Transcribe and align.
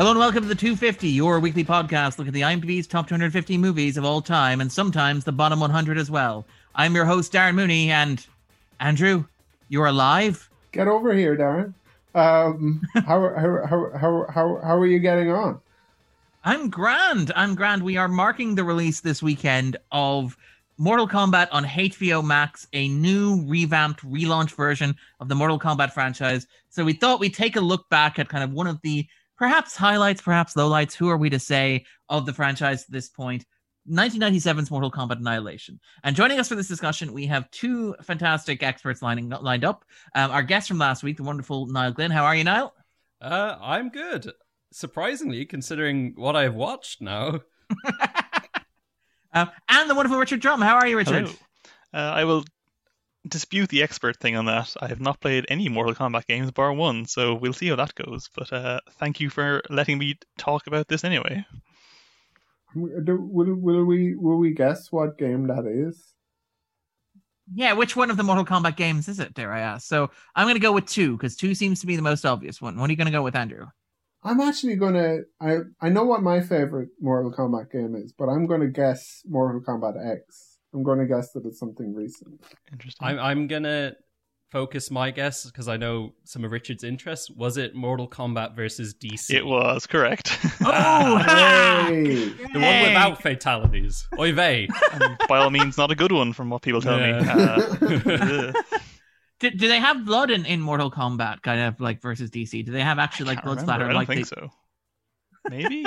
Hello 0.00 0.12
and 0.12 0.18
welcome 0.18 0.44
to 0.44 0.48
the 0.48 0.54
250, 0.54 1.08
your 1.08 1.40
weekly 1.40 1.62
podcast. 1.62 2.16
Look 2.16 2.26
at 2.26 2.32
the 2.32 2.40
IMDb's 2.40 2.86
top 2.86 3.06
250 3.06 3.58
movies 3.58 3.98
of 3.98 4.04
all 4.06 4.22
time 4.22 4.62
and 4.62 4.72
sometimes 4.72 5.24
the 5.24 5.32
bottom 5.32 5.60
100 5.60 5.98
as 5.98 6.10
well. 6.10 6.46
I'm 6.74 6.94
your 6.94 7.04
host, 7.04 7.34
Darren 7.34 7.54
Mooney, 7.54 7.90
and 7.90 8.26
Andrew, 8.80 9.26
you're 9.68 9.84
alive? 9.84 10.48
Get 10.72 10.88
over 10.88 11.14
here, 11.14 11.36
Darren. 11.36 11.74
Um, 12.14 12.80
how, 12.94 13.02
how, 13.04 13.66
how, 13.66 13.90
how, 13.94 14.26
how, 14.30 14.60
how 14.64 14.74
are 14.74 14.86
you 14.86 15.00
getting 15.00 15.30
on? 15.30 15.60
I'm 16.44 16.70
grand. 16.70 17.30
I'm 17.36 17.54
grand. 17.54 17.82
We 17.82 17.98
are 17.98 18.08
marking 18.08 18.54
the 18.54 18.64
release 18.64 19.00
this 19.00 19.22
weekend 19.22 19.76
of 19.92 20.34
Mortal 20.78 21.08
Kombat 21.08 21.48
on 21.52 21.66
HBO 21.66 22.24
Max, 22.24 22.66
a 22.72 22.88
new 22.88 23.44
revamped, 23.46 24.02
relaunched 24.02 24.56
version 24.56 24.96
of 25.20 25.28
the 25.28 25.34
Mortal 25.34 25.58
Kombat 25.58 25.92
franchise. 25.92 26.46
So 26.70 26.86
we 26.86 26.94
thought 26.94 27.20
we'd 27.20 27.34
take 27.34 27.56
a 27.56 27.60
look 27.60 27.86
back 27.90 28.18
at 28.18 28.30
kind 28.30 28.42
of 28.42 28.54
one 28.54 28.66
of 28.66 28.80
the 28.80 29.06
perhaps 29.40 29.74
highlights, 29.74 30.20
perhaps 30.20 30.54
lowlights, 30.54 30.92
who 30.92 31.08
are 31.08 31.16
we 31.16 31.30
to 31.30 31.38
say, 31.38 31.86
of 32.10 32.26
the 32.26 32.32
franchise 32.32 32.84
at 32.84 32.90
this 32.90 33.08
point. 33.08 33.46
1997's 33.90 34.70
Mortal 34.70 34.90
Kombat 34.90 35.18
Annihilation. 35.18 35.80
And 36.04 36.14
joining 36.14 36.38
us 36.38 36.48
for 36.48 36.54
this 36.54 36.68
discussion, 36.68 37.14
we 37.14 37.26
have 37.26 37.50
two 37.50 37.96
fantastic 38.02 38.62
experts 38.62 39.00
lining 39.00 39.30
lined 39.30 39.64
up. 39.64 39.86
Um, 40.14 40.30
our 40.30 40.42
guest 40.42 40.68
from 40.68 40.76
last 40.76 41.02
week, 41.02 41.16
the 41.16 41.22
wonderful 41.22 41.66
Niall 41.66 41.92
Glynn. 41.92 42.10
How 42.10 42.24
are 42.24 42.36
you, 42.36 42.44
Niall? 42.44 42.74
Uh, 43.18 43.56
I'm 43.58 43.88
good. 43.88 44.30
Surprisingly, 44.72 45.46
considering 45.46 46.12
what 46.16 46.36
I've 46.36 46.54
watched 46.54 47.00
now. 47.00 47.40
Uh, 49.32 49.46
and 49.70 49.88
the 49.88 49.94
wonderful 49.94 50.18
Richard 50.18 50.40
Drumm. 50.40 50.60
How 50.60 50.76
are 50.76 50.86
you, 50.86 50.98
Richard? 50.98 51.30
Uh, 51.94 51.96
I 51.96 52.24
will 52.24 52.44
dispute 53.28 53.68
the 53.68 53.82
expert 53.82 54.18
thing 54.18 54.36
on 54.36 54.46
that. 54.46 54.74
I 54.80 54.88
have 54.88 55.00
not 55.00 55.20
played 55.20 55.46
any 55.48 55.68
Mortal 55.68 55.94
Kombat 55.94 56.26
games 56.26 56.50
bar 56.50 56.72
one, 56.72 57.06
so 57.06 57.34
we'll 57.34 57.52
see 57.52 57.68
how 57.68 57.76
that 57.76 57.94
goes. 57.94 58.28
But 58.34 58.52
uh, 58.52 58.80
thank 58.98 59.20
you 59.20 59.30
for 59.30 59.62
letting 59.70 59.98
me 59.98 60.18
talk 60.38 60.66
about 60.66 60.88
this 60.88 61.04
anyway. 61.04 61.44
Will, 62.74 63.54
will 63.54 63.84
we 63.84 64.14
will 64.14 64.38
we 64.38 64.54
guess 64.54 64.92
what 64.92 65.18
game 65.18 65.48
that 65.48 65.66
is? 65.66 66.14
Yeah, 67.52 67.72
which 67.72 67.96
one 67.96 68.10
of 68.10 68.16
the 68.16 68.22
Mortal 68.22 68.44
Kombat 68.44 68.76
games 68.76 69.08
is 69.08 69.18
it? 69.18 69.34
Dare 69.34 69.52
I 69.52 69.60
ask? 69.60 69.88
So 69.88 70.10
I'm 70.36 70.44
going 70.44 70.54
to 70.54 70.60
go 70.60 70.70
with 70.70 70.86
two 70.86 71.16
because 71.16 71.34
two 71.34 71.56
seems 71.56 71.80
to 71.80 71.86
be 71.86 71.96
the 71.96 72.02
most 72.02 72.24
obvious 72.24 72.62
one. 72.62 72.78
What 72.78 72.88
are 72.88 72.92
you 72.92 72.96
going 72.96 73.06
to 73.06 73.12
go 73.12 73.24
with, 73.24 73.34
Andrew? 73.34 73.66
I'm 74.22 74.40
actually 74.40 74.76
gonna. 74.76 75.20
I 75.40 75.58
I 75.80 75.88
know 75.88 76.04
what 76.04 76.22
my 76.22 76.40
favorite 76.42 76.90
Mortal 77.00 77.32
Kombat 77.32 77.72
game 77.72 77.94
is, 77.94 78.12
but 78.12 78.28
I'm 78.28 78.46
gonna 78.46 78.68
guess 78.68 79.22
Mortal 79.26 79.62
Kombat 79.62 79.94
X. 80.14 80.49
I'm 80.72 80.82
gonna 80.82 81.06
guess 81.06 81.32
that 81.32 81.44
it's 81.46 81.58
something 81.58 81.94
recent. 81.94 82.40
Interesting. 82.72 83.06
I'm 83.06 83.18
I'm 83.18 83.46
gonna 83.46 83.94
focus 84.50 84.90
my 84.90 85.10
guess 85.10 85.46
because 85.46 85.68
I 85.68 85.76
know 85.76 86.12
some 86.24 86.44
of 86.44 86.50
Richard's 86.50 86.84
interests. 86.84 87.30
Was 87.30 87.56
it 87.56 87.74
Mortal 87.74 88.08
Kombat 88.08 88.54
versus 88.56 88.94
DC? 88.94 89.30
It 89.30 89.46
was 89.46 89.86
correct. 89.86 90.38
Oh, 90.62 91.16
Hey! 91.18 92.28
the 92.28 92.60
one 92.60 92.82
without 92.82 93.22
fatalities. 93.22 94.06
Oy 94.18 94.32
vey. 94.32 94.68
And 94.92 95.18
by 95.28 95.38
all 95.38 95.50
means, 95.50 95.78
not 95.78 95.90
a 95.90 95.94
good 95.94 96.12
one 96.12 96.32
from 96.32 96.50
what 96.50 96.62
people 96.62 96.80
tell 96.82 96.98
me. 96.98 97.12
Uh, 97.12 98.52
do, 99.40 99.50
do 99.50 99.68
they 99.68 99.78
have 99.78 100.04
blood 100.04 100.30
in, 100.30 100.44
in 100.44 100.60
Mortal 100.60 100.90
Kombat, 100.90 101.42
kind 101.42 101.60
of 101.62 101.80
like 101.80 102.02
versus 102.02 102.30
DC? 102.30 102.64
Do 102.64 102.72
they 102.72 102.82
have 102.82 102.98
actually 102.98 103.26
like 103.26 103.42
blood 103.42 103.58
remember. 103.58 103.72
splatter? 103.72 103.84
I 103.84 103.88
don't 103.88 103.96
like 103.96 104.08
think 104.08 104.28
they, 104.28 104.36
so. 104.36 104.50
Maybe. 105.48 105.86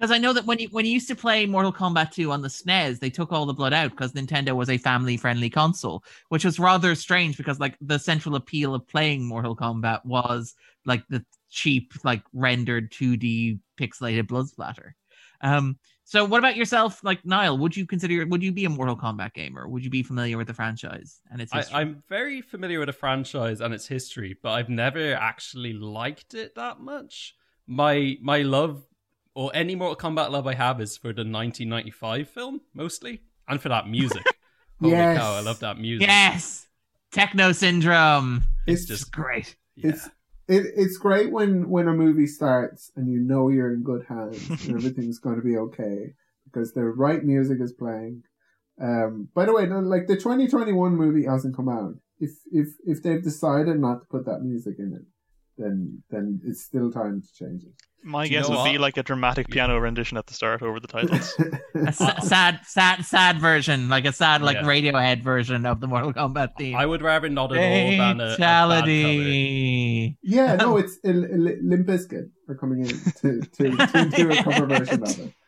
Because 0.00 0.12
I 0.12 0.16
know 0.16 0.32
that 0.32 0.46
when 0.46 0.58
you 0.58 0.68
when 0.70 0.86
you 0.86 0.92
used 0.92 1.08
to 1.08 1.14
play 1.14 1.44
Mortal 1.44 1.74
Kombat 1.74 2.12
2 2.12 2.32
on 2.32 2.40
the 2.40 2.48
SNES, 2.48 3.00
they 3.00 3.10
took 3.10 3.32
all 3.32 3.44
the 3.44 3.52
blood 3.52 3.74
out 3.74 3.90
because 3.90 4.12
Nintendo 4.12 4.56
was 4.56 4.70
a 4.70 4.78
family 4.78 5.18
friendly 5.18 5.50
console, 5.50 6.02
which 6.30 6.42
was 6.42 6.58
rather 6.58 6.94
strange 6.94 7.36
because 7.36 7.60
like 7.60 7.76
the 7.82 7.98
central 7.98 8.34
appeal 8.34 8.74
of 8.74 8.88
playing 8.88 9.22
Mortal 9.26 9.54
Kombat 9.54 10.06
was 10.06 10.54
like 10.86 11.06
the 11.10 11.22
cheap, 11.50 11.92
like 12.02 12.22
rendered 12.32 12.90
2D 12.92 13.58
pixelated 13.78 14.26
blood 14.26 14.48
splatter. 14.48 14.96
Um, 15.42 15.78
so 16.04 16.24
what 16.24 16.38
about 16.38 16.56
yourself, 16.56 17.04
like 17.04 17.26
Niall? 17.26 17.58
Would 17.58 17.76
you 17.76 17.86
consider 17.86 18.26
would 18.26 18.42
you 18.42 18.52
be 18.52 18.64
a 18.64 18.70
Mortal 18.70 18.96
Kombat 18.96 19.34
gamer? 19.34 19.68
Would 19.68 19.84
you 19.84 19.90
be 19.90 20.02
familiar 20.02 20.38
with 20.38 20.46
the 20.46 20.54
franchise 20.54 21.20
and 21.30 21.42
its 21.42 21.52
I, 21.52 21.58
history? 21.58 21.76
I'm 21.76 22.02
very 22.08 22.40
familiar 22.40 22.78
with 22.78 22.86
the 22.86 22.94
franchise 22.94 23.60
and 23.60 23.74
its 23.74 23.86
history, 23.86 24.38
but 24.42 24.52
I've 24.52 24.70
never 24.70 25.12
actually 25.12 25.74
liked 25.74 26.32
it 26.32 26.54
that 26.54 26.80
much. 26.80 27.34
My 27.66 28.16
my 28.22 28.40
love 28.40 28.82
or 29.40 29.50
any 29.54 29.74
Mortal 29.74 29.96
Kombat 29.96 30.30
love 30.30 30.46
I 30.46 30.54
have 30.54 30.80
is 30.80 30.96
for 30.98 31.08
the 31.08 31.22
1995 31.24 32.28
film 32.28 32.60
mostly, 32.74 33.22
and 33.48 33.60
for 33.60 33.68
that 33.70 33.88
music. 33.88 34.22
Holy 34.80 34.92
Yes. 34.92 35.18
cow, 35.18 35.32
I 35.34 35.40
love 35.40 35.60
that 35.60 35.78
music. 35.78 36.06
yes, 36.08 36.66
Techno 37.12 37.52
Syndrome. 37.52 38.44
It's 38.66 38.82
It's 38.82 38.88
just 38.90 39.12
Great. 39.12 39.56
yeah. 39.76 39.90
it's 39.90 40.06
it, 40.48 40.64
it's 40.76 40.96
great 40.98 41.30
when 41.30 41.68
when 41.70 41.86
a 41.88 41.92
movie 41.92 42.26
starts 42.26 42.90
and 42.96 43.10
you 43.12 43.20
know 43.20 43.48
you're 43.50 43.72
in 43.72 43.82
good 43.82 44.04
hands 44.08 44.48
and 44.66 44.76
everything's 44.78 45.18
going 45.20 45.36
to 45.36 45.42
be 45.42 45.56
okay 45.56 46.14
because 46.44 46.72
the 46.72 46.84
right 46.84 47.22
music 47.24 47.58
is 47.60 47.72
playing. 47.72 48.22
Um, 48.82 49.28
by 49.34 49.44
the 49.44 49.52
way, 49.52 49.66
no, 49.66 49.78
like 49.80 50.06
the 50.08 50.16
2021 50.16 50.96
movie 50.96 51.24
hasn't 51.24 51.54
come 51.56 51.68
out. 51.68 51.94
If 52.18 52.30
if 52.50 52.68
if 52.84 53.02
they've 53.02 53.22
decided 53.22 53.78
not 53.78 54.00
to 54.00 54.06
put 54.06 54.24
that 54.26 54.40
music 54.42 54.76
in 54.78 54.92
it, 54.98 55.06
then 55.60 56.02
then 56.10 56.40
it's 56.44 56.62
still 56.64 56.90
time 56.90 57.22
to 57.22 57.32
change 57.34 57.62
it. 57.64 57.72
My 58.02 58.28
guess 58.28 58.48
know 58.48 58.62
would 58.62 58.72
be 58.72 58.78
like 58.78 58.96
a 58.96 59.02
dramatic 59.02 59.48
piano 59.48 59.78
rendition 59.78 60.16
at 60.16 60.26
the 60.26 60.32
start 60.32 60.62
over 60.62 60.80
the 60.80 60.88
titles. 60.88 61.34
it. 61.38 61.60
A 61.86 61.92
sad, 61.92 62.60
sad, 62.64 63.04
sad 63.04 63.38
version, 63.38 63.90
like 63.90 64.06
a 64.06 64.12
sad, 64.12 64.40
like 64.40 64.56
Yeah. 64.56 64.62
Radiohead 64.62 65.22
version 65.22 65.66
of 65.66 65.80
the 65.80 65.86
Mortal 65.86 66.14
Kombat 66.14 66.56
theme. 66.56 66.76
I 66.76 66.86
would 66.86 67.02
rather 67.02 67.28
not 67.28 67.52
at 67.52 67.58
all 67.58 67.90
than 67.90 68.20
a, 68.20 68.34
a 68.34 68.36
bad 68.36 68.36
cover. 68.36 68.36
Fatality. 68.36 70.18
yeah, 70.22 70.56
no, 70.56 70.78
it's 70.78 70.98
uh, 71.04 71.10
Limp 71.10 71.86
Bizkit 71.86 72.30
are 72.48 72.54
coming 72.54 72.80
in 72.86 72.88
to 73.20 73.40
to, 73.40 73.76
to 73.76 74.10
do 74.16 74.30
a 74.32 74.42
cover 74.44 74.66
version 74.66 75.02
of 75.02 75.18
it. 75.18 75.34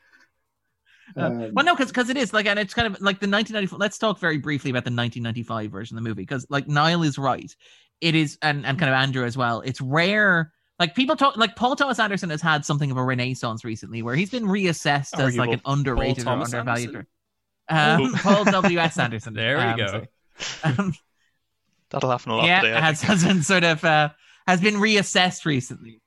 Uh, 1.14 1.26
Um, 1.26 1.50
well, 1.52 1.64
no, 1.66 1.76
because 1.76 2.08
it 2.08 2.16
is 2.16 2.32
like, 2.32 2.46
and 2.46 2.58
it's 2.58 2.72
kind 2.72 2.86
of 2.86 2.94
like 2.94 3.20
the 3.20 3.28
1994. 3.28 3.78
Let's 3.78 3.98
talk 3.98 4.18
very 4.18 4.38
briefly 4.38 4.70
about 4.70 4.84
the 4.84 4.90
1995 4.90 5.70
version 5.70 5.98
of 5.98 6.02
the 6.02 6.08
movie, 6.08 6.22
because 6.22 6.46
like 6.48 6.68
Niall 6.68 7.02
is 7.02 7.18
right. 7.18 7.54
It 8.02 8.16
is, 8.16 8.36
and 8.42 8.66
and 8.66 8.78
kind 8.78 8.90
of 8.90 8.96
Andrew 8.96 9.24
as 9.24 9.36
well. 9.36 9.60
It's 9.60 9.80
rare. 9.80 10.52
Like 10.78 10.96
people 10.96 11.14
talk, 11.14 11.36
like 11.36 11.54
Paul 11.54 11.76
Thomas 11.76 12.00
Anderson 12.00 12.30
has 12.30 12.42
had 12.42 12.64
something 12.64 12.90
of 12.90 12.96
a 12.96 13.04
renaissance 13.04 13.64
recently, 13.64 14.02
where 14.02 14.16
he's 14.16 14.30
been 14.30 14.44
reassessed 14.44 15.18
as 15.20 15.36
like 15.36 15.50
an 15.50 15.60
Arguable. 15.64 15.72
underrated 15.72 16.26
or 16.26 16.30
undervalued. 16.30 17.06
Um, 17.68 18.12
Paul 18.14 18.44
W 18.44 18.78
S 18.78 18.98
Anderson. 18.98 19.34
There 19.34 19.56
we 19.56 19.62
um, 19.62 19.76
go. 19.76 20.06
Um, 20.64 20.94
That'll 21.90 22.10
happen 22.10 22.32
a 22.32 22.36
lot 22.36 22.46
Yeah, 22.46 22.62
today, 22.62 22.80
has, 22.80 23.02
has 23.02 23.24
been 23.24 23.42
sort 23.42 23.62
of 23.62 23.84
uh, 23.84 24.08
has 24.46 24.60
been 24.60 24.74
reassessed 24.74 25.44
recently. 25.44 26.00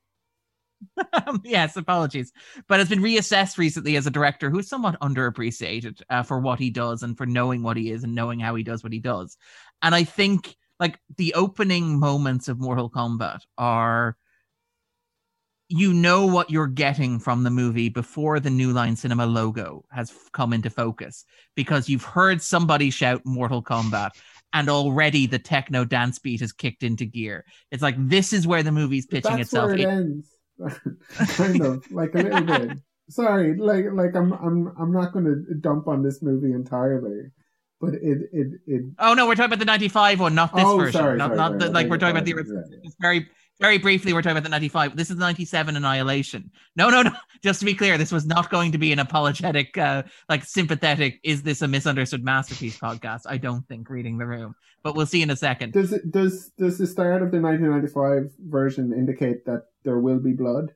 Yes, 1.44 1.78
apologies, 1.78 2.34
but 2.68 2.80
has 2.80 2.90
been 2.90 3.02
reassessed 3.02 3.58
recently 3.58 3.96
as 3.96 4.06
a 4.06 4.12
director 4.12 4.50
who 4.50 4.60
is 4.60 4.68
somewhat 4.68 5.00
underappreciated 5.00 6.02
uh, 6.10 6.24
for 6.24 6.40
what 6.40 6.60
he 6.60 6.70
does 6.70 7.02
and 7.02 7.18
for 7.18 7.26
knowing 7.26 7.64
what 7.64 7.78
he 7.78 7.90
is 7.92 8.04
and 8.04 8.14
knowing 8.14 8.40
how 8.40 8.54
he 8.56 8.64
does 8.64 8.84
what 8.84 8.92
he 8.92 9.00
does. 9.00 9.38
And 9.82 9.96
I 9.96 10.04
think 10.04 10.56
like 10.80 11.00
the 11.18 11.34
opening 11.36 12.00
moments 12.00 12.48
of 12.48 12.60
Mortal 12.60 12.90
Kombat 12.90 13.42
are 13.58 14.18
you 15.68 15.94
know 15.94 16.28
what 16.28 16.52
you're 16.52 16.68
getting 16.68 17.18
from 17.18 17.44
the 17.44 17.50
movie 17.50 17.90
before 17.90 18.40
the 18.40 18.50
New 18.52 18.72
Line 18.72 18.96
Cinema 18.96 19.26
logo 19.26 19.84
has 19.92 20.14
come 20.32 20.54
into 20.54 20.70
focus 20.70 21.26
because 21.56 21.90
you've 21.90 22.04
heard 22.04 22.42
somebody 22.42 22.90
shout 22.92 23.22
Mortal 23.26 23.64
Kombat 23.64 24.12
and 24.54 24.70
already 24.70 25.26
the 25.26 25.40
techno 25.40 25.84
dance 25.84 26.20
beat 26.20 26.42
has 26.42 26.52
kicked 26.54 26.84
into 26.84 27.06
gear. 27.06 27.46
It's 27.72 27.82
like 27.82 27.96
this 27.98 28.32
is 28.32 28.46
where 28.46 28.62
the 28.64 28.72
movie's 28.72 29.08
pitching 29.08 29.32
That's 29.38 29.50
itself. 29.50 29.68
where 29.68 29.76
it 29.76 29.80
It- 29.82 29.88
ends. 29.88 30.30
kind 31.36 31.62
of 31.62 31.92
like 31.92 32.14
a 32.16 32.20
little 32.20 32.42
bit. 32.44 32.78
Sorry, 33.10 33.56
like 33.58 33.86
like 33.92 34.16
I'm 34.16 34.32
I'm 34.34 34.74
I'm 34.80 34.92
not 34.94 35.12
going 35.14 35.26
to 35.26 35.54
dump 35.56 35.88
on 35.88 36.02
this 36.02 36.22
movie 36.22 36.54
entirely, 36.54 37.24
but 37.82 37.94
it 37.96 38.30
it 38.32 38.48
it. 38.68 38.82
oh 39.00 39.14
no, 39.14 39.28
we're 39.28 39.36
talking 39.36 39.54
about 39.54 39.60
the 39.60 39.66
'95 39.66 40.20
one, 40.20 40.36
not 40.36 40.56
this 40.56 40.64
oh, 40.66 40.78
version. 40.78 40.94
sorry, 40.94 41.18
not 41.18 41.28
sorry, 41.30 41.38
not 41.38 41.48
sorry, 41.52 41.60
the, 41.60 41.70
like 41.72 41.88
we're 41.88 41.98
talking 41.98 42.16
about 42.16 42.26
the 42.26 42.34
original. 42.34 42.64
yeah, 42.70 42.90
Very 43.00 43.28
very 43.60 43.78
briefly, 43.78 44.12
we're 44.14 44.22
talking 44.22 44.38
about 44.38 44.44
the 44.44 44.50
'95. 44.50 44.98
This 44.98 45.10
is 45.10 45.18
the 45.18 45.22
'97 45.22 45.76
Annihilation. 45.76 46.52
No, 46.76 46.90
no, 46.90 47.04
no. 47.04 47.12
Just 47.44 47.60
to 47.60 47.66
be 47.66 47.74
clear, 47.74 47.98
this 47.98 48.12
was 48.12 48.26
not 48.26 48.50
going 48.50 48.72
to 48.72 48.78
be 48.78 48.92
an 48.92 49.00
apologetic, 49.00 49.78
uh, 49.78 50.04
like 50.28 50.44
sympathetic. 50.44 51.20
Is 51.24 51.44
this 51.44 51.62
a 51.62 51.68
misunderstood 51.68 52.24
masterpiece 52.24 52.78
podcast? 52.78 53.22
I 53.28 53.38
don't 53.38 53.68
think. 53.68 53.90
Reading 53.90 54.18
the 54.18 54.26
room, 54.26 54.56
but 54.84 54.96
we'll 54.96 55.06
see 55.06 55.22
in 55.22 55.30
a 55.30 55.36
second. 55.36 55.74
Does 55.74 55.94
it 55.94 56.12
does 56.12 56.52
does 56.58 56.78
the 56.78 56.88
start 56.88 57.22
of 57.22 57.32
the 57.32 57.40
1995 57.40 58.32
version 58.50 58.94
indicate 58.94 59.46
that 59.46 59.68
there 59.84 60.00
will 60.00 60.20
be 60.20 60.34
blood? 60.34 60.74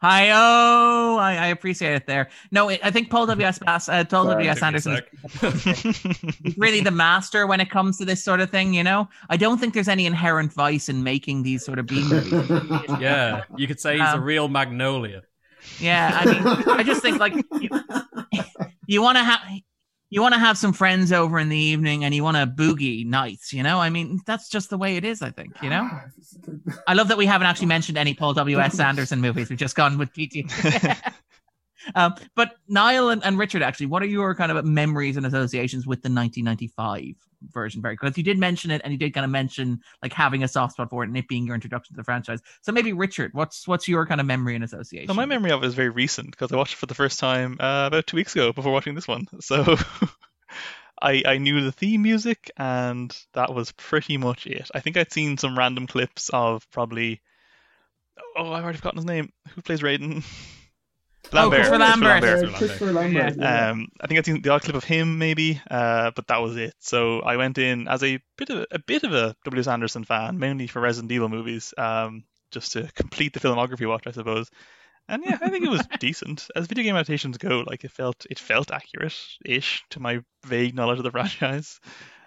Hi, 0.00 0.30
oh, 0.30 1.16
I, 1.18 1.34
I 1.34 1.46
appreciate 1.48 1.94
it 1.94 2.06
there. 2.06 2.28
No, 2.52 2.70
I 2.70 2.78
I 2.84 2.90
think 2.92 3.10
Paul 3.10 3.26
W. 3.26 3.44
S. 3.46 3.58
Bass, 3.58 3.88
uh, 3.88 4.04
Paul 4.04 4.26
Sorry, 4.26 4.44
W. 4.46 4.50
S. 4.50 4.60
Took 4.60 4.62
me 4.62 4.92
a 4.92 5.02
Anderson 5.02 5.94
is 6.44 6.56
really 6.56 6.80
the 6.80 6.92
master 6.92 7.48
when 7.48 7.60
it 7.60 7.68
comes 7.68 7.98
to 7.98 8.04
this 8.04 8.22
sort 8.22 8.40
of 8.40 8.48
thing. 8.50 8.72
You 8.74 8.84
know, 8.84 9.08
I 9.28 9.36
don't 9.36 9.58
think 9.58 9.74
there's 9.74 9.88
any 9.88 10.06
inherent 10.06 10.52
vice 10.52 10.88
in 10.88 11.02
making 11.02 11.42
these 11.42 11.64
sort 11.64 11.80
of 11.80 11.86
B 11.86 12.04
movies. 12.04 12.32
yeah, 13.00 13.42
you 13.56 13.66
could 13.66 13.80
say 13.80 13.94
he's 13.98 14.02
a 14.02 14.12
Um, 14.14 14.22
real 14.22 14.48
magnolia. 14.48 15.22
Yeah, 15.80 16.12
I 16.14 16.24
mean, 16.26 16.46
I 16.78 16.82
just 16.84 17.02
think 17.02 17.18
like 17.18 17.34
you, 17.60 17.68
you 18.86 19.02
want 19.02 19.18
to 19.18 19.24
have 19.24 19.40
you 20.10 20.22
want 20.22 20.34
to 20.34 20.40
have 20.40 20.56
some 20.56 20.72
friends 20.72 21.12
over 21.12 21.38
in 21.38 21.48
the 21.48 21.58
evening 21.58 22.04
and 22.04 22.14
you 22.14 22.24
want 22.24 22.36
to 22.36 22.46
boogie 22.46 23.04
nights, 23.04 23.52
you 23.52 23.62
know? 23.62 23.78
I 23.78 23.90
mean, 23.90 24.20
that's 24.26 24.48
just 24.48 24.70
the 24.70 24.78
way 24.78 24.96
it 24.96 25.04
is, 25.04 25.20
I 25.20 25.30
think, 25.30 25.54
you 25.62 25.68
know? 25.68 25.88
I 26.86 26.94
love 26.94 27.08
that 27.08 27.18
we 27.18 27.26
haven't 27.26 27.46
actually 27.46 27.66
mentioned 27.76 27.98
any 27.98 28.14
Paul 28.14 28.32
W.S. 28.34 28.80
Anderson 28.80 29.20
movies. 29.20 29.50
We've 29.50 29.58
just 29.58 29.76
gone 29.76 29.98
with 29.98 30.12
PT. 30.12 30.50
um, 31.94 32.14
but 32.34 32.56
Niall 32.68 33.10
and, 33.10 33.22
and 33.24 33.38
Richard, 33.38 33.62
actually, 33.62 33.86
what 33.86 34.02
are 34.02 34.06
your 34.06 34.34
kind 34.34 34.50
of 34.50 34.64
memories 34.64 35.16
and 35.16 35.26
associations 35.26 35.86
with 35.86 36.02
the 36.02 36.10
1995 36.10 37.14
version? 37.42 37.82
Very 37.82 37.94
because 37.94 38.16
you 38.16 38.24
did 38.24 38.38
mention 38.38 38.70
it, 38.70 38.80
and 38.84 38.92
you 38.92 38.98
did 38.98 39.14
kind 39.14 39.24
of 39.24 39.30
mention 39.30 39.80
like 40.02 40.12
having 40.12 40.42
a 40.42 40.48
soft 40.48 40.74
spot 40.74 40.90
for 40.90 41.02
it 41.02 41.08
and 41.08 41.16
it 41.16 41.28
being 41.28 41.46
your 41.46 41.54
introduction 41.54 41.94
to 41.94 41.96
the 41.96 42.04
franchise. 42.04 42.40
So 42.62 42.72
maybe 42.72 42.92
Richard, 42.92 43.32
what's 43.34 43.66
what's 43.66 43.88
your 43.88 44.06
kind 44.06 44.20
of 44.20 44.26
memory 44.26 44.54
and 44.54 44.64
association? 44.64 45.08
So 45.08 45.14
my 45.14 45.26
memory 45.26 45.50
of 45.50 45.62
it 45.62 45.66
is 45.66 45.74
very 45.74 45.90
recent 45.90 46.30
because 46.30 46.52
I 46.52 46.56
watched 46.56 46.74
it 46.74 46.78
for 46.78 46.86
the 46.86 46.94
first 46.94 47.18
time 47.18 47.56
uh, 47.60 47.86
about 47.86 48.06
two 48.06 48.16
weeks 48.16 48.34
ago 48.34 48.52
before 48.52 48.72
watching 48.72 48.94
this 48.94 49.08
one. 49.08 49.26
So 49.40 49.76
I 51.02 51.22
I 51.24 51.38
knew 51.38 51.62
the 51.62 51.72
theme 51.72 52.02
music, 52.02 52.50
and 52.56 53.16
that 53.34 53.54
was 53.54 53.72
pretty 53.72 54.16
much 54.16 54.46
it. 54.46 54.70
I 54.74 54.80
think 54.80 54.96
I'd 54.96 55.12
seen 55.12 55.38
some 55.38 55.58
random 55.58 55.86
clips 55.86 56.30
of 56.30 56.68
probably. 56.70 57.20
Oh, 58.36 58.52
I've 58.52 58.64
already 58.64 58.78
forgotten 58.78 58.98
his 58.98 59.06
name. 59.06 59.32
Who 59.54 59.62
plays 59.62 59.80
Raiden? 59.80 60.24
Oh, 61.32 61.50
Christopher 61.50 61.78
Lambert. 61.78 62.22
Yeah, 62.22 62.56
Christopher 62.56 62.92
Lambert. 62.92 63.36
yeah. 63.36 63.70
Um, 63.70 63.88
I 64.00 64.06
think 64.06 64.18
I've 64.18 64.24
seen 64.24 64.40
the 64.42 64.50
odd 64.50 64.62
clip 64.62 64.76
of 64.76 64.84
him, 64.84 65.18
maybe, 65.18 65.60
uh, 65.70 66.10
but 66.14 66.26
that 66.28 66.38
was 66.38 66.56
it. 66.56 66.74
So 66.78 67.20
I 67.20 67.36
went 67.36 67.58
in 67.58 67.86
as 67.88 68.02
a 68.02 68.18
bit 68.36 68.50
of 68.50 68.66
a 68.70 68.78
bit 68.78 69.04
of 69.04 69.12
a 69.12 69.34
W.S. 69.44 69.68
Anderson 69.68 70.04
fan, 70.04 70.38
mainly 70.38 70.66
for 70.66 70.80
Resident 70.80 71.12
Evil 71.12 71.28
movies, 71.28 71.74
um, 71.76 72.24
just 72.50 72.72
to 72.72 72.88
complete 72.94 73.34
the 73.34 73.40
filmography 73.40 73.86
watch, 73.86 74.06
I 74.06 74.12
suppose. 74.12 74.48
And 75.08 75.22
yeah, 75.24 75.38
I 75.40 75.48
think 75.48 75.64
it 75.64 75.70
was 75.70 75.86
decent 76.00 76.48
as 76.54 76.66
video 76.66 76.84
game 76.84 76.96
adaptations 76.96 77.38
go. 77.38 77.64
Like 77.66 77.84
it 77.84 77.90
felt, 77.90 78.26
it 78.30 78.38
felt 78.38 78.70
accurate-ish 78.70 79.84
to 79.90 80.00
my 80.00 80.20
vague 80.46 80.74
knowledge 80.74 80.98
of 80.98 81.04
the 81.04 81.10
franchise. 81.18 81.80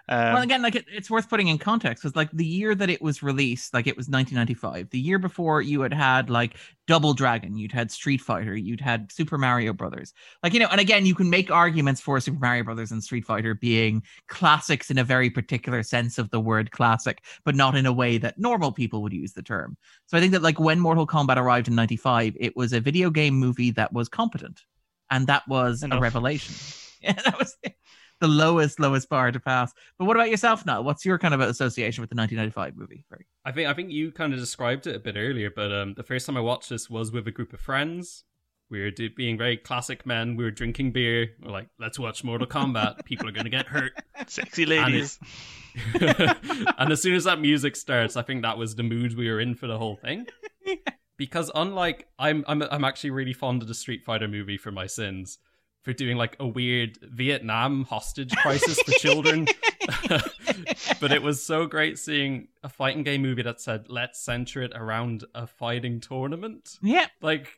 Um, 0.08 0.34
well, 0.34 0.42
again, 0.42 0.62
like 0.62 0.74
it, 0.74 0.84
it's 0.92 1.10
worth 1.10 1.30
putting 1.30 1.48
in 1.48 1.58
context 1.58 2.02
because, 2.02 2.16
like, 2.16 2.30
the 2.32 2.44
year 2.44 2.74
that 2.74 2.90
it 2.90 3.00
was 3.00 3.22
released, 3.22 3.72
like 3.72 3.86
it 3.86 3.96
was 3.96 4.08
1995. 4.08 4.90
The 4.90 4.98
year 4.98 5.18
before, 5.18 5.62
you 5.62 5.80
had 5.80 5.92
had 5.94 6.28
like 6.28 6.56
Double 6.88 7.14
Dragon, 7.14 7.56
you'd 7.56 7.70
had 7.72 7.90
Street 7.90 8.20
Fighter, 8.20 8.56
you'd 8.56 8.80
had 8.80 9.12
Super 9.12 9.38
Mario 9.38 9.72
Brothers. 9.72 10.12
Like, 10.42 10.54
you 10.54 10.60
know, 10.60 10.66
and 10.72 10.80
again, 10.80 11.06
you 11.06 11.14
can 11.14 11.30
make 11.30 11.50
arguments 11.52 12.00
for 12.00 12.18
Super 12.18 12.40
Mario 12.40 12.64
Brothers 12.64 12.90
and 12.90 13.02
Street 13.02 13.24
Fighter 13.24 13.54
being 13.54 14.02
classics 14.26 14.90
in 14.90 14.98
a 14.98 15.04
very 15.04 15.30
particular 15.30 15.84
sense 15.84 16.18
of 16.18 16.28
the 16.30 16.40
word 16.40 16.72
classic, 16.72 17.22
but 17.44 17.54
not 17.54 17.76
in 17.76 17.86
a 17.86 17.92
way 17.92 18.18
that 18.18 18.38
normal 18.38 18.72
people 18.72 19.02
would 19.02 19.12
use 19.12 19.32
the 19.34 19.42
term. 19.42 19.76
So 20.06 20.18
I 20.18 20.20
think 20.20 20.32
that, 20.32 20.42
like, 20.42 20.58
when 20.58 20.80
Mortal 20.80 21.06
Kombat 21.06 21.36
arrived 21.36 21.68
in 21.68 21.76
95, 21.76 22.36
it 22.40 22.56
was 22.56 22.72
a 22.72 22.80
video 22.80 23.08
game 23.08 23.34
movie 23.34 23.70
that 23.72 23.92
was 23.92 24.08
competent, 24.08 24.62
and 25.10 25.28
that 25.28 25.46
was 25.46 25.84
Enough. 25.84 25.98
a 25.98 26.02
revelation. 26.02 26.54
Yeah, 27.04 27.14
that 27.24 27.36
was 27.36 27.56
the 28.22 28.28
lowest, 28.28 28.78
lowest 28.78 29.08
bar 29.08 29.32
to 29.32 29.40
pass. 29.40 29.72
But 29.98 30.04
what 30.06 30.16
about 30.16 30.30
yourself 30.30 30.64
now? 30.64 30.80
What's 30.80 31.04
your 31.04 31.18
kind 31.18 31.34
of 31.34 31.40
association 31.40 32.00
with 32.02 32.08
the 32.08 32.16
1995 32.16 32.76
movie? 32.76 33.04
Very- 33.10 33.26
I 33.44 33.50
think 33.50 33.68
I 33.68 33.74
think 33.74 33.90
you 33.90 34.12
kind 34.12 34.32
of 34.32 34.38
described 34.38 34.86
it 34.86 34.94
a 34.94 35.00
bit 35.00 35.16
earlier, 35.16 35.50
but 35.54 35.72
um, 35.72 35.94
the 35.94 36.04
first 36.04 36.24
time 36.26 36.36
I 36.36 36.40
watched 36.40 36.70
this 36.70 36.88
was 36.88 37.10
with 37.10 37.26
a 37.26 37.32
group 37.32 37.52
of 37.52 37.60
friends. 37.60 38.22
We 38.70 38.80
were 38.80 38.90
do- 38.92 39.10
being 39.10 39.36
very 39.36 39.56
classic 39.56 40.06
men. 40.06 40.36
We 40.36 40.44
were 40.44 40.50
drinking 40.50 40.92
beer. 40.92 41.30
We're 41.42 41.50
like, 41.50 41.68
let's 41.78 41.98
watch 41.98 42.24
Mortal 42.24 42.46
Kombat. 42.46 43.04
People 43.04 43.28
are 43.28 43.32
going 43.32 43.44
to 43.44 43.50
get 43.50 43.66
hurt. 43.66 43.92
sexy 44.28 44.62
And 44.62 44.70
ladies. 44.70 45.18
and 46.00 46.92
as 46.92 47.02
soon 47.02 47.14
as 47.14 47.24
that 47.24 47.40
music 47.40 47.76
starts, 47.76 48.16
I 48.16 48.22
think 48.22 48.42
that 48.42 48.56
was 48.56 48.76
the 48.76 48.82
mood 48.82 49.16
we 49.16 49.28
were 49.28 49.40
in 49.40 49.54
for 49.56 49.66
the 49.66 49.76
whole 49.78 49.96
thing. 49.96 50.26
Because 51.18 51.52
unlike 51.54 52.08
I'm, 52.18 52.42
I'm, 52.48 52.62
I'm 52.62 52.84
actually 52.84 53.10
really 53.10 53.34
fond 53.34 53.62
of 53.62 53.68
the 53.68 53.74
Street 53.74 54.02
Fighter 54.02 54.26
movie 54.26 54.56
for 54.56 54.72
my 54.72 54.86
sins, 54.86 55.38
for 55.82 55.92
doing 55.92 56.16
like 56.16 56.36
a 56.40 56.46
weird 56.46 56.98
Vietnam 57.02 57.84
hostage 57.84 58.34
crisis 58.36 58.80
for 58.82 58.92
children. 58.92 59.46
but 61.00 61.12
it 61.12 61.22
was 61.22 61.42
so 61.44 61.66
great 61.66 61.98
seeing 61.98 62.48
a 62.62 62.68
fighting 62.68 63.02
game 63.02 63.22
movie 63.22 63.42
that 63.42 63.60
said, 63.60 63.86
"Let's 63.88 64.22
center 64.22 64.62
it 64.62 64.72
around 64.74 65.24
a 65.34 65.46
fighting 65.46 66.00
tournament." 66.00 66.78
Yeah, 66.82 67.06
Like, 67.20 67.48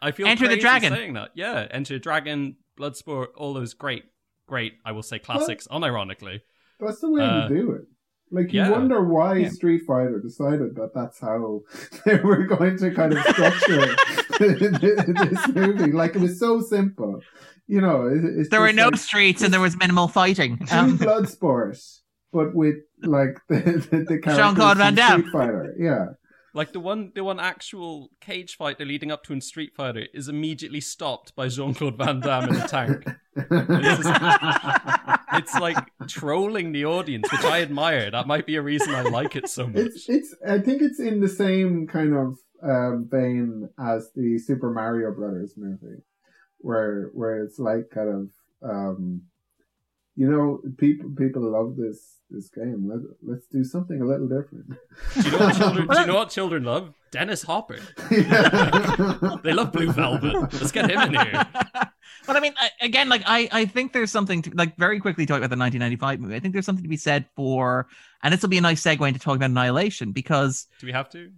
I 0.00 0.10
feel 0.12 0.26
Enter 0.26 0.44
the 0.44 0.54
crazy 0.54 0.60
Dragon. 0.62 0.92
saying 0.92 1.12
that. 1.14 1.30
Yeah, 1.34 1.66
Enter 1.70 1.94
the 1.94 2.00
Dragon, 2.00 2.56
Bloodsport, 2.78 3.28
all 3.36 3.52
those 3.54 3.74
great, 3.74 4.04
great. 4.46 4.74
I 4.84 4.92
will 4.92 5.02
say 5.02 5.18
classics, 5.18 5.66
unironically. 5.70 6.40
That's 6.80 7.00
the 7.00 7.10
way 7.10 7.22
Uh, 7.22 7.48
to 7.48 7.54
do 7.54 7.72
it. 7.72 7.82
Like 8.30 8.52
you 8.52 8.60
yeah. 8.60 8.70
wonder 8.70 9.04
why 9.04 9.36
Yeah. 9.36 9.48
Street 9.50 9.82
Fighter 9.86 10.18
decided 10.20 10.74
that 10.76 10.92
that's 10.94 11.20
how 11.20 11.62
they 12.04 12.16
were 12.16 12.44
going 12.44 12.76
to 12.78 12.90
kind 12.90 13.12
of 13.12 13.22
structure 13.24 13.94
this 14.38 15.48
movie. 15.54 15.92
Like 15.92 16.16
it 16.16 16.20
was 16.20 16.38
so 16.38 16.60
simple, 16.60 17.20
you 17.66 17.80
know. 17.80 18.06
It, 18.06 18.24
it's 18.24 18.48
there 18.50 18.60
were 18.60 18.72
no 18.72 18.86
like 18.88 18.96
streets 18.96 19.42
and 19.42 19.52
there 19.52 19.60
was 19.60 19.76
minimal 19.76 20.08
fighting. 20.08 20.58
two 20.58 20.64
blood 20.96 21.24
Bloodsport, 21.24 22.00
but 22.32 22.54
with 22.54 22.76
like 23.02 23.38
the 23.48 23.56
the, 23.90 23.98
the 23.98 24.18
characters 24.18 24.36
Jean-Claude 24.36 24.76
Van 24.78 24.94
Damme. 24.94 25.20
Street 25.20 25.32
Fighter. 25.32 25.74
Yeah, 25.78 26.06
Like 26.54 26.72
the 26.72 26.80
one, 26.80 27.12
the 27.14 27.22
one 27.24 27.38
actual 27.40 28.10
cage 28.20 28.56
fight 28.56 28.78
they're 28.78 28.86
leading 28.86 29.10
up 29.12 29.22
to 29.24 29.32
in 29.32 29.40
Street 29.40 29.72
Fighter 29.76 30.06
is 30.14 30.28
immediately 30.28 30.80
stopped 30.80 31.34
by 31.36 31.48
Jean 31.48 31.74
Claude 31.74 31.96
Van 31.98 32.20
Damme 32.20 32.48
in 32.50 32.56
a 32.56 32.68
tank. 32.68 33.06
It's 35.32 35.54
like 35.58 35.76
trolling 36.08 36.72
the 36.72 36.86
audience, 36.86 37.30
which 37.30 37.44
I 37.44 37.60
admire. 37.60 38.10
That 38.10 38.26
might 38.26 38.46
be 38.46 38.56
a 38.56 38.62
reason 38.62 38.94
I 38.94 39.02
like 39.02 39.36
it 39.36 39.48
so 39.50 39.66
much. 39.66 39.76
it's 39.76 40.08
it's. 40.08 40.34
I 40.48 40.58
think 40.60 40.80
it's 40.80 40.98
in 40.98 41.20
the 41.20 41.28
same 41.28 41.86
kind 41.86 42.14
of 42.14 42.38
um, 42.62 43.06
vein 43.10 43.68
as 43.78 44.10
the 44.14 44.38
Super 44.38 44.70
Mario 44.70 45.12
Brothers 45.12 45.54
movie, 45.56 46.02
where 46.66 47.10
where 47.14 47.42
it's 47.44 47.58
like 47.60 47.90
kind 47.90 48.08
of 48.08 48.68
um, 48.68 49.22
you 50.16 50.28
know 50.30 50.60
people 50.78 51.10
people 51.16 51.42
love 51.42 51.76
this 51.76 51.98
this 52.28 52.48
game. 52.48 52.88
Let 52.90 53.00
let's 53.22 53.46
do 53.46 53.62
something 53.62 54.00
a 54.02 54.04
little 54.04 54.26
different. 54.26 54.66
Do 55.14 55.20
you 55.22 55.30
know 55.30 55.38
what 55.46 55.56
children? 55.56 55.86
do 55.88 56.00
you 56.00 56.06
know 56.06 56.14
what 56.16 56.30
children 56.30 56.64
love? 56.72 56.92
Dennis 57.12 57.42
Hopper. 57.42 57.78
They 59.44 59.52
love 59.52 59.72
Blue 59.72 59.92
Velvet. 59.92 60.34
Let's 60.52 60.72
get 60.72 60.90
him 60.90 61.00
in 61.00 61.14
here. 61.14 61.46
but 62.26 62.36
I 62.36 62.40
mean, 62.40 62.52
I, 62.60 62.70
again, 62.80 63.08
like 63.08 63.22
I, 63.26 63.48
I 63.52 63.64
think 63.64 63.92
there's 63.92 64.10
something 64.10 64.42
to 64.42 64.50
like 64.54 64.76
very 64.76 64.98
quickly 65.00 65.24
talk 65.24 65.38
about 65.38 65.50
the 65.50 65.56
1995 65.56 66.20
movie. 66.20 66.34
I 66.34 66.40
think 66.40 66.52
there's 66.52 66.66
something 66.66 66.82
to 66.82 66.88
be 66.88 66.96
said 66.96 67.26
for, 67.36 67.86
and 68.22 68.34
this 68.34 68.42
will 68.42 68.48
be 68.48 68.58
a 68.58 68.60
nice 68.60 68.82
segue 68.82 69.06
into 69.06 69.20
talking 69.20 69.36
about 69.36 69.50
Annihilation 69.50 70.10
because 70.12 70.66
Do 70.80 70.86
we 70.86 70.92
have 70.92 71.08
to? 71.10 71.30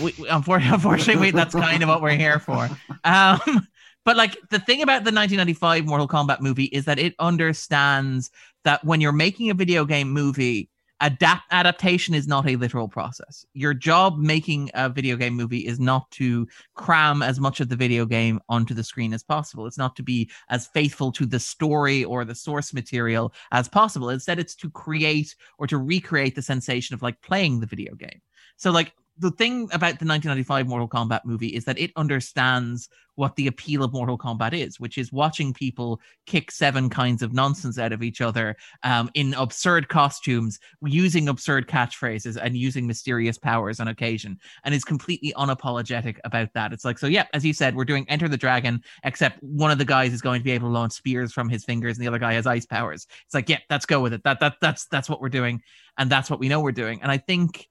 we, 0.00 0.06
we- 0.18 0.28
unfor- 0.28 0.60
unfortunately, 0.74 1.30
that's 1.30 1.54
kind 1.54 1.82
of 1.82 1.88
what 1.88 2.02
we're 2.02 2.16
here 2.16 2.40
for. 2.40 2.68
Um, 3.04 3.66
but 4.04 4.16
like 4.16 4.36
the 4.50 4.58
thing 4.58 4.82
about 4.82 5.04
the 5.04 5.12
1995 5.12 5.86
Mortal 5.86 6.08
Kombat 6.08 6.40
movie 6.40 6.64
is 6.64 6.84
that 6.86 6.98
it 6.98 7.14
understands 7.18 8.30
that 8.64 8.84
when 8.84 9.00
you're 9.00 9.12
making 9.12 9.50
a 9.50 9.54
video 9.54 9.84
game 9.84 10.10
movie, 10.10 10.68
adapt 11.00 11.42
adaptation 11.50 12.14
is 12.14 12.28
not 12.28 12.48
a 12.48 12.56
literal 12.56 12.88
process. 12.88 13.44
Your 13.54 13.74
job 13.74 14.18
making 14.18 14.70
a 14.74 14.88
video 14.88 15.16
game 15.16 15.34
movie 15.34 15.66
is 15.66 15.80
not 15.80 16.08
to 16.12 16.46
cram 16.74 17.22
as 17.22 17.40
much 17.40 17.60
of 17.60 17.68
the 17.68 17.76
video 17.76 18.06
game 18.06 18.40
onto 18.48 18.72
the 18.72 18.84
screen 18.84 19.12
as 19.12 19.24
possible. 19.24 19.66
It's 19.66 19.78
not 19.78 19.96
to 19.96 20.02
be 20.02 20.30
as 20.48 20.68
faithful 20.68 21.10
to 21.12 21.26
the 21.26 21.40
story 21.40 22.04
or 22.04 22.24
the 22.24 22.36
source 22.36 22.72
material 22.72 23.34
as 23.50 23.68
possible. 23.68 24.10
Instead, 24.10 24.38
it's 24.38 24.54
to 24.56 24.70
create 24.70 25.34
or 25.58 25.66
to 25.66 25.78
recreate 25.78 26.36
the 26.36 26.42
sensation 26.42 26.94
of 26.94 27.02
like 27.02 27.20
playing 27.20 27.58
the 27.58 27.66
video 27.66 27.94
game. 27.96 28.20
So 28.56 28.70
like 28.70 28.92
the 29.22 29.30
thing 29.30 29.62
about 29.66 30.00
the 30.00 30.06
1995 30.06 30.66
Mortal 30.66 30.88
Kombat 30.88 31.20
movie 31.24 31.48
is 31.48 31.64
that 31.64 31.78
it 31.78 31.92
understands 31.96 32.88
what 33.14 33.36
the 33.36 33.46
appeal 33.46 33.84
of 33.84 33.92
Mortal 33.92 34.18
Kombat 34.18 34.52
is, 34.52 34.80
which 34.80 34.98
is 34.98 35.12
watching 35.12 35.52
people 35.52 36.00
kick 36.26 36.50
seven 36.50 36.90
kinds 36.90 37.22
of 37.22 37.32
nonsense 37.32 37.78
out 37.78 37.92
of 37.92 38.02
each 38.02 38.20
other 38.20 38.56
um, 38.82 39.10
in 39.14 39.34
absurd 39.34 39.88
costumes, 39.88 40.58
using 40.82 41.28
absurd 41.28 41.68
catchphrases, 41.68 42.36
and 42.40 42.56
using 42.56 42.84
mysterious 42.84 43.38
powers 43.38 43.78
on 43.78 43.88
occasion, 43.88 44.38
and 44.64 44.74
is 44.74 44.82
completely 44.82 45.32
unapologetic 45.36 46.18
about 46.24 46.52
that. 46.54 46.72
It's 46.72 46.84
like, 46.84 46.98
so 46.98 47.06
yeah, 47.06 47.26
as 47.32 47.44
you 47.44 47.52
said, 47.52 47.76
we're 47.76 47.84
doing 47.84 48.04
Enter 48.08 48.28
the 48.28 48.36
Dragon, 48.36 48.82
except 49.04 49.40
one 49.40 49.70
of 49.70 49.78
the 49.78 49.84
guys 49.84 50.12
is 50.12 50.22
going 50.22 50.40
to 50.40 50.44
be 50.44 50.52
able 50.52 50.68
to 50.68 50.72
launch 50.72 50.92
spears 50.94 51.32
from 51.32 51.48
his 51.48 51.64
fingers, 51.64 51.96
and 51.96 52.04
the 52.04 52.08
other 52.08 52.18
guy 52.18 52.32
has 52.32 52.46
ice 52.46 52.66
powers. 52.66 53.06
It's 53.24 53.34
like, 53.34 53.48
yeah, 53.48 53.58
let's 53.70 53.86
go 53.86 54.00
with 54.00 54.14
it. 54.14 54.24
That 54.24 54.40
that 54.40 54.56
that's 54.60 54.86
that's 54.86 55.08
what 55.08 55.20
we're 55.20 55.28
doing, 55.28 55.62
and 55.96 56.10
that's 56.10 56.28
what 56.28 56.40
we 56.40 56.48
know 56.48 56.60
we're 56.60 56.72
doing. 56.72 57.00
And 57.02 57.12
I 57.12 57.18
think 57.18 57.68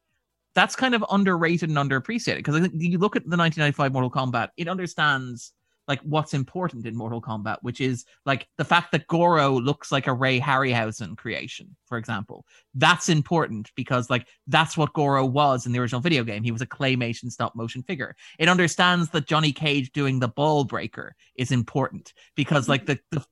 that's 0.53 0.75
kind 0.75 0.95
of 0.95 1.05
underrated 1.09 1.69
and 1.69 1.77
underappreciated 1.77 2.37
because 2.37 2.55
I 2.55 2.61
think 2.61 2.73
you 2.75 2.97
look 2.97 3.15
at 3.15 3.23
the 3.23 3.37
1995 3.37 3.93
Mortal 3.93 4.11
Kombat, 4.11 4.49
it 4.57 4.67
understands 4.67 5.53
like 5.87 5.99
what's 6.01 6.33
important 6.33 6.85
in 6.85 6.95
Mortal 6.95 7.21
Kombat, 7.21 7.57
which 7.61 7.81
is 7.81 8.05
like 8.25 8.47
the 8.57 8.63
fact 8.63 8.91
that 8.91 9.07
Goro 9.07 9.59
looks 9.59 9.91
like 9.91 10.07
a 10.07 10.13
Ray 10.13 10.39
Harryhausen 10.39 11.17
creation, 11.17 11.75
for 11.85 11.97
example. 11.97 12.45
That's 12.75 13.09
important 13.09 13.71
because 13.75 14.09
like 14.09 14.27
that's 14.47 14.77
what 14.77 14.93
Goro 14.93 15.25
was 15.25 15.65
in 15.65 15.71
the 15.71 15.79
original 15.79 16.01
video 16.01 16.23
game. 16.23 16.43
He 16.43 16.51
was 16.51 16.61
a 16.61 16.67
claymation 16.67 17.31
stop 17.31 17.55
motion 17.55 17.83
figure. 17.83 18.15
It 18.39 18.47
understands 18.47 19.09
that 19.09 19.27
Johnny 19.27 19.51
Cage 19.51 19.91
doing 19.91 20.19
the 20.19 20.27
ball 20.27 20.63
breaker 20.63 21.15
is 21.35 21.51
important 21.51 22.13
because 22.35 22.69
like 22.69 22.85
mm. 22.85 22.99
the, 23.11 23.17
the 23.17 23.25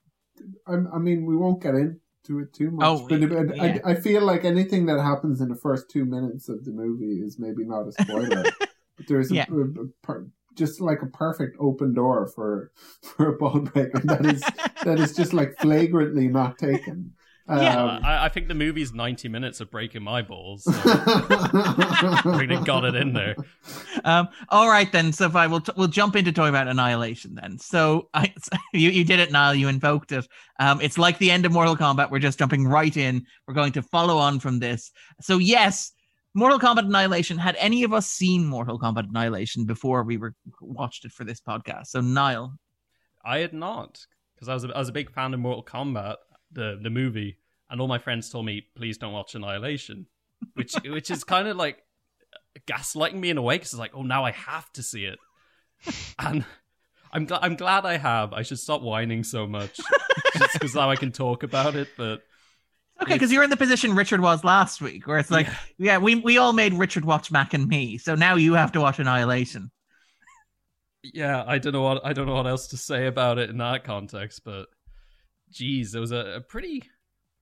I, 0.67 0.95
I 0.95 0.99
mean, 0.99 1.25
we 1.25 1.35
won't 1.35 1.61
get 1.61 1.75
into 2.27 2.39
it 2.41 2.53
too 2.53 2.71
much, 2.71 2.85
Oh, 2.87 3.07
but, 3.07 3.29
but 3.29 3.55
yeah. 3.55 3.79
I, 3.85 3.91
I 3.91 3.95
feel 3.95 4.21
like 4.23 4.45
anything 4.45 4.85
that 4.87 4.99
happens 5.01 5.41
in 5.41 5.49
the 5.49 5.55
first 5.55 5.89
two 5.89 6.05
minutes 6.05 6.49
of 6.49 6.65
the 6.65 6.71
movie 6.71 7.21
is 7.21 7.37
maybe 7.39 7.63
not 7.65 7.87
a 7.87 7.91
spoiler. 7.91 8.43
but 8.97 9.07
there's 9.07 9.31
a, 9.31 9.35
Yeah. 9.35 9.45
a- 9.51 9.81
a 9.81 9.87
part, 10.03 10.27
just 10.55 10.81
like 10.81 11.01
a 11.01 11.05
perfect 11.07 11.55
open 11.59 11.93
door 11.93 12.27
for 12.27 12.71
for 13.03 13.29
a 13.29 13.37
ball 13.37 13.59
breaker 13.61 13.99
that 14.03 14.25
is 14.25 14.41
that 14.83 14.99
is 14.99 15.15
just 15.15 15.33
like 15.33 15.57
flagrantly 15.59 16.27
not 16.27 16.57
taken. 16.57 17.13
Yeah. 17.49 17.83
Um, 17.83 18.03
I, 18.03 18.25
I 18.25 18.29
think 18.29 18.47
the 18.47 18.53
movie's 18.53 18.93
90 18.93 19.27
minutes 19.27 19.59
of 19.59 19.71
breaking 19.71 20.03
my 20.03 20.21
balls. 20.21 20.63
So 20.63 20.71
I 20.75 22.21
think 22.37 22.49
they 22.49 22.63
got 22.63 22.85
it 22.85 22.95
in 22.95 23.13
there. 23.13 23.35
Um, 24.03 24.29
all 24.49 24.69
right 24.69 24.91
then. 24.91 25.11
So 25.11 25.25
if 25.25 25.35
I 25.35 25.47
will, 25.47 25.61
t- 25.61 25.71
we'll 25.75 25.87
jump 25.87 26.15
into 26.15 26.31
talking 26.31 26.49
about 26.49 26.67
Annihilation 26.67 27.35
then. 27.35 27.57
So 27.57 28.09
I, 28.13 28.33
you 28.73 28.89
you 28.89 29.03
did 29.03 29.19
it, 29.19 29.31
Niall. 29.31 29.55
You 29.55 29.67
invoked 29.67 30.11
it. 30.11 30.27
Um, 30.59 30.79
it's 30.81 30.97
like 30.97 31.17
the 31.17 31.31
end 31.31 31.45
of 31.45 31.51
Mortal 31.51 31.75
Kombat. 31.75 32.11
We're 32.11 32.19
just 32.19 32.39
jumping 32.39 32.67
right 32.67 32.95
in. 32.95 33.25
We're 33.47 33.53
going 33.53 33.71
to 33.73 33.81
follow 33.81 34.17
on 34.17 34.39
from 34.39 34.59
this. 34.59 34.91
So 35.21 35.37
yes, 35.37 35.91
Mortal 36.35 36.59
Kombat 36.59 36.85
Annihilation. 36.85 37.37
Had 37.37 37.55
any 37.57 37.83
of 37.83 37.93
us 37.93 38.07
seen 38.07 38.45
Mortal 38.45 38.79
Kombat 38.79 39.09
Annihilation 39.09 39.65
before 39.65 40.03
we 40.03 40.17
were 40.17 40.35
watched 40.61 41.05
it 41.05 41.11
for 41.11 41.23
this 41.23 41.41
podcast? 41.41 41.87
So 41.87 42.01
Niall, 42.01 42.53
I 43.25 43.39
had 43.39 43.53
not, 43.53 44.05
because 44.35 44.49
I 44.49 44.53
was 44.53 44.63
a, 44.63 44.69
I 44.75 44.79
was 44.79 44.89
a 44.89 44.93
big 44.93 45.11
fan 45.11 45.33
of 45.33 45.39
Mortal 45.39 45.63
Kombat, 45.63 46.17
the 46.51 46.79
the 46.81 46.89
movie, 46.89 47.37
and 47.69 47.79
all 47.79 47.87
my 47.87 47.99
friends 47.99 48.29
told 48.29 48.45
me, 48.45 48.65
please 48.75 48.97
don't 48.97 49.13
watch 49.13 49.35
Annihilation, 49.35 50.07
which 50.53 50.73
which 50.85 51.11
is 51.11 51.23
kind 51.23 51.47
of 51.47 51.57
like 51.57 51.83
gaslighting 52.67 53.19
me 53.19 53.29
in 53.29 53.37
a 53.37 53.41
way, 53.41 53.55
because 53.55 53.73
it's 53.73 53.79
like, 53.79 53.91
oh, 53.93 54.03
now 54.03 54.25
I 54.25 54.31
have 54.31 54.71
to 54.73 54.83
see 54.83 55.05
it, 55.05 55.19
and 56.19 56.45
I'm 57.11 57.25
glad 57.25 57.39
I'm 57.41 57.55
glad 57.55 57.85
I 57.85 57.97
have. 57.97 58.33
I 58.33 58.43
should 58.43 58.59
stop 58.59 58.81
whining 58.81 59.23
so 59.23 59.47
much, 59.47 59.79
just 60.37 60.53
because 60.53 60.75
now 60.75 60.89
I 60.89 60.95
can 60.95 61.11
talk 61.11 61.43
about 61.43 61.75
it. 61.75 61.87
But 61.97 62.21
okay, 63.01 63.13
because 63.13 63.31
you're 63.31 63.43
in 63.43 63.49
the 63.49 63.57
position 63.57 63.95
Richard 63.95 64.21
was 64.21 64.43
last 64.43 64.81
week, 64.81 65.07
where 65.07 65.17
it's 65.17 65.31
like, 65.31 65.47
yeah, 65.77 65.97
we 65.97 66.15
we 66.15 66.37
all 66.37 66.53
made 66.53 66.73
Richard 66.73 67.05
watch 67.05 67.31
Mac 67.31 67.53
and 67.53 67.67
Me, 67.67 67.97
so 67.97 68.15
now 68.15 68.35
you 68.35 68.53
have 68.53 68.71
to 68.73 68.81
watch 68.81 68.99
Annihilation. 68.99 69.71
yeah, 71.03 71.43
I 71.47 71.57
don't 71.57 71.73
know 71.73 71.81
what 71.81 72.05
I 72.05 72.13
don't 72.13 72.27
know 72.27 72.35
what 72.35 72.47
else 72.47 72.67
to 72.67 72.77
say 72.77 73.07
about 73.07 73.37
it 73.37 73.49
in 73.49 73.57
that 73.57 73.83
context, 73.83 74.41
but 74.43 74.67
geez, 75.51 75.95
it 75.95 75.99
was 75.99 76.11
a, 76.11 76.35
a 76.37 76.41
pretty 76.41 76.83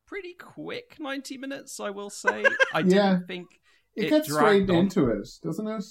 pretty 0.05 0.33
quick 0.33 0.95
90 0.99 1.37
minutes, 1.37 1.79
I 1.79 1.89
will 1.89 2.09
say. 2.09 2.45
I 2.73 2.81
didn't 2.81 2.95
Yeah. 2.95 3.19
think 3.27 3.47
it, 3.95 4.05
it 4.05 4.09
gets 4.09 4.27
dragged 4.27 4.65
straight 4.65 4.69
on. 4.69 4.83
into 4.85 5.09
it, 5.09 5.27
doesn't 5.43 5.67
it? 5.67 5.83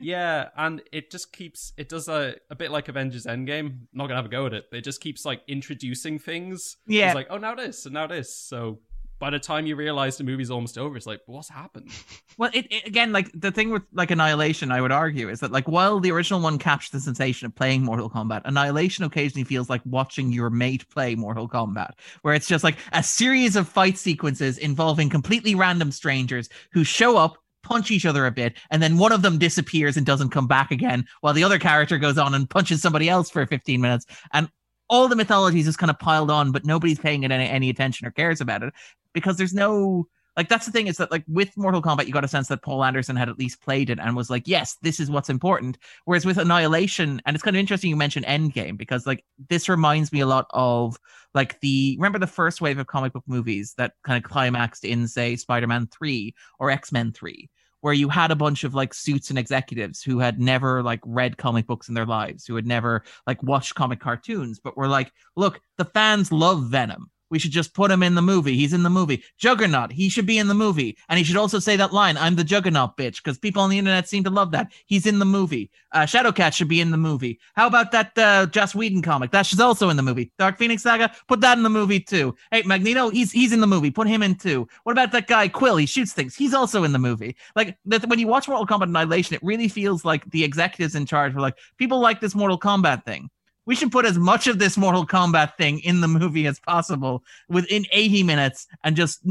Yeah, 0.00 0.48
and 0.56 0.80
it 0.90 1.10
just 1.10 1.32
keeps 1.32 1.72
it 1.76 1.88
does 1.88 2.08
a 2.08 2.36
a 2.50 2.54
bit 2.56 2.70
like 2.70 2.88
Avengers 2.88 3.26
Endgame. 3.26 3.80
Not 3.92 4.06
gonna 4.06 4.16
have 4.16 4.24
a 4.26 4.28
go 4.30 4.46
at 4.46 4.54
it, 4.54 4.64
but 4.70 4.78
it 4.78 4.84
just 4.84 5.00
keeps 5.00 5.24
like 5.24 5.42
introducing 5.46 6.18
things. 6.18 6.76
Yeah. 6.86 7.08
It's 7.08 7.14
like, 7.14 7.28
oh 7.30 7.36
now 7.38 7.54
this 7.54 7.84
and 7.84 7.94
now 7.94 8.06
this. 8.06 8.34
So 8.36 8.80
by 9.22 9.30
the 9.30 9.38
time 9.38 9.66
you 9.66 9.76
realize 9.76 10.16
the 10.16 10.24
movie's 10.24 10.50
almost 10.50 10.76
over, 10.76 10.96
it's 10.96 11.06
like, 11.06 11.20
what's 11.26 11.48
happened? 11.48 11.88
Well, 12.38 12.50
it, 12.54 12.66
it 12.72 12.86
again, 12.86 13.12
like 13.12 13.30
the 13.34 13.52
thing 13.52 13.68
with 13.68 13.82
like 13.92 14.10
Annihilation, 14.10 14.72
I 14.72 14.80
would 14.80 14.90
argue 14.90 15.28
is 15.28 15.40
that 15.40 15.52
like 15.52 15.68
while 15.68 16.00
the 16.00 16.10
original 16.10 16.40
one 16.40 16.58
captured 16.58 16.92
the 16.92 17.00
sensation 17.00 17.44
of 17.44 17.54
playing 17.54 17.82
Mortal 17.82 18.08
Kombat, 18.08 18.40
Annihilation 18.46 19.04
occasionally 19.04 19.44
feels 19.44 19.68
like 19.68 19.82
watching 19.84 20.32
your 20.32 20.48
mate 20.48 20.88
play 20.88 21.14
Mortal 21.14 21.46
Kombat, 21.46 21.90
where 22.22 22.32
it's 22.32 22.48
just 22.48 22.64
like 22.64 22.78
a 22.94 23.02
series 23.02 23.54
of 23.54 23.68
fight 23.68 23.98
sequences 23.98 24.56
involving 24.56 25.10
completely 25.10 25.54
random 25.54 25.92
strangers 25.92 26.48
who 26.72 26.84
show 26.84 27.18
up. 27.18 27.36
Punch 27.62 27.92
each 27.92 28.06
other 28.06 28.26
a 28.26 28.32
bit, 28.32 28.56
and 28.70 28.82
then 28.82 28.98
one 28.98 29.12
of 29.12 29.22
them 29.22 29.38
disappears 29.38 29.96
and 29.96 30.04
doesn't 30.04 30.30
come 30.30 30.48
back 30.48 30.72
again, 30.72 31.06
while 31.20 31.32
the 31.32 31.44
other 31.44 31.60
character 31.60 31.96
goes 31.96 32.18
on 32.18 32.34
and 32.34 32.50
punches 32.50 32.82
somebody 32.82 33.08
else 33.08 33.30
for 33.30 33.46
15 33.46 33.80
minutes. 33.80 34.04
And 34.32 34.48
all 34.88 35.08
the 35.08 35.16
mythologies 35.16 35.66
is 35.66 35.76
kind 35.76 35.90
of 35.90 35.98
piled 35.98 36.30
on, 36.30 36.52
but 36.52 36.64
nobody's 36.64 36.98
paying 36.98 37.22
it 37.22 37.30
any, 37.30 37.48
any 37.48 37.70
attention 37.70 38.06
or 38.06 38.10
cares 38.10 38.40
about 38.40 38.62
it 38.62 38.72
because 39.12 39.36
there's 39.36 39.54
no 39.54 40.06
like 40.36 40.48
that's 40.48 40.64
the 40.64 40.72
thing 40.72 40.86
is 40.86 40.96
that 40.96 41.10
like 41.10 41.24
with 41.28 41.56
Mortal 41.56 41.82
Kombat, 41.82 42.06
you 42.06 42.12
got 42.12 42.24
a 42.24 42.28
sense 42.28 42.48
that 42.48 42.62
Paul 42.62 42.84
Anderson 42.84 43.16
had 43.16 43.28
at 43.28 43.38
least 43.38 43.60
played 43.60 43.90
it 43.90 43.98
and 43.98 44.16
was 44.16 44.30
like, 44.30 44.48
yes, 44.48 44.78
this 44.80 44.98
is 44.98 45.10
what's 45.10 45.28
important. 45.28 45.76
Whereas 46.06 46.24
with 46.24 46.38
Annihilation, 46.38 47.20
and 47.26 47.34
it's 47.34 47.42
kind 47.42 47.54
of 47.56 47.60
interesting 47.60 47.90
you 47.90 47.96
mentioned 47.96 48.24
Endgame 48.26 48.78
because 48.78 49.06
like 49.06 49.24
this 49.50 49.68
reminds 49.68 50.10
me 50.10 50.20
a 50.20 50.26
lot 50.26 50.46
of 50.50 50.98
like 51.34 51.60
the 51.60 51.96
remember 51.98 52.18
the 52.18 52.26
first 52.26 52.60
wave 52.60 52.78
of 52.78 52.86
comic 52.86 53.12
book 53.12 53.24
movies 53.26 53.74
that 53.76 53.92
kind 54.04 54.22
of 54.22 54.30
climaxed 54.30 54.84
in 54.84 55.06
say 55.06 55.36
Spider-Man 55.36 55.88
three 55.88 56.34
or 56.58 56.70
X-Men 56.70 57.12
three. 57.12 57.50
Where 57.82 57.92
you 57.92 58.08
had 58.08 58.30
a 58.30 58.36
bunch 58.36 58.64
of 58.64 58.74
like 58.74 58.94
suits 58.94 59.30
and 59.30 59.38
executives 59.38 60.02
who 60.02 60.18
had 60.18 60.40
never 60.40 60.82
like 60.82 61.00
read 61.04 61.36
comic 61.36 61.66
books 61.66 61.88
in 61.88 61.94
their 61.94 62.06
lives, 62.06 62.46
who 62.46 62.56
had 62.56 62.66
never 62.66 63.04
like 63.26 63.42
watched 63.42 63.74
comic 63.74 64.00
cartoons, 64.00 64.58
but 64.58 64.76
were 64.76 64.88
like, 64.88 65.12
look, 65.36 65.60
the 65.78 65.84
fans 65.84 66.32
love 66.32 66.70
Venom. 66.70 67.10
We 67.32 67.38
should 67.38 67.50
just 67.50 67.72
put 67.72 67.90
him 67.90 68.02
in 68.02 68.14
the 68.14 68.20
movie. 68.20 68.56
He's 68.58 68.74
in 68.74 68.82
the 68.82 68.90
movie. 68.90 69.24
Juggernaut, 69.38 69.90
he 69.90 70.10
should 70.10 70.26
be 70.26 70.36
in 70.36 70.48
the 70.48 70.54
movie. 70.54 70.98
And 71.08 71.16
he 71.16 71.24
should 71.24 71.38
also 71.38 71.58
say 71.58 71.76
that 71.76 71.90
line, 71.90 72.18
I'm 72.18 72.36
the 72.36 72.44
Juggernaut 72.44 72.98
bitch, 72.98 73.24
because 73.24 73.38
people 73.38 73.62
on 73.62 73.70
the 73.70 73.78
internet 73.78 74.06
seem 74.06 74.22
to 74.24 74.30
love 74.30 74.50
that. 74.50 74.70
He's 74.84 75.06
in 75.06 75.18
the 75.18 75.24
movie. 75.24 75.70
Uh, 75.92 76.02
Shadowcat 76.02 76.52
should 76.52 76.68
be 76.68 76.82
in 76.82 76.90
the 76.90 76.98
movie. 76.98 77.40
How 77.54 77.66
about 77.66 77.90
that 77.92 78.16
uh, 78.18 78.44
Joss 78.46 78.74
Whedon 78.74 79.00
comic? 79.00 79.32
Just 79.32 79.58
also 79.58 79.88
in 79.88 79.96
the 79.96 80.02
movie. 80.02 80.30
Dark 80.38 80.58
Phoenix 80.58 80.82
Saga, 80.82 81.10
put 81.26 81.40
that 81.40 81.56
in 81.56 81.64
the 81.64 81.70
movie 81.70 82.00
too. 82.00 82.36
Hey, 82.50 82.62
Magneto, 82.66 83.08
he's 83.08 83.32
he's 83.32 83.54
in 83.54 83.60
the 83.60 83.66
movie. 83.66 83.90
Put 83.90 84.08
him 84.08 84.22
in 84.22 84.34
too. 84.34 84.68
What 84.82 84.92
about 84.92 85.10
that 85.12 85.26
guy 85.26 85.48
Quill? 85.48 85.78
He 85.78 85.86
shoots 85.86 86.12
things. 86.12 86.34
He's 86.34 86.52
also 86.52 86.84
in 86.84 86.92
the 86.92 86.98
movie. 86.98 87.34
Like 87.56 87.78
that, 87.86 88.06
when 88.08 88.18
you 88.18 88.26
watch 88.26 88.46
Mortal 88.46 88.66
Kombat 88.66 88.90
Annihilation, 88.90 89.34
it 89.34 89.42
really 89.42 89.68
feels 89.68 90.04
like 90.04 90.30
the 90.32 90.44
executives 90.44 90.94
in 90.94 91.06
charge 91.06 91.34
were 91.34 91.40
like, 91.40 91.56
people 91.78 91.98
like 91.98 92.20
this 92.20 92.34
Mortal 92.34 92.58
Kombat 92.58 93.06
thing 93.06 93.30
we 93.66 93.74
should 93.74 93.92
put 93.92 94.04
as 94.04 94.18
much 94.18 94.46
of 94.46 94.58
this 94.58 94.76
Mortal 94.76 95.06
Kombat 95.06 95.56
thing 95.56 95.78
in 95.80 96.00
the 96.00 96.08
movie 96.08 96.46
as 96.46 96.58
possible 96.60 97.22
within 97.48 97.86
80 97.92 98.22
minutes 98.24 98.66
and 98.84 98.96
just 98.96 99.24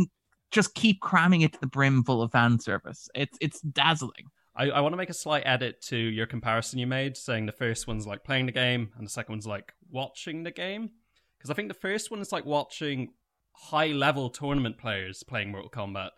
just 0.52 0.74
keep 0.76 1.00
cramming 1.00 1.42
it 1.42 1.54
to 1.54 1.60
the 1.60 1.68
brim 1.68 2.04
full 2.04 2.22
of 2.22 2.32
fan 2.32 2.60
service. 2.60 3.10
It's 3.16 3.38
it's 3.42 3.62
dazzling. 3.62 4.32
I, 4.56 4.70
I 4.70 4.82
want 4.82 4.94
to 4.94 4.98
make 4.98 5.10
a 5.10 5.14
slight 5.14 5.44
edit 5.46 5.82
to 5.84 5.98
your 5.98 6.26
comparison 6.26 6.78
you 6.78 6.88
made, 6.88 7.16
saying 7.16 7.46
the 7.46 7.54
first 7.54 7.88
one's 7.88 8.06
like 8.06 8.24
playing 8.24 8.48
the 8.48 8.52
game 8.52 8.92
and 8.98 9.06
the 9.06 9.12
second 9.12 9.34
one's 9.34 9.48
like 9.48 9.74
watching 9.90 10.44
the 10.44 10.52
game. 10.52 10.92
Because 11.38 11.50
I 11.50 11.54
think 11.54 11.70
the 11.70 11.74
first 11.74 12.12
one 12.12 12.20
is 12.20 12.32
like 12.32 12.46
watching 12.46 13.14
high 13.54 13.88
level 13.88 14.30
tournament 14.30 14.78
players 14.78 15.24
playing 15.24 15.52
Mortal 15.52 15.70
Kombat, 15.70 16.10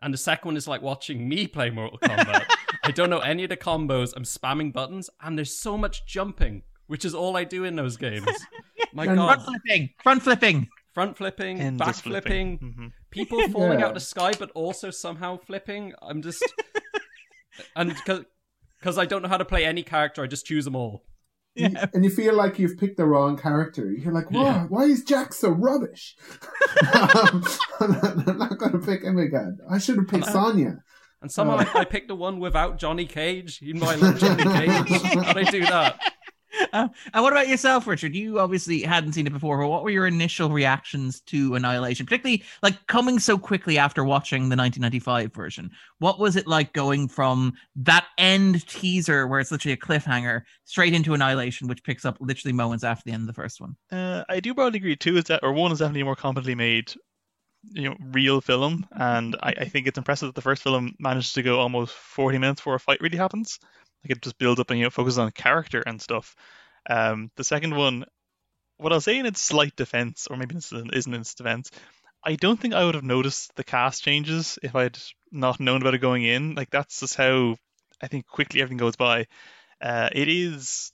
and 0.00 0.14
the 0.14 0.18
second 0.18 0.48
one 0.48 0.56
is 0.56 0.68
like 0.68 0.82
watching 0.82 1.28
me 1.28 1.46
play 1.46 1.70
Mortal 1.70 1.98
Kombat. 2.02 2.46
I 2.84 2.90
don't 2.90 3.10
know 3.10 3.20
any 3.20 3.44
of 3.44 3.50
the 3.50 3.56
combos. 3.56 4.12
I'm 4.16 4.24
spamming 4.24 4.72
buttons, 4.72 5.10
and 5.20 5.36
there's 5.36 5.56
so 5.56 5.76
much 5.76 6.06
jumping, 6.06 6.62
which 6.86 7.04
is 7.04 7.14
all 7.14 7.36
I 7.36 7.44
do 7.44 7.64
in 7.64 7.76
those 7.76 7.96
games. 7.96 8.26
My 8.92 9.06
And- 9.06 9.16
God, 9.16 9.42
Front 9.42 9.44
flipping, 9.62 9.90
front 10.02 10.22
flipping. 10.22 10.68
front 10.92 11.16
flipping, 11.16 11.60
Endless 11.60 11.86
back 11.86 12.04
flipping, 12.04 12.58
hmm 12.58 12.86
people 13.10 13.46
falling 13.48 13.78
Yeah. 13.80 13.84
out 13.86 13.88
of 13.90 13.94
the 13.94 14.00
sky, 14.00 14.32
but 14.38 14.50
also 14.52 14.90
somehow 14.90 15.36
flipping. 15.38 15.92
I'm 16.00 16.22
just 16.22 16.42
and 17.76 17.90
because 17.94 18.24
because 18.78 18.98
I 18.98 19.04
don't 19.04 19.22
know 19.22 19.28
how 19.28 19.36
to 19.36 19.44
play 19.44 19.64
any 19.64 19.82
character, 19.82 20.22
I 20.22 20.26
just 20.26 20.44
choose 20.46 20.64
them 20.64 20.74
all. 20.76 21.04
You- 21.54 21.68
Yeah. 21.72 21.86
and 21.92 22.04
you 22.04 22.10
feel 22.10 22.34
like 22.34 22.58
you've 22.58 22.78
picked 22.78 22.96
the 22.96 23.04
wrong 23.04 23.36
character. 23.38 23.90
You're 23.92 24.12
like, 24.14 24.30
why? 24.30 24.42
Yeah. 24.42 24.64
Why 24.68 24.84
is 24.84 25.04
Jack 25.04 25.32
so 25.34 25.50
rubbish? 25.50 26.16
Um, 26.82 27.44
I'm 27.80 28.38
not 28.38 28.58
going 28.58 28.72
to 28.72 28.78
pick 28.78 29.02
him 29.02 29.18
again. 29.18 29.58
I 29.70 29.78
should 29.78 29.96
have 29.96 30.08
picked 30.08 30.26
Sonya. 30.26 30.82
And 31.20 31.30
somehow 31.30 31.56
Oh. 31.58 31.78
I, 31.78 31.80
I 31.80 31.84
picked 31.84 32.08
the 32.08 32.16
one 32.16 32.40
without 32.40 32.78
Johnny 32.78 33.06
Cage, 33.06 33.60
even 33.62 33.80
though 33.80 33.88
I 33.90 33.94
love 33.96 34.18
Johnny 34.18 34.42
Cage. 34.42 35.02
How'd 35.02 35.38
I 35.38 35.44
do 35.44 35.60
that? 35.60 36.00
Uh, 36.72 36.88
and 37.14 37.22
what 37.22 37.32
about 37.32 37.48
yourself, 37.48 37.86
Richard? 37.86 38.14
You 38.14 38.38
obviously 38.38 38.82
hadn't 38.82 39.12
seen 39.12 39.26
it 39.26 39.32
before, 39.32 39.58
but 39.58 39.68
what 39.68 39.82
were 39.82 39.90
your 39.90 40.06
initial 40.06 40.50
reactions 40.50 41.20
to 41.22 41.54
Annihilation, 41.54 42.06
particularly 42.06 42.44
like 42.62 42.86
coming 42.86 43.18
so 43.18 43.38
quickly 43.38 43.78
after 43.78 44.04
watching 44.04 44.48
the 44.48 44.56
1995 44.56 45.32
version? 45.32 45.70
What 45.98 46.18
was 46.18 46.36
it 46.36 46.46
like 46.46 46.72
going 46.72 47.08
from 47.08 47.54
that 47.76 48.06
end 48.18 48.66
teaser, 48.66 49.26
where 49.26 49.40
it's 49.40 49.50
literally 49.50 49.74
a 49.74 49.76
cliffhanger, 49.76 50.42
straight 50.64 50.94
into 50.94 51.14
Annihilation, 51.14 51.68
which 51.68 51.84
picks 51.84 52.04
up 52.04 52.16
literally 52.20 52.52
moments 52.52 52.84
after 52.84 53.02
the 53.06 53.12
end 53.12 53.22
of 53.22 53.34
the 53.34 53.40
first 53.40 53.60
one? 53.60 53.76
Uh, 53.90 54.24
I 54.28 54.40
do 54.40 54.54
broadly 54.54 54.78
agree. 54.78 54.96
Two 54.96 55.16
is 55.16 55.24
that, 55.24 55.40
or 55.42 55.52
one 55.52 55.72
is 55.72 55.78
definitely 55.78 56.02
a 56.02 56.06
more 56.06 56.16
competently 56.16 56.54
made, 56.54 56.92
you 57.70 57.88
know, 57.88 57.96
real 58.10 58.40
film, 58.40 58.86
and 58.92 59.36
I, 59.42 59.54
I 59.58 59.64
think 59.66 59.86
it's 59.86 59.98
impressive 59.98 60.28
that 60.28 60.34
the 60.34 60.42
first 60.42 60.62
film 60.62 60.94
managed 60.98 61.34
to 61.34 61.42
go 61.42 61.60
almost 61.60 61.94
40 61.94 62.38
minutes 62.38 62.60
before 62.60 62.74
a 62.74 62.80
fight 62.80 63.00
really 63.00 63.18
happens. 63.18 63.58
Like 64.04 64.16
it 64.16 64.22
just 64.22 64.38
builds 64.38 64.60
up 64.60 64.70
and 64.70 64.78
you 64.78 64.86
know 64.86 64.90
focuses 64.90 65.18
on 65.18 65.30
character 65.30 65.82
and 65.84 66.00
stuff. 66.00 66.34
Um, 66.88 67.30
the 67.36 67.44
second 67.44 67.76
one, 67.76 68.04
what 68.78 68.92
I'll 68.92 69.00
say 69.00 69.18
in 69.18 69.26
its 69.26 69.40
slight 69.40 69.76
defense, 69.76 70.26
or 70.28 70.36
maybe 70.36 70.54
this 70.54 70.72
isn't 70.72 71.14
in 71.14 71.20
its 71.20 71.34
defense, 71.34 71.70
I 72.24 72.36
don't 72.36 72.58
think 72.58 72.74
I 72.74 72.84
would 72.84 72.94
have 72.94 73.04
noticed 73.04 73.54
the 73.56 73.64
cast 73.64 74.02
changes 74.02 74.58
if 74.62 74.74
I'd 74.74 74.98
not 75.30 75.60
known 75.60 75.82
about 75.82 75.94
it 75.94 75.98
going 75.98 76.24
in. 76.24 76.54
Like 76.54 76.70
that's 76.70 77.00
just 77.00 77.16
how 77.16 77.56
I 78.00 78.08
think 78.08 78.26
quickly 78.26 78.60
everything 78.60 78.78
goes 78.78 78.96
by. 78.96 79.26
Uh, 79.80 80.08
it 80.12 80.28
is 80.28 80.92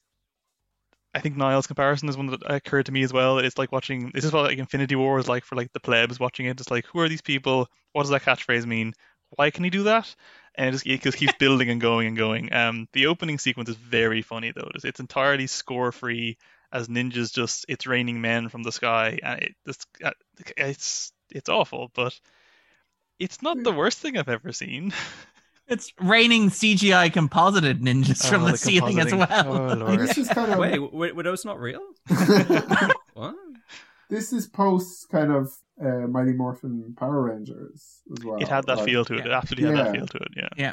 I 1.15 1.21
think 1.21 1.37
Niall's 1.37 1.67
comparison 1.67 2.09
is 2.09 2.17
one 2.17 2.27
that 2.27 2.43
occurred 2.45 2.87
to 2.87 2.93
me 2.93 3.03
as 3.03 3.13
well. 3.13 3.39
It's 3.39 3.59
like 3.59 3.73
watching. 3.73 4.11
This 4.15 4.25
is 4.25 4.33
what 4.33 4.45
like 4.45 4.59
Infinity 4.59 4.95
War 4.95 5.19
is 5.19 5.29
like 5.29 5.45
for 5.45 5.57
like 5.57 5.73
the 5.73 5.81
plebs 5.81 6.21
watching 6.21 6.47
it. 6.47 6.61
It's 6.61 6.71
like, 6.71 6.87
who 6.87 7.01
are 7.01 7.09
these 7.09 7.23
people? 7.23 7.69
What 7.93 8.03
does 8.03 8.11
that 8.11 8.23
catchphrase 8.23 8.67
mean? 8.67 8.93
Why 9.31 9.51
can 9.51 9.65
he 9.65 9.71
do 9.71 9.85
that? 9.85 10.15
And 10.59 10.69
it 10.69 10.73
just, 10.73 10.87
it 10.87 11.01
just 11.01 11.17
keeps 11.17 11.33
building 11.39 11.71
and 11.71 11.81
going 11.81 12.09
and 12.09 12.17
going. 12.17 12.53
Um, 12.53 12.89
the 12.93 13.07
opening 13.07 13.39
sequence 13.39 13.71
is 13.71 13.77
very 13.77 14.21
funny 14.21 14.53
though. 14.53 14.69
It's, 14.75 14.85
it's 14.85 15.01
entirely 15.01 15.47
score 15.47 15.93
free 15.93 16.37
as 16.71 16.89
ninjas 16.89 17.33
just 17.33 17.65
it's 17.69 17.87
raining 17.87 18.21
men 18.21 18.51
from 18.51 18.63
the 18.63 18.73
sky, 18.73 19.19
and 19.23 19.41
it 19.41 19.55
just 19.67 19.87
uh, 20.05 20.11
it's 20.57 21.13
it's 21.31 21.49
awful, 21.49 21.91
but 21.95 22.19
it's 23.19 23.41
not 23.41 23.63
the 23.63 23.73
worst 23.73 23.99
thing 23.99 24.19
I've 24.19 24.29
ever 24.29 24.53
seen. 24.53 24.93
It's 25.71 25.93
raining 26.01 26.49
CGI 26.49 27.13
composited 27.13 27.83
ninjas 27.83 28.25
Oh, 28.25 28.31
from 28.31 28.45
the, 28.45 28.53
the 28.53 28.57
ceiling 28.57 29.01
as 29.01 29.15
well. 29.15 29.29
Oh, 29.47 29.75
Lord. 29.75 29.99
This 30.01 30.17
is 30.17 30.27
kind 30.31 30.51
of 30.51 30.59
Wait, 30.59 30.79
were, 30.79 31.13
were 31.13 31.23
those 31.23 31.45
not 31.45 31.61
real? 31.61 31.83
what? 33.13 33.35
this 34.09 34.33
is 34.33 34.47
post 34.47 35.11
kind 35.11 35.31
of 35.31 35.53
uh, 35.85 36.07
Mighty 36.07 36.33
Morphin 36.33 36.95
Power 36.99 37.23
Rangers 37.23 38.03
as 38.17 38.25
well. 38.25 38.39
It 38.39 38.49
had 38.49 38.67
that 38.67 38.79
Like, 38.79 38.87
feel 38.87 39.05
to 39.05 39.15
it. 39.15 39.27
It 39.27 39.33
absolutely 39.33 39.77
had 39.77 39.87
that 39.87 39.95
feel 39.95 40.07
to 40.07 40.17
it. 40.19 40.29
Yeah. 40.37 40.49
Yeah. 40.57 40.73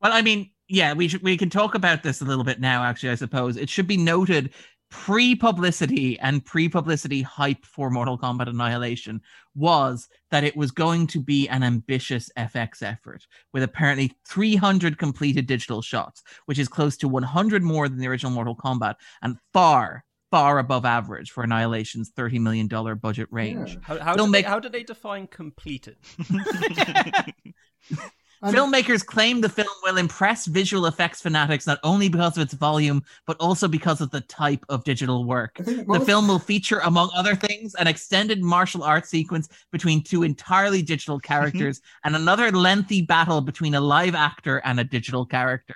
Well, 0.00 0.12
I 0.12 0.22
mean, 0.22 0.50
yeah, 0.68 0.92
we 0.92 1.08
should 1.08 1.22
we 1.22 1.36
can 1.36 1.50
talk 1.50 1.74
about 1.74 2.02
this 2.02 2.20
a 2.20 2.24
little 2.24 2.44
bit 2.44 2.60
now. 2.60 2.84
Actually, 2.84 3.10
I 3.10 3.16
suppose 3.16 3.56
it 3.56 3.68
should 3.68 3.86
be 3.86 3.96
noted 3.96 4.50
pre-publicity 4.90 6.18
and 6.20 6.44
pre-publicity 6.44 7.20
hype 7.20 7.64
for 7.64 7.90
Mortal 7.90 8.18
Kombat 8.18 8.48
Annihilation 8.48 9.20
was 9.54 10.08
that 10.30 10.44
it 10.44 10.56
was 10.56 10.70
going 10.70 11.06
to 11.08 11.20
be 11.20 11.46
an 11.48 11.62
ambitious 11.62 12.30
FX 12.38 12.82
effort 12.82 13.26
with 13.52 13.62
apparently 13.62 14.16
300 14.26 14.96
completed 14.96 15.46
digital 15.46 15.82
shots, 15.82 16.22
which 16.46 16.58
is 16.58 16.68
close 16.68 16.96
to 16.98 17.08
100 17.08 17.62
more 17.62 17.88
than 17.88 17.98
the 17.98 18.06
original 18.06 18.32
Mortal 18.32 18.56
Kombat 18.56 18.94
and 19.20 19.36
far 19.52 20.04
far 20.30 20.58
above 20.58 20.84
average 20.84 21.30
for 21.30 21.42
Annihilation's 21.44 22.10
30 22.10 22.38
million 22.38 22.68
dollar 22.68 22.94
budget 22.94 23.28
range. 23.30 23.74
Yeah. 23.74 23.80
How, 23.82 23.98
how, 23.98 24.14
Don't 24.14 24.26
did 24.28 24.32
make- 24.32 24.44
they, 24.44 24.50
how 24.50 24.60
did 24.60 24.72
they 24.72 24.82
define 24.82 25.26
completed? 25.26 25.96
Filmmakers 28.44 29.04
claim 29.04 29.40
the 29.40 29.48
film 29.48 29.66
will 29.82 29.96
impress 29.96 30.46
visual 30.46 30.86
effects 30.86 31.20
fanatics 31.20 31.66
not 31.66 31.80
only 31.82 32.08
because 32.08 32.36
of 32.36 32.44
its 32.44 32.54
volume, 32.54 33.02
but 33.26 33.36
also 33.40 33.66
because 33.66 34.00
of 34.00 34.12
the 34.12 34.20
type 34.22 34.64
of 34.68 34.84
digital 34.84 35.24
work. 35.24 35.56
I 35.58 35.64
think 35.64 35.78
The 35.78 35.84
most- 35.98 36.06
film 36.06 36.28
will 36.28 36.38
feature, 36.38 36.78
among 36.84 37.10
other 37.16 37.34
things, 37.34 37.74
an 37.74 37.88
extended 37.88 38.40
martial 38.40 38.84
arts 38.84 39.08
sequence 39.08 39.48
between 39.72 40.04
two 40.04 40.22
entirely 40.22 40.82
digital 40.82 41.18
characters 41.18 41.80
and 42.04 42.14
another 42.14 42.52
lengthy 42.52 43.02
battle 43.02 43.40
between 43.40 43.74
a 43.74 43.80
live 43.80 44.14
actor 44.14 44.58
and 44.58 44.78
a 44.78 44.84
digital 44.84 45.26
character. 45.26 45.74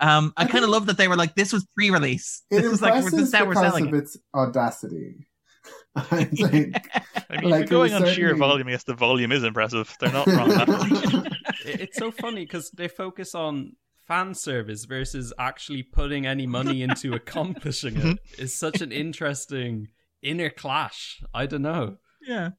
Um, 0.00 0.32
I 0.36 0.44
I 0.44 0.46
kind 0.48 0.64
of 0.64 0.70
love 0.70 0.86
that 0.86 0.96
they 0.96 1.08
were 1.08 1.16
like, 1.16 1.34
this 1.34 1.52
was 1.52 1.66
pre 1.76 1.90
release. 1.90 2.42
it 2.50 2.62
This 2.62 2.70
was 2.70 2.82
like, 2.82 2.94
impresses 2.94 3.18
this 3.18 3.28
is 3.28 3.34
how 3.34 3.44
we're 3.46 3.54
selling 3.54 3.88
of 3.88 3.94
it. 3.94 3.98
its 3.98 4.16
audacity. 4.34 5.28
I 5.96 6.24
think. 6.24 6.76
I 7.30 7.40
mean, 7.40 7.50
Like, 7.50 7.64
if 7.64 7.70
you're 7.70 7.82
it 7.82 7.90
going 7.90 7.92
was 7.92 8.02
on 8.02 8.14
sheer 8.14 8.34
volume, 8.34 8.68
yes, 8.68 8.84
the 8.84 8.94
volume 8.94 9.32
is 9.32 9.44
impressive. 9.44 9.94
They're 10.00 10.12
not 10.12 10.26
wrong. 10.26 10.48
that 10.48 10.68
much. 10.68 11.24
It- 11.64 11.80
it's 11.80 11.96
so 11.98 12.10
funny 12.10 12.44
because 12.44 12.70
they 12.72 12.88
focus 12.88 13.34
on 13.34 13.76
fan 14.06 14.34
service 14.34 14.84
versus 14.84 15.32
actually 15.38 15.82
putting 15.82 16.26
any 16.26 16.46
money 16.46 16.82
into 16.82 17.14
accomplishing 17.14 17.96
it. 17.96 18.18
Is 18.38 18.54
such 18.54 18.82
an 18.82 18.92
interesting 18.92 19.88
inner 20.20 20.50
clash. 20.50 21.22
I 21.32 21.46
don't 21.46 21.62
know. 21.62 21.96
Yeah. 22.20 22.50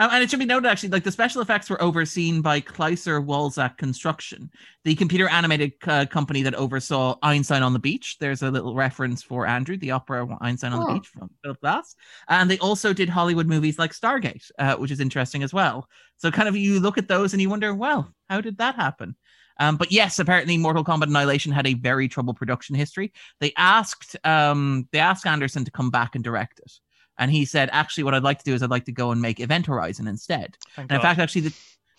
Um, 0.00 0.08
and 0.12 0.24
it 0.24 0.30
should 0.30 0.38
be 0.38 0.46
noted 0.46 0.66
actually, 0.66 0.88
like 0.88 1.04
the 1.04 1.12
special 1.12 1.42
effects 1.42 1.68
were 1.68 1.80
overseen 1.82 2.40
by 2.40 2.58
Kleiser 2.58 3.20
Walczak 3.20 3.76
Construction, 3.76 4.50
the 4.82 4.94
computer 4.94 5.28
animated 5.28 5.74
uh, 5.86 6.06
company 6.06 6.40
that 6.42 6.54
oversaw 6.54 7.16
Einstein 7.22 7.62
on 7.62 7.74
the 7.74 7.78
Beach. 7.78 8.16
There's 8.18 8.40
a 8.42 8.50
little 8.50 8.74
reference 8.74 9.22
for 9.22 9.46
Andrew, 9.46 9.76
the 9.76 9.90
opera 9.90 10.26
Einstein 10.40 10.72
on 10.72 10.80
the 10.80 10.86
Oh. 10.90 10.94
Beach 10.94 11.06
from 11.06 11.28
Philip 11.42 11.60
Glass. 11.60 11.94
And 12.28 12.50
they 12.50 12.56
also 12.58 12.94
did 12.94 13.10
Hollywood 13.10 13.46
movies 13.46 13.78
like 13.78 13.92
Stargate, 13.92 14.50
uh, 14.58 14.76
which 14.76 14.90
is 14.90 15.00
interesting 15.00 15.42
as 15.42 15.52
well. 15.52 15.86
So 16.16 16.30
kind 16.30 16.48
of 16.48 16.56
you 16.56 16.80
look 16.80 16.96
at 16.96 17.06
those 17.06 17.34
and 17.34 17.42
you 17.42 17.50
wonder, 17.50 17.74
well, 17.74 18.10
how 18.30 18.40
did 18.40 18.56
that 18.56 18.76
happen? 18.76 19.16
Um, 19.58 19.76
but 19.76 19.92
yes, 19.92 20.18
apparently 20.18 20.56
Mortal 20.56 20.82
Kombat 20.82 21.08
Annihilation 21.08 21.52
had 21.52 21.66
a 21.66 21.74
very 21.74 22.08
troubled 22.08 22.36
production 22.38 22.74
history. 22.74 23.12
They 23.40 23.52
asked 23.58 24.16
um, 24.24 24.88
they 24.92 24.98
asked 24.98 25.26
Anderson 25.26 25.66
to 25.66 25.70
come 25.70 25.90
back 25.90 26.14
and 26.14 26.24
direct 26.24 26.58
it. 26.60 26.72
And 27.20 27.30
he 27.30 27.44
said, 27.44 27.68
actually, 27.72 28.04
what 28.04 28.14
I'd 28.14 28.24
like 28.24 28.38
to 28.38 28.44
do 28.44 28.54
is 28.54 28.62
I'd 28.62 28.70
like 28.70 28.86
to 28.86 28.92
go 28.92 29.12
and 29.12 29.20
make 29.20 29.38
Event 29.38 29.66
Horizon 29.66 30.08
instead. 30.08 30.56
Thank 30.74 30.90
And 30.90 30.96
in 30.96 31.02
fact, 31.02 31.20
actually, 31.20 31.42
the, 31.42 31.54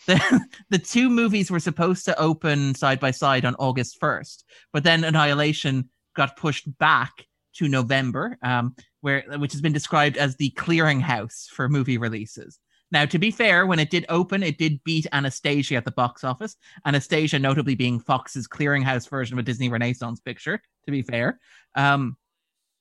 the 0.08 0.46
the 0.72 0.80
two 0.80 1.10
movies 1.10 1.52
were 1.52 1.60
supposed 1.60 2.04
to 2.06 2.20
open 2.20 2.76
side 2.76 3.00
by 3.00 3.12
side 3.12 3.46
on 3.46 3.56
August 3.56 4.00
first, 4.00 4.44
but 4.74 4.84
then 4.84 5.04
Annihilation 5.04 5.90
got 6.16 6.36
pushed 6.36 6.76
back 6.80 7.28
to 7.54 7.68
November, 7.68 8.38
um, 8.42 8.76
where 9.02 9.24
which 9.38 9.52
has 9.52 9.62
been 9.62 9.74
described 9.74 10.18
as 10.18 10.36
the 10.36 10.52
clearinghouse 10.58 11.48
for 11.50 11.70
movie 11.70 12.00
releases. 12.00 12.60
Now, 12.92 13.06
to 13.06 13.20
be 13.20 13.32
fair, 13.32 13.66
when 13.66 13.80
it 13.80 13.90
did 13.90 14.06
open, 14.10 14.44
it 14.44 14.58
did 14.58 14.84
beat 14.84 15.08
Anastasia 15.14 15.76
at 15.76 15.86
the 15.86 15.92
box 15.92 16.24
office. 16.24 16.58
Anastasia, 16.86 17.40
notably 17.40 17.76
being 17.76 18.00
Fox's 18.00 18.48
clearinghouse 18.48 19.08
version 19.08 19.36
of 19.36 19.40
a 19.40 19.46
Disney 19.46 19.70
Renaissance 19.70 20.20
picture. 20.20 20.62
To 20.86 20.92
be 20.92 21.04
fair, 21.04 21.40
um, 21.76 22.18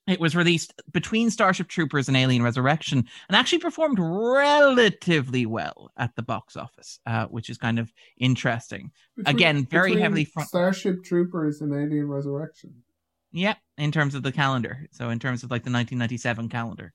it 0.06 0.18
was 0.20 0.34
released 0.34 0.72
between 0.92 1.30
Starship 1.30 1.68
Troopers 1.68 2.08
and 2.08 2.16
Alien 2.16 2.42
Resurrection 2.42 3.06
and 3.28 3.36
actually 3.36 3.58
performed 3.58 3.98
relatively 4.00 5.46
well 5.46 5.90
at 5.96 6.14
the 6.16 6.22
box 6.22 6.56
office, 6.56 6.98
uh, 7.06 7.26
which 7.26 7.50
is 7.50 7.58
kind 7.58 7.78
of 7.78 7.92
interesting. 8.18 8.90
Between- 9.16 9.36
Again, 9.36 9.66
very 9.66 9.98
heavily 10.00 10.24
front- 10.24 10.48
Starship 10.48 11.04
Troopers 11.04 11.60
and 11.60 11.72
Alien 11.72 12.08
Resurrection. 12.08 12.74
Yeah, 13.32 13.54
in 13.78 13.92
terms 13.92 14.14
of 14.14 14.22
the 14.22 14.32
calendar. 14.32 14.88
So 14.90 15.10
in 15.10 15.18
terms 15.18 15.44
of 15.44 15.50
like 15.50 15.62
the 15.62 15.70
1997 15.70 16.48
calendar, 16.48 16.92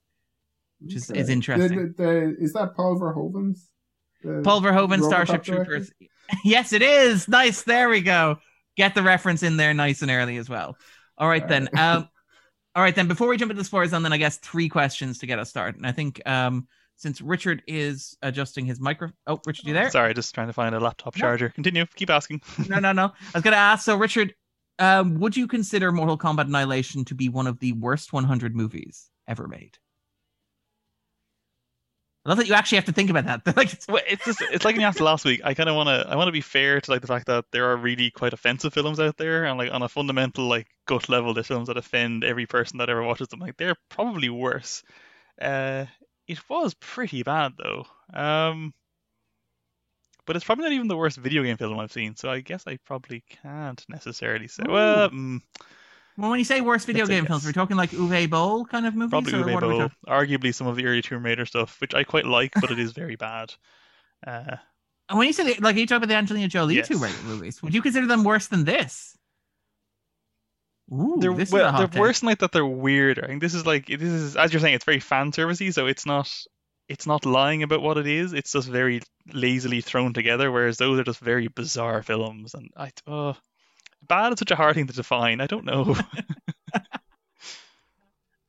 which 0.81 0.95
is, 0.95 1.09
is 1.11 1.29
interesting. 1.29 1.93
The- 1.95 2.03
the- 2.03 2.03
the- 2.03 2.35
is 2.43 2.53
that 2.53 2.75
Paul 2.75 2.99
Verhoeven's? 2.99 3.69
Paul 4.43 4.61
Verhoeven, 4.61 5.03
Starship? 5.03 5.43
Troopers. 5.43 5.91
yes, 6.43 6.73
it 6.73 6.81
is. 6.81 7.27
Nice. 7.27 7.61
There 7.63 7.87
we 7.89 8.01
go. 8.01 8.39
Get 8.75 8.95
the 8.95 9.03
reference 9.03 9.43
in 9.43 9.55
there 9.57 9.73
nice 9.73 10.01
and 10.01 10.09
early 10.11 10.37
as 10.37 10.49
well. 10.49 10.75
All 11.17 11.29
right 11.29 11.47
then. 11.47 11.69
Um, 11.77 12.09
all 12.75 12.83
right 12.83 12.95
then. 12.95 13.07
Before 13.07 13.27
we 13.27 13.37
jump 13.37 13.51
into 13.51 13.61
the 13.61 13.65
spoilers, 13.65 13.91
then 13.91 14.05
I 14.11 14.17
guess 14.17 14.37
three 14.37 14.69
questions 14.69 15.19
to 15.19 15.25
get 15.25 15.39
us 15.39 15.49
started. 15.49 15.77
And 15.77 15.87
I 15.87 15.91
think 15.91 16.21
um, 16.27 16.67
since 16.97 17.21
Richard 17.21 17.63
is 17.67 18.17
adjusting 18.21 18.65
his 18.65 18.79
micro, 18.79 19.09
oh, 19.27 19.39
Richard, 19.45 19.65
you 19.67 19.73
there? 19.73 19.89
Sorry, 19.89 20.13
just 20.13 20.35
trying 20.35 20.47
to 20.47 20.53
find 20.53 20.75
a 20.75 20.79
laptop 20.79 21.15
No. 21.15 21.21
charger. 21.21 21.49
Continue. 21.49 21.85
Keep 21.95 22.09
asking. 22.09 22.41
no, 22.69 22.79
no, 22.79 22.91
no. 22.91 23.05
I 23.05 23.13
was 23.33 23.43
going 23.43 23.53
to 23.53 23.57
ask. 23.57 23.85
So, 23.85 23.95
Richard, 23.95 24.35
um, 24.79 25.19
would 25.19 25.37
you 25.37 25.47
consider 25.47 25.91
Mortal 25.91 26.17
Kombat 26.17 26.47
Annihilation 26.47 27.05
to 27.05 27.15
be 27.15 27.29
one 27.29 27.47
of 27.47 27.59
the 27.59 27.71
worst 27.73 28.11
100 28.13 28.55
movies 28.55 29.09
ever 29.27 29.47
made? 29.47 29.77
I 32.25 32.29
love 32.29 32.39
that 32.39 32.47
you 32.47 32.55
actually 32.55 32.77
have 32.77 32.85
to 32.85 32.91
think 32.91 33.11
about 33.11 33.25
that. 33.25 33.45
like, 33.57 33.71
it's, 33.71 33.85
it's 33.87 34.25
just 34.25 34.41
it's 34.41 34.65
like 34.65 34.75
you 34.75 34.81
asked 34.81 34.99
last 34.99 35.25
week. 35.25 35.41
I 35.43 35.53
kind 35.53 35.69
of 35.69 35.75
want 35.75 35.89
to 35.89 36.09
I 36.09 36.15
want 36.15 36.27
to 36.27 36.31
be 36.31 36.41
fair 36.41 36.81
to 36.81 36.91
like 36.91 37.01
the 37.01 37.07
fact 37.07 37.27
that 37.27 37.45
there 37.51 37.69
are 37.71 37.77
really 37.77 38.09
quite 38.09 38.33
offensive 38.33 38.73
films 38.73 38.99
out 38.99 39.17
there, 39.17 39.45
and 39.45 39.57
like 39.59 39.71
on 39.71 39.83
a 39.83 39.89
fundamental 39.89 40.47
like 40.47 40.67
gut 40.87 41.07
level, 41.07 41.33
there's 41.33 41.47
films 41.47 41.67
that 41.67 41.77
offend 41.77 42.23
every 42.23 42.47
person 42.47 42.79
that 42.79 42.89
ever 42.89 43.03
watches 43.03 43.27
them. 43.27 43.39
Like 43.39 43.57
they're 43.57 43.75
probably 43.89 44.29
worse. 44.29 44.81
Uh, 45.39 45.85
it 46.27 46.39
was 46.49 46.73
pretty 46.73 47.21
bad 47.21 47.53
though. 47.57 47.85
Um, 48.11 48.73
but 50.25 50.35
it's 50.35 50.45
probably 50.45 50.63
not 50.63 50.73
even 50.73 50.87
the 50.87 50.97
worst 50.97 51.17
video 51.17 51.43
game 51.43 51.57
film 51.57 51.77
I've 51.77 51.91
seen. 51.91 52.15
So 52.15 52.29
I 52.29 52.39
guess 52.39 52.65
I 52.65 52.77
probably 52.85 53.23
can't 53.43 53.83
necessarily 53.87 54.47
say. 54.47 54.63
Well, 54.67 55.09
mm, 55.09 55.41
well, 56.17 56.29
when 56.29 56.39
you 56.39 56.45
say 56.45 56.61
worst 56.61 56.85
video 56.87 57.05
That's 57.05 57.09
game 57.09 57.25
films, 57.25 57.45
we're 57.45 57.51
talking 57.51 57.77
like 57.77 57.91
Uwe 57.91 58.29
Boll 58.29 58.65
kind 58.65 58.85
of 58.85 58.95
movies, 58.95 59.09
probably 59.09 59.33
or 59.33 59.43
Uwe 59.43 59.53
what 59.53 59.63
are 59.63 59.67
we 59.67 59.73
Boll. 59.73 59.89
Arguably 60.07 60.53
some 60.53 60.67
of 60.67 60.75
the 60.75 60.85
early 60.85 61.01
Tomb 61.01 61.23
Raider 61.23 61.45
stuff, 61.45 61.79
which 61.81 61.93
I 61.93 62.03
quite 62.03 62.25
like, 62.25 62.53
but 62.59 62.71
it 62.71 62.79
is 62.79 62.91
very 62.91 63.15
bad. 63.15 63.53
Uh, 64.25 64.57
And 65.09 65.17
when 65.19 65.27
you 65.27 65.33
say 65.33 65.53
the, 65.53 65.61
like, 65.61 65.75
you 65.75 65.85
talk 65.85 65.97
about 65.97 66.07
the 66.09 66.15
Angelina 66.15 66.47
Jolie 66.47 66.75
Yes. 66.75 66.87
two 66.87 66.97
Raider 66.97 67.21
movies, 67.23 67.61
would 67.61 67.73
you 67.73 67.81
consider 67.81 68.07
them 68.07 68.23
worse 68.23 68.47
than 68.47 68.63
this? 68.65 69.17
Ooh, 70.93 71.17
they're 71.19 71.33
this 71.33 71.49
is 71.49 71.53
well, 71.53 71.73
they're 71.73 71.87
take. 71.87 71.99
worse 71.99 72.21
in 72.21 72.27
like 72.27 72.39
that 72.39 72.51
they're 72.51 72.65
weirder. 72.65 73.23
I 73.23 73.27
think 73.27 73.41
this 73.41 73.53
is 73.55 73.65
like 73.65 73.87
this 73.87 74.01
is 74.01 74.37
as 74.37 74.53
you're 74.53 74.59
saying, 74.59 74.75
it's 74.75 74.85
very 74.85 74.99
fan 74.99 75.31
servicey, 75.31 75.73
so 75.73 75.87
it's 75.87 76.05
not 76.05 76.31
it's 76.87 77.07
not 77.07 77.25
lying 77.25 77.63
about 77.63 77.81
what 77.81 77.97
it 77.97 78.07
is. 78.07 78.33
It's 78.33 78.51
just 78.51 78.67
very 78.67 79.01
lazily 79.33 79.81
thrown 79.81 80.13
together. 80.13 80.51
Whereas 80.51 80.77
those 80.77 80.99
are 80.99 81.03
just 81.03 81.19
very 81.19 81.47
bizarre 81.47 82.03
films, 82.03 82.53
and 82.53 82.69
I 82.77 82.91
oh, 83.07 83.35
bad 84.01 84.33
is 84.33 84.39
such 84.39 84.51
a 84.51 84.55
hard 84.55 84.75
thing 84.75 84.87
to 84.87 84.93
define. 84.93 85.41
I 85.41 85.47
don't 85.47 85.65
know. 85.65 85.95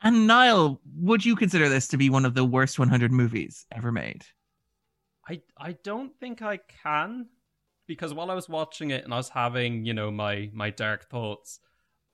And 0.06 0.28
Niall, 0.28 0.80
would 0.98 1.24
you 1.24 1.34
consider 1.34 1.68
this 1.68 1.88
to 1.88 1.96
be 1.96 2.10
one 2.10 2.24
of 2.24 2.34
the 2.34 2.44
worst 2.44 2.78
100 2.78 3.10
movies 3.10 3.66
ever 3.74 3.90
made? 3.90 4.24
I 5.28 5.40
I 5.56 5.72
don't 5.72 6.14
think 6.20 6.42
I 6.42 6.58
can 6.58 7.26
because 7.88 8.14
while 8.14 8.30
I 8.30 8.34
was 8.34 8.48
watching 8.48 8.90
it 8.90 9.02
and 9.02 9.12
I 9.12 9.16
was 9.16 9.30
having 9.30 9.84
you 9.84 9.94
know 9.94 10.12
my 10.12 10.48
my 10.52 10.70
dark 10.70 11.08
thoughts, 11.10 11.58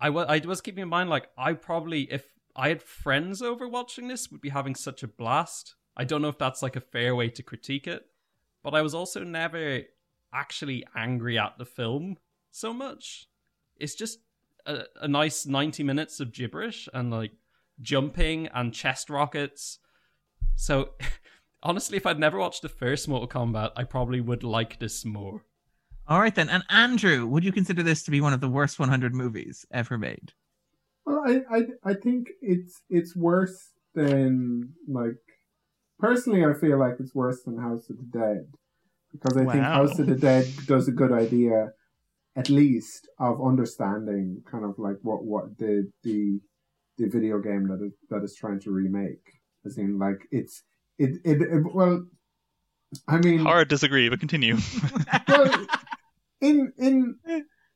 I 0.01 0.09
wa- 0.09 0.25
I 0.27 0.39
was 0.39 0.63
keeping 0.63 0.83
in 0.83 0.89
mind 0.89 1.11
like 1.11 1.29
I 1.37 1.53
probably 1.53 2.11
if 2.11 2.25
I 2.57 2.69
had 2.69 2.83
friends 2.83 3.43
over 3.43 3.69
watching 3.69 4.09
this 4.09 4.31
would 4.31 4.41
be 4.41 4.49
having 4.49 4.75
such 4.75 5.03
a 5.03 5.09
blast. 5.09 5.75
I 5.95 6.05
don't 6.05 6.23
know 6.23 6.29
if 6.29 6.39
that's 6.39 6.63
like 6.63 6.77
a 6.77 6.81
fair 6.81 7.15
way 7.15 7.29
to 7.29 7.43
critique 7.43 7.87
it, 7.87 8.07
but 8.63 8.75
I 8.75 8.81
was 8.81 8.95
also 8.95 9.23
never 9.23 9.83
actually 10.33 10.87
angry 10.97 11.39
at 11.39 11.59
the 11.59 11.67
film 11.67 12.17
so 12.53 12.73
much. 12.73 13.27
It's 13.77 13.95
just 13.95 14.21
a, 14.67 14.85
a 15.01 15.09
nice 15.09 15.47
ninety 15.47 15.83
minutes 15.83 16.21
of 16.21 16.33
gibberish 16.33 16.89
and 16.95 17.11
like 17.11 17.33
jumping 17.81 18.49
and 18.49 18.73
chest 18.73 19.11
rockets. 19.11 19.79
So 20.55 20.91
honestly, 21.63 21.97
if 21.97 22.07
I'd 22.07 22.21
never 22.21 22.39
watched 22.39 22.63
the 22.63 22.69
first 22.69 23.09
Mortal 23.09 23.29
Kombat, 23.29 23.73
I 23.77 23.85
probably 23.85 24.21
would 24.21 24.45
like 24.45 24.79
this 24.79 25.05
more. 25.05 25.45
All 26.07 26.21
right, 26.21 26.35
then. 26.35 26.49
And 26.49 26.65
Andrew, 26.69 27.27
would 27.27 27.45
you 27.45 27.53
consider 27.53 27.83
this 27.83 28.03
to 28.05 28.11
be 28.11 28.21
one 28.21 28.33
of 28.33 28.41
the 28.41 28.49
worst 28.49 28.79
100 28.79 29.15
movies 29.15 29.65
ever 29.73 29.97
made? 29.97 30.33
Well, 31.05 31.23
I, 31.27 31.41
I 31.51 31.63
I 31.85 31.95
think 31.95 32.29
it's 32.41 32.81
it's 32.89 33.17
worse 33.17 33.71
than 33.95 34.75
like 34.87 35.19
personally. 35.99 36.45
I 36.45 36.55
feel 36.55 36.79
like 36.79 36.95
it's 37.01 37.15
worse 37.15 37.43
than 37.43 37.59
House 37.59 37.91
of 37.91 37.97
the 37.97 38.19
Dead 38.19 38.47
because 39.11 39.37
I 39.37 39.51
think 39.51 39.65
House 39.65 39.99
of 39.99 40.07
the 40.07 40.15
Dead 40.15 40.47
does 40.67 40.87
a 40.87 40.93
good 40.93 41.13
idea 41.13 41.73
at 42.37 42.49
least 42.49 43.09
of 43.19 43.45
understanding 43.45 44.43
kind 44.51 44.65
of 44.65 44.79
like 44.79 44.97
what 45.03 45.25
what 45.25 45.59
the 45.59 45.91
the 46.03 46.41
the 46.99 47.09
video 47.09 47.39
game 47.39 47.69
that 47.69 47.85
is 47.85 47.93
that 48.11 48.23
is 48.23 48.35
trying 48.35 48.61
to 48.61 48.71
remake. 48.71 49.41
As 49.65 49.79
in, 49.79 49.99
like 49.99 50.27
it's 50.31 50.63
it 50.99 51.19
it, 51.25 51.43
it 51.43 51.75
well, 51.75 52.05
I 53.09 53.19
mean, 53.19 53.41
Hard 53.41 53.69
disagree, 53.69 54.09
but 54.09 54.21
continue. 54.21 54.57
well, 55.29 55.67
in 56.41 56.73
in 56.79 57.17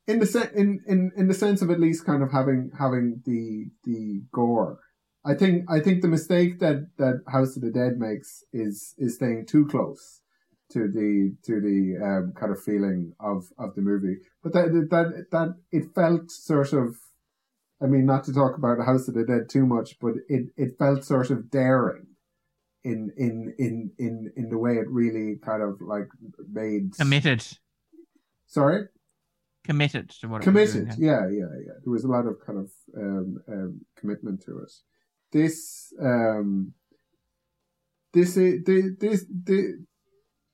in 0.06 0.18
the 0.18 0.26
se- 0.26 0.50
in, 0.54 0.80
in 0.86 1.12
in 1.16 1.28
the 1.28 1.34
sense 1.34 1.62
of 1.62 1.70
at 1.70 1.80
least 1.80 2.04
kind 2.04 2.22
of 2.22 2.32
having 2.32 2.70
having 2.78 3.22
the 3.24 3.66
the 3.84 4.22
gore. 4.32 4.78
I 5.24 5.34
think 5.34 5.64
I 5.68 5.80
think 5.80 6.02
the 6.02 6.08
mistake 6.08 6.60
that 6.60 6.88
that 6.98 7.22
House 7.28 7.56
of 7.56 7.62
the 7.62 7.70
Dead 7.70 7.98
makes 7.98 8.42
is 8.52 8.94
is 8.98 9.16
staying 9.16 9.46
too 9.46 9.66
close 9.66 10.20
to 10.76 10.88
the 10.88 11.34
to 11.46 11.60
the 11.60 12.04
um, 12.04 12.32
kind 12.38 12.52
of 12.52 12.62
feeling 12.62 13.14
of 13.18 13.46
of 13.58 13.74
the 13.74 13.80
movie. 13.80 14.18
But 14.42 14.52
that 14.52 14.66
that 14.90 15.26
that 15.30 15.54
it 15.72 15.94
felt 15.94 16.30
sort 16.30 16.72
of. 16.72 16.96
I 17.82 17.84
mean, 17.84 18.06
not 18.06 18.24
to 18.24 18.32
talk 18.32 18.56
about 18.56 18.78
the 18.78 18.84
House 18.84 19.06
of 19.06 19.12
the 19.12 19.24
Dead 19.24 19.50
too 19.50 19.66
much, 19.66 19.98
but 20.00 20.14
it, 20.30 20.46
it 20.56 20.78
felt 20.78 21.04
sort 21.04 21.28
of 21.28 21.50
daring 21.50 22.06
in 22.84 23.12
in 23.18 23.54
in 23.58 23.90
in 23.98 24.32
in 24.34 24.48
the 24.48 24.56
way 24.56 24.76
it 24.76 24.88
really 24.88 25.36
kind 25.44 25.62
of 25.62 25.82
like 25.82 26.08
made 26.50 26.96
Committed. 26.96 27.46
Sorry, 28.46 28.86
Committed 29.64 30.10
to 30.20 30.28
what 30.28 30.46
it 30.46 30.50
was 30.50 30.72
doing, 30.72 30.84
committed. 30.84 31.02
Yeah, 31.02 31.26
yeah, 31.28 31.52
yeah. 31.66 31.76
There 31.84 31.92
was 31.92 32.04
a 32.04 32.08
lot 32.08 32.26
of 32.26 32.36
kind 32.46 32.58
of 32.60 32.70
um, 32.96 33.38
um, 33.48 33.80
commitment 33.98 34.42
to 34.46 34.58
it. 34.60 34.72
This 35.32 35.92
um, 36.00 36.72
this 38.14 38.36
is 38.36 38.64
the 38.64 38.96
this 38.98 39.24
the. 39.28 39.84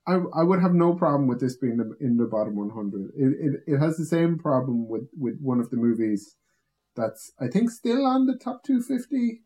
I, 0.07 0.15
I 0.35 0.43
would 0.43 0.61
have 0.61 0.75
no 0.75 0.95
problem 0.95 1.29
with 1.29 1.41
this 1.41 1.57
being 1.57 1.77
the, 1.77 1.97
in 2.01 2.17
the 2.17 2.25
bottom 2.27 2.57
100. 2.57 3.13
It, 3.17 3.33
it 3.67 3.75
it 3.75 3.79
has 3.79 3.97
the 3.97 4.05
same 4.05 4.39
problem 4.39 4.89
with, 4.89 5.09
with 5.19 5.39
one 5.41 5.61
of 5.61 5.71
the 5.71 5.77
movies 5.77 6.37
that's 6.97 7.33
I 7.41 7.47
think 7.49 7.71
still 7.71 8.05
on 8.05 8.27
the 8.27 8.37
top 8.37 8.65
250 8.65 9.43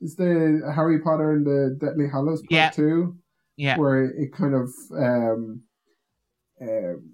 is 0.00 0.16
the 0.16 0.62
Harry 0.74 1.00
Potter 1.00 1.32
and 1.32 1.46
the 1.46 1.76
Deathly 1.80 2.08
Hallows 2.08 2.40
Part 2.42 2.50
Yeah. 2.50 2.70
2 2.70 3.16
Yeah. 3.56 3.76
where 3.78 4.04
it 4.04 4.32
kind 4.32 4.54
of 4.54 4.70
um, 4.96 5.62
um, 6.60 7.12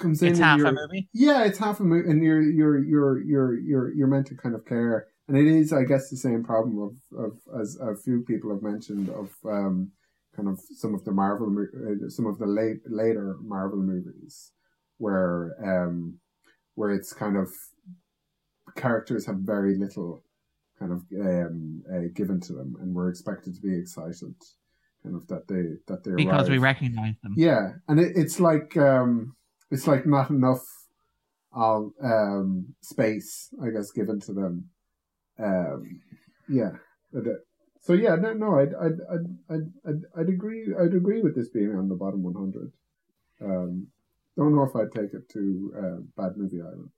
comes 0.00 0.22
in 0.22 0.28
It's 0.30 0.38
half 0.38 0.60
a 0.60 0.72
movie. 0.72 1.08
yeah, 1.12 1.44
it's 1.44 1.58
half 1.58 1.80
a 1.80 1.84
movie, 1.84 2.08
and 2.10 2.22
you're 2.22 2.40
you're 2.42 2.78
you're 2.84 3.20
you're 3.22 3.58
you're 3.58 3.92
you're 3.94 4.06
meant 4.08 4.26
to 4.28 4.36
kind 4.36 4.54
of 4.54 4.64
care, 4.64 5.08
and 5.28 5.36
it 5.36 5.46
is, 5.46 5.72
I 5.72 5.84
guess, 5.84 6.08
the 6.10 6.16
same 6.16 6.42
problem 6.44 6.78
of 6.80 7.18
of 7.18 7.60
as 7.60 7.76
a 7.80 7.94
few 7.96 8.22
people 8.22 8.50
have 8.50 8.62
mentioned 8.62 9.08
of 9.10 9.30
um 9.44 9.90
kind 10.38 10.48
of 10.48 10.60
some 10.72 10.94
of 10.94 11.04
the 11.04 11.10
Marvel, 11.10 11.48
uh, 11.58 12.08
some 12.08 12.26
of 12.26 12.38
the 12.38 12.46
late 12.46 12.78
later 12.86 13.36
Marvel 13.42 13.80
movies, 13.80 14.52
where 14.98 15.56
um 15.64 16.20
where 16.76 16.90
it's 16.90 17.12
kind 17.12 17.36
of 17.36 17.48
characters 18.76 19.26
have 19.26 19.38
very 19.38 19.76
little 19.76 20.22
kind 20.78 20.92
of 20.92 21.00
um 21.20 21.82
uh, 21.92 22.08
given 22.14 22.40
to 22.40 22.52
them, 22.52 22.76
and 22.80 22.94
we're 22.94 23.08
expected 23.08 23.52
to 23.56 23.60
be 23.60 23.76
excited, 23.76 24.36
kind 25.02 25.16
of 25.16 25.26
that 25.26 25.48
they 25.48 25.64
that 25.88 26.04
they 26.04 26.14
Because 26.14 26.48
we 26.48 26.58
recognize 26.58 27.16
them. 27.22 27.34
Yeah, 27.36 27.72
and 27.88 27.98
it, 27.98 28.12
it's 28.14 28.38
like 28.38 28.76
um, 28.76 29.34
it's 29.72 29.88
like 29.88 30.06
not 30.06 30.30
enough 30.30 30.64
of 31.52 31.90
um 32.00 32.76
space, 32.80 33.48
I 33.60 33.70
guess, 33.70 33.90
given 33.90 34.20
to 34.20 34.32
them. 34.32 34.70
Um, 35.40 36.00
yeah, 36.48 36.70
uh, 37.16 37.20
so 37.88 37.94
yeah, 37.94 38.16
no, 38.16 38.34
no, 38.34 38.58
I'd, 38.58 38.74
I'd, 38.74 39.00
I'd, 39.10 39.72
I'd, 39.88 40.02
I'd, 40.18 40.28
agree, 40.28 40.74
I'd 40.78 40.92
agree 40.92 41.22
with 41.22 41.34
this 41.34 41.48
being 41.48 41.74
on 41.74 41.88
the 41.88 41.94
bottom 41.94 42.22
100. 42.22 42.70
Um, 43.40 43.86
don't 44.36 44.54
know 44.54 44.64
if 44.64 44.76
I'd 44.76 44.92
take 44.92 45.14
it 45.14 45.26
to 45.30 45.72
uh, 45.74 46.22
Bad 46.22 46.36
Movie 46.36 46.60
Island. 46.60 46.90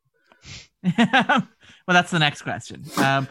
well, 1.87 1.95
that's 1.95 2.11
the 2.11 2.19
next 2.19 2.43
question. 2.43 2.85
Um, 2.97 3.29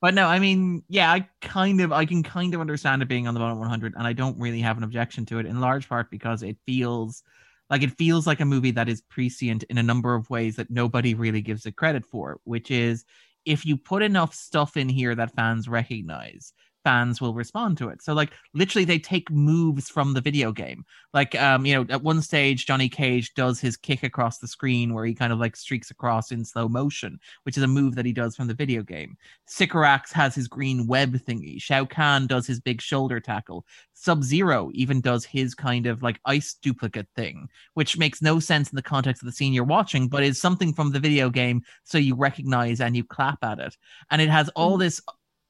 but 0.00 0.14
no, 0.14 0.28
I 0.28 0.38
mean, 0.38 0.84
yeah, 0.88 1.10
I 1.10 1.28
kind 1.40 1.80
of, 1.80 1.90
I 1.90 2.04
can 2.04 2.22
kind 2.22 2.54
of 2.54 2.60
understand 2.60 3.02
it 3.02 3.08
being 3.08 3.26
on 3.26 3.34
the 3.34 3.40
bottom 3.40 3.58
100, 3.58 3.94
and 3.96 4.06
I 4.06 4.12
don't 4.12 4.38
really 4.38 4.60
have 4.60 4.76
an 4.76 4.84
objection 4.84 5.26
to 5.26 5.40
it, 5.40 5.46
in 5.46 5.60
large 5.60 5.88
part 5.88 6.12
because 6.12 6.44
it 6.44 6.58
feels 6.64 7.24
like 7.70 7.82
it 7.82 7.98
feels 7.98 8.24
like 8.24 8.38
a 8.38 8.44
movie 8.44 8.70
that 8.70 8.88
is 8.88 9.00
prescient 9.00 9.64
in 9.64 9.78
a 9.78 9.82
number 9.82 10.14
of 10.14 10.30
ways 10.30 10.54
that 10.56 10.70
nobody 10.70 11.14
really 11.14 11.40
gives 11.40 11.66
it 11.66 11.74
credit 11.74 12.06
for, 12.06 12.38
which 12.44 12.70
is 12.70 13.04
if 13.44 13.66
you 13.66 13.76
put 13.76 14.02
enough 14.02 14.32
stuff 14.32 14.76
in 14.76 14.88
here 14.88 15.16
that 15.16 15.34
fans 15.34 15.68
recognize, 15.68 16.52
fans 16.84 17.20
will 17.20 17.34
respond 17.34 17.78
to 17.78 17.88
it. 17.88 18.02
So 18.02 18.12
like 18.14 18.32
literally 18.54 18.84
they 18.84 18.98
take 18.98 19.30
moves 19.30 19.88
from 19.88 20.14
the 20.14 20.20
video 20.20 20.52
game. 20.52 20.84
Like 21.12 21.34
um, 21.40 21.66
you 21.66 21.74
know, 21.74 21.86
at 21.90 22.02
one 22.02 22.22
stage 22.22 22.66
Johnny 22.66 22.88
Cage 22.88 23.34
does 23.34 23.60
his 23.60 23.76
kick 23.76 24.02
across 24.02 24.38
the 24.38 24.48
screen 24.48 24.94
where 24.94 25.04
he 25.04 25.14
kind 25.14 25.32
of 25.32 25.38
like 25.38 25.56
streaks 25.56 25.90
across 25.90 26.30
in 26.30 26.44
slow 26.44 26.68
motion, 26.68 27.18
which 27.44 27.56
is 27.56 27.62
a 27.62 27.68
move 27.68 27.94
that 27.94 28.06
he 28.06 28.12
does 28.12 28.36
from 28.36 28.46
the 28.46 28.54
video 28.54 28.82
game. 28.82 29.16
Cyrax 29.48 30.12
has 30.12 30.34
his 30.34 30.48
green 30.48 30.86
web 30.86 31.14
thingy. 31.14 31.60
Shao 31.60 31.84
Kahn 31.84 32.26
does 32.26 32.46
his 32.46 32.60
big 32.60 32.80
shoulder 32.80 33.20
tackle. 33.20 33.64
Sub 33.94 34.22
Zero 34.22 34.70
even 34.72 35.00
does 35.00 35.24
his 35.24 35.54
kind 35.54 35.86
of 35.86 36.02
like 36.02 36.20
ice 36.24 36.54
duplicate 36.54 37.08
thing, 37.14 37.48
which 37.74 37.98
makes 37.98 38.22
no 38.22 38.40
sense 38.40 38.70
in 38.70 38.76
the 38.76 38.82
context 38.82 39.22
of 39.22 39.26
the 39.26 39.32
scene 39.32 39.52
you're 39.52 39.64
watching, 39.64 40.08
but 40.08 40.22
is 40.22 40.40
something 40.40 40.72
from 40.72 40.90
the 40.90 41.00
video 41.00 41.28
game, 41.28 41.62
so 41.84 41.98
you 41.98 42.14
recognize 42.14 42.80
and 42.80 42.96
you 42.96 43.04
clap 43.04 43.38
at 43.42 43.58
it. 43.58 43.76
And 44.10 44.22
it 44.22 44.30
has 44.30 44.48
all 44.50 44.78
this 44.78 45.02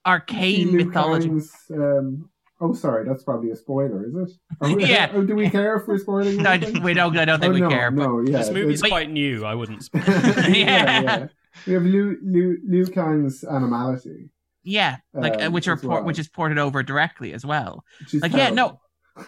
arcane 0.04 0.72
Liu 0.72 0.84
mythology. 0.86 1.28
Kang's, 1.28 1.52
Um, 1.70 2.30
oh, 2.60 2.72
sorry, 2.74 3.06
that's 3.06 3.22
probably 3.24 3.50
a 3.50 3.56
spoiler, 3.56 4.06
is 4.06 4.14
it? 4.14 4.30
Are 4.60 4.74
we, 4.74 4.84
Yeah. 4.88 5.10
oh, 5.14 5.24
do 5.24 5.34
we 5.34 5.50
care 5.50 5.76
if 5.76 5.86
we're 5.88 5.98
spoiling? 5.98 6.36
No, 6.38 6.50
anything? 6.52 6.82
we 6.82 6.94
don't. 6.94 7.16
I 7.18 7.24
don't 7.24 7.40
think 7.40 7.50
oh, 7.50 7.54
we 7.54 7.60
no, 7.60 7.68
care. 7.68 7.90
But 7.90 8.02
No, 8.06 8.20
yeah, 8.20 8.38
this 8.38 8.50
movie's 8.50 8.80
But- 8.80 8.90
quite 8.90 9.10
new. 9.10 9.44
I 9.44 9.54
wouldn't. 9.54 9.82
Sp- 9.84 9.94
yeah, 10.06 10.44
Yeah. 10.48 11.00
yeah. 11.02 11.26
We 11.66 11.72
have 11.74 11.82
Liu, 11.82 12.16
Liu, 12.22 12.58
Liu 12.66 12.86
Kang's 12.86 13.44
animality. 13.44 14.30
yeah, 14.62 14.98
like 15.12 15.34
uh, 15.34 15.46
Um, 15.46 15.52
which 15.52 15.66
are 15.68 15.74
as 15.74 15.80
port, 15.80 15.92
well. 15.92 16.04
which 16.04 16.18
is 16.18 16.28
ported 16.28 16.58
over 16.58 16.82
directly 16.82 17.32
as 17.32 17.44
well. 17.44 17.84
Which 17.98 18.14
is 18.14 18.22
Like, 18.22 18.32
yeah, 18.32 18.50
no, 18.50 18.80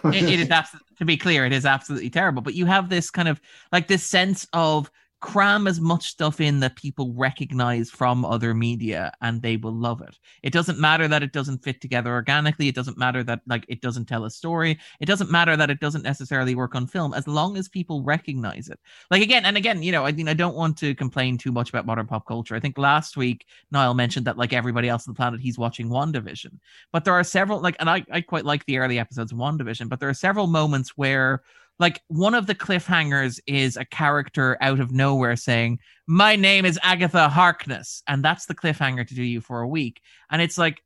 it, 0.05 0.15
it 0.23 0.41
is 0.41 0.51
abs- 0.51 0.71
to 0.99 1.05
be 1.05 1.17
clear, 1.17 1.45
it 1.45 1.53
is 1.53 1.67
absolutely 1.67 2.11
terrible. 2.11 2.41
But 2.41 2.55
you 2.55 2.65
have 2.67 2.89
this 2.89 3.11
kind 3.11 3.29
of 3.29 3.41
like 3.73 3.89
this 3.89 4.05
sense 4.05 4.47
of 4.53 4.91
cram 5.23 5.69
as 5.69 5.81
much 5.81 6.09
stuff 6.09 6.41
in 6.41 6.59
that 6.59 6.75
people 6.75 7.15
recognize 7.15 7.89
from 7.89 8.25
other 8.25 8.53
media 8.53 9.13
and 9.23 9.41
they 9.41 9.57
will 9.57 9.73
love 9.73 10.03
it. 10.03 10.19
It 10.43 10.53
doesn't 10.53 10.81
matter 10.81 11.07
that 11.07 11.23
it 11.23 11.33
doesn't 11.33 11.63
fit 11.63 11.81
together 11.81 12.11
organically. 12.11 12.67
It 12.67 12.75
doesn't 12.75 12.99
matter 12.99 13.23
that 13.23 13.41
like 13.47 13.65
it 13.69 13.81
doesn't 13.81 14.07
tell 14.07 14.25
a 14.25 14.31
story. 14.31 14.79
It 15.01 15.07
doesn't 15.07 15.31
matter 15.31 15.57
that 15.57 15.71
it 15.71 15.79
doesn't 15.79 16.03
necessarily 16.03 16.57
work 16.57 16.75
on 16.75 16.89
film 16.89 17.15
as 17.15 17.29
long 17.29 17.57
as 17.57 17.69
people 17.69 18.03
recognize 18.03 18.69
it. 18.69 18.81
Like 19.13 19.23
again 19.23 19.45
and 19.45 19.57
again, 19.57 19.81
you 19.85 19.93
know, 19.93 20.05
I 20.05 20.11
mean 20.11 20.27
I 20.27 20.35
don't 20.35 20.57
want 20.57 20.77
to 20.79 20.95
complain 20.97 21.39
too 21.39 21.53
much 21.53 21.69
about 21.69 21.87
modern 21.87 22.09
pop 22.09 22.27
culture. 22.27 22.57
I 22.57 22.61
think 22.61 22.77
last 22.77 23.17
week 23.17 23.47
Niall 23.71 23.95
mentioned 23.95 24.27
that 24.27 24.37
like 24.37 24.53
everybody 24.53 24.89
else 24.89 25.07
on 25.07 25.15
the 25.15 25.17
planet 25.17 25.41
he's 25.41 25.57
watching 25.57 25.89
WandaVision. 25.89 26.59
But 26.93 27.05
there 27.05 27.15
are 27.15 27.25
several 27.25 27.61
like 27.61 27.77
and 27.79 27.89
I, 27.89 28.05
I 28.11 28.23
quite 28.23 28.45
like 28.45 28.67
the 28.67 28.79
early 28.79 28.99
episodes 28.99 29.31
of 29.31 29.39
WandaVision, 29.39 29.89
but 29.89 30.01
there 30.01 30.09
are 30.09 30.15
several 30.15 30.49
moments 30.49 30.97
where 30.97 31.43
like 31.79 32.01
one 32.09 32.35
of 32.35 32.47
the 32.47 32.55
cliffhangers 32.55 33.41
is 33.47 33.77
a 33.77 33.85
character 33.85 34.57
out 34.61 34.81
of 34.81 34.93
nowhere 34.93 35.37
saying, 35.37 35.79
My 36.07 36.37
name 36.37 36.65
is 36.65 36.79
Agatha 36.83 37.29
Harkness. 37.29 38.03
And 38.07 38.25
that's 38.25 38.47
the 38.47 38.55
cliffhanger 38.55 39.07
to 39.07 39.15
do 39.15 39.23
you 39.23 39.41
for 39.41 39.61
a 39.61 39.69
week. 39.69 40.01
And 40.31 40.41
it's 40.41 40.59
like, 40.59 40.83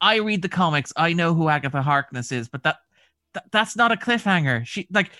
I 0.00 0.16
read 0.16 0.42
the 0.42 0.48
comics, 0.48 0.92
I 0.96 1.12
know 1.12 1.34
who 1.34 1.48
Agatha 1.48 1.82
Harkness 1.82 2.32
is, 2.32 2.48
but 2.48 2.62
that, 2.64 2.76
that 3.34 3.44
that's 3.50 3.76
not 3.76 3.92
a 3.92 3.96
cliffhanger. 3.96 4.66
She 4.66 4.86
like 4.90 5.10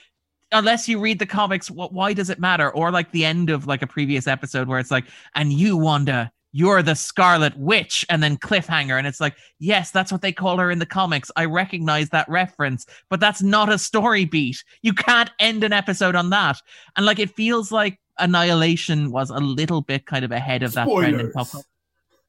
unless 0.53 0.88
you 0.88 1.01
read 1.01 1.18
the 1.18 1.27
comics, 1.27 1.70
what 1.70 1.92
why 1.92 2.12
does 2.12 2.31
it 2.31 2.38
matter? 2.38 2.70
Or 2.70 2.90
like 2.90 3.11
the 3.11 3.25
end 3.25 3.51
of 3.51 3.66
like 3.66 3.83
a 3.83 3.87
previous 3.87 4.27
episode 4.27 4.68
where 4.68 4.79
it's 4.79 4.90
like, 4.90 5.07
and 5.35 5.53
you, 5.53 5.77
Wanda, 5.77 6.31
you're 6.57 6.83
the 6.83 6.95
Scarlet 6.95 7.55
Witch, 7.59 8.07
and 8.09 8.23
then 8.23 8.38
cliffhanger, 8.38 8.97
and 8.97 9.07
it's 9.07 9.21
like, 9.21 9.37
yes, 9.59 9.90
that's 9.90 10.11
what 10.11 10.23
they 10.23 10.33
call 10.33 10.57
her 10.57 10.71
in 10.71 10.79
the 10.79 10.87
comics. 10.87 11.31
I 11.37 11.45
recognize 11.45 12.09
that 12.09 12.27
reference, 12.31 12.87
but 13.11 13.21
that's 13.21 13.42
not 13.42 13.71
a 13.71 13.77
story 13.77 14.25
beat. 14.25 14.64
You 14.81 14.95
can't 14.95 15.29
end 15.38 15.64
an 15.64 15.75
episode 15.75 16.14
on 16.14 16.31
that. 16.31 16.57
And 16.97 17.05
like 17.05 17.19
it 17.19 17.37
feels 17.37 17.71
like 17.71 18.01
Annihilation 18.19 19.11
was 19.11 19.29
a 19.29 19.37
little 19.37 19.83
bit 19.83 20.07
kind 20.07 20.25
of 20.25 20.33
ahead 20.33 20.62
of 20.62 20.73
that 20.73 20.88
trend 20.88 21.21
in 21.21 21.31
pop 21.31 21.51
culture. 21.51 21.69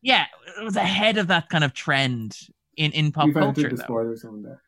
Yeah, 0.01 0.25
it 0.59 0.63
was 0.65 0.75
ahead 0.75 1.17
of 1.17 1.27
that 1.27 1.47
kind 1.47 1.63
of 1.63 1.73
trend 1.73 2.37
in, 2.75 2.91
in 2.91 3.13
pop 3.13 3.27
We've 3.27 3.35
culture. 3.35 3.69
the 3.69 3.77
though. 3.77 3.83
spoilers 3.83 4.25
on 4.25 4.43
there. 4.43 4.61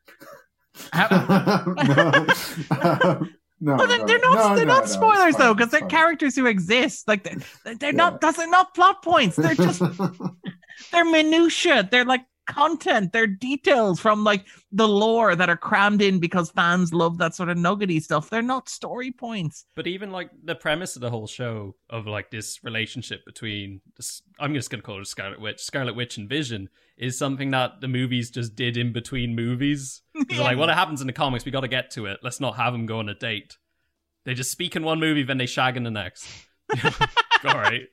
How- 0.90 1.66
um, 3.20 3.30
no, 3.60 3.76
But 3.76 3.86
no, 3.88 4.06
they're 4.06 4.18
not 4.18 4.34
no, 4.50 4.56
they're 4.56 4.66
no, 4.66 4.74
not 4.78 4.88
spoilers 4.88 5.36
though, 5.36 5.54
because 5.54 5.70
they're 5.70 5.86
characters 5.86 6.34
who 6.34 6.46
exist. 6.46 7.06
Like 7.06 7.24
they're, 7.24 7.74
they're 7.76 7.90
Yeah. 7.90 7.96
not 7.96 8.20
that's 8.20 8.38
not 8.38 8.74
plot 8.74 9.02
points. 9.02 9.36
They're 9.36 9.54
just 9.54 9.80
they're 10.92 11.04
minutia. 11.04 11.88
They're 11.90 12.04
like 12.04 12.24
content. 12.52 13.12
They're 13.12 13.26
details 13.26 14.00
from 14.00 14.24
like 14.24 14.44
the 14.72 14.88
lore 14.88 15.34
that 15.34 15.48
are 15.48 15.56
crammed 15.56 16.02
in 16.02 16.18
because 16.18 16.50
fans 16.50 16.92
love 16.92 17.18
that 17.18 17.34
sort 17.34 17.48
of 17.48 17.56
nuggety 17.56 18.00
stuff. 18.00 18.30
They're 18.30 18.42
not 18.42 18.68
story 18.68 19.12
points. 19.12 19.66
But 19.74 19.86
even 19.86 20.10
like 20.10 20.30
the 20.42 20.54
premise 20.54 20.96
of 20.96 21.02
the 21.02 21.10
whole 21.10 21.26
show 21.26 21.74
of 21.88 22.06
like 22.06 22.30
this 22.30 22.62
relationship 22.62 23.24
between 23.24 23.80
this, 23.96 24.22
I'm 24.38 24.54
just 24.54 24.70
gonna 24.70 24.82
call 24.82 25.00
it 25.00 25.06
Scarlet 25.06 25.40
Witch, 25.40 25.60
Scarlet 25.60 25.94
Witch 25.94 26.16
and 26.16 26.28
Vision 26.28 26.68
is 26.96 27.18
something 27.18 27.50
that 27.50 27.80
the 27.80 27.88
movies 27.88 28.30
just 28.30 28.54
did 28.54 28.76
in 28.76 28.92
between 28.92 29.34
movies. 29.34 30.02
they're 30.28 30.40
like, 30.40 30.58
what 30.58 30.68
happens 30.68 31.00
in 31.00 31.06
the 31.06 31.12
comics? 31.12 31.44
We 31.44 31.50
got 31.50 31.60
to 31.60 31.68
get 31.68 31.90
to 31.92 32.06
it. 32.06 32.20
Let's 32.22 32.40
not 32.40 32.56
have 32.56 32.74
them 32.74 32.86
go 32.86 32.98
on 32.98 33.08
a 33.08 33.14
date. 33.14 33.56
They 34.26 34.34
just 34.34 34.50
speak 34.50 34.76
in 34.76 34.82
one 34.82 35.00
movie, 35.00 35.22
then 35.22 35.38
they 35.38 35.46
shag 35.46 35.78
in 35.78 35.82
the 35.82 35.90
next. 35.90 36.28
All 37.44 37.54
right. 37.54 37.84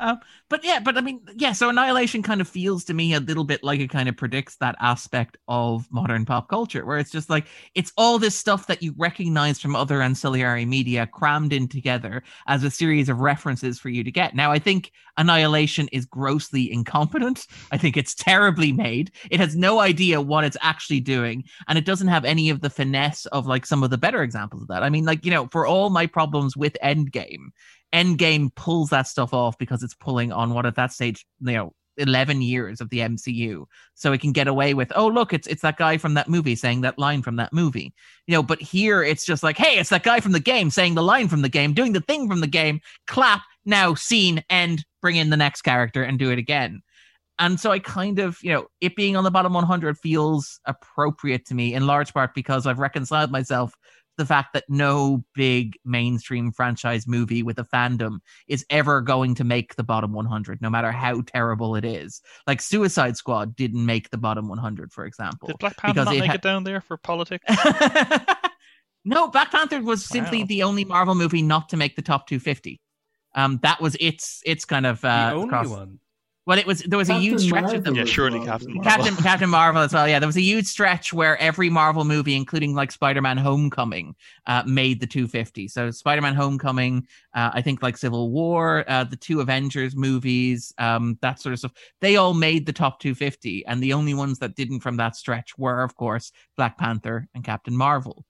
Um, 0.00 0.18
but 0.48 0.64
yeah, 0.64 0.80
but 0.80 0.96
I 0.96 1.00
mean, 1.00 1.20
yeah. 1.36 1.52
So 1.52 1.68
Annihilation 1.68 2.22
kind 2.22 2.40
of 2.40 2.48
feels 2.48 2.84
to 2.84 2.94
me 2.94 3.14
a 3.14 3.20
little 3.20 3.44
bit 3.44 3.64
like 3.64 3.80
it 3.80 3.90
kind 3.90 4.08
of 4.08 4.16
predicts 4.16 4.56
that 4.56 4.76
aspect 4.80 5.36
of 5.48 5.86
modern 5.90 6.24
pop 6.24 6.48
culture, 6.48 6.84
where 6.84 6.98
it's 6.98 7.10
just 7.10 7.30
like 7.30 7.46
it's 7.74 7.92
all 7.96 8.18
this 8.18 8.36
stuff 8.36 8.66
that 8.66 8.82
you 8.82 8.94
recognize 8.96 9.60
from 9.60 9.76
other 9.76 10.02
ancillary 10.02 10.64
media 10.64 11.06
crammed 11.06 11.52
in 11.52 11.68
together 11.68 12.22
as 12.46 12.64
a 12.64 12.70
series 12.70 13.08
of 13.08 13.20
references 13.20 13.78
for 13.78 13.88
you 13.88 14.04
to 14.04 14.10
get. 14.10 14.34
Now, 14.34 14.52
I 14.52 14.58
think 14.58 14.92
Annihilation 15.16 15.88
is 15.92 16.06
grossly 16.06 16.72
incompetent. 16.72 17.46
I 17.70 17.78
think 17.78 17.96
it's 17.96 18.14
terribly 18.14 18.72
made. 18.72 19.12
It 19.30 19.40
has 19.40 19.56
no 19.56 19.80
idea 19.80 20.20
what 20.20 20.44
it's 20.44 20.56
actually 20.60 21.00
doing, 21.00 21.44
and 21.68 21.78
it 21.78 21.84
doesn't 21.84 22.08
have 22.08 22.24
any 22.24 22.50
of 22.50 22.60
the 22.60 22.70
finesse 22.70 23.26
of 23.26 23.46
like 23.46 23.66
some 23.66 23.82
of 23.82 23.90
the 23.90 23.98
better 23.98 24.22
examples 24.22 24.62
of 24.62 24.68
that. 24.68 24.82
I 24.82 24.90
mean, 24.90 25.04
like 25.04 25.24
you 25.24 25.30
know, 25.30 25.48
for 25.50 25.66
all 25.66 25.90
my 25.90 26.06
problems 26.06 26.56
with 26.56 26.76
Endgame 26.82 27.48
Endgame 27.92 28.54
pulls 28.54 28.90
that 28.90 29.06
stuff 29.06 29.34
off 29.34 29.58
because 29.58 29.82
it's 29.82 29.94
pulling 29.94 30.32
on 30.32 30.54
what 30.54 30.66
at 30.66 30.76
that 30.76 30.92
stage, 30.92 31.26
you 31.40 31.52
know, 31.52 31.72
11 31.98 32.40
years 32.42 32.80
of 32.80 32.90
the 32.90 33.00
MCU. 33.00 33.64
So 33.94 34.12
it 34.12 34.20
can 34.20 34.32
get 34.32 34.48
away 34.48 34.74
with, 34.74 34.92
oh, 34.96 35.08
look, 35.08 35.32
it's 35.32 35.46
it's 35.46 35.62
that 35.62 35.76
guy 35.76 35.98
from 35.98 36.14
that 36.14 36.28
movie 36.28 36.56
saying 36.56 36.80
that 36.82 36.98
line 36.98 37.22
from 37.22 37.36
that 37.36 37.52
movie. 37.52 37.92
You 38.26 38.34
know, 38.34 38.42
but 38.42 38.60
here 38.60 39.02
it's 39.02 39.24
just 39.24 39.42
like, 39.42 39.58
hey, 39.58 39.78
it's 39.78 39.90
that 39.90 40.02
guy 40.02 40.20
from 40.20 40.32
the 40.32 40.40
game 40.40 40.70
saying 40.70 40.94
the 40.94 41.02
line 41.02 41.28
from 41.28 41.42
the 41.42 41.48
game, 41.48 41.74
doing 41.74 41.92
the 41.92 42.00
thing 42.00 42.28
from 42.28 42.40
the 42.40 42.46
game, 42.46 42.80
clap, 43.06 43.42
now 43.64 43.94
scene, 43.94 44.42
end, 44.48 44.84
bring 45.00 45.16
in 45.16 45.30
the 45.30 45.36
next 45.36 45.62
character 45.62 46.02
and 46.02 46.18
do 46.18 46.30
it 46.30 46.38
again. 46.38 46.82
And 47.38 47.58
so 47.58 47.72
I 47.72 47.78
kind 47.78 48.18
of, 48.18 48.38
you 48.42 48.52
know, 48.52 48.66
it 48.80 48.94
being 48.94 49.16
on 49.16 49.24
the 49.24 49.30
bottom 49.30 49.52
100 49.52 49.98
feels 49.98 50.60
appropriate 50.66 51.46
to 51.46 51.54
me 51.54 51.74
in 51.74 51.86
large 51.86 52.12
part 52.12 52.34
because 52.34 52.66
I've 52.66 52.78
reconciled 52.78 53.32
myself 53.32 53.74
the 54.22 54.26
fact 54.26 54.52
that 54.52 54.62
no 54.68 55.24
big 55.34 55.76
mainstream 55.84 56.52
franchise 56.52 57.08
movie 57.08 57.42
with 57.42 57.58
a 57.58 57.64
fandom 57.64 58.20
is 58.46 58.64
ever 58.70 59.00
going 59.00 59.34
to 59.34 59.42
make 59.42 59.74
the 59.74 59.82
bottom 59.82 60.12
100, 60.12 60.62
no 60.62 60.70
matter 60.70 60.92
how 60.92 61.22
terrible 61.22 61.74
it 61.74 61.84
is. 61.84 62.22
Like 62.46 62.60
Suicide 62.60 63.16
Squad 63.16 63.56
didn't 63.56 63.84
make 63.84 64.10
the 64.10 64.18
bottom 64.18 64.46
100, 64.46 64.92
for 64.92 65.06
example. 65.06 65.48
Did 65.48 65.58
Black 65.58 65.76
Panther 65.76 66.04
not 66.04 66.14
it 66.14 66.20
make 66.20 66.28
ha- 66.28 66.34
it 66.34 66.42
down 66.42 66.62
there 66.62 66.80
for 66.80 66.96
politics? 66.96 67.44
no, 69.04 69.26
Black 69.26 69.50
Panther 69.50 69.82
was 69.82 70.04
simply 70.04 70.42
wow. 70.42 70.46
the 70.46 70.62
only 70.62 70.84
Marvel 70.84 71.16
movie 71.16 71.42
not 71.42 71.68
to 71.70 71.76
make 71.76 71.96
the 71.96 72.02
top 72.02 72.28
250. 72.28 72.80
Um, 73.34 73.58
that 73.64 73.80
was 73.80 73.96
its 73.98 74.40
its 74.46 74.64
kind 74.64 74.86
of 74.86 75.04
uh, 75.04 75.30
the 75.30 75.34
only 75.34 75.68
one. 75.68 75.98
Well, 76.44 76.58
it 76.58 76.66
was 76.66 76.80
there 76.80 76.98
was 76.98 77.06
Captain 77.06 77.22
a 77.22 77.24
huge 77.24 77.40
stretch 77.42 77.62
Marvel 77.62 77.78
of 77.78 77.84
them. 77.84 77.94
Yeah, 77.94 78.04
surely 78.04 78.44
Captain 78.44 78.74
Marvel. 78.74 78.90
Captain 78.90 79.16
Captain 79.16 79.50
Marvel 79.50 79.80
as 79.80 79.92
well. 79.92 80.08
Yeah, 80.08 80.18
there 80.18 80.26
was 80.26 80.36
a 80.36 80.42
huge 80.42 80.66
stretch 80.66 81.12
where 81.12 81.36
every 81.38 81.70
Marvel 81.70 82.04
movie, 82.04 82.34
including 82.34 82.74
like 82.74 82.90
Spider-Man: 82.90 83.38
Homecoming, 83.38 84.16
uh, 84.46 84.64
made 84.66 85.00
the 85.00 85.06
250. 85.06 85.68
So 85.68 85.92
Spider-Man: 85.92 86.34
Homecoming, 86.34 87.06
uh, 87.32 87.50
I 87.54 87.62
think 87.62 87.80
like 87.80 87.96
Civil 87.96 88.32
War, 88.32 88.84
uh, 88.88 89.04
the 89.04 89.14
two 89.14 89.40
Avengers 89.40 89.94
movies, 89.94 90.74
um, 90.78 91.16
that 91.22 91.38
sort 91.38 91.52
of 91.52 91.60
stuff. 91.60 91.72
They 92.00 92.16
all 92.16 92.34
made 92.34 92.66
the 92.66 92.72
top 92.72 92.98
250, 92.98 93.64
and 93.66 93.80
the 93.80 93.92
only 93.92 94.14
ones 94.14 94.40
that 94.40 94.56
didn't 94.56 94.80
from 94.80 94.96
that 94.96 95.14
stretch 95.14 95.56
were, 95.56 95.84
of 95.84 95.94
course, 95.94 96.32
Black 96.56 96.76
Panther 96.76 97.28
and 97.36 97.44
Captain 97.44 97.76
Marvel. 97.76 98.24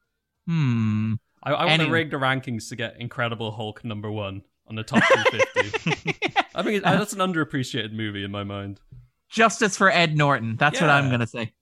Hmm. 0.46 1.14
I, 1.42 1.53
I 1.53 1.64
want 1.64 1.81
to 1.81 1.90
rig 1.90 2.11
the 2.11 2.18
rankings 2.18 2.68
to 2.68 2.77
get 2.77 3.01
Incredible 3.01 3.53
Hulk 3.53 3.85
number 3.85 4.11
one 4.11 4.42
on 4.72 4.76
the 4.76 4.82
top 4.82 5.02
250. 5.06 6.35
I 6.54 6.62
think 6.62 6.82
that's 6.82 7.12
an 7.12 7.18
underappreciated 7.18 7.92
movie 7.92 8.24
in 8.24 8.30
my 8.30 8.44
mind. 8.44 8.80
Justice 9.28 9.76
for 9.76 9.90
Ed 9.90 10.16
Norton. 10.16 10.56
That's 10.56 10.80
yeah. 10.80 10.87
what 10.87 10.90
I'm 10.90 11.08
going 11.08 11.20
to 11.20 11.26
say. 11.26 11.52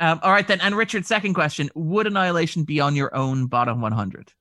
Um, 0.00 0.20
all 0.22 0.30
right, 0.30 0.46
then. 0.46 0.60
And 0.60 0.76
Richard, 0.76 1.06
second 1.06 1.34
question 1.34 1.70
Would 1.74 2.06
Annihilation 2.06 2.64
be 2.64 2.80
on 2.80 2.94
your 2.94 3.14
own 3.14 3.46
bottom 3.46 3.80
100? 3.80 4.32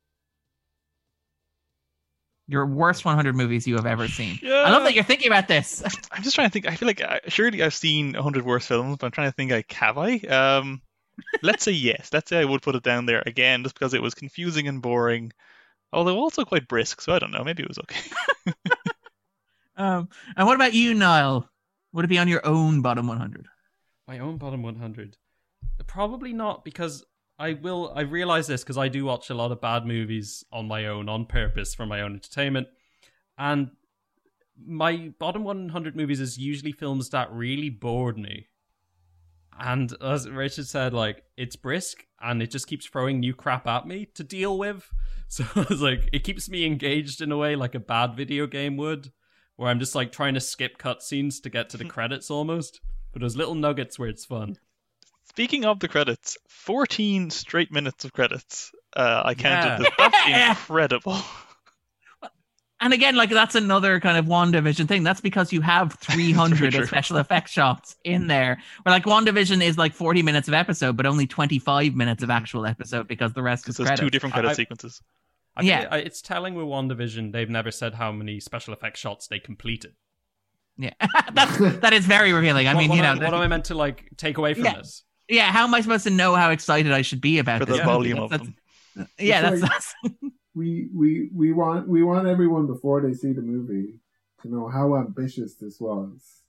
Your 2.50 2.66
worst 2.66 3.04
100 3.04 3.36
movies 3.36 3.68
you 3.68 3.76
have 3.76 3.86
ever 3.86 4.08
seen. 4.08 4.40
Yeah. 4.42 4.54
I 4.54 4.72
love 4.72 4.84
that 4.84 4.94
you're 4.94 5.04
thinking 5.04 5.28
about 5.28 5.50
this. 5.50 5.84
I'm 6.12 6.24
just 6.24 6.36
trying 6.36 6.48
to 6.48 6.54
think. 6.54 6.68
I 6.68 6.76
feel 6.76 6.88
like 6.88 7.02
I, 7.02 7.20
surely 7.28 7.64
I've 7.64 7.74
seen 7.74 8.14
100 8.14 8.46
worst 8.46 8.68
films, 8.68 8.98
but 8.98 9.06
I'm 9.06 9.12
trying 9.12 9.30
to 9.30 9.36
think 9.36 9.52
like, 9.52 9.72
have 9.74 9.98
I? 9.98 10.18
Um, 10.20 10.82
let's 11.42 11.64
say 11.64 11.74
yes. 11.74 12.10
Let's 12.14 12.30
say 12.30 12.40
I 12.40 12.46
would 12.46 12.62
put 12.62 12.76
it 12.76 12.84
down 12.84 13.06
there 13.06 13.24
again, 13.26 13.64
just 13.64 13.76
because 13.76 13.94
it 13.94 14.02
was 14.02 14.14
confusing 14.14 14.68
and 14.68 14.82
boring 14.82 15.34
although 15.94 16.18
also 16.18 16.46
quite 16.46 16.68
brisk. 16.68 17.02
So 17.02 17.14
I 17.14 17.20
don't 17.20 17.32
know. 17.32 17.44
Maybe 17.44 17.64
it 17.64 17.70
was 17.70 17.80
okay. 17.80 18.00
um, 19.78 20.10
and 20.36 20.48
what 20.48 20.56
about 20.56 20.74
you, 20.74 20.94
Niall? 20.94 21.50
Would 21.94 22.06
it 22.06 22.10
be 22.10 22.20
on 22.20 22.28
your 22.28 22.46
own 22.46 22.82
bottom 22.82 23.08
100? 23.08 23.48
My 24.08 24.20
own 24.20 24.38
bottom 24.38 24.62
100? 24.64 25.18
Probably 25.88 26.34
not, 26.34 26.64
because 26.64 27.04
I 27.40 27.54
will. 27.54 27.92
I 27.96 28.02
realize 28.02 28.48
this 28.48 28.64
because 28.64 28.78
I 28.78 28.88
do 28.88 29.06
watch 29.06 29.30
a 29.30 29.36
lot 29.36 29.52
of 29.52 29.62
bad 29.62 29.86
movies 29.86 30.44
on 30.52 30.68
my 30.68 30.88
own, 30.88 31.08
on 31.10 31.26
purpose 31.26 31.74
for 31.76 31.86
my 31.86 32.02
own 32.02 32.14
entertainment, 32.14 32.68
and 33.38 33.72
my 34.66 35.14
bottom 35.20 35.44
100 35.44 35.96
movies 35.96 36.20
is 36.20 36.38
usually 36.38 36.72
films 36.72 37.10
that 37.10 37.32
really 37.32 37.70
bored 37.70 38.18
me. 38.18 38.48
And 39.60 39.94
as 40.02 40.30
Richard 40.30 40.68
said, 40.68 40.94
like 40.94 41.24
it's 41.36 41.56
brisk 41.56 42.06
and 42.22 42.42
it 42.42 42.52
just 42.52 42.68
keeps 42.68 42.86
throwing 42.86 43.20
new 43.20 43.34
crap 43.34 43.68
at 43.68 43.88
me 43.88 44.08
to 44.16 44.24
deal 44.24 44.58
with. 44.58 44.90
So 45.30 45.44
it's 45.58 45.82
like 45.82 46.08
it 46.14 46.24
keeps 46.24 46.50
me 46.50 46.66
engaged 46.66 47.22
in 47.22 47.34
a 47.34 47.38
way 47.38 47.58
like 47.58 47.76
a 47.76 47.82
bad 47.82 48.16
video 48.16 48.48
game 48.48 48.78
would, 48.78 49.12
where 49.58 49.70
I'm 49.70 49.78
just 49.78 49.94
like 49.94 50.14
trying 50.14 50.36
to 50.36 50.40
skip 50.40 50.78
cutscenes 50.78 51.42
to 51.42 51.50
get 51.50 51.70
to 51.72 51.78
the 51.78 51.84
credits 51.96 52.32
almost. 52.32 52.80
But 53.12 53.20
there's 53.20 53.36
little 53.36 53.54
nuggets 53.54 54.00
where 54.00 54.08
it's 54.08 54.24
fun. 54.24 54.58
Speaking 55.28 55.66
of 55.66 55.82
the 55.82 55.90
credits, 55.90 56.38
14 56.48 57.30
straight 57.30 57.74
minutes 57.74 58.06
of 58.06 58.14
credits. 58.14 58.72
Uh, 58.96 59.22
I 59.26 59.34
counted 59.34 59.84
yeah. 59.84 59.90
That's 59.98 60.60
incredible. 60.62 61.18
And 62.80 62.94
again, 62.94 63.16
like 63.16 63.32
that's 63.32 63.56
another 63.56 64.00
kind 64.00 64.18
of 64.18 64.26
WandaVision 64.26 64.88
thing. 64.88 65.04
That's 65.04 65.22
because 65.22 65.52
you 65.52 65.62
have 65.62 65.94
300 66.00 66.88
special 66.88 67.18
effects 67.18 67.52
shots 67.52 67.96
in 68.04 68.28
there. 68.28 68.62
Where 68.84 68.94
like 68.94 69.06
WandaVision 69.06 69.64
is 69.64 69.78
like 69.78 69.94
40 69.94 70.22
minutes 70.22 70.48
of 70.48 70.54
episode, 70.54 70.96
but 70.96 71.06
only 71.06 71.26
25 71.26 71.96
minutes 71.96 72.24
of 72.24 72.30
mm-hmm. 72.30 72.38
actual 72.38 72.66
episode 72.66 73.08
because 73.08 73.34
the 73.34 73.42
rest 73.42 73.68
is 73.68 73.78
there's 73.78 74.00
two 74.00 74.10
different 74.10 74.34
credit 74.34 74.50
I, 74.50 74.54
sequences. 74.54 75.02
I 75.56 75.64
yeah, 75.64 75.96
it's 75.96 76.22
telling 76.22 76.54
with 76.54 76.68
WandaVision 76.68 77.32
they've 77.32 77.50
never 77.50 77.72
said 77.72 77.96
how 77.96 78.12
many 78.12 78.40
special 78.40 78.74
effects 78.74 79.00
shots 79.00 79.28
they 79.28 79.40
completed. 79.40 79.94
Yeah, 80.78 80.94
that's 81.34 81.58
that 81.80 81.94
is 81.94 82.06
very 82.06 82.32
revealing. 82.32 82.68
I 82.68 82.76
what, 82.76 82.80
mean, 82.82 82.90
what 82.90 82.96
you 82.98 83.02
know, 83.02 83.16
what 83.16 83.34
am 83.34 83.42
I 83.42 83.48
meant 83.48 83.66
to 83.66 83.76
like 83.76 84.08
take 84.18 84.38
away 84.38 84.54
from 84.54 84.66
yeah, 84.66 84.76
this? 84.76 85.04
Yeah, 85.28 85.52
how 85.52 85.64
am 85.64 85.74
I 85.74 85.82
supposed 85.82 86.04
to 86.04 86.12
know 86.12 86.36
how 86.36 86.52
excited 86.52 86.92
I 86.92 87.02
should 87.02 87.22
be 87.22 87.40
about 87.40 87.60
For 87.60 87.66
this? 87.66 87.78
the 87.78 87.84
volume 87.84 88.20
of 88.20 88.30
them. 88.30 88.56
Yeah, 89.18 89.42
that's, 89.42 89.62
that's 89.62 89.96
we 90.58 90.90
we 90.94 91.30
we 91.34 91.54
want 91.54 91.88
we 91.88 92.02
want 92.02 92.28
everyone 92.28 92.66
before 92.66 93.02
they 93.02 93.14
see 93.14 93.32
the 93.32 93.42
movie 93.42 94.00
to 94.42 94.50
know 94.50 94.68
how 94.68 94.98
ambitious 94.98 95.56
this 95.56 95.80
was, 95.80 96.42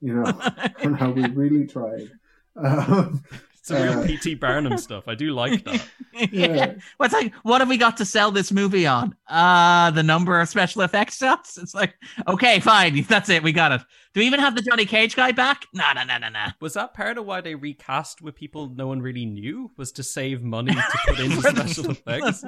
you 0.00 0.14
know, 0.14 0.24
and 0.82 0.96
how 0.96 1.10
we 1.10 1.24
really 1.28 1.66
tried. 1.66 2.10
Um, 2.56 3.22
it's 3.62 3.70
a 3.70 3.80
real 3.80 4.00
uh, 4.00 4.06
P.T. 4.06 4.34
Barnum 4.34 4.76
stuff. 4.76 5.06
I 5.06 5.14
do 5.14 5.32
like 5.32 5.64
that. 5.64 5.86
yeah. 6.32 6.74
What's 6.96 7.12
like? 7.14 7.32
What 7.44 7.60
have 7.60 7.68
we 7.68 7.76
got 7.76 7.96
to 7.98 8.04
sell 8.04 8.32
this 8.32 8.50
movie 8.50 8.88
on? 8.88 9.14
Uh 9.28 9.92
the 9.92 10.02
number 10.02 10.40
of 10.40 10.48
special 10.48 10.82
effects 10.82 11.18
shots. 11.18 11.56
It's 11.56 11.72
like, 11.72 11.94
okay, 12.26 12.58
fine, 12.58 13.00
that's 13.08 13.28
it. 13.28 13.44
We 13.44 13.52
got 13.52 13.70
it. 13.70 13.82
Do 14.14 14.20
we 14.20 14.26
even 14.26 14.40
have 14.40 14.56
the 14.56 14.62
Johnny 14.62 14.84
Cage 14.84 15.14
guy 15.14 15.30
back? 15.30 15.66
No, 15.72 15.84
no, 15.94 16.02
no, 16.02 16.18
no, 16.18 16.28
no. 16.28 16.46
Was 16.60 16.74
that 16.74 16.94
part 16.94 17.16
of 17.16 17.24
why 17.24 17.40
they 17.40 17.54
recast 17.54 18.20
with 18.20 18.34
people 18.34 18.68
no 18.68 18.88
one 18.88 19.00
really 19.00 19.24
knew? 19.24 19.70
Was 19.76 19.92
to 19.92 20.02
save 20.02 20.42
money 20.42 20.74
to 20.74 20.98
put 21.06 21.20
in 21.20 21.40
special 21.40 21.90
effects? 21.92 22.44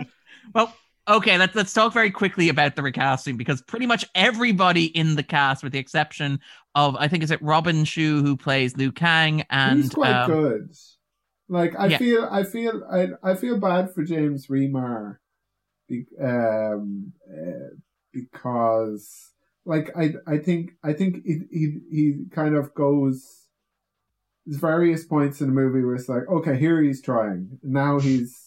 Well, 0.53 0.75
Okay, 1.07 1.37
let's 1.37 1.55
let's 1.55 1.73
talk 1.73 1.93
very 1.93 2.11
quickly 2.11 2.49
about 2.49 2.77
the 2.77 2.83
recasting 2.83 3.37
because 3.37 3.61
pretty 3.61 3.85
much 3.85 4.07
everybody 4.15 4.87
in 4.87 5.17
the 5.17 5.23
cast, 5.23 5.63
with 5.63 5.73
the 5.73 5.79
exception 5.79 6.41
of 6.75 6.97
I 6.97 7.09
think 7.09 7.23
is 7.23 7.31
it 7.31 7.43
Robin 7.43 7.85
Shou 7.85 8.23
who 8.23 8.37
plays 8.37 8.75
Liu 8.77 8.91
Kang, 8.91 9.45
and 9.51 9.83
he's 9.83 9.91
quite 9.91 10.15
um, 10.15 10.31
good. 10.31 10.75
Like 11.49 11.79
I 11.79 11.89
yeah. 11.89 11.99
feel, 11.99 12.29
I 12.31 12.43
feel, 12.45 12.83
I 12.91 13.09
I 13.23 13.35
feel 13.35 13.61
bad 13.61 13.93
for 13.93 14.03
James 14.03 14.47
Remar, 14.47 15.19
be, 15.89 16.07
um, 16.19 17.13
uh, 17.31 17.75
because 18.11 19.31
like 19.67 19.91
I 19.95 20.15
I 20.27 20.39
think 20.39 20.73
I 20.83 20.95
think 20.95 21.23
he 21.27 21.41
he 21.51 21.79
he 21.91 22.25
kind 22.31 22.55
of 22.55 22.73
goes. 22.75 23.43
There's 24.47 24.61
various 24.61 25.05
points 25.05 25.41
in 25.41 25.49
the 25.49 25.55
movie 25.55 25.85
where 25.85 25.95
it's 25.95 26.09
like, 26.09 26.29
okay, 26.29 26.59
here 26.59 26.83
he's 26.83 27.03
trying. 27.03 27.59
Now 27.63 27.99
he's 27.99 28.44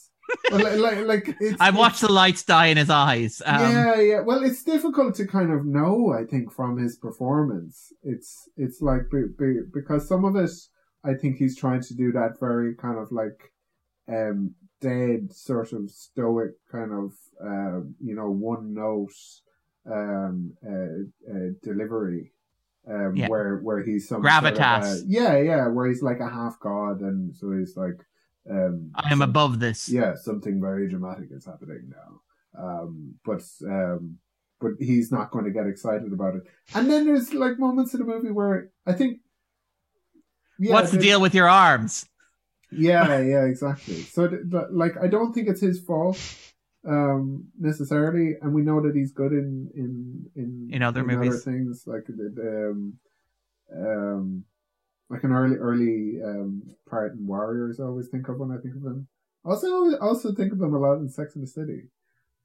well, 0.52 0.78
like, 0.80 1.00
like, 1.06 1.38
it's, 1.40 1.58
I 1.60 1.70
watched 1.72 2.02
the 2.02 2.12
lights 2.12 2.44
die 2.44 2.68
in 2.68 2.78
his 2.78 2.90
eyes. 2.90 3.42
Um, 3.46 3.62
yeah, 3.62 4.00
yeah. 4.00 4.20
Well, 4.22 4.44
it's 4.44 4.63
difficult 4.63 5.16
to 5.16 5.28
kind 5.28 5.52
of 5.52 5.66
know. 5.66 6.13
I 6.13 6.26
think 6.26 6.52
from 6.52 6.78
his 6.78 6.98
performance, 6.98 7.94
it's 8.04 8.50
it's 8.58 8.82
like 8.82 9.10
be, 9.12 9.24
be, 9.38 9.60
because 9.74 10.08
some 10.08 10.26
of 10.26 10.36
it, 10.36 10.52
I 11.04 11.13
think 11.13 11.38
he's 11.38 11.58
trying 11.58 11.82
to 11.82 11.94
do 11.96 12.12
that 12.13 12.40
very 12.40 12.76
kind 12.76 12.98
of 12.98 13.12
like 13.12 13.52
um 14.10 14.56
dead 14.82 15.34
sort 15.34 15.74
of 15.74 15.90
stoic 15.90 16.52
kind 16.72 16.92
of 16.92 17.13
uh, 17.44 17.82
you 18.00 18.16
know 18.16 18.30
one 18.30 18.74
note 18.74 19.13
um 19.90 20.54
uh, 20.66 21.32
uh, 21.32 21.50
delivery 21.63 22.32
um 22.90 23.16
yeah. 23.16 23.28
where 23.28 23.58
where 23.58 23.84
he's 23.84 24.08
some 24.08 24.22
gravitas 24.22 24.84
sort 24.84 24.98
of, 25.00 25.04
yeah 25.08 25.38
yeah 25.38 25.68
where 25.68 25.88
he's 25.88 26.02
like 26.02 26.20
a 26.20 26.30
half 26.30 26.60
god 26.60 27.02
and 27.02 27.36
so 27.36 27.52
he's 27.52 27.76
like 27.76 27.98
um, 28.49 28.91
I 28.95 29.12
am 29.12 29.21
above 29.21 29.60
this. 29.60 29.89
Yeah, 29.89 30.15
something 30.15 30.62
very 30.62 30.89
dramatic 30.89 31.29
is 31.31 31.45
happening 31.45 31.89
now. 31.89 32.21
Um, 32.57 33.15
but 33.25 33.41
um, 33.65 34.17
but 34.60 34.71
he's 34.79 35.12
not 35.12 35.31
going 35.31 35.45
to 35.45 35.51
get 35.51 35.67
excited 35.67 36.12
about 36.12 36.36
it. 36.36 36.43
And 36.73 36.89
then 36.89 37.05
there's 37.05 37.33
like 37.33 37.60
moments 37.60 37.93
in 37.93 37.99
the 37.99 38.05
movie 38.05 38.31
where 38.31 38.69
I 38.86 38.93
think. 38.93 39.19
Yeah, 40.60 40.73
What's 40.73 40.91
the 40.91 40.97
deal 40.97 41.21
with 41.21 41.36
your 41.36 41.47
arms? 41.47 42.05
Yeah, 42.71 43.19
yeah, 43.21 43.45
exactly. 43.45 44.01
So, 44.01 44.39
but, 44.45 44.73
like, 44.73 44.97
I 44.97 45.07
don't 45.07 45.33
think 45.33 45.47
it's 45.47 45.62
his 45.62 45.79
fault 45.79 46.17
um 46.88 47.45
necessarily 47.60 48.36
and 48.41 48.53
we 48.53 48.62
know 48.62 48.79
that 48.79 48.95
he's 48.95 49.12
good 49.12 49.33
in 49.33 49.69
in 49.75 50.25
in, 50.36 50.69
in 50.71 50.81
other 50.81 51.01
in 51.01 51.07
movies 51.07 51.33
other 51.33 51.39
things 51.39 51.83
like 51.86 52.05
the 52.05 52.69
um 52.71 52.93
um 53.75 54.43
like 55.10 55.24
an 55.24 55.32
early 55.32 55.56
early 55.56 56.20
um 56.24 56.62
part 56.89 57.13
in 57.13 57.26
warriors 57.26 57.80
i 57.80 57.84
always 57.84 58.08
think 58.08 58.28
of 58.28 58.38
when 58.39 58.52
i 58.52 58.58
think 58.58 58.76
of 58.76 58.84
him. 58.84 59.08
Also 59.46 59.98
also 60.00 60.34
think 60.34 60.52
of 60.52 60.62
him 60.62 60.74
a 60.74 60.78
lot 60.78 60.96
in 60.96 61.10
sex 61.10 61.36
and 61.36 61.43
the 61.43 61.48
city. 61.48 61.84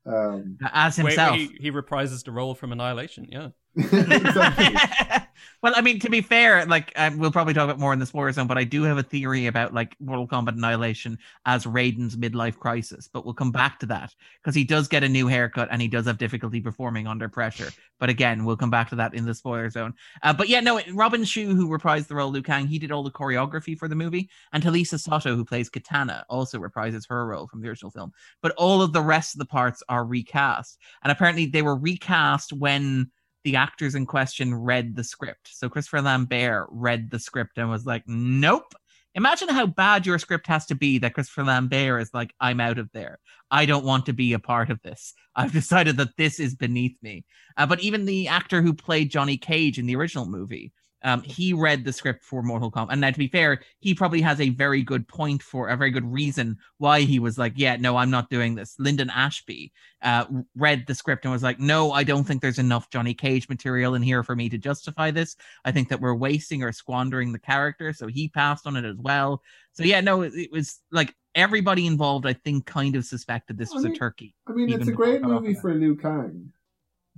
Um 0.06 0.58
as 0.72 0.96
himself 0.96 1.32
Wait, 1.32 1.50
he, 1.52 1.64
he 1.64 1.70
reprises 1.72 2.24
the 2.24 2.32
role 2.32 2.54
from 2.54 2.72
annihilation 2.72 3.26
yeah 3.30 3.48
well, 5.62 5.72
I 5.76 5.80
mean, 5.80 6.00
to 6.00 6.10
be 6.10 6.20
fair, 6.20 6.66
like 6.66 6.92
um, 6.96 7.18
we'll 7.18 7.30
probably 7.30 7.54
talk 7.54 7.64
about 7.64 7.78
more 7.78 7.92
in 7.92 8.00
the 8.00 8.06
spoiler 8.06 8.32
zone, 8.32 8.48
but 8.48 8.58
I 8.58 8.64
do 8.64 8.82
have 8.82 8.98
a 8.98 9.02
theory 9.02 9.46
about 9.46 9.72
like 9.72 9.94
Mortal 10.00 10.26
Kombat 10.26 10.56
Annihilation 10.56 11.16
as 11.46 11.66
Raiden's 11.66 12.16
midlife 12.16 12.58
crisis. 12.58 13.08
But 13.12 13.24
we'll 13.24 13.34
come 13.34 13.52
back 13.52 13.78
to 13.78 13.86
that 13.86 14.12
because 14.42 14.56
he 14.56 14.64
does 14.64 14.88
get 14.88 15.04
a 15.04 15.08
new 15.08 15.28
haircut 15.28 15.68
and 15.70 15.80
he 15.80 15.86
does 15.86 16.06
have 16.06 16.18
difficulty 16.18 16.60
performing 16.60 17.06
under 17.06 17.28
pressure. 17.28 17.70
But 18.00 18.08
again, 18.08 18.44
we'll 18.44 18.56
come 18.56 18.70
back 18.70 18.88
to 18.90 18.96
that 18.96 19.14
in 19.14 19.24
the 19.24 19.34
spoiler 19.34 19.70
zone. 19.70 19.94
Uh, 20.24 20.32
but 20.32 20.48
yeah, 20.48 20.58
no, 20.58 20.80
Robin 20.94 21.22
Shou, 21.22 21.54
who 21.54 21.68
reprised 21.68 22.08
the 22.08 22.16
role 22.16 22.32
Liu 22.32 22.42
Kang, 22.42 22.66
he 22.66 22.80
did 22.80 22.90
all 22.90 23.04
the 23.04 23.10
choreography 23.12 23.78
for 23.78 23.86
the 23.86 23.94
movie, 23.94 24.28
and 24.52 24.64
Talisa 24.64 24.98
Soto, 24.98 25.36
who 25.36 25.44
plays 25.44 25.70
Katana, 25.70 26.24
also 26.28 26.58
reprises 26.58 27.08
her 27.08 27.24
role 27.24 27.46
from 27.46 27.60
the 27.60 27.68
original 27.68 27.92
film. 27.92 28.12
But 28.40 28.52
all 28.58 28.82
of 28.82 28.92
the 28.92 29.02
rest 29.02 29.36
of 29.36 29.38
the 29.38 29.44
parts 29.44 29.80
are 29.88 30.04
recast, 30.04 30.78
and 31.04 31.12
apparently 31.12 31.46
they 31.46 31.62
were 31.62 31.76
recast 31.76 32.52
when 32.52 33.12
the 33.44 33.56
actors 33.56 33.94
in 33.94 34.06
question 34.06 34.54
read 34.54 34.96
the 34.96 35.04
script. 35.04 35.50
So 35.52 35.68
Christopher 35.68 36.02
Lambert 36.02 36.68
read 36.70 37.10
the 37.10 37.18
script 37.18 37.58
and 37.58 37.70
was 37.70 37.86
like, 37.86 38.04
nope. 38.06 38.74
Imagine 39.14 39.50
how 39.50 39.66
bad 39.66 40.06
your 40.06 40.18
script 40.18 40.46
has 40.46 40.64
to 40.66 40.74
be 40.74 40.98
that 40.98 41.12
Christopher 41.12 41.44
Lambert 41.44 42.00
is 42.00 42.14
like, 42.14 42.32
I'm 42.40 42.60
out 42.60 42.78
of 42.78 42.90
there. 42.92 43.18
I 43.50 43.66
don't 43.66 43.84
want 43.84 44.06
to 44.06 44.14
be 44.14 44.32
a 44.32 44.38
part 44.38 44.70
of 44.70 44.80
this. 44.82 45.12
I've 45.36 45.52
decided 45.60 45.98
that 45.98 46.16
this 46.16 46.40
is 46.40 46.54
beneath 46.54 46.96
me. 47.02 47.24
Uh, 47.56 47.66
but 47.66 47.80
even 47.80 48.06
the 48.06 48.28
actor 48.28 48.62
who 48.62 48.72
played 48.72 49.10
Johnny 49.10 49.36
Cage 49.36 49.78
in 49.78 49.86
the 49.86 49.96
original 49.96 50.26
movie, 50.26 50.72
um, 51.04 51.22
he 51.22 51.52
read 51.52 51.84
the 51.84 51.92
script 51.92 52.24
for 52.24 52.42
Mortal 52.42 52.70
Kombat. 52.70 52.88
And 52.92 53.00
now, 53.00 53.10
to 53.10 53.18
be 53.18 53.28
fair, 53.28 53.60
he 53.80 53.94
probably 53.94 54.20
has 54.20 54.40
a 54.40 54.50
very 54.50 54.82
good 54.82 55.06
point 55.08 55.42
for 55.42 55.68
a 55.68 55.76
very 55.76 55.90
good 55.90 56.10
reason 56.10 56.56
why 56.78 57.00
he 57.00 57.18
was 57.18 57.38
like, 57.38 57.54
yeah, 57.56 57.76
no, 57.76 57.96
I'm 57.96 58.10
not 58.10 58.30
doing 58.30 58.54
this. 58.54 58.76
Linden 58.78 59.10
Ashby 59.10 59.72
uh, 60.02 60.24
read 60.56 60.86
the 60.86 60.94
script 60.94 61.24
and 61.24 61.32
was 61.32 61.42
like, 61.42 61.58
no, 61.58 61.92
I 61.92 62.04
don't 62.04 62.24
think 62.24 62.40
there's 62.40 62.58
enough 62.58 62.90
Johnny 62.90 63.14
Cage 63.14 63.48
material 63.48 63.94
in 63.94 64.02
here 64.02 64.22
for 64.22 64.36
me 64.36 64.48
to 64.48 64.58
justify 64.58 65.10
this. 65.10 65.36
I 65.64 65.72
think 65.72 65.88
that 65.88 66.00
we're 66.00 66.14
wasting 66.14 66.62
or 66.62 66.72
squandering 66.72 67.32
the 67.32 67.38
character. 67.38 67.92
So 67.92 68.06
he 68.06 68.28
passed 68.28 68.66
on 68.66 68.76
it 68.76 68.84
as 68.84 68.96
well. 68.96 69.42
So, 69.72 69.84
yeah, 69.84 70.00
no, 70.00 70.22
it, 70.22 70.34
it 70.34 70.52
was 70.52 70.80
like 70.90 71.14
everybody 71.34 71.86
involved, 71.86 72.26
I 72.26 72.34
think, 72.34 72.66
kind 72.66 72.94
of 72.94 73.04
suspected 73.04 73.58
this 73.58 73.72
was 73.72 73.84
mean, 73.84 73.92
a 73.92 73.96
turkey. 73.96 74.34
I 74.46 74.52
mean, 74.52 74.72
it's 74.72 74.88
a 74.88 74.92
great 74.92 75.22
movie 75.22 75.54
for 75.54 75.74
Liu 75.74 75.96
Kang. 75.96 76.52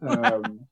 Um, 0.02 0.66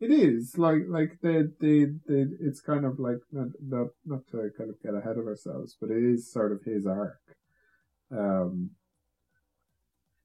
it 0.00 0.10
is 0.10 0.58
like 0.58 0.82
like 0.88 1.18
the 1.22 1.52
the 1.60 1.98
the 2.06 2.36
it's 2.40 2.60
kind 2.60 2.84
of 2.84 2.98
like 2.98 3.18
not 3.32 3.48
not 3.60 3.88
not 4.04 4.26
to 4.30 4.50
kind 4.56 4.70
of 4.70 4.80
get 4.82 4.94
ahead 4.94 5.16
of 5.16 5.26
ourselves, 5.26 5.76
but 5.80 5.90
it 5.90 6.02
is 6.02 6.30
sort 6.30 6.52
of 6.52 6.62
his 6.62 6.86
arc. 6.86 7.18
Um, 8.10 8.70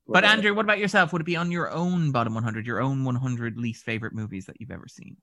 but, 0.08 0.14
but 0.14 0.24
uh, 0.26 0.28
Andrew, 0.28 0.54
what 0.54 0.66
about 0.66 0.80
yourself? 0.80 1.14
Would 1.14 1.22
it 1.22 1.26
be 1.26 1.36
on 1.36 1.52
your 1.52 1.72
own 1.72 2.12
bottom 2.12 2.34
100, 2.34 2.66
your 2.66 2.82
own 2.82 3.06
100 3.06 3.58
least 3.58 3.86
favorite 3.86 4.14
movies 4.14 4.46
that 4.46 4.60
you've 4.60 4.72
ever 4.72 4.88
seen? 4.88 5.16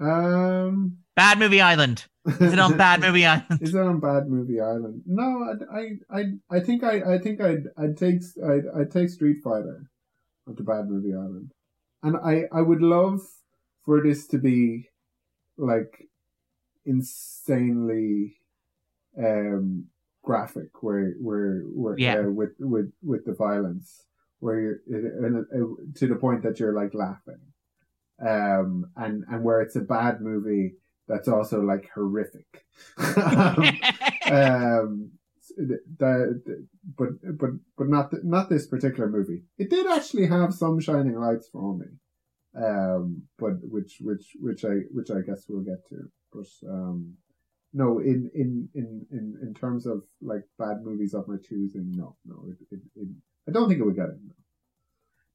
Um, 0.00 0.98
Bad 1.14 1.38
Movie 1.38 1.60
Island. 1.60 2.04
Is 2.40 2.52
it 2.52 2.58
on 2.58 2.76
Bad 2.76 3.00
Movie 3.00 3.24
Island? 3.24 3.60
Is 3.60 3.74
it 3.74 3.80
on 3.80 4.00
Bad 4.00 4.28
Movie 4.28 4.60
Island? 4.60 5.02
No, 5.06 5.56
I, 5.72 5.78
I, 5.78 6.18
I, 6.18 6.24
I 6.50 6.60
think 6.60 6.82
I, 6.82 7.14
I 7.14 7.18
think 7.18 7.40
I'd, 7.40 7.64
I'd 7.78 7.96
take, 7.96 8.20
I'd, 8.44 8.64
I'd 8.76 8.90
take 8.90 9.10
Street 9.10 9.38
Fighter 9.44 9.88
onto 10.48 10.64
Bad 10.64 10.88
Movie 10.88 11.14
Island, 11.14 11.52
and 12.02 12.16
I, 12.16 12.44
I 12.52 12.62
would 12.62 12.82
love 12.82 13.20
for 13.84 14.02
this 14.02 14.26
to 14.28 14.38
be 14.38 14.88
like 15.56 16.08
insanely 16.86 18.36
um 19.18 19.86
graphic 20.22 20.82
where 20.82 21.14
where 21.20 21.60
where 21.66 21.98
yeah. 21.98 22.18
uh, 22.18 22.22
with 22.22 22.52
with 22.58 22.92
with 23.02 23.24
the 23.24 23.34
violence 23.34 24.06
where 24.40 24.60
you're 24.60 24.80
and, 24.88 25.46
uh, 25.54 25.98
to 25.98 26.06
the 26.06 26.16
point 26.16 26.42
that 26.42 26.58
you're 26.58 26.74
like 26.74 26.94
laughing. 26.94 27.40
Um 28.20 28.86
and 28.96 29.24
and 29.30 29.44
where 29.44 29.60
it's 29.60 29.76
a 29.76 29.80
bad 29.80 30.20
movie 30.20 30.74
that's 31.06 31.28
also 31.28 31.60
like 31.60 31.88
horrific. 31.94 32.66
Um, 34.26 34.32
um 34.32 35.10
the, 35.56 36.60
but 36.96 37.10
but 37.38 37.50
but 37.76 37.88
not 37.88 38.12
not 38.24 38.48
this 38.48 38.66
particular 38.66 39.08
movie. 39.08 39.42
It 39.58 39.68
did 39.70 39.86
actually 39.86 40.26
have 40.26 40.54
some 40.54 40.80
shining 40.80 41.20
lights 41.20 41.48
for 41.52 41.76
me 41.76 41.86
um, 42.56 43.22
but 43.38 43.54
which 43.62 43.98
which 44.00 44.36
which 44.40 44.64
I 44.64 44.86
which 44.92 45.10
I 45.10 45.20
guess 45.20 45.44
we'll 45.48 45.62
get 45.62 45.86
to. 45.88 46.10
But 46.32 46.68
um, 46.68 47.14
no, 47.72 47.98
in 47.98 48.30
in 48.34 48.68
in 48.74 49.06
in 49.10 49.38
in 49.42 49.54
terms 49.54 49.86
of 49.86 50.04
like 50.22 50.44
bad 50.58 50.82
movies 50.82 51.14
of 51.14 51.28
my 51.28 51.36
choosing, 51.36 51.92
no, 51.92 52.16
no, 52.24 52.46
it, 52.48 52.56
it, 52.70 52.80
it 52.96 53.08
I 53.48 53.52
don't 53.52 53.68
think 53.68 53.80
it 53.80 53.84
would 53.84 53.96
get 53.96 54.08
it. 54.08 54.18
No. 54.26 54.34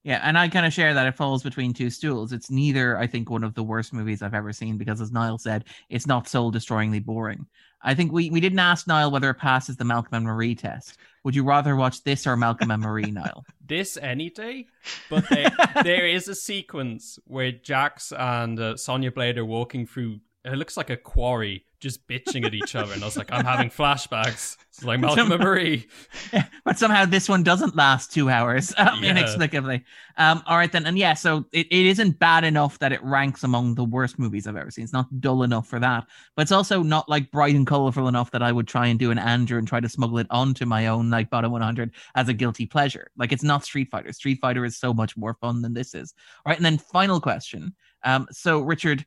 Yeah, 0.04 0.22
and 0.24 0.38
I 0.38 0.48
kind 0.48 0.66
of 0.66 0.72
share 0.72 0.94
that 0.94 1.08
it 1.08 1.16
falls 1.16 1.44
between 1.44 1.74
two 1.74 1.90
stools. 1.90 2.32
It's 2.32 2.50
neither, 2.50 2.98
I 2.98 3.06
think, 3.06 3.30
one 3.30 3.44
of 3.44 3.54
the 3.54 3.64
worst 3.64 3.94
movies 3.94 4.22
I've 4.22 4.34
ever 4.34 4.54
seen 4.54 4.78
because, 4.78 5.02
as 5.02 5.12
Niall 5.12 5.38
said, 5.38 5.66
it's 5.90 6.08
not 6.08 6.28
soul 6.28 6.54
destroyingly 6.54 7.04
boring. 7.04 7.46
I 7.82 7.94
think 7.96 8.12
we, 8.12 8.30
we 8.30 8.40
didn't 8.40 8.60
ask 8.60 8.88
Niall 8.88 9.12
whether 9.12 9.30
it 9.30 9.36
passes 9.36 9.76
the 9.76 9.86
Malcolm 9.86 10.14
and 10.14 10.26
Marie 10.26 10.56
test. 10.56 10.98
Would 11.24 11.36
you 11.36 11.44
rather 11.44 11.76
watch 11.76 12.04
this 12.04 12.26
or 12.26 12.38
Malcolm 12.38 12.72
and 12.72 12.82
Marie, 12.82 13.12
Niall? 13.12 13.46
This 13.70 13.98
any 14.02 14.32
day, 14.32 14.66
but 15.12 15.30
there, 15.30 15.52
there 15.84 16.08
is 16.08 16.28
a 16.28 16.34
sequence 16.34 17.20
where 17.26 17.52
Jax 17.52 18.12
and 18.12 18.60
uh, 18.60 18.76
Sonya 18.76 19.12
Blade 19.12 19.38
are 19.38 19.46
walking 19.46 19.86
through. 19.86 20.22
It 20.52 20.58
looks 20.58 20.78
like 20.78 20.90
a 20.90 20.98
quarry, 20.98 21.66
just 21.80 22.08
bitching 22.08 22.46
at 22.46 22.54
each 22.54 22.76
other, 22.76 22.94
and 22.94 23.02
I 23.02 23.06
was 23.06 23.18
like, 23.18 23.32
I'm 23.32 23.46
having 23.46 23.70
flashbacks. 23.70 24.58
It's 24.70 24.84
like 24.84 25.00
Malcolm 25.00 25.32
and 25.32 25.44
Marie. 25.44 25.88
But 26.64 26.78
somehow 26.78 27.06
this 27.06 27.28
one 27.28 27.42
doesn't 27.42 27.76
last 27.76 28.12
two 28.12 28.30
hours 28.30 28.74
um, 28.78 29.04
yeah. 29.04 29.12
inexplicably. 29.12 29.84
Um, 30.18 30.44
all 30.46 30.58
right 30.58 30.72
then, 30.72 30.86
and 30.86 30.98
yeah, 30.98 31.16
so 31.16 31.46
it, 31.52 31.68
it 31.72 31.86
isn't 31.88 32.20
bad 32.20 32.44
enough 32.44 32.78
that 32.80 32.92
it 32.92 33.04
ranks 33.04 33.44
among 33.44 33.76
the 33.76 33.84
worst 33.84 34.20
movies 34.20 34.46
I've 34.46 34.56
ever 34.56 34.70
seen. 34.70 34.84
It's 34.84 34.94
not 34.94 35.20
dull 35.20 35.44
enough 35.44 35.68
for 35.68 35.80
that, 35.80 36.06
but 36.36 36.44
it's 36.44 36.52
also 36.52 36.84
not 36.84 37.10
like 37.10 37.32
bright 37.32 37.56
and 37.56 37.66
colorful 37.66 38.08
enough 38.08 38.30
that 38.32 38.44
I 38.44 38.52
would 38.52 38.68
try 38.68 38.88
and 38.88 39.00
do 39.00 39.10
an 39.10 39.18
Andrew 39.18 39.58
and 39.58 39.68
try 39.68 39.80
to 39.80 39.90
smuggle 39.90 40.20
it 40.20 40.28
onto 40.30 40.66
my 40.66 40.88
own 40.88 41.10
like 41.10 41.30
bottom 41.30 41.52
100 41.52 41.92
as 42.16 42.30
a 42.30 42.34
guilty 42.34 42.66
pleasure. 42.66 43.10
Like 43.18 43.32
it's 43.32 43.44
not 43.44 43.66
Street 43.66 43.90
Fighter. 43.90 44.14
Street 44.14 44.40
Fighter 44.42 44.64
is 44.64 44.78
so 44.78 44.94
much 44.94 45.18
more 45.18 45.34
fun 45.36 45.62
than 45.62 45.74
this 45.74 45.96
is. 45.96 46.14
All 46.46 46.52
right, 46.52 46.58
and 46.58 46.66
then 46.66 46.78
final 46.78 47.20
question. 47.20 47.74
Um, 48.04 48.28
so 48.32 48.60
Richard, 48.60 49.06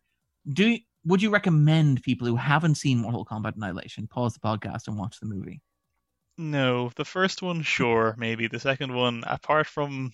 do 0.52 0.78
would 1.04 1.22
you 1.22 1.30
recommend 1.30 2.02
people 2.02 2.26
who 2.26 2.36
haven't 2.36 2.76
seen 2.76 2.98
Mortal 2.98 3.24
Kombat 3.24 3.56
Annihilation 3.56 4.06
pause 4.06 4.34
the 4.34 4.40
podcast 4.40 4.86
and 4.86 4.96
watch 4.96 5.18
the 5.20 5.26
movie? 5.26 5.60
No, 6.38 6.90
the 6.96 7.04
first 7.04 7.42
one, 7.42 7.62
sure, 7.62 8.14
maybe. 8.16 8.48
The 8.48 8.60
second 8.60 8.94
one, 8.94 9.22
apart 9.26 9.66
from, 9.66 10.12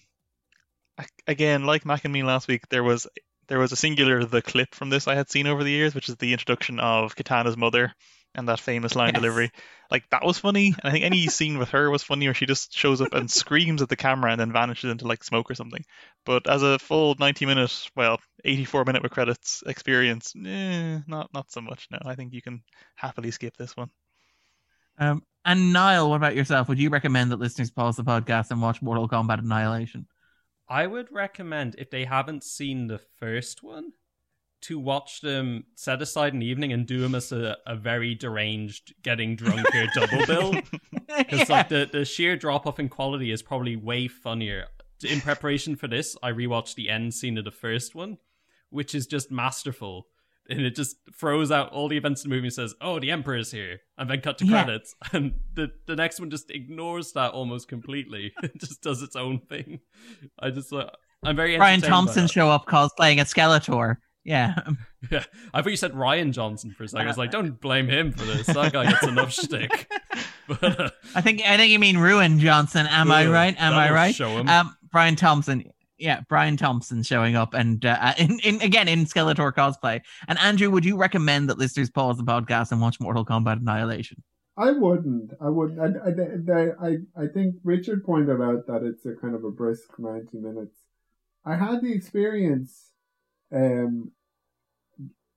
again, 1.26 1.64
like 1.64 1.86
Mac 1.86 2.04
and 2.04 2.12
me 2.12 2.22
last 2.22 2.48
week, 2.48 2.68
there 2.70 2.82
was 2.82 3.06
there 3.46 3.58
was 3.58 3.72
a 3.72 3.76
singular 3.76 4.24
the 4.24 4.42
clip 4.42 4.74
from 4.74 4.90
this 4.90 5.08
I 5.08 5.14
had 5.14 5.30
seen 5.30 5.46
over 5.46 5.64
the 5.64 5.70
years, 5.70 5.94
which 5.94 6.08
is 6.08 6.16
the 6.16 6.32
introduction 6.32 6.80
of 6.80 7.16
Katana's 7.16 7.56
mother 7.56 7.94
and 8.38 8.48
that 8.48 8.60
famous 8.60 8.94
line 8.94 9.08
yes. 9.08 9.20
delivery. 9.20 9.50
Like 9.90 10.08
that 10.10 10.24
was 10.24 10.38
funny. 10.38 10.68
And 10.68 10.88
I 10.88 10.90
think 10.90 11.04
any 11.04 11.26
scene 11.28 11.58
with 11.58 11.70
her 11.70 11.90
was 11.90 12.02
funny 12.02 12.26
where 12.26 12.34
she 12.34 12.46
just 12.46 12.72
shows 12.72 13.00
up 13.00 13.12
and 13.12 13.30
screams 13.30 13.82
at 13.82 13.88
the 13.88 13.96
camera 13.96 14.30
and 14.30 14.40
then 14.40 14.52
vanishes 14.52 14.90
into 14.90 15.06
like 15.06 15.24
smoke 15.24 15.50
or 15.50 15.54
something. 15.54 15.84
But 16.24 16.48
as 16.48 16.62
a 16.62 16.78
full 16.78 17.16
90 17.18 17.46
minute, 17.46 17.90
well, 17.96 18.20
84 18.44 18.84
minute 18.84 19.02
with 19.02 19.12
credits 19.12 19.62
experience, 19.66 20.32
eh, 20.36 21.00
not 21.06 21.30
not 21.34 21.50
so 21.50 21.60
much. 21.60 21.88
No, 21.90 21.98
I 22.04 22.14
think 22.14 22.32
you 22.32 22.42
can 22.42 22.62
happily 22.94 23.30
skip 23.30 23.56
this 23.56 23.76
one. 23.76 23.90
Um, 24.98 25.22
and 25.44 25.72
Niall, 25.72 26.10
what 26.10 26.16
about 26.16 26.36
yourself? 26.36 26.68
Would 26.68 26.78
you 26.78 26.90
recommend 26.90 27.30
that 27.30 27.38
listeners 27.38 27.70
pause 27.70 27.96
the 27.96 28.04
podcast 28.04 28.50
and 28.50 28.60
watch 28.60 28.82
Mortal 28.82 29.08
Kombat 29.08 29.38
Annihilation? 29.38 30.06
I 30.68 30.86
would 30.86 31.10
recommend 31.10 31.76
if 31.78 31.90
they 31.90 32.04
haven't 32.04 32.44
seen 32.44 32.86
the 32.86 33.00
first 33.18 33.62
one 33.62 33.92
to 34.60 34.78
watch 34.78 35.20
them 35.20 35.64
set 35.76 36.02
aside 36.02 36.34
an 36.34 36.42
evening 36.42 36.72
and 36.72 36.86
do 36.86 37.00
them 37.00 37.14
as 37.14 37.32
a, 37.32 37.56
a 37.66 37.76
very 37.76 38.14
deranged 38.14 38.94
getting 39.02 39.36
drunker 39.36 39.86
double 39.94 40.26
bill 40.26 40.52
because 41.18 41.40
yeah. 41.40 41.44
like 41.48 41.68
the, 41.68 41.88
the 41.90 42.04
sheer 42.04 42.36
drop 42.36 42.66
off 42.66 42.78
in 42.78 42.88
quality 42.88 43.30
is 43.30 43.42
probably 43.42 43.76
way 43.76 44.08
funnier 44.08 44.66
in 45.04 45.20
preparation 45.20 45.76
for 45.76 45.86
this 45.86 46.16
i 46.22 46.30
rewatched 46.32 46.74
the 46.74 46.90
end 46.90 47.14
scene 47.14 47.38
of 47.38 47.44
the 47.44 47.50
first 47.50 47.94
one 47.94 48.18
which 48.70 48.94
is 48.94 49.06
just 49.06 49.30
masterful 49.30 50.06
and 50.48 50.60
it 50.60 50.74
just 50.74 50.96
throws 51.14 51.50
out 51.50 51.70
all 51.72 51.88
the 51.88 51.96
events 51.96 52.24
in 52.24 52.30
the 52.30 52.36
movie 52.36 52.46
and 52.46 52.54
says, 52.54 52.74
"Oh, 52.80 52.98
the 52.98 53.10
Emperor 53.10 53.36
is 53.36 53.50
here," 53.50 53.80
and 53.98 54.08
then 54.08 54.20
cut 54.20 54.38
to 54.38 54.46
yeah. 54.46 54.64
credits. 54.64 54.94
And 55.12 55.34
the 55.54 55.70
the 55.86 55.96
next 55.96 56.20
one 56.20 56.30
just 56.30 56.50
ignores 56.50 57.12
that 57.12 57.32
almost 57.32 57.68
completely. 57.68 58.32
it 58.42 58.58
just 58.58 58.82
does 58.82 59.02
its 59.02 59.16
own 59.16 59.40
thing. 59.40 59.80
I 60.38 60.50
just 60.50 60.72
uh, 60.72 60.90
I'm 61.22 61.36
very 61.36 61.56
Brian 61.56 61.80
Thompson 61.80 62.26
show 62.26 62.50
up 62.50 62.66
cosplaying 62.66 63.20
a 63.20 63.24
Skeletor. 63.24 63.96
Yeah. 64.28 64.54
Yeah, 65.12 65.22
I 65.54 65.62
thought 65.62 65.70
you 65.70 65.76
said 65.76 65.92
Rian 65.92 66.32
Johnson 66.32 66.72
for 66.72 66.82
a 66.82 66.88
second. 66.88 67.06
I 67.06 67.10
was 67.10 67.16
like, 67.16 67.30
don't 67.30 67.60
blame 67.60 67.86
him 67.86 68.10
for 68.10 68.24
this. 68.24 68.48
That 68.48 68.72
guy 68.72 68.90
gets 68.90 69.06
enough 69.06 69.32
shtick. 69.32 69.88
But 70.48 70.80
uh, 70.80 70.90
I 71.14 71.20
think 71.20 71.40
I 71.46 71.56
think 71.56 71.70
you 71.70 71.78
mean 71.78 71.98
Ruin 71.98 72.40
Johnson. 72.40 72.86
Am 72.88 73.12
I 73.12 73.28
right? 73.28 73.54
Am 73.60 73.74
I 73.74 73.92
right? 73.92 74.12
Show 74.12 74.38
him. 74.38 74.48
Um, 74.48 74.76
Brian 74.90 75.14
Thompson. 75.14 75.70
Yeah, 75.98 76.22
Brian 76.28 76.56
Thompson 76.56 77.04
showing 77.04 77.36
up 77.36 77.54
and 77.54 77.84
uh, 77.84 78.14
in, 78.18 78.40
in 78.40 78.60
again 78.60 78.88
in 78.88 79.04
Skeletor 79.04 79.52
cosplay. 79.52 80.00
And 80.26 80.36
Andrew, 80.40 80.70
would 80.70 80.84
you 80.84 80.96
recommend 80.96 81.48
that 81.48 81.58
listeners 81.58 81.90
pause 81.90 82.16
the 82.16 82.24
podcast 82.24 82.72
and 82.72 82.80
watch 82.80 82.98
Mortal 82.98 83.24
Kombat 83.24 83.60
Annihilation? 83.60 84.24
I 84.56 84.72
wouldn't. 84.72 85.32
I 85.40 85.48
wouldn't. 85.48 85.78
I, 85.78 86.52
I, 86.52 86.88
I, 86.88 87.24
I 87.24 87.26
think 87.28 87.54
Richard 87.62 88.04
pointed 88.04 88.40
out 88.40 88.66
that 88.66 88.82
it's 88.82 89.06
a 89.06 89.14
kind 89.14 89.36
of 89.36 89.44
a 89.44 89.50
brisk 89.52 89.96
90 89.96 90.38
minutes. 90.38 90.76
I 91.44 91.54
had 91.54 91.82
the 91.82 91.92
experience 91.92 92.88
um, 93.54 94.12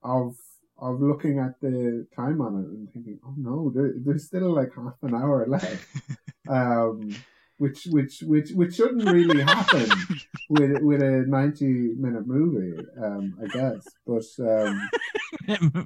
of 0.04 0.36
of 0.78 1.00
looking 1.00 1.38
at 1.38 1.60
the 1.62 2.08
time 2.16 2.42
on 2.42 2.56
it 2.56 2.68
and 2.68 2.92
thinking, 2.92 3.20
oh 3.26 3.36
no, 3.38 3.72
there, 3.74 3.94
there's 3.98 4.26
still 4.26 4.54
like 4.54 4.70
half 4.76 4.96
an 5.04 5.14
hour 5.14 5.46
left. 5.48 5.86
um, 6.50 7.14
which 7.62 7.86
which 7.92 8.24
which 8.24 8.50
which 8.54 8.76
shouldn't 8.76 9.08
really 9.08 9.44
happen 9.44 9.88
with 10.50 10.82
with 10.82 11.04
a 11.04 11.26
90 11.28 11.94
minute 11.96 12.26
movie, 12.26 12.84
um, 13.00 13.38
I 13.40 13.48
guess. 13.48 13.86
But 14.08 14.26
um, 14.40 14.90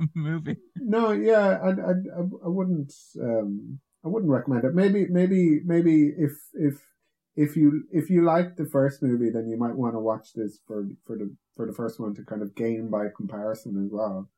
Movie. 0.15 0.55
no, 0.77 1.11
yeah, 1.11 1.59
I, 1.61 1.69
I, 1.69 1.91
I 1.91 2.21
I 2.45 2.47
wouldn't, 2.47 2.93
um, 3.21 3.79
I 4.05 4.07
wouldn't 4.07 4.31
recommend 4.31 4.63
it. 4.63 4.73
Maybe, 4.73 5.07
maybe, 5.09 5.59
maybe 5.65 6.13
if 6.17 6.31
if 6.53 6.81
if 7.35 7.55
you 7.57 7.83
if 7.91 8.09
you 8.09 8.23
like 8.23 8.55
the 8.55 8.65
first 8.65 9.01
movie, 9.03 9.29
then 9.29 9.47
you 9.47 9.57
might 9.57 9.75
want 9.75 9.93
to 9.95 9.99
watch 9.99 10.33
this 10.33 10.59
for 10.67 10.87
for 11.05 11.17
the 11.17 11.33
for 11.55 11.65
the 11.65 11.73
first 11.73 11.99
one 11.99 12.13
to 12.15 12.23
kind 12.23 12.41
of 12.41 12.55
gain 12.55 12.89
by 12.89 13.07
comparison 13.15 13.83
as 13.85 13.91
well. 13.91 14.29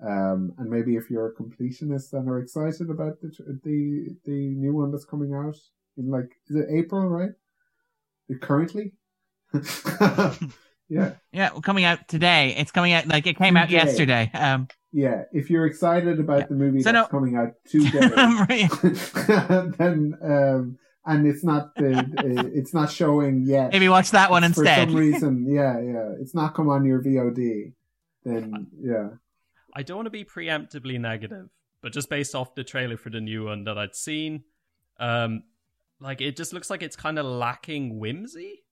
Um, 0.00 0.52
and 0.58 0.70
maybe 0.70 0.94
if 0.94 1.10
you're 1.10 1.26
a 1.26 1.34
completionist 1.34 2.12
and 2.12 2.28
are 2.28 2.38
excited 2.38 2.88
about 2.90 3.20
the 3.20 3.30
the 3.64 4.16
the 4.24 4.48
new 4.54 4.72
one 4.74 4.92
that's 4.92 5.04
coming 5.04 5.34
out 5.34 5.56
in 5.96 6.10
like 6.10 6.30
is 6.48 6.56
it 6.56 6.68
April, 6.70 7.08
right? 7.08 7.30
Currently, 8.40 8.92
yeah. 10.88 11.12
Yeah, 11.32 11.50
well, 11.52 11.60
coming 11.62 11.84
out 11.84 12.06
today. 12.08 12.54
It's 12.56 12.70
coming 12.70 12.92
out 12.92 13.06
like 13.08 13.26
it 13.26 13.36
came 13.36 13.56
out 13.56 13.70
yesterday. 13.70 14.30
Um, 14.34 14.68
Yeah, 14.92 15.24
if 15.32 15.50
you're 15.50 15.66
excited 15.66 16.18
about 16.20 16.40
Yeah. 16.40 16.46
the 16.48 16.54
movie 16.54 16.80
So 16.82 16.92
that's 16.92 17.10
no- 17.12 17.18
coming 17.18 17.36
out 17.36 17.52
today, 17.66 17.98
then 19.78 20.14
um, 20.22 20.78
and 21.08 21.26
it's 21.26 21.42
not 21.42 21.74
the, 21.74 21.98
uh, 21.98 22.48
it's 22.54 22.72
not 22.74 22.90
showing 22.92 23.42
yet. 23.44 23.72
maybe 23.72 23.88
watch 23.88 24.10
that 24.12 24.30
one 24.30 24.44
instead. 24.44 24.64
for 24.64 25.00
instead. 25.02 25.20
some 25.20 25.34
reason. 25.36 25.46
Yeah, 25.52 25.80
yeah, 25.80 26.12
it's 26.20 26.34
not 26.34 26.54
come 26.54 26.68
on 26.68 26.84
your 26.84 27.02
VOD. 27.02 27.72
Then 28.24 28.66
yeah, 28.80 29.08
I 29.74 29.82
don't 29.82 29.96
want 29.96 30.06
to 30.06 30.10
be 30.10 30.24
preemptively 30.24 31.00
negative, 31.00 31.48
but 31.82 31.92
just 31.92 32.08
based 32.10 32.34
off 32.34 32.54
the 32.54 32.64
trailer 32.64 32.96
for 32.96 33.10
the 33.10 33.20
new 33.20 33.44
one 33.46 33.64
that 33.64 33.78
I'd 33.78 33.94
seen, 33.94 34.44
um, 35.00 35.42
like 36.00 36.20
it 36.20 36.36
just 36.36 36.52
looks 36.52 36.70
like 36.70 36.82
it's 36.82 36.96
kind 36.96 37.18
of 37.18 37.26
lacking 37.26 37.98
whimsy, 37.98 38.62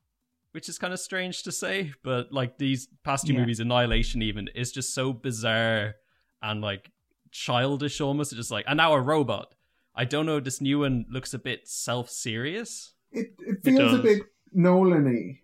which 0.52 0.68
is 0.68 0.78
kind 0.78 0.92
of 0.92 1.00
strange 1.00 1.42
to 1.44 1.52
say. 1.52 1.92
But 2.04 2.32
like 2.32 2.58
these 2.58 2.88
past 3.04 3.26
two 3.26 3.32
Yeah. 3.32 3.40
movies, 3.40 3.60
Annihilation 3.60 4.22
even 4.22 4.48
is 4.54 4.72
just 4.72 4.94
so 4.94 5.12
bizarre 5.12 5.94
and 6.42 6.60
like 6.60 6.90
childish 7.30 8.00
almost. 8.00 8.32
It's 8.32 8.38
just 8.38 8.50
like, 8.50 8.64
and 8.68 8.76
now 8.76 8.92
a 8.92 9.00
robot. 9.00 9.54
I 9.96 10.04
don't 10.04 10.26
know. 10.26 10.40
This 10.40 10.60
new 10.60 10.80
one 10.80 11.06
looks 11.10 11.32
a 11.34 11.38
bit 11.38 11.66
self 11.66 12.10
serious. 12.10 12.92
it 13.12 13.28
it 13.38 13.58
feels 13.64 13.94
a 13.94 13.98
bit 14.02 14.22
Nolan-y, 14.52 15.40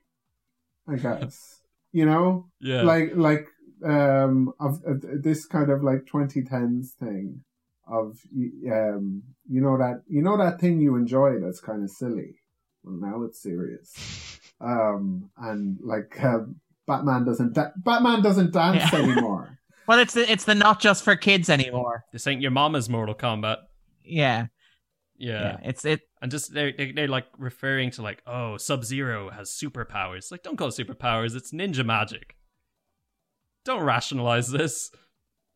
I 0.88 0.96
guess. 0.96 1.60
you 1.92 2.04
know, 2.06 2.48
Yeah, 2.60 2.82
like 2.82 3.12
like 3.14 3.46
um 3.84 4.52
of, 4.60 4.80
of 4.86 5.02
this 5.22 5.44
kind 5.46 5.70
of 5.70 5.82
like 5.82 6.04
2010s 6.04 6.90
thing 7.00 7.42
of 7.88 8.16
um 8.70 9.22
you 9.48 9.60
know 9.60 9.76
that 9.76 10.02
you 10.06 10.22
know 10.22 10.36
that 10.36 10.60
thing 10.60 10.80
you 10.80 10.94
enjoy 10.94 11.40
that's 11.40 11.58
kind 11.60 11.82
of 11.82 11.90
silly 11.90 12.36
well 12.84 12.94
now 13.10 13.24
it's 13.24 13.42
serious 13.42 13.92
um 14.60 15.28
and 15.36 15.78
like 15.82 16.16
uh, 16.22 16.38
batman 16.86 17.24
doesn't 17.24 17.54
da- 17.54 17.72
batman 17.78 18.22
doesn't 18.22 18.52
dance 18.52 18.92
Yeah. 18.92 19.00
anymore 19.00 19.58
Well, 19.88 19.98
it's 19.98 20.14
the, 20.14 20.30
it's 20.30 20.44
the 20.44 20.54
not 20.54 20.78
just 20.80 21.02
for 21.02 21.16
kids 21.16 21.50
anymore. 21.50 22.04
this 22.12 22.24
ain't 22.28 22.40
your 22.40 22.52
mama's 22.52 22.88
Mortal 22.88 23.16
Kombat. 23.16 23.56
Yeah, 24.04 24.46
Yeah. 25.16 25.40
yeah. 25.42 25.56
It's 25.64 25.84
it. 25.84 26.00
and 26.20 26.30
just 26.30 26.52
they're, 26.54 26.72
they're 26.76 26.92
they're 26.92 27.08
like 27.08 27.26
referring 27.38 27.90
to 27.92 28.02
like 28.02 28.22
oh 28.26 28.56
Sub 28.56 28.84
Zero 28.84 29.30
has 29.30 29.50
superpowers. 29.50 30.30
Like 30.30 30.42
don't 30.42 30.56
call 30.56 30.68
it 30.68 30.74
superpowers. 30.74 31.34
It's 31.36 31.52
ninja 31.52 31.84
magic. 31.84 32.36
Don't 33.64 33.82
rationalize 33.82 34.50
this. 34.50 34.90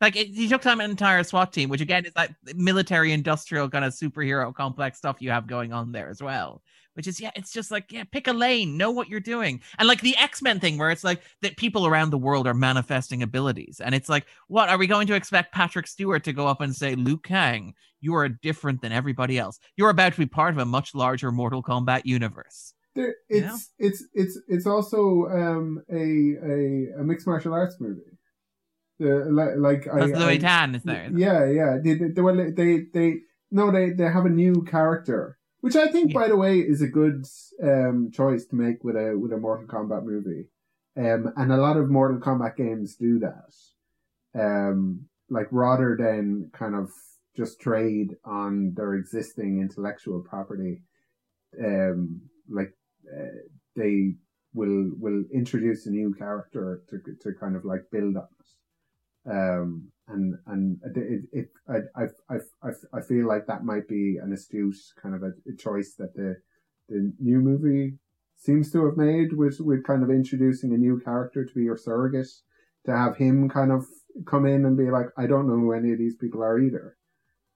Like 0.01 0.15
it, 0.15 0.29
he 0.29 0.47
took 0.49 0.61
time 0.63 0.81
an 0.81 0.91
entire 0.91 1.23
SWAT 1.25 1.53
team, 1.53 1.69
which 1.71 1.81
again 1.81 2.05
is 2.05 2.13
that 2.15 2.35
military 2.55 3.13
industrial 3.13 3.69
kind 3.71 3.85
of 3.85 3.93
superhero 3.95 4.55
complex 4.55 4.99
stuff 4.99 5.17
you 5.21 5.31
have 5.31 5.47
going 5.47 5.73
on 5.73 5.91
there 5.93 6.09
as 6.11 6.23
well. 6.23 6.63
Which 6.97 7.07
is 7.07 7.21
yeah, 7.21 7.31
it's 7.37 7.53
just 7.53 7.71
like 7.71 7.93
yeah, 7.93 8.05
pick 8.11 8.27
a 8.27 8.33
lane, 8.33 8.77
know 8.77 8.91
what 8.91 9.09
you're 9.09 9.21
doing, 9.21 9.61
and 9.79 9.87
like 9.87 10.01
the 10.01 10.17
X 10.17 10.43
Men 10.43 10.59
thing 10.61 10.79
where 10.79 10.91
it's 10.91 11.05
like 11.05 11.23
that 11.43 11.57
people 11.57 11.87
around 11.87 12.11
the 12.11 12.19
world 12.19 12.47
are 12.47 12.55
manifesting 12.55 13.23
abilities, 13.23 13.81
and 13.85 13.95
it's 13.95 14.09
like 14.09 14.27
what 14.49 14.69
are 14.69 14.79
we 14.79 14.87
going 14.87 15.07
to 15.09 15.15
expect 15.15 15.55
Patrick 15.55 15.87
Stewart 15.87 16.25
to 16.25 16.33
go 16.33 16.47
up 16.47 16.61
and 16.61 16.75
say, 16.75 16.95
Liu 16.95 17.19
Kang, 17.19 17.75
you 18.01 18.15
are 18.15 18.29
different 18.29 18.81
than 18.83 18.93
everybody 18.93 19.39
else. 19.39 19.59
You're 19.77 19.91
about 19.91 20.15
to 20.15 20.19
be 20.19 20.27
part 20.27 20.55
of 20.55 20.59
a 20.59 20.65
much 20.65 20.95
larger 20.95 21.31
Mortal 21.31 21.63
Kombat 21.63 22.03
universe. 22.05 22.73
there, 22.95 23.15
You 23.29 23.45
it's 23.45 23.71
it's 23.79 24.05
it's 24.15 24.39
it's 24.49 24.67
also 24.67 25.27
um 25.27 25.83
a 25.91 25.95
a, 25.97 27.01
a 27.01 27.05
mixed 27.05 27.27
martial 27.27 27.53
arts 27.53 27.77
movie 27.81 28.01
the 28.99 29.27
like, 29.31 29.51
like 29.59 29.89
I, 29.89 30.07
Because 30.07 30.19
Lewis 30.19 30.37
I- 30.37 30.39
Tan 30.39 30.75
is 30.75 30.83
there. 30.83 31.11
Yeah, 31.15 31.45
yeah. 31.51 31.79
They, 31.83 31.95
they, 31.95 32.09
they, 32.09 32.21
well, 32.23 32.35
they, 32.35 32.87
they, 32.93 33.17
no, 33.51 33.71
they, 33.71 33.91
they 33.91 34.05
have 34.05 34.25
a 34.25 34.31
new 34.31 34.63
character, 34.65 35.39
which 35.67 35.75
I 35.75 35.89
think, 35.89 36.13
Yeah. 36.13 36.21
by 36.21 36.29
the 36.29 36.37
way, 36.37 36.61
is 36.61 36.81
a 36.81 36.87
good 37.01 37.25
um, 37.61 38.13
choice 38.13 38.45
to 38.47 38.55
make 38.55 38.85
with 38.85 38.95
a 38.95 39.19
with 39.19 39.33
a 39.33 39.37
Mortal 39.37 39.67
Kombat 39.67 40.05
movie. 40.05 40.45
Um, 40.97 41.33
and 41.37 41.53
a 41.53 41.57
lot 41.67 41.77
of 41.77 41.91
Mortal 41.91 42.21
Kombat 42.21 42.55
games 42.57 42.95
do 42.95 43.19
that. 43.19 43.53
Um, 44.35 45.09
like 45.29 45.49
rather 45.51 45.97
than 45.99 46.51
kind 46.53 46.77
of 46.77 46.91
just 47.37 47.61
trade 47.61 48.11
on 48.25 48.75
their 48.77 48.95
existing 48.95 49.61
intellectual 49.61 50.21
property, 50.21 50.83
um, 51.63 52.21
like 52.49 52.73
uh, 53.13 53.39
they 53.75 54.15
will 54.55 54.93
will 55.05 55.25
introduce 55.33 55.87
a 55.87 55.91
new 55.91 56.15
character 56.15 56.83
to 56.91 56.99
to 57.23 57.33
kind 57.41 57.57
of 57.57 57.65
like 57.65 57.91
build 57.91 58.17
on 58.17 58.29
it 58.43 59.31
um, 59.39 59.89
and 60.09 60.35
and 60.47 60.79
it, 60.95 61.23
it, 61.33 61.49
I, 61.69 61.79
I, 62.01 62.05
I, 62.31 62.37
I, 62.63 62.99
I 62.99 63.01
feel 63.01 63.27
like 63.27 63.47
that 63.47 63.65
might 63.65 63.89
be 63.89 64.19
an 64.23 64.33
astute 64.33 64.77
kind 65.01 65.15
of 65.15 65.23
a, 65.23 65.33
a 65.51 65.57
choice 65.57 65.95
that 65.99 66.15
the 66.15 66.37
the 66.89 67.13
new 67.19 67.41
movie 67.41 67.99
seems 68.37 68.71
to 68.73 68.85
have 68.87 68.97
made 68.97 69.33
with 69.33 69.59
with 69.61 69.85
kind 69.85 70.03
of 70.03 70.11
introducing 70.11 70.73
a 70.73 70.77
new 70.79 71.01
character 71.01 71.45
to 71.45 71.55
be 71.55 71.63
your 71.63 71.77
surrogate 71.77 72.29
to 72.85 72.97
have 72.97 73.17
him 73.17 73.49
kind 73.49 73.73
of 73.73 73.85
come 74.27 74.47
in 74.47 74.65
and 74.65 74.77
be 74.77 74.91
like 74.91 75.07
I 75.17 75.27
don't 75.27 75.49
know 75.49 75.57
who 75.57 75.73
any 75.73 75.93
of 75.93 75.99
these 75.99 76.17
people 76.17 76.43
are 76.43 76.59
either. 76.59 76.97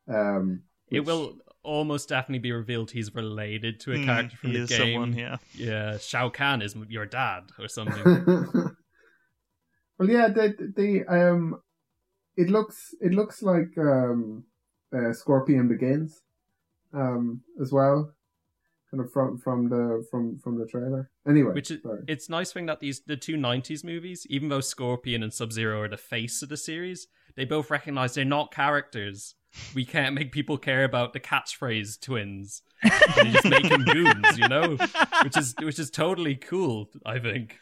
Um, 0.08 0.62
It 0.90 1.00
will 1.00 1.38
almost 1.62 2.08
definitely 2.08 2.40
be 2.40 2.52
revealed 2.52 2.90
he's 2.90 3.14
related 3.14 3.78
to 3.80 3.92
a 3.92 3.98
Hmm, 3.98 4.04
character 4.06 4.36
from 4.38 4.52
the 4.54 4.66
game. 4.66 4.92
someone, 4.94 5.12
yeah. 5.12 5.36
Yeah, 5.54 5.98
Shao 5.98 6.30
Kahn 6.30 6.62
is 6.62 6.74
your 6.88 7.06
dad 7.06 7.52
or 7.58 7.68
something. 7.68 8.24
well, 9.98 10.08
yeah, 10.08 10.28
the 10.28 10.72
the 10.74 11.04
um, 11.06 11.60
it 12.42 12.48
looks 12.50 12.94
it 13.00 13.12
looks 13.12 13.42
like 13.42 13.72
um, 13.78 14.44
uh, 14.96 15.12
Scorpion 15.12 15.68
Begins, 15.68 16.20
um, 16.92 17.42
as 17.62 17.70
well, 17.72 18.12
kind 18.90 19.02
of 19.04 19.12
from 19.12 19.38
from 19.38 19.68
the 19.68 20.04
from 20.10 20.38
from 20.38 20.58
the 20.58 20.66
trailer. 20.66 21.10
Anyway, 21.28 21.52
Which 21.52 21.70
is 21.70 21.82
sorry. 21.82 22.02
it's 22.08 22.28
nice 22.28 22.52
thing 22.52 22.66
that 22.66 22.80
these 22.80 23.00
the 23.06 23.16
two 23.16 23.36
'90s 23.36 23.84
movies, 23.84 24.26
even 24.28 24.48
though 24.48 24.60
Scorpion 24.60 25.22
and 25.22 25.32
Sub 25.32 25.52
Zero 25.52 25.82
are 25.82 25.88
the 25.88 25.96
face 25.96 26.42
of 26.42 26.48
the 26.48 26.56
series, 26.56 27.06
they 27.36 27.44
both 27.44 27.70
recognize 27.70 28.14
they're 28.14 28.24
not 28.24 28.52
characters. 28.52 29.34
We 29.74 29.84
can't 29.84 30.14
make 30.14 30.30
people 30.30 30.58
care 30.58 30.84
about 30.84 31.12
the 31.12 31.18
catchphrase 31.20 32.00
twins. 32.00 32.62
They 33.16 33.30
just 33.32 33.44
make 33.46 33.68
them 33.68 33.84
goons, 33.84 34.38
you 34.38 34.46
know, 34.48 34.76
which 35.24 35.36
is 35.36 35.54
which 35.60 35.78
is 35.80 35.90
totally 35.90 36.36
cool. 36.36 36.88
I 37.04 37.18
think. 37.18 37.58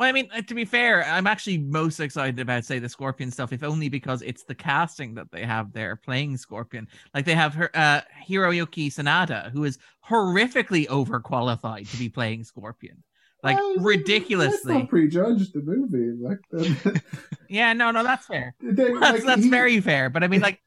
Well, 0.00 0.08
I 0.08 0.12
mean, 0.12 0.30
uh, 0.34 0.40
to 0.40 0.54
be 0.54 0.64
fair, 0.64 1.04
I'm 1.04 1.26
actually 1.26 1.58
most 1.58 2.00
excited 2.00 2.40
about, 2.40 2.64
say, 2.64 2.78
the 2.78 2.88
Scorpion 2.88 3.30
stuff, 3.30 3.52
if 3.52 3.62
only 3.62 3.90
because 3.90 4.22
it's 4.22 4.44
the 4.44 4.54
casting 4.54 5.12
that 5.16 5.30
they 5.30 5.44
have 5.44 5.74
there 5.74 5.94
playing 5.94 6.38
Scorpion. 6.38 6.88
Like 7.12 7.26
they 7.26 7.34
have 7.34 7.52
her, 7.52 7.70
uh, 7.74 8.00
Hiroyuki 8.26 8.86
Sanada, 8.86 9.50
who 9.50 9.64
is 9.64 9.78
horrifically 10.08 10.86
overqualified 10.88 11.90
to 11.90 11.98
be 11.98 12.08
playing 12.08 12.44
Scorpion. 12.44 13.02
Like 13.42 13.58
Well, 13.58 13.74
Let's 13.74 13.84
ridiculously. 13.84 14.72
not 14.78 14.88
prejudge 14.88 15.52
the 15.52 15.60
movie. 15.60 16.16
Like, 16.18 17.02
Yeah, 17.50 17.74
no, 17.74 17.90
no, 17.90 18.02
that's 18.02 18.24
fair. 18.24 18.54
they, 18.62 18.94
That's, 18.94 19.00
like, 19.18 19.22
that's 19.24 19.44
he- 19.44 19.50
very 19.50 19.82
fair. 19.82 20.08
But 20.08 20.24
I 20.24 20.28
mean, 20.28 20.40
like, 20.40 20.62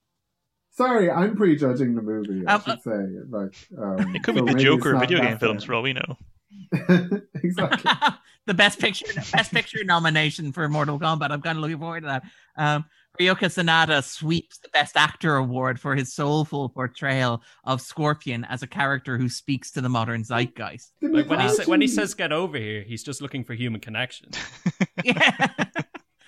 Sorry, 0.72 1.10
I'm 1.10 1.36
prejudging 1.36 1.94
the 1.94 2.02
movie. 2.02 2.46
I 2.46 2.56
Um, 2.56 2.62
should 2.66 2.82
say. 2.82 3.06
Like, 3.30 3.56
um, 3.82 4.14
It 4.14 4.22
could 4.24 4.34
be 4.34 4.42
the 4.42 4.58
Joker 4.58 4.78
it's 4.80 4.86
of 4.88 4.92
not 4.92 5.00
video 5.00 5.18
that 5.20 5.28
game 5.30 5.38
films, 5.38 5.64
for 5.64 5.72
all 5.72 5.80
we 5.80 5.94
know. 5.94 6.18
exactly. 7.42 7.90
The 8.48 8.54
best 8.54 8.80
picture 8.80 9.06
best 9.32 9.52
picture 9.52 9.84
nomination 9.84 10.50
for 10.52 10.68
Mortal 10.68 10.98
Kombat. 10.98 11.30
I'm 11.30 11.40
kind 11.42 11.56
of 11.56 11.62
looking 11.62 11.78
forward 11.78 12.00
to 12.00 12.06
that. 12.08 12.22
Um, 12.56 12.84
Ryuka 13.20 13.46
Sanada 13.46 14.02
sweeps 14.04 14.58
the 14.58 14.68
Best 14.68 14.96
Actor 14.96 15.36
award 15.36 15.80
for 15.80 15.94
his 15.96 16.12
soulful 16.14 16.68
portrayal 16.68 17.42
of 17.64 17.80
Scorpion 17.80 18.44
as 18.44 18.62
a 18.62 18.66
character 18.66 19.18
who 19.18 19.28
speaks 19.28 19.70
to 19.72 19.80
the 19.80 19.88
modern 19.88 20.22
zeitgeist. 20.24 20.92
The 21.00 21.08
Like 21.08 21.28
when 21.28 21.40
he 21.40 21.48
sa- 21.48 21.64
when 21.64 21.80
he 21.80 21.88
says 21.88 22.14
"get 22.14 22.32
over 22.32 22.56
here," 22.58 22.82
he's 22.82 23.02
just 23.02 23.20
looking 23.22 23.44
for 23.44 23.54
human 23.54 23.80
connection. 23.80 24.30
Yeah. 25.04 25.46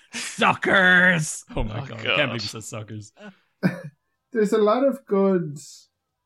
Suckers. 0.12 1.44
Oh 1.54 1.62
my 1.64 1.80
Oh, 1.80 1.86
god, 1.86 2.00
I 2.00 2.04
God. 2.04 2.16
can't 2.16 2.28
believe 2.30 2.42
he 2.42 2.48
says 2.48 2.68
suckers. 2.68 3.12
there's 4.32 4.52
a 4.52 4.58
lot 4.58 4.84
of 4.84 5.04
good 5.06 5.58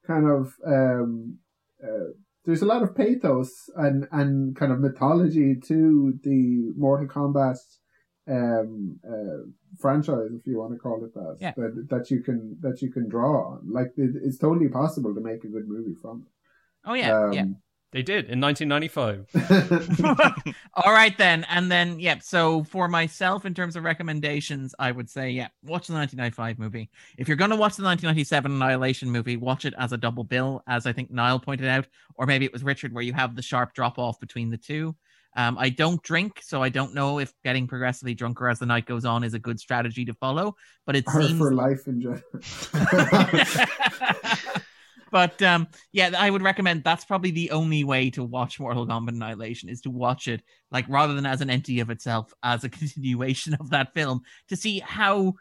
kind 0.06 0.26
of 0.28 0.54
um 0.66 1.38
uh, 1.82 2.12
there's 2.44 2.62
a 2.62 2.66
lot 2.66 2.82
of 2.82 2.94
pathos 2.94 3.50
and 3.76 4.06
and 4.12 4.56
kind 4.56 4.72
of 4.72 4.80
mythology 4.80 5.54
to 5.68 6.18
the 6.22 6.72
Mortal 6.76 7.08
Kombat 7.08 7.58
um 8.26 8.98
uh, 9.06 9.44
franchise 9.78 10.30
if 10.38 10.46
you 10.46 10.58
want 10.58 10.72
to 10.72 10.78
call 10.78 11.04
it 11.04 11.12
that 11.14 11.36
Yeah. 11.40 11.52
that 11.56 11.88
that 11.90 12.10
you 12.10 12.22
can 12.22 12.56
that 12.60 12.80
you 12.80 12.90
can 12.90 13.08
draw 13.08 13.52
on 13.52 13.70
like 13.70 13.92
it, 13.96 14.12
it's 14.22 14.38
totally 14.38 14.68
possible 14.68 15.14
to 15.14 15.20
make 15.20 15.44
a 15.44 15.48
good 15.48 15.68
movie 15.68 15.94
from 16.00 16.26
Oh 16.86 16.94
it 16.94 16.98
yeah, 17.00 17.32
yeah. 17.32 17.42
um, 17.42 17.56
They 17.94 18.02
did 18.02 18.28
in 18.28 18.40
1995. 18.40 20.54
All 20.74 20.92
right 20.92 21.16
then, 21.16 21.46
and 21.48 21.70
then 21.70 22.00
yep. 22.00 22.24
So 22.24 22.64
for 22.64 22.88
myself, 22.88 23.46
in 23.46 23.54
terms 23.54 23.76
of 23.76 23.84
recommendations, 23.84 24.74
I 24.80 24.90
would 24.90 25.08
say 25.08 25.30
yeah, 25.30 25.46
watch 25.62 25.86
the 25.86 25.94
1995 25.94 26.58
movie. 26.58 26.90
If 27.16 27.28
you're 27.28 27.36
gonna 27.36 27.54
watch 27.54 27.76
the 27.76 27.84
1997 27.84 28.50
Annihilation 28.50 29.12
movie, 29.12 29.36
watch 29.36 29.64
it 29.64 29.74
as 29.78 29.92
a 29.92 29.96
double 29.96 30.24
bill, 30.24 30.64
as 30.66 30.86
I 30.86 30.92
think 30.92 31.12
Niall 31.12 31.38
pointed 31.38 31.68
out, 31.68 31.86
or 32.16 32.26
maybe 32.26 32.44
it 32.44 32.52
was 32.52 32.64
Richard, 32.64 32.92
where 32.92 33.04
you 33.04 33.12
have 33.12 33.36
the 33.36 33.42
sharp 33.42 33.74
drop 33.74 33.96
off 33.96 34.18
between 34.18 34.50
the 34.50 34.58
two. 34.58 34.96
Um, 35.36 35.56
I 35.56 35.68
don't 35.68 36.02
drink, 36.02 36.40
so 36.42 36.64
I 36.64 36.70
don't 36.70 36.94
know 36.94 37.20
if 37.20 37.32
getting 37.44 37.68
progressively 37.68 38.14
drunker 38.14 38.48
as 38.48 38.58
the 38.58 38.66
night 38.66 38.86
goes 38.86 39.04
on 39.04 39.22
is 39.22 39.34
a 39.34 39.38
good 39.38 39.60
strategy 39.60 40.04
to 40.06 40.14
follow. 40.14 40.56
But 40.84 40.96
it 40.96 41.04
or 41.14 41.22
seems 41.22 41.38
for 41.38 41.54
life 41.54 41.86
in 41.86 42.00
general 42.00 42.22
but 45.14 45.40
um 45.42 45.68
yeah 45.92 46.10
i 46.18 46.28
would 46.28 46.42
recommend 46.42 46.82
that's 46.82 47.04
probably 47.04 47.30
the 47.30 47.52
only 47.52 47.84
way 47.84 48.10
to 48.10 48.24
watch 48.24 48.58
mortal 48.58 48.86
kombat 48.86 49.10
annihilation 49.10 49.68
is 49.68 49.80
to 49.80 49.88
watch 49.88 50.26
it 50.26 50.42
like 50.72 50.84
rather 50.88 51.14
than 51.14 51.24
as 51.24 51.40
an 51.40 51.48
entity 51.48 51.78
of 51.78 51.88
itself 51.88 52.34
as 52.42 52.64
a 52.64 52.68
continuation 52.80 53.54
of 53.54 53.70
that 53.70 53.94
film 53.94 54.20
to 54.48 54.56
see 54.56 54.80
how 54.80 55.32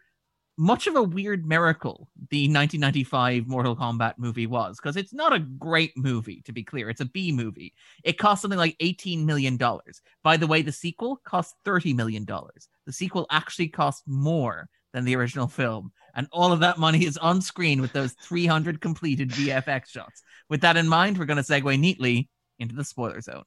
much 0.56 0.86
of 0.86 0.96
a 0.96 1.02
weird 1.02 1.48
miracle 1.48 2.08
the 2.30 2.44
1995 2.44 3.48
mortal 3.48 3.76
kombat 3.76 4.14
movie 4.18 4.46
was. 4.46 4.78
Because 4.78 4.98
it's 4.98 5.14
not 5.14 5.34
a 5.34 5.40
great 5.40 5.98
movie 5.98 6.44
to 6.46 6.52
be 6.52 6.64
clear. 6.64 6.90
It's 6.90 7.02
a 7.02 7.06
b 7.06 7.32
movie. 7.32 7.74
It 8.04 8.20
cost 8.20 8.44
something 8.44 8.60
like 8.60 8.76
18 8.80 9.26
million 9.26 9.58
dollars. 9.58 10.02
By 10.24 10.38
the 10.38 10.46
way 10.46 10.62
the 10.62 10.72
sequel 10.72 11.20
cost 11.26 11.56
30 11.66 11.94
million 11.94 12.24
dollars. 12.24 12.68
The 12.86 12.94
sequel 12.94 13.26
actually 13.32 13.70
cost 13.70 14.04
more 14.06 14.70
than 14.94 15.06
the 15.06 15.16
original 15.16 15.48
film 15.48 15.92
and 16.16 16.28
all 16.32 16.52
of 16.52 16.60
that 16.60 16.78
money 16.78 17.06
is 17.06 17.18
on 17.18 17.42
screen 17.42 17.82
with 17.82 17.94
those 17.94 18.14
300 18.22 18.82
completed 18.82 19.30
VFX 19.30 19.88
shots. 19.88 20.22
With 20.50 20.62
that 20.62 20.78
in 20.78 20.88
mind, 20.88 21.18
we're 21.18 21.26
going 21.26 21.38
to 21.38 21.44
segue 21.44 21.80
neatly 21.80 22.30
into 22.60 22.76
the 22.76 22.84
spoiler 22.84 23.22
zone. 23.22 23.44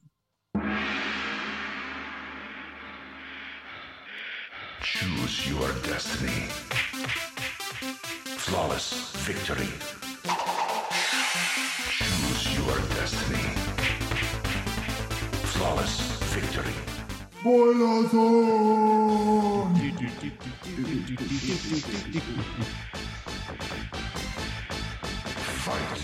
Choose 4.81 5.49
your 5.49 5.71
destiny. 5.83 6.47
Flawless 8.37 9.11
victory. 9.17 9.67
Choose 11.89 12.57
your 12.57 12.77
destiny. 12.95 13.43
Flawless 15.43 15.99
victory. 16.33 16.73
Spoiler 17.39 18.07
zone! 18.09 19.76
Fight. 25.63 25.97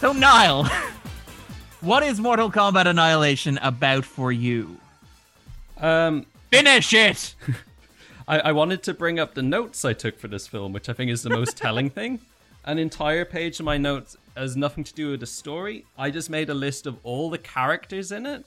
So, 0.00 0.12
Niall, 0.12 0.64
what 1.80 2.02
is 2.02 2.20
Mortal 2.20 2.50
Kombat 2.50 2.86
Annihilation 2.86 3.58
about 3.58 4.04
for 4.04 4.30
you? 4.30 4.76
Um, 5.78 6.26
Finish 6.50 6.92
it! 6.92 7.34
I, 8.28 8.40
I 8.40 8.52
wanted 8.52 8.82
to 8.82 8.92
bring 8.92 9.18
up 9.18 9.32
the 9.32 9.42
notes 9.42 9.82
I 9.84 9.94
took 9.94 10.18
for 10.18 10.28
this 10.28 10.46
film, 10.46 10.74
which 10.74 10.90
I 10.90 10.92
think 10.92 11.10
is 11.10 11.22
the 11.22 11.30
most 11.30 11.56
telling 11.56 11.88
thing. 11.98 12.20
An 12.66 12.78
entire 12.78 13.24
page 13.24 13.58
of 13.58 13.64
my 13.64 13.78
notes 13.78 14.18
has 14.36 14.54
nothing 14.54 14.84
to 14.84 14.92
do 14.92 15.12
with 15.12 15.20
the 15.20 15.26
story. 15.26 15.86
I 15.96 16.10
just 16.10 16.28
made 16.28 16.50
a 16.50 16.54
list 16.54 16.86
of 16.86 16.98
all 17.04 17.30
the 17.30 17.38
characters 17.38 18.12
in 18.12 18.26
it 18.26 18.44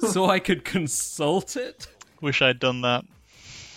so 0.00 0.26
I 0.26 0.38
could 0.38 0.66
consult 0.66 1.56
it. 1.56 1.88
Wish 2.20 2.42
I'd 2.42 2.58
done 2.58 2.80
that. 2.82 3.04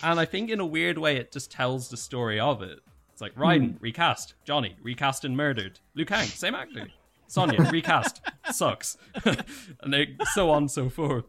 And 0.02 0.18
I 0.18 0.24
think 0.24 0.50
in 0.50 0.60
a 0.60 0.66
weird 0.66 0.98
way, 0.98 1.16
it 1.16 1.32
just 1.32 1.50
tells 1.50 1.88
the 1.88 1.96
story 1.96 2.40
of 2.40 2.62
it. 2.62 2.80
It's 3.12 3.20
like 3.20 3.34
Raiden, 3.34 3.76
hmm. 3.76 3.82
recast. 3.82 4.34
Johnny, 4.44 4.76
recast 4.82 5.24
and 5.24 5.36
murdered. 5.36 5.78
Liu 5.94 6.04
Kang, 6.04 6.26
same 6.26 6.54
actor. 6.54 6.88
Sonya, 7.28 7.62
recast. 7.72 8.20
Sucks. 8.50 8.96
and 9.24 9.92
they, 9.92 10.16
so 10.34 10.50
on 10.50 10.64
and 10.64 10.70
so 10.70 10.88
forth. 10.88 11.24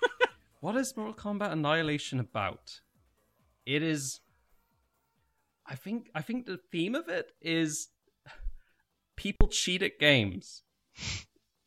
what 0.60 0.76
is 0.76 0.96
Mortal 0.96 1.14
Kombat 1.14 1.52
Annihilation 1.52 2.18
about? 2.18 2.80
It 3.64 3.82
is. 3.82 4.20
I 5.66 5.74
think. 5.74 6.10
I 6.14 6.22
think 6.22 6.46
the 6.46 6.58
theme 6.70 6.94
of 6.94 7.08
it 7.08 7.32
is 7.40 7.88
people 9.16 9.48
cheat 9.48 9.82
at 9.82 9.98
games, 9.98 10.62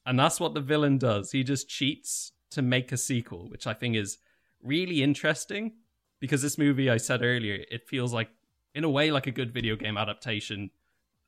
and 0.05 0.19
that's 0.19 0.39
what 0.39 0.53
the 0.53 0.61
villain 0.61 0.97
does. 0.97 1.31
He 1.31 1.43
just 1.43 1.69
cheats 1.69 2.33
to 2.51 2.61
make 2.61 2.91
a 2.91 2.97
sequel, 2.97 3.49
which 3.49 3.67
I 3.67 3.73
think 3.73 3.95
is 3.95 4.17
really 4.63 5.03
interesting 5.03 5.73
because 6.19 6.41
this 6.41 6.57
movie 6.57 6.89
I 6.89 6.97
said 6.97 7.21
earlier, 7.23 7.65
it 7.69 7.87
feels 7.87 8.13
like 8.13 8.29
in 8.73 8.83
a 8.83 8.89
way 8.89 9.11
like 9.11 9.27
a 9.27 9.31
good 9.31 9.53
video 9.53 9.75
game 9.75 9.97
adaptation 9.97 10.69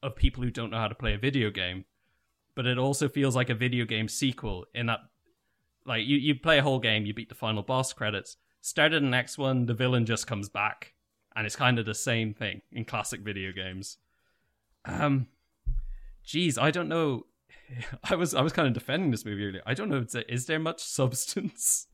of 0.02 0.16
people 0.16 0.44
who 0.44 0.52
don't 0.52 0.70
know 0.70 0.78
how 0.78 0.88
to 0.88 0.96
play 0.96 1.14
a 1.14 1.18
video 1.18 1.50
game, 1.50 1.86
but 2.56 2.66
it 2.66 2.78
also 2.78 3.10
feels 3.10 3.36
like 3.36 3.50
a 3.50 3.56
video 3.56 3.86
game 3.86 4.08
sequel 4.08 4.66
in 4.74 4.86
that 4.86 5.00
like 5.86 6.06
you, 6.06 6.18
you 6.18 6.36
play 6.36 6.60
a 6.60 6.64
whole 6.64 6.80
game, 6.80 7.06
you 7.06 7.14
beat 7.14 7.30
the 7.30 7.36
final 7.36 7.64
boss 7.64 7.92
credits, 7.92 8.38
started 8.62 9.04
the 9.04 9.08
next 9.08 9.38
one, 9.38 9.66
the 9.66 9.74
villain 9.74 10.06
just 10.06 10.28
comes 10.28 10.48
back, 10.48 10.94
and 11.36 11.46
it's 11.46 11.56
kind 11.56 11.80
of 11.80 11.86
the 11.86 11.96
same 11.96 12.34
thing 12.34 12.62
in 12.72 12.86
classic 12.86 13.22
video 13.22 13.52
games. 13.52 13.98
Um 14.86 15.28
geez, 16.24 16.58
I 16.58 16.72
don't 16.72 16.90
know. 16.90 17.26
I 18.10 18.16
was 18.16 18.34
I 18.34 18.42
was 18.42 18.54
kind 18.54 18.68
of 18.68 18.74
defending 18.74 19.12
this 19.12 19.26
movie 19.26 19.46
earlier. 19.46 19.64
I 19.66 19.74
don't 19.74 19.90
know. 19.90 20.06
Is 20.30 20.46
there 20.46 20.60
much 20.60 20.82
substance 20.84 21.88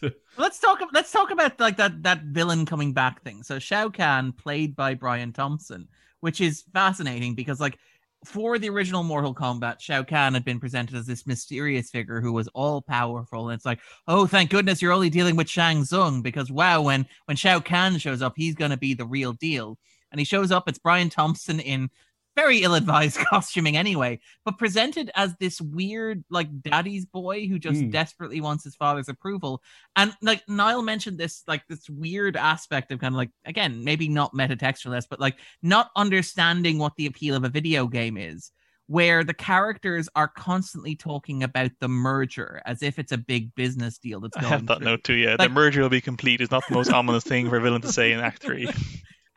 Let's 0.36 0.58
talk. 0.58 0.80
Let's 0.92 1.12
talk 1.12 1.30
about 1.30 1.58
like 1.60 1.76
that 1.76 2.02
that 2.02 2.22
villain 2.24 2.66
coming 2.66 2.92
back 2.92 3.22
thing. 3.22 3.42
So 3.42 3.58
Shao 3.58 3.88
Kahn, 3.88 4.32
played 4.32 4.74
by 4.74 4.94
Brian 4.94 5.32
Thompson, 5.32 5.88
which 6.20 6.40
is 6.40 6.64
fascinating 6.72 7.34
because 7.34 7.60
like 7.60 7.78
for 8.24 8.58
the 8.58 8.70
original 8.70 9.02
Mortal 9.02 9.34
Kombat, 9.34 9.80
Shao 9.80 10.02
Kahn 10.02 10.34
had 10.34 10.44
been 10.44 10.60
presented 10.60 10.96
as 10.96 11.06
this 11.06 11.26
mysterious 11.26 11.90
figure 11.90 12.20
who 12.20 12.32
was 12.32 12.48
all 12.48 12.80
powerful, 12.80 13.48
and 13.48 13.56
it's 13.56 13.66
like, 13.66 13.80
oh, 14.06 14.26
thank 14.26 14.50
goodness 14.50 14.80
you're 14.80 14.92
only 14.92 15.10
dealing 15.10 15.36
with 15.36 15.48
Shang 15.48 15.84
Tsung 15.84 16.22
because 16.22 16.50
wow, 16.50 16.82
when 16.82 17.06
when 17.26 17.36
Shao 17.36 17.60
Kahn 17.60 17.98
shows 17.98 18.22
up, 18.22 18.34
he's 18.36 18.54
gonna 18.54 18.76
be 18.76 18.94
the 18.94 19.06
real 19.06 19.32
deal. 19.32 19.78
And 20.10 20.18
he 20.18 20.26
shows 20.26 20.52
up. 20.52 20.68
It's 20.68 20.78
Brian 20.78 21.08
Thompson 21.08 21.58
in 21.58 21.88
very 22.36 22.62
ill-advised 22.62 23.18
costuming 23.30 23.76
anyway, 23.76 24.18
but 24.44 24.58
presented 24.58 25.10
as 25.14 25.34
this 25.40 25.60
weird 25.60 26.24
like 26.30 26.48
daddy's 26.62 27.04
boy 27.04 27.46
who 27.46 27.58
just 27.58 27.80
Mm. 27.80 27.92
desperately 27.92 28.40
wants 28.40 28.64
his 28.64 28.74
father's 28.76 29.08
approval. 29.08 29.62
And 29.96 30.12
like 30.22 30.42
Niall 30.48 30.82
mentioned 30.82 31.18
this 31.18 31.42
like 31.46 31.62
this 31.68 31.88
weird 31.90 32.36
aspect 32.36 32.90
of 32.92 33.00
kind 33.00 33.14
of 33.14 33.18
like 33.18 33.30
again, 33.44 33.84
maybe 33.84 34.08
not 34.08 34.32
metatextualist, 34.34 35.06
but 35.10 35.20
like 35.20 35.36
not 35.62 35.90
understanding 35.96 36.78
what 36.78 36.96
the 36.96 37.06
appeal 37.06 37.34
of 37.34 37.44
a 37.44 37.48
video 37.48 37.86
game 37.86 38.16
is. 38.16 38.50
Where 38.88 39.24
the 39.24 39.32
characters 39.32 40.08
are 40.16 40.28
constantly 40.28 40.96
talking 40.96 41.44
about 41.44 41.70
the 41.80 41.88
merger 41.88 42.60
as 42.66 42.82
if 42.82 42.98
it's 42.98 43.12
a 43.12 43.16
big 43.16 43.54
business 43.54 43.96
deal 43.96 44.20
that's 44.20 44.36
going. 44.36 44.46
I 44.46 44.56
have 44.56 44.66
that 44.66 44.78
through. 44.78 44.84
note 44.84 45.04
too. 45.04 45.14
Yeah, 45.14 45.36
Like- 45.38 45.48
the 45.48 45.54
merger 45.54 45.80
will 45.82 45.88
be 45.88 46.00
complete 46.00 46.40
is 46.42 46.50
not 46.50 46.64
the 46.68 46.74
most 46.74 46.92
ominous 46.92 47.24
thing 47.24 47.48
for 47.48 47.56
a 47.56 47.60
villain 47.60 47.80
to 47.82 47.92
say 47.92 48.12
in 48.12 48.20
Act 48.20 48.42
Three. 48.42 48.68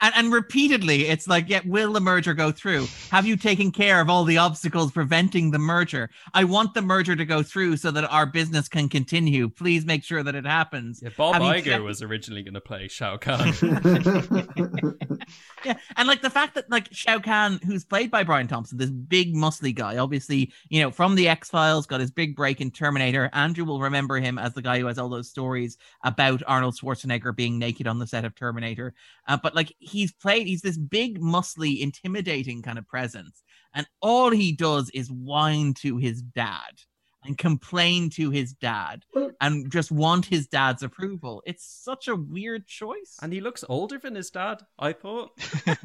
and, 0.06 0.14
and 0.16 0.34
repeatedly 0.34 1.08
it's 1.08 1.28
like 1.28 1.50
yeah 1.50 1.62
will 1.66 1.94
the 1.94 2.00
merger 2.00 2.34
go 2.34 2.52
through? 2.52 2.88
Have 3.12 3.26
you 3.26 3.36
taken 3.38 3.72
care 3.72 4.02
of 4.02 4.10
all 4.10 4.24
the 4.24 4.38
obstacles 4.38 4.92
preventing 4.92 5.52
the 5.52 5.60
merger? 5.60 6.10
I 6.34 6.44
want 6.44 6.74
the 6.74 6.82
merger 6.82 7.16
to 7.16 7.26
go 7.26 7.44
through 7.44 7.78
so 7.78 7.92
that 7.92 8.04
our 8.06 8.26
business 8.26 8.68
can 8.70 8.90
continue. 8.90 9.50
Please 9.50 9.86
make 9.86 10.04
sure 10.04 10.24
that 10.24 10.36
it 10.36 10.46
happens. 10.46 11.02
Yeah, 11.04 11.10
Bob 11.18 11.34
Have 11.36 11.42
Iger 11.44 11.64
checked- 11.64 11.84
was 11.84 12.02
originally 12.02 12.44
going 12.44 12.54
to 12.54 12.62
play 12.62 12.88
Shao 12.88 13.18
Kahn. 13.18 13.54
yeah 15.64 15.78
and 15.98 16.08
like 16.08 16.22
the 16.22 16.30
fact 16.30 16.56
that 16.56 16.70
like 16.70 16.88
shao 16.92 17.20
kahn 17.20 17.60
who's 17.66 17.84
played 17.86 18.12
by 18.12 18.24
brian 18.24 18.48
thompson 18.48 18.78
this 18.78 18.90
big 18.90 19.34
muscly 19.36 19.74
guy 19.74 19.98
obviously 19.98 20.52
you 20.70 20.82
know 20.82 20.92
from 20.92 21.16
the 21.16 21.28
x-files 21.28 21.86
got 21.86 22.00
his 22.00 22.12
big 22.12 22.36
break 22.36 22.62
in 22.62 22.72
terminator. 22.72 23.30
Andrew 23.34 23.66
will 23.66 23.82
remember 23.82 24.18
him 24.18 24.38
as 24.38 24.54
the 24.54 24.62
guy 24.62 24.80
who 24.80 24.86
has 24.88 24.98
all 24.98 25.10
those 25.10 25.30
stories 25.30 25.78
about 26.04 26.44
arnold 26.48 26.76
schwarzenegger 26.76 27.36
being 27.36 27.60
naked 27.60 27.88
on 27.88 28.00
the 28.00 28.08
set 28.08 28.26
of 28.26 28.36
terminator. 28.36 28.94
Uh, 29.28 29.38
but 29.42 29.56
like 29.56 29.74
he's 29.80 30.12
played 30.12 30.48
he's 30.48 30.62
this 30.62 30.78
big 30.78 31.20
muscly 31.20 31.80
intimidating 31.80 32.62
kind 32.62 32.78
of 32.78 32.88
presence 32.88 33.44
and 33.74 33.88
all 34.02 34.30
he 34.32 34.52
does 34.52 34.90
is 34.92 35.12
whine 35.12 35.74
to 35.74 35.98
his 35.98 36.22
dad 36.22 36.82
and 37.26 37.38
complain 37.38 38.10
to 38.12 38.30
his 38.30 38.54
dad 38.54 39.06
Well- 39.14 39.32
and 39.42 39.72
just 39.72 39.92
want 39.92 40.26
his 40.26 40.48
dad's 40.48 40.84
approval. 40.84 41.44
It's 41.46 41.66
such 41.66 42.08
a 42.08 42.16
weird 42.16 42.68
choice. 42.68 43.18
And 43.22 43.34
he 43.34 43.42
looks 43.42 43.64
older 43.68 43.98
than 43.98 44.16
his 44.16 44.30
dad, 44.30 44.62
I 44.80 44.94
thought. 44.94 45.32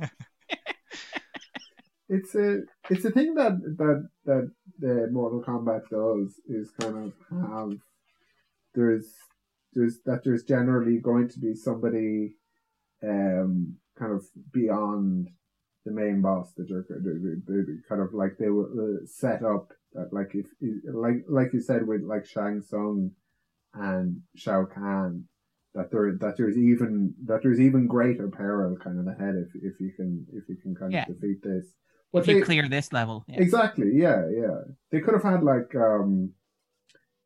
it's 2.08 2.34
a 2.34 2.60
it's 2.90 3.04
a 3.04 3.10
thing 3.10 3.34
that 3.34 3.52
that 3.78 4.08
that 4.24 4.50
the 4.78 5.08
Mortal 5.12 5.42
Kombat 5.42 5.82
does 5.90 6.40
is 6.48 6.70
kind 6.80 6.96
of 7.06 7.12
have 7.30 7.78
there's 8.74 9.06
there's 9.72 10.00
that 10.06 10.24
there's 10.24 10.42
generally 10.44 10.98
going 10.98 11.28
to 11.28 11.38
be 11.38 11.54
somebody 11.54 12.34
um 13.02 13.76
kind 13.98 14.12
of 14.12 14.24
beyond 14.52 15.28
the 15.84 15.92
main 15.92 16.20
boss 16.20 16.52
the, 16.56 16.64
the, 16.64 17.42
the, 17.46 17.82
kind 17.88 18.00
of 18.02 18.12
like 18.12 18.36
they 18.38 18.48
were 18.50 18.68
uh, 19.02 19.06
set 19.06 19.42
up 19.44 19.68
that 19.94 20.12
like 20.12 20.34
if 20.34 20.46
like 20.92 21.24
like 21.28 21.52
you 21.52 21.60
said 21.60 21.86
with 21.86 22.02
like 22.02 22.26
Shang 22.26 22.60
Tsung 22.60 23.12
and 23.74 24.20
Shao 24.36 24.64
Kahn 24.66 25.24
that 25.74 25.90
there 25.90 26.16
that 26.20 26.36
there's 26.36 26.56
even 26.58 27.14
that 27.26 27.40
there's 27.42 27.60
even 27.60 27.86
greater 27.86 28.28
peril 28.28 28.76
kind 28.76 28.98
of 28.98 29.06
ahead 29.06 29.34
if 29.36 29.48
if 29.62 29.80
you 29.80 29.92
can 29.96 30.26
if 30.32 30.48
you 30.48 30.56
can 30.62 30.74
kind 30.74 30.92
Yeah. 30.92 31.02
of 31.08 31.14
defeat 31.20 31.42
this. 31.42 31.66
if 32.12 32.26
you 32.28 32.44
clear 32.44 32.68
this 32.68 32.92
level. 32.92 33.24
Yeah. 33.28 33.40
Exactly. 33.40 33.90
Yeah, 33.94 34.28
yeah. 34.30 34.58
They 34.90 35.00
could 35.00 35.14
have 35.14 35.22
had 35.22 35.42
like 35.42 35.74
um, 35.76 36.32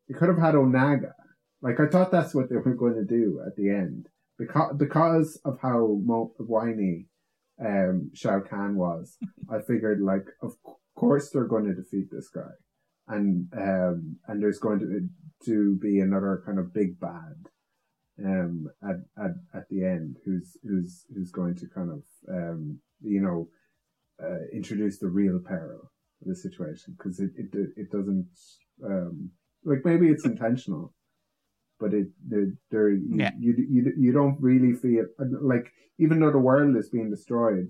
they 0.07 0.13
could 0.17 0.29
have 0.29 0.37
had 0.37 0.53
Onaga. 0.55 1.13
Like 1.61 1.79
I 1.79 1.87
thought 1.87 2.11
that's 2.11 2.35
what 2.35 2.49
they 2.49 2.55
were 2.57 2.75
going 2.75 2.93
to 2.95 3.03
do 3.05 3.41
at 3.45 3.55
the 3.55 3.69
end 3.69 4.07
because 4.37 4.75
because 4.77 5.39
of 5.43 5.57
how 5.61 5.99
mo- 6.03 6.33
whiny 6.37 7.07
um 7.63 8.11
Shao 8.13 8.41
Kahn 8.41 8.75
was. 8.75 9.17
I 9.49 9.59
figured 9.61 10.01
like 10.01 10.27
of 10.41 10.53
course 10.95 11.29
they're 11.29 11.47
going 11.47 11.65
to 11.65 11.73
defeat 11.73 12.07
this 12.11 12.29
guy, 12.29 12.51
and 13.07 13.47
um 13.57 14.17
and 14.27 14.41
there's 14.41 14.59
going 14.59 14.79
to 14.79 15.09
to 15.45 15.77
be 15.81 15.99
another 15.99 16.41
kind 16.45 16.59
of 16.59 16.73
big 16.73 16.99
bad 16.99 17.49
um 18.23 18.67
at 18.81 18.95
at 19.23 19.31
at 19.53 19.69
the 19.69 19.83
end 19.83 20.17
who's 20.25 20.57
who's 20.63 21.05
who's 21.13 21.31
going 21.31 21.55
to 21.55 21.67
kind 21.67 21.91
of 21.91 22.03
um 22.29 22.79
you 23.01 23.21
know 23.21 23.47
uh, 24.23 24.39
introduce 24.53 24.99
the 24.99 25.07
real 25.07 25.39
peril 25.45 25.91
of 26.21 26.27
the 26.27 26.35
situation 26.35 26.95
because 26.97 27.19
it, 27.19 27.31
it 27.35 27.49
it 27.75 27.91
doesn't 27.91 28.29
um 28.85 29.29
like 29.65 29.79
maybe 29.83 30.07
it's 30.07 30.25
intentional 30.25 30.93
but 31.79 31.93
it 31.93 32.07
there 32.27 32.47
there 32.71 32.89
you, 32.89 33.17
Yeah. 33.17 33.31
you 33.39 33.53
you 33.69 33.93
you 33.97 34.11
don't 34.11 34.39
really 34.41 34.73
feel 34.73 35.05
like 35.41 35.71
even 35.97 36.19
though 36.19 36.31
the 36.31 36.37
world 36.49 36.75
is 36.77 36.89
being 36.89 37.09
destroyed 37.09 37.69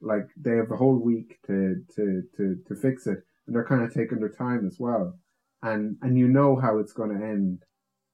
like 0.00 0.26
they 0.36 0.56
have 0.56 0.70
a 0.70 0.76
whole 0.76 0.98
week 0.98 1.38
to 1.46 1.82
to 1.94 2.22
to 2.36 2.56
to 2.66 2.74
fix 2.74 3.06
it 3.06 3.18
and 3.46 3.54
they're 3.54 3.64
kind 3.72 3.82
of 3.82 3.92
taking 3.92 4.20
their 4.20 4.28
time 4.46 4.66
as 4.66 4.76
well 4.78 5.18
and 5.62 5.96
and 6.02 6.16
you 6.18 6.28
know 6.28 6.56
how 6.56 6.78
it's 6.78 6.92
going 6.92 7.10
to 7.16 7.24
end 7.24 7.62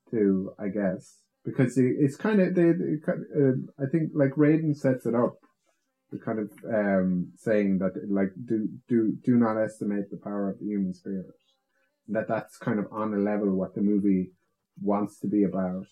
too 0.09 0.51
i 0.59 0.67
guess 0.67 1.21
because 1.43 1.77
it, 1.77 1.93
it's 1.99 2.15
kind 2.15 2.39
of 2.41 2.55
they, 2.55 2.71
they 2.71 2.95
uh, 3.07 3.51
i 3.83 3.85
think 3.91 4.09
like 4.15 4.31
raiden 4.31 4.75
sets 4.75 5.05
it 5.05 5.13
up 5.15 5.35
the 6.11 6.17
kind 6.19 6.39
of 6.39 6.49
um 6.73 7.31
saying 7.35 7.77
that 7.79 7.93
like 8.09 8.31
do 8.45 8.67
do 8.87 9.13
do 9.23 9.35
not 9.35 9.57
estimate 9.61 10.09
the 10.09 10.17
power 10.17 10.49
of 10.49 10.59
the 10.59 10.65
human 10.65 10.93
spirit 10.93 11.25
that 12.07 12.27
that's 12.27 12.57
kind 12.57 12.79
of 12.79 12.85
on 12.91 13.13
a 13.13 13.17
level 13.17 13.49
what 13.55 13.73
the 13.75 13.81
movie 13.81 14.31
wants 14.81 15.19
to 15.19 15.27
be 15.27 15.43
about 15.43 15.87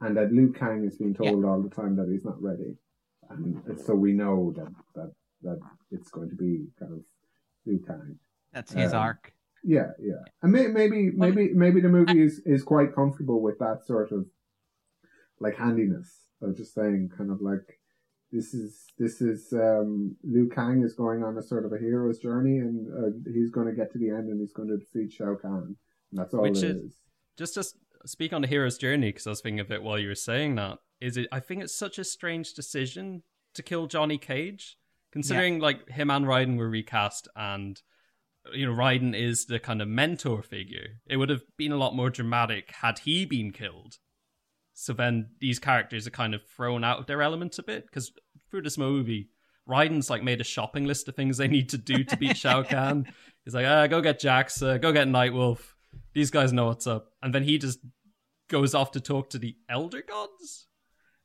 and 0.00 0.16
that 0.16 0.32
Liu 0.32 0.52
Kang 0.52 0.84
is 0.84 0.96
being 0.96 1.14
told 1.14 1.44
all 1.44 1.60
the 1.62 1.70
time 1.70 1.96
that 1.96 2.08
he's 2.10 2.24
not 2.24 2.40
ready. 2.42 2.76
And 3.30 3.80
so 3.84 3.94
we 3.94 4.12
know 4.12 4.52
that 4.56 4.72
that 4.94 5.12
that 5.42 5.58
it's 5.90 6.10
going 6.10 6.28
to 6.30 6.36
be 6.36 6.66
kind 6.78 6.92
of 6.92 7.00
Liu 7.64 7.82
Kang. 7.86 8.18
That's 8.52 8.72
his 8.72 8.92
Um, 8.92 9.00
arc. 9.00 9.32
yeah, 9.64 9.90
yeah, 9.98 10.22
and 10.42 10.52
may, 10.52 10.68
maybe, 10.68 11.10
maybe, 11.10 11.52
maybe 11.52 11.80
the 11.80 11.88
movie 11.88 12.22
is, 12.22 12.40
is 12.46 12.62
quite 12.62 12.94
comfortable 12.94 13.42
with 13.42 13.58
that 13.58 13.84
sort 13.84 14.12
of 14.12 14.26
like 15.40 15.56
handiness 15.56 16.28
of 16.40 16.56
just 16.56 16.72
saying, 16.72 17.10
kind 17.16 17.30
of 17.30 17.40
like, 17.42 17.80
this 18.32 18.54
is 18.54 18.86
this 18.98 19.20
is 19.20 19.52
um, 19.52 20.14
Liu 20.22 20.48
Kang 20.48 20.82
is 20.82 20.94
going 20.94 21.22
on 21.24 21.36
a 21.36 21.42
sort 21.42 21.64
of 21.66 21.72
a 21.72 21.78
hero's 21.78 22.18
journey, 22.18 22.58
and 22.58 22.86
uh, 22.96 23.30
he's 23.32 23.50
going 23.50 23.66
to 23.66 23.72
get 23.74 23.90
to 23.92 23.98
the 23.98 24.10
end, 24.10 24.28
and 24.30 24.40
he's 24.40 24.52
going 24.52 24.68
to 24.68 24.76
defeat 24.78 25.12
Shao 25.12 25.34
Kahn, 25.34 25.76
and 26.10 26.20
that's 26.20 26.32
all 26.34 26.42
Which 26.42 26.58
it 26.62 26.76
is- 26.76 26.82
is. 26.82 26.96
Just 27.36 27.58
s- 27.58 27.74
speak 28.06 28.32
on 28.32 28.42
the 28.42 28.48
hero's 28.48 28.78
journey, 28.78 29.08
because 29.08 29.26
I 29.26 29.30
was 29.30 29.40
thinking 29.40 29.60
of 29.60 29.70
it 29.70 29.82
while 29.82 29.98
you 29.98 30.08
were 30.08 30.14
saying 30.14 30.54
that, 30.56 30.78
is 31.00 31.16
it? 31.16 31.28
I 31.30 31.40
think 31.40 31.62
it's 31.62 31.74
such 31.74 31.98
a 31.98 32.04
strange 32.04 32.54
decision 32.54 33.22
to 33.54 33.62
kill 33.62 33.86
Johnny 33.86 34.18
Cage, 34.18 34.76
considering 35.12 35.58
like 35.58 35.88
him 35.88 36.10
and 36.10 36.26
Raiden 36.26 36.56
were 36.56 36.68
recast, 36.68 37.28
and 37.36 37.80
you 38.54 38.66
know 38.66 38.72
Raiden 38.72 39.14
is 39.18 39.46
the 39.46 39.58
kind 39.58 39.82
of 39.82 39.88
mentor 39.88 40.42
figure. 40.42 41.00
It 41.06 41.16
would 41.16 41.30
have 41.30 41.42
been 41.56 41.72
a 41.72 41.76
lot 41.76 41.94
more 41.94 42.10
dramatic 42.10 42.70
had 42.70 43.00
he 43.00 43.24
been 43.26 43.52
killed. 43.52 43.98
So 44.78 44.92
then 44.92 45.30
these 45.40 45.58
characters 45.58 46.06
are 46.06 46.10
kind 46.10 46.34
of 46.34 46.42
thrown 46.44 46.84
out 46.84 46.98
of 46.98 47.06
their 47.06 47.22
element 47.22 47.58
a 47.58 47.62
bit 47.62 47.86
because 47.86 48.12
through 48.50 48.62
this 48.62 48.76
movie, 48.76 49.30
Raiden's 49.66 50.10
like 50.10 50.22
made 50.22 50.40
a 50.40 50.44
shopping 50.44 50.84
list 50.84 51.08
of 51.08 51.16
things 51.16 51.38
they 51.38 51.48
need 51.48 51.70
to 51.70 51.78
do 51.78 52.04
to 52.04 52.16
beat 52.16 52.36
Shao 52.36 52.62
Kahn. 52.62 53.06
He's 53.44 53.54
like, 53.54 53.66
ah, 53.66 53.86
go 53.86 54.02
get 54.02 54.20
Jax, 54.20 54.60
uh, 54.62 54.76
go 54.76 54.92
get 54.92 55.08
Nightwolf. 55.08 55.60
These 56.12 56.30
guys 56.30 56.52
know 56.52 56.66
what's 56.66 56.86
up. 56.86 57.06
And 57.22 57.34
then 57.34 57.42
he 57.42 57.56
just 57.56 57.78
goes 58.48 58.74
off 58.74 58.92
to 58.92 59.00
talk 59.00 59.30
to 59.30 59.38
the 59.38 59.56
Elder 59.68 60.02
Gods. 60.06 60.66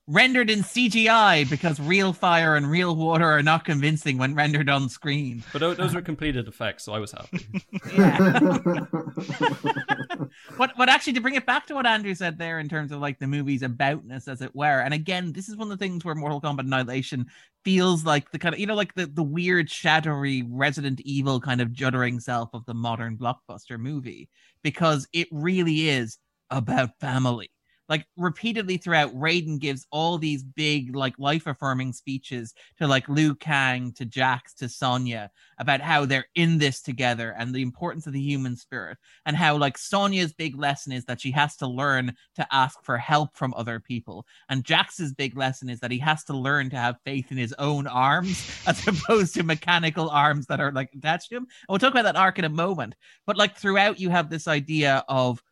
Rendered 0.08 0.50
in 0.50 0.60
CGI 0.60 1.50
because 1.50 1.80
real 1.80 2.12
fire 2.12 2.56
and 2.56 2.70
real 2.70 2.96
water 2.96 3.26
are 3.26 3.44
not 3.44 3.64
convincing 3.64 4.18
when 4.18 4.36
rendered 4.36 4.68
on 4.68 4.90
screen. 4.90 5.44
But 5.54 5.78
those 5.78 5.94
were 5.94 6.02
completed 6.02 6.48
effects, 6.48 6.84
so 6.84 6.94
I 6.94 7.00
was 7.00 7.12
happy. 7.12 7.48
Yeah. 7.96 8.86
What 10.58 10.72
what 10.78 10.90
actually 10.90 11.14
to 11.14 11.22
bring 11.22 11.36
it 11.36 11.46
back 11.46 11.66
to 11.68 11.76
what 11.76 11.86
Andrew 11.86 12.14
said 12.14 12.38
there 12.38 12.60
in 12.60 12.70
terms 12.70 12.92
of 12.92 13.00
like 13.00 13.20
the 13.20 13.28
movie's 13.28 13.62
aboutness 13.62 14.28
as 14.28 14.42
it 14.42 14.56
were. 14.56 14.82
And 14.82 14.94
again, 14.94 15.34
this 15.34 15.50
is 15.50 15.56
one 15.56 15.72
of 15.72 15.78
the 15.78 15.84
things 15.84 16.06
where 16.06 16.16
Mortal 16.16 16.42
Kombat 16.42 16.62
Annihilation 16.62 17.28
feels 17.64 18.06
like 18.06 18.32
the 18.32 18.40
kind 18.40 18.54
of 18.54 18.60
you 18.60 18.68
know, 18.68 18.76
like 18.76 18.94
the, 18.94 19.08
the 19.08 19.24
weird 19.24 19.70
shadowy 19.70 20.44
Resident 20.44 21.02
Evil 21.02 21.40
kind 21.40 21.62
of 21.62 21.70
juddering 21.70 22.22
self 22.22 22.50
of 22.54 22.66
the 22.66 22.74
modern 22.74 23.18
blockbuster 23.18 23.80
movie. 23.80 24.30
Because 24.64 25.08
it 25.14 25.28
really 25.32 25.90
is 25.90 26.18
about 26.52 27.00
family. 27.00 27.50
Like 27.92 28.08
repeatedly 28.16 28.78
throughout, 28.78 29.14
Raiden 29.14 29.60
gives 29.60 29.86
all 29.92 30.18
these 30.18 30.46
big, 30.46 30.96
like 30.96 31.14
life 31.20 31.46
affirming 31.46 31.92
speeches 31.92 32.54
to 32.80 32.88
like 32.88 33.10
Liu 33.10 33.36
Kang, 33.36 33.92
to 33.98 34.06
Jax, 34.06 34.54
to 34.56 34.70
Sonya 34.70 35.30
about 35.58 35.82
how 35.82 36.06
they're 36.06 36.28
in 36.36 36.58
this 36.58 36.82
together 36.82 37.36
and 37.38 37.54
the 37.54 37.62
importance 37.62 38.08
of 38.08 38.14
the 38.14 38.22
human 38.22 38.56
spirit 38.56 38.98
and 39.26 39.36
how 39.36 39.58
like 39.58 39.78
Sonya's 39.78 40.32
big 40.32 40.58
lesson 40.58 40.94
is 40.94 41.04
that 41.04 41.20
she 41.20 41.32
has 41.32 41.58
to 41.58 41.68
learn 41.68 42.16
to 42.38 42.48
ask 42.50 42.82
for 42.82 42.98
help 42.98 43.36
from 43.36 43.54
other 43.58 43.82
people. 43.82 44.26
And 44.48 44.64
Jax's 44.64 45.14
big 45.14 45.36
lesson 45.36 45.70
is 45.70 45.82
that 45.82 45.92
he 45.92 46.00
has 46.00 46.24
to 46.26 46.34
learn 46.34 46.70
to 46.70 46.78
have 46.78 46.96
faith 47.04 47.30
in 47.30 47.38
his 47.38 47.54
own 47.60 47.88
arms 47.88 48.50
as 48.68 48.88
opposed 48.88 49.34
to 49.34 49.44
mechanical 49.44 50.10
arms 50.10 50.46
that 50.46 50.62
are 50.62 50.72
like 50.72 50.94
attached 50.94 51.28
to 51.32 51.36
him. 51.36 51.44
And 51.44 51.68
we'll 51.68 51.80
talk 51.80 51.92
about 51.92 52.04
that 52.04 52.16
arc 52.16 52.40
in 52.40 52.46
a 52.46 52.50
moment. 52.50 52.96
But 53.28 53.36
like 53.36 53.58
throughout 53.58 54.00
you 54.00 54.10
have 54.12 54.30
this 54.30 54.48
idea 54.48 55.04
of 55.10 55.44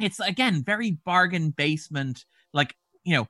it's 0.00 0.20
again 0.20 0.62
very 0.62 0.92
bargain 0.92 1.50
basement 1.50 2.24
like 2.52 2.74
you 3.04 3.14
know 3.16 3.26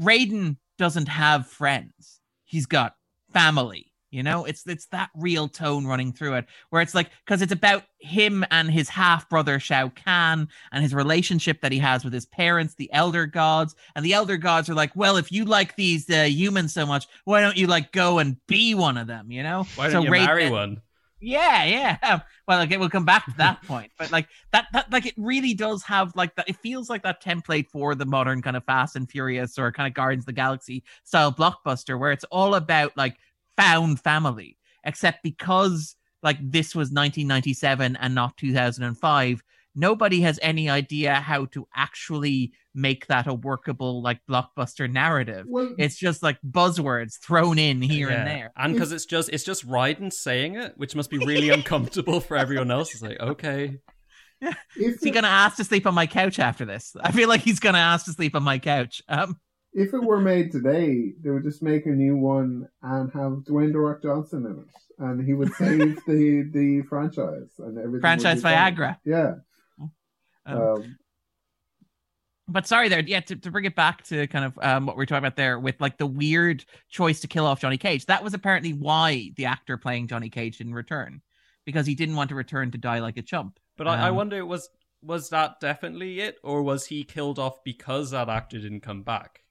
Raiden 0.00 0.56
doesn't 0.78 1.08
have 1.08 1.46
friends. 1.46 2.20
He's 2.44 2.66
got 2.66 2.96
family 3.32 3.92
you 4.12 4.22
know? 4.22 4.44
It's 4.44 4.64
it's 4.66 4.86
that 4.86 5.10
real 5.16 5.48
tone 5.48 5.84
running 5.86 6.12
through 6.12 6.34
it 6.34 6.44
where 6.70 6.82
it's 6.82 6.94
like 6.94 7.10
because 7.24 7.42
it's 7.42 7.50
about 7.50 7.84
him 7.98 8.44
and 8.52 8.70
his 8.70 8.88
half 8.88 9.28
brother 9.28 9.58
Shao 9.58 9.88
Kahn 9.88 10.48
and 10.70 10.82
his 10.82 10.94
relationship 10.94 11.60
that 11.62 11.72
he 11.72 11.78
has 11.78 12.04
with 12.04 12.12
his 12.12 12.26
parents 12.26 12.74
the 12.74 12.92
elder 12.92 13.26
gods 13.26 13.74
and 13.96 14.04
the 14.04 14.12
elder 14.12 14.36
gods 14.36 14.68
are 14.68 14.74
like 14.74 14.94
well 14.94 15.16
if 15.16 15.32
you 15.32 15.44
like 15.44 15.74
these 15.74 16.08
uh, 16.10 16.24
humans 16.24 16.72
so 16.72 16.86
much 16.86 17.06
why 17.24 17.40
don't 17.40 17.56
you 17.56 17.66
like 17.66 17.90
go 17.90 18.18
and 18.18 18.36
be 18.46 18.74
one 18.74 18.96
of 18.96 19.08
them 19.08 19.32
you 19.32 19.42
know? 19.42 19.66
Why 19.74 19.88
don't 19.88 19.92
So 19.92 20.02
you 20.02 20.10
Raiden- 20.10 20.26
marry 20.26 20.50
one? 20.50 20.82
Yeah, 21.22 21.64
yeah. 21.64 22.20
Well, 22.48 22.60
okay, 22.62 22.76
we'll 22.76 22.90
come 22.90 23.04
back 23.04 23.24
to 23.26 23.34
that 23.38 23.62
point. 23.62 23.92
But 23.96 24.10
like 24.10 24.26
that, 24.50 24.66
that 24.72 24.90
like 24.90 25.06
it 25.06 25.14
really 25.16 25.54
does 25.54 25.84
have 25.84 26.12
like 26.16 26.34
that. 26.34 26.48
It 26.48 26.56
feels 26.56 26.90
like 26.90 27.04
that 27.04 27.22
template 27.22 27.68
for 27.68 27.94
the 27.94 28.04
modern 28.04 28.42
kind 28.42 28.56
of 28.56 28.64
Fast 28.64 28.96
and 28.96 29.08
Furious 29.08 29.58
or 29.58 29.70
kind 29.70 29.86
of 29.86 29.94
Guardians 29.94 30.22
of 30.22 30.26
the 30.26 30.32
Galaxy 30.32 30.82
style 31.04 31.32
blockbuster, 31.32 31.96
where 31.96 32.10
it's 32.10 32.24
all 32.24 32.56
about 32.56 32.96
like 32.96 33.16
found 33.56 34.00
family. 34.00 34.58
Except 34.84 35.22
because 35.22 35.94
like 36.24 36.36
this 36.40 36.74
was 36.74 36.88
1997 36.88 37.94
and 37.94 38.14
not 38.14 38.36
2005, 38.36 39.42
nobody 39.74 40.20
has 40.22 40.38
any 40.42 40.68
idea 40.70 41.14
how 41.14 41.46
to 41.46 41.66
actually 41.74 42.52
make 42.74 43.06
that 43.08 43.26
a 43.26 43.34
workable 43.34 44.02
like 44.02 44.20
blockbuster 44.28 44.90
narrative. 44.90 45.46
well, 45.48 45.74
It's 45.78 45.96
just 45.96 46.22
like 46.22 46.38
buzzwords 46.42 47.18
thrown 47.20 47.58
in 47.58 47.82
here 47.82 48.08
and 48.08 48.26
there. 48.26 48.52
And 48.56 48.72
because 48.74 48.92
it's 48.92 49.04
just 49.06 49.28
it's 49.30 49.44
just 49.44 49.66
Raiden 49.66 50.12
saying 50.12 50.56
it, 50.56 50.72
which 50.76 50.94
must 50.96 51.10
be 51.10 51.18
really 51.18 51.50
uncomfortable 51.58 52.20
for 52.20 52.36
everyone 52.36 52.70
else. 52.70 52.92
It's 52.94 53.02
like, 53.02 53.20
okay. 53.20 53.78
if 54.40 54.56
Is 54.76 55.02
he 55.02 55.10
it- 55.10 55.12
gonna 55.12 55.28
ask 55.28 55.56
to 55.58 55.64
sleep 55.64 55.86
on 55.86 55.94
my 55.94 56.06
couch 56.06 56.38
after 56.38 56.64
this? 56.64 56.94
I 57.00 57.12
feel 57.12 57.28
like 57.28 57.42
he's 57.42 57.60
gonna 57.60 57.78
ask 57.78 58.06
to 58.06 58.12
sleep 58.12 58.34
on 58.34 58.42
my 58.42 58.58
couch. 58.58 59.02
Um, 59.08 59.38
if 59.74 59.94
it 59.94 60.02
were 60.04 60.20
made 60.20 60.52
today, 60.52 61.12
they 61.22 61.30
would 61.30 61.44
just 61.44 61.62
make 61.62 61.86
a 61.86 61.90
new 61.90 62.16
one 62.16 62.68
and 62.82 63.10
have 63.12 63.32
Dwayne 63.48 63.72
the 63.72 63.78
Rock 63.78 64.02
Johnson 64.02 64.44
in 64.44 64.58
it, 64.58 65.02
and 65.04 65.24
he 65.26 65.32
would 65.34 65.52
save 65.54 65.96
the 66.06 66.48
the 66.52 66.82
franchise 66.88 67.50
and 67.58 67.78
everything. 67.78 68.00
Franchise 68.00 68.38
be 68.38 68.42
fine. 68.42 68.74
Viagra. 68.76 68.96
Yeah. 69.04 69.34
Um, 70.46 70.58
Um, 70.60 70.96
but 72.48 72.66
sorry 72.66 72.88
there 72.88 73.00
yeah 73.00 73.20
to, 73.20 73.36
to 73.36 73.50
bring 73.50 73.64
it 73.64 73.74
back 73.76 74.02
to 74.04 74.26
kind 74.26 74.44
of 74.44 74.58
um, 74.60 74.86
what 74.86 74.96
we 74.96 75.02
are 75.02 75.06
talking 75.06 75.24
about 75.24 75.36
there 75.36 75.58
with 75.58 75.80
like 75.80 75.96
the 75.96 76.06
weird 76.06 76.64
choice 76.90 77.20
to 77.20 77.28
kill 77.28 77.46
off 77.46 77.60
johnny 77.60 77.78
cage 77.78 78.04
that 78.06 78.22
was 78.24 78.34
apparently 78.34 78.72
why 78.72 79.30
the 79.36 79.44
actor 79.46 79.76
playing 79.76 80.08
johnny 80.08 80.28
cage 80.28 80.58
didn't 80.58 80.74
return 80.74 81.22
because 81.64 81.86
he 81.86 81.94
didn't 81.94 82.16
want 82.16 82.28
to 82.30 82.34
return 82.34 82.70
to 82.70 82.78
die 82.78 82.98
like 82.98 83.16
a 83.16 83.22
chump 83.22 83.58
But 83.76 83.86
I, 83.86 84.06
I 84.06 84.08
Um, 84.08 84.16
wonder 84.16 84.44
was 84.44 84.68
was 85.04 85.30
that 85.30 85.58
definitely 85.60 86.20
it, 86.20 86.38
or 86.44 86.62
was 86.62 86.86
he 86.86 87.02
killed 87.04 87.38
off 87.38 87.64
because 87.64 88.10
that 88.12 88.28
actor 88.28 88.58
didn't 88.60 88.82
come 88.82 89.02
back? 89.02 89.42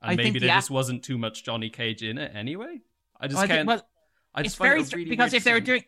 And 0.00 0.12
I 0.12 0.14
maybe 0.16 0.22
think 0.30 0.40
there 0.40 0.48
the 0.48 0.54
just 0.54 0.70
wasn't 0.70 1.02
too 1.04 1.18
much 1.18 1.44
Johnny 1.44 1.68
Cage 1.68 2.02
in 2.02 2.16
it 2.16 2.32
anyway. 2.34 2.80
I 3.20 3.26
just 3.26 3.34
Well, 3.36 3.44
I 3.44 3.46
think- 3.46 3.56
can't. 3.58 3.68
well, 3.68 3.88
I 4.34 4.42
just 4.42 4.54
it's 4.54 4.58
find 4.58 4.68
very 4.70 4.80
it 4.80 4.92
really 4.94 5.10
because 5.10 5.34
if 5.34 5.44
they 5.44 5.52
were 5.52 5.60
doing 5.60 5.84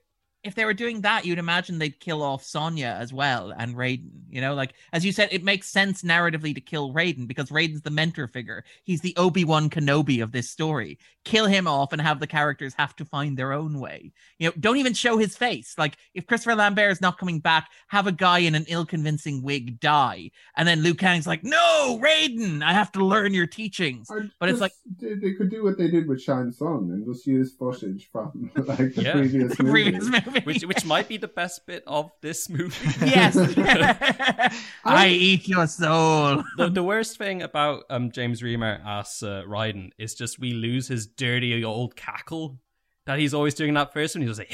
if 0.47 0.55
they 0.55 0.65
were 0.65 0.75
doing 0.75 1.01
that 1.03 1.25
you'd 1.25 1.39
imagine 1.39 1.79
they'd 1.79 2.01
kill 2.01 2.23
off 2.23 2.43
sonya 2.45 2.97
as 2.99 3.13
well 3.13 3.53
and 3.59 3.75
raiden 3.75 4.11
you 4.29 4.41
know? 4.41 4.55
Like 4.55 4.75
as 4.93 5.05
you 5.05 5.13
said 5.13 5.29
it 5.33 5.45
makes 5.45 5.69
sense 5.69 6.03
narratively 6.03 6.55
to 6.55 6.61
kill 6.61 6.93
raiden 6.93 7.27
because 7.27 7.49
raiden's 7.51 7.83
the 7.83 7.91
mentor 7.91 8.29
figure. 8.29 8.65
He's 8.85 9.01
the 9.01 9.15
obi-wan 9.17 9.71
kenobi 9.71 10.23
of 10.23 10.33
this 10.33 10.51
story. 10.51 10.99
Kill 11.25 11.47
him 11.47 11.67
off 11.67 11.93
and 11.93 12.03
have 12.03 12.21
the 12.21 12.27
characters 12.27 12.75
have 12.75 12.95
to 12.97 13.05
find 13.05 13.37
their 13.37 13.53
own 13.53 13.79
way. 13.81 14.13
You 14.39 14.49
know 14.49 14.53
don't 14.61 14.77
even 14.77 14.95
show 14.95 15.17
his 15.17 15.37
face. 15.37 15.75
Like 15.79 15.97
if 16.15 16.27
christopher 16.27 16.55
lambert 16.55 16.93
is 16.93 17.01
not 17.01 17.19
coming 17.19 17.41
back 17.41 17.71
have 17.89 18.07
a 18.07 18.13
guy 18.13 18.39
in 18.41 18.55
an 18.55 18.65
ill-convincing 18.69 19.43
wig 19.43 19.81
die. 19.81 20.31
And 20.57 20.67
then 20.69 20.83
liu 20.83 20.95
kang's 20.95 21.27
like 21.27 21.43
no 21.45 21.99
raiden 22.03 22.63
i 22.63 22.73
have 22.73 22.93
to 22.93 23.05
learn 23.05 23.33
your 23.35 23.47
teachings. 23.47 24.09
Or 24.11 24.29
But 24.39 24.49
it's 24.51 24.61
like 24.61 24.73
they, 25.01 25.15
they 25.15 25.33
could 25.33 25.51
do 25.51 25.65
what 25.65 25.79
they 25.79 25.89
did 25.89 26.07
with 26.09 26.21
Shang 26.21 26.53
Tsung 26.53 26.91
and 26.93 27.07
just 27.07 27.27
use 27.27 27.55
footage 27.57 28.09
from 28.13 28.51
like 28.57 28.95
the 28.95 29.03
Yeah. 29.03 29.13
previous 29.13 29.57
the 29.57 29.65
previous 29.65 30.05
movie 30.05 30.36
which 30.45 30.63
which 30.63 30.85
might 30.85 31.09
be 31.09 31.17
the 31.17 31.29
best 31.29 31.67
bit 31.67 31.83
of 31.87 32.11
this 32.23 32.49
movie. 32.49 33.07
yes 33.07 33.37
i 34.85 35.09
eat 35.09 35.47
your 35.49 35.67
soul 35.67 36.43
the, 36.57 36.69
the 36.69 36.83
worst 36.83 37.19
thing 37.19 37.43
about 37.43 37.85
um 37.91 38.11
James 38.11 38.43
Remar 38.43 38.81
as 38.87 39.23
uh, 39.23 39.43
Raiden 39.47 39.91
is 39.99 40.15
just 40.15 40.39
we 40.39 40.53
lose 40.53 40.89
his 40.89 41.07
dirty 41.07 41.65
old 41.65 41.97
cackle 41.97 42.59
that 43.07 43.19
he's 43.19 43.33
always 43.33 43.55
doing 43.55 43.75
that 43.75 43.93
first 43.93 44.15
one. 44.15 44.23
He 44.23 44.29
was 44.29 44.39
like, 44.39 44.53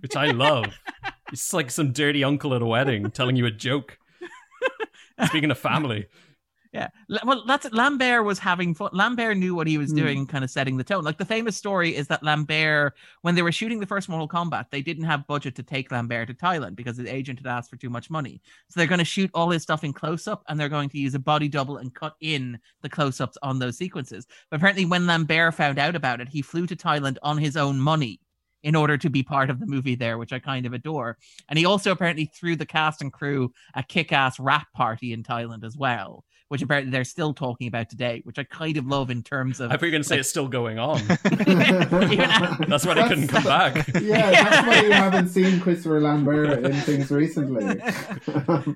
which 0.00 0.16
I 0.16 0.32
love. 0.32 0.66
It's 1.32 1.52
like 1.52 1.70
some 1.70 1.92
dirty 1.92 2.22
uncle 2.22 2.54
at 2.54 2.62
a 2.62 2.66
wedding 2.66 3.10
telling 3.10 3.36
you 3.36 3.46
a 3.46 3.50
joke. 3.50 3.98
Speaking 5.26 5.50
of 5.50 5.58
family, 5.58 6.06
Yeah. 6.76 6.88
Well, 7.24 7.42
that's 7.46 7.72
Lambert 7.72 8.24
was 8.24 8.38
having 8.38 8.74
fun. 8.74 8.90
Lambert 8.92 9.38
knew 9.38 9.54
what 9.54 9.66
he 9.66 9.78
was 9.78 9.92
Hmm. 9.92 9.96
doing, 9.96 10.26
kind 10.26 10.44
of 10.44 10.50
setting 10.50 10.76
the 10.76 10.84
tone. 10.84 11.04
Like 11.04 11.16
the 11.16 11.24
famous 11.24 11.56
story 11.56 11.96
is 11.96 12.06
that 12.08 12.22
Lambert, 12.22 12.94
when 13.22 13.34
they 13.34 13.40
were 13.40 13.50
shooting 13.52 13.80
the 13.80 13.86
first 13.86 14.08
Mortal 14.10 14.28
Kombat, 14.28 14.66
they 14.70 14.82
didn't 14.82 15.04
have 15.04 15.26
budget 15.26 15.54
to 15.56 15.62
take 15.62 15.90
Lambert 15.90 16.28
to 16.28 16.34
Thailand 16.34 16.76
because 16.76 16.98
his 16.98 17.08
agent 17.08 17.38
had 17.38 17.46
asked 17.46 17.70
for 17.70 17.76
too 17.76 17.88
much 17.88 18.10
money. 18.10 18.42
So 18.68 18.78
they're 18.78 18.86
going 18.86 18.98
to 18.98 19.04
shoot 19.06 19.30
all 19.32 19.48
his 19.50 19.62
stuff 19.62 19.84
in 19.84 19.94
close 19.94 20.28
up 20.28 20.42
and 20.48 20.60
they're 20.60 20.68
going 20.68 20.90
to 20.90 20.98
use 20.98 21.14
a 21.14 21.18
body 21.18 21.48
double 21.48 21.78
and 21.78 21.94
cut 21.94 22.14
in 22.20 22.58
the 22.82 22.88
close 22.90 23.20
ups 23.22 23.38
on 23.42 23.58
those 23.58 23.78
sequences. 23.78 24.26
But 24.50 24.56
apparently, 24.58 24.84
when 24.84 25.06
Lambert 25.06 25.54
found 25.54 25.78
out 25.78 25.96
about 25.96 26.20
it, 26.20 26.28
he 26.28 26.42
flew 26.42 26.66
to 26.66 26.76
Thailand 26.76 27.16
on 27.22 27.38
his 27.38 27.56
own 27.56 27.80
money 27.80 28.20
in 28.66 28.74
order 28.74 28.98
to 28.98 29.08
be 29.08 29.22
part 29.22 29.48
of 29.48 29.60
the 29.60 29.66
movie 29.66 29.94
there, 29.94 30.18
which 30.18 30.32
I 30.32 30.40
kind 30.40 30.66
of 30.66 30.72
adore. 30.72 31.16
And 31.48 31.56
he 31.56 31.64
also 31.64 31.92
apparently 31.92 32.24
threw 32.24 32.56
the 32.56 32.66
cast 32.66 33.00
and 33.00 33.12
crew 33.12 33.52
a 33.76 33.82
kick 33.84 34.10
ass 34.10 34.40
rap 34.40 34.66
party 34.74 35.12
in 35.12 35.22
Thailand 35.22 35.62
as 35.62 35.76
well, 35.76 36.24
which 36.48 36.62
apparently 36.62 36.90
they're 36.90 37.04
still 37.04 37.32
talking 37.32 37.68
about 37.68 37.88
today, 37.88 38.22
which 38.24 38.40
I 38.40 38.42
kind 38.42 38.76
of 38.76 38.86
love 38.88 39.08
in 39.08 39.22
terms 39.22 39.60
of. 39.60 39.70
I 39.70 39.74
thought 39.74 39.82
you 39.82 39.86
were 39.86 39.92
going 39.92 40.02
to 40.02 40.08
say 40.08 40.18
it's 40.18 40.28
still 40.28 40.48
going 40.48 40.80
on. 40.80 41.00
That's 41.06 42.84
why 42.84 42.94
they 42.94 43.06
couldn't 43.06 43.28
come 43.28 43.44
back. 43.44 43.86
Yeah, 44.06 44.30
that's 44.30 44.66
why 44.66 44.80
you 44.82 44.92
haven't 44.92 45.28
seen 45.28 45.60
Christopher 45.60 46.00
Lambert 46.00 46.64
in 46.64 46.72
things 46.74 47.10
recently. 47.10 47.80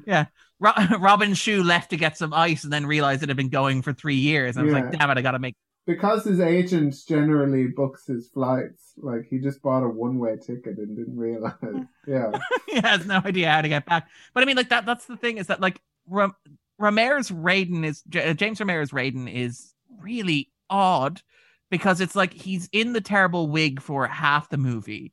yeah. 0.07 0.27
Robin 0.61 1.35
Shou 1.35 1.63
left 1.63 1.91
to 1.91 1.97
get 1.97 2.17
some 2.17 2.33
ice 2.33 2.65
and 2.65 2.73
then 2.73 2.87
realized 2.87 3.23
it 3.23 3.29
had 3.29 3.37
been 3.37 3.49
going 3.49 3.83
for 3.83 3.93
three 3.93 4.17
years. 4.17 4.57
I 4.57 4.63
was 4.63 4.73
like, 4.73 4.93
damn 4.93 5.11
it, 5.11 5.19
I 5.19 5.23
got 5.23 5.33
to 5.33 5.39
make. 5.39 5.57
Because 5.87 6.25
his 6.25 6.41
agent 6.41 6.95
generally 7.09 7.67
books 7.69 8.07
his 8.07 8.29
flights, 8.29 8.93
like 8.99 9.27
he 9.29 9.39
just 9.39 9.61
bought 9.63 9.83
a 9.83 9.89
one-way 9.89 10.37
ticket 10.37 10.79
and 10.79 10.97
didn't 10.97 11.17
realize. 11.19 11.55
Yeah, 12.07 12.31
he 12.69 12.81
has 12.81 13.07
no 13.07 13.21
idea 13.25 13.51
how 13.51 13.63
to 13.63 13.69
get 13.69 13.87
back. 13.87 14.09
But 14.35 14.43
I 14.43 14.47
mean, 14.47 14.57
like 14.57 14.69
that. 14.71 14.85
That's 14.87 15.07
the 15.07 15.17
thing 15.17 15.39
is 15.39 15.47
that 15.49 15.61
like 15.61 15.81
Ram- 16.07 16.35
Remar's 16.79 17.31
Raiden 17.31 17.85
is 17.85 18.03
J- 18.09 18.31
uh, 18.31 18.35
James 18.35 18.61
Remar's 18.61 18.91
Raiden 18.91 19.33
is 19.33 19.75
really 19.99 20.51
odd 20.69 21.23
because 21.71 22.01
it's 22.01 22.15
like 22.17 22.33
he's 22.33 22.69
in 22.73 22.93
the 22.93 23.01
terrible 23.01 23.49
wig 23.49 23.81
for 23.81 24.07
half 24.07 24.49
the 24.49 24.57
movie. 24.59 25.13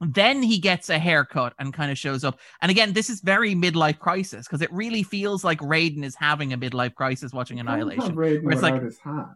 Then 0.00 0.42
he 0.42 0.58
gets 0.58 0.90
a 0.90 0.98
haircut 0.98 1.54
and 1.58 1.72
kind 1.72 1.90
of 1.90 1.96
shows 1.98 2.24
up. 2.24 2.38
And 2.60 2.70
again, 2.70 2.92
this 2.92 3.08
is 3.08 3.20
very 3.20 3.54
midlife 3.54 3.98
crisis 3.98 4.46
because 4.46 4.60
it 4.60 4.72
really 4.72 5.02
feels 5.02 5.44
like 5.44 5.60
Raiden 5.60 6.04
is 6.04 6.14
having 6.14 6.52
a 6.52 6.58
midlife 6.58 6.94
crisis 6.94 7.32
watching 7.32 7.56
You 7.58 7.64
can't 7.64 7.78
have 7.78 7.88
Annihilation. 7.88 8.16
Raiden 8.16 8.42
where 8.44 8.52
it's 8.52 8.62
like- 8.62 8.82
his 8.82 8.98
hat 8.98 9.30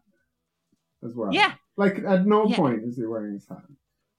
as 1.05 1.13
well. 1.15 1.33
Yeah, 1.33 1.55
like 1.77 1.99
at 2.07 2.27
no 2.27 2.47
Yeah. 2.49 2.57
point 2.57 2.83
is 2.85 2.97
he 2.97 3.05
wearing 3.07 3.35
his 3.35 3.49
hat. 3.49 3.63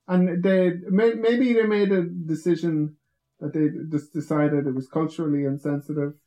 And 0.08 0.42
they 0.44 0.72
may, 0.90 1.14
maybe 1.14 1.54
they 1.54 1.64
made 1.64 1.92
a 1.92 2.04
decision 2.04 2.96
that 3.40 3.54
they 3.54 3.68
just 3.96 4.12
decided 4.14 4.66
it 4.66 4.74
was 4.76 4.88
culturally 4.88 5.46
insensitive. 5.46 6.14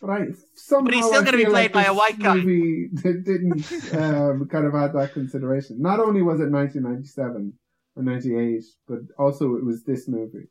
But 0.00 0.10
I 0.10 0.26
somehow 0.56 0.84
But 0.86 0.94
he's 0.94 1.06
still 1.06 1.22
gonna 1.22 1.36
be 1.36 1.44
feel 1.44 1.52
played 1.52 1.72
like 1.72 1.72
by 1.72 1.84
a 1.84 1.92
this 1.92 1.96
white 2.00 2.18
guy. 2.18 2.34
Movie 2.34 2.88
didn't 2.92 3.64
um, 3.94 4.48
kind 4.50 4.66
of 4.66 4.74
add 4.74 4.94
that 4.94 5.12
consideration. 5.14 5.80
Not 5.80 6.00
only 6.00 6.22
was 6.22 6.40
it 6.40 6.50
1997 6.50 7.52
or 7.94 8.02
98, 8.02 8.64
but 8.88 8.98
also 9.16 9.54
it 9.54 9.64
was 9.64 9.84
this 9.84 10.08
movie. 10.08 10.48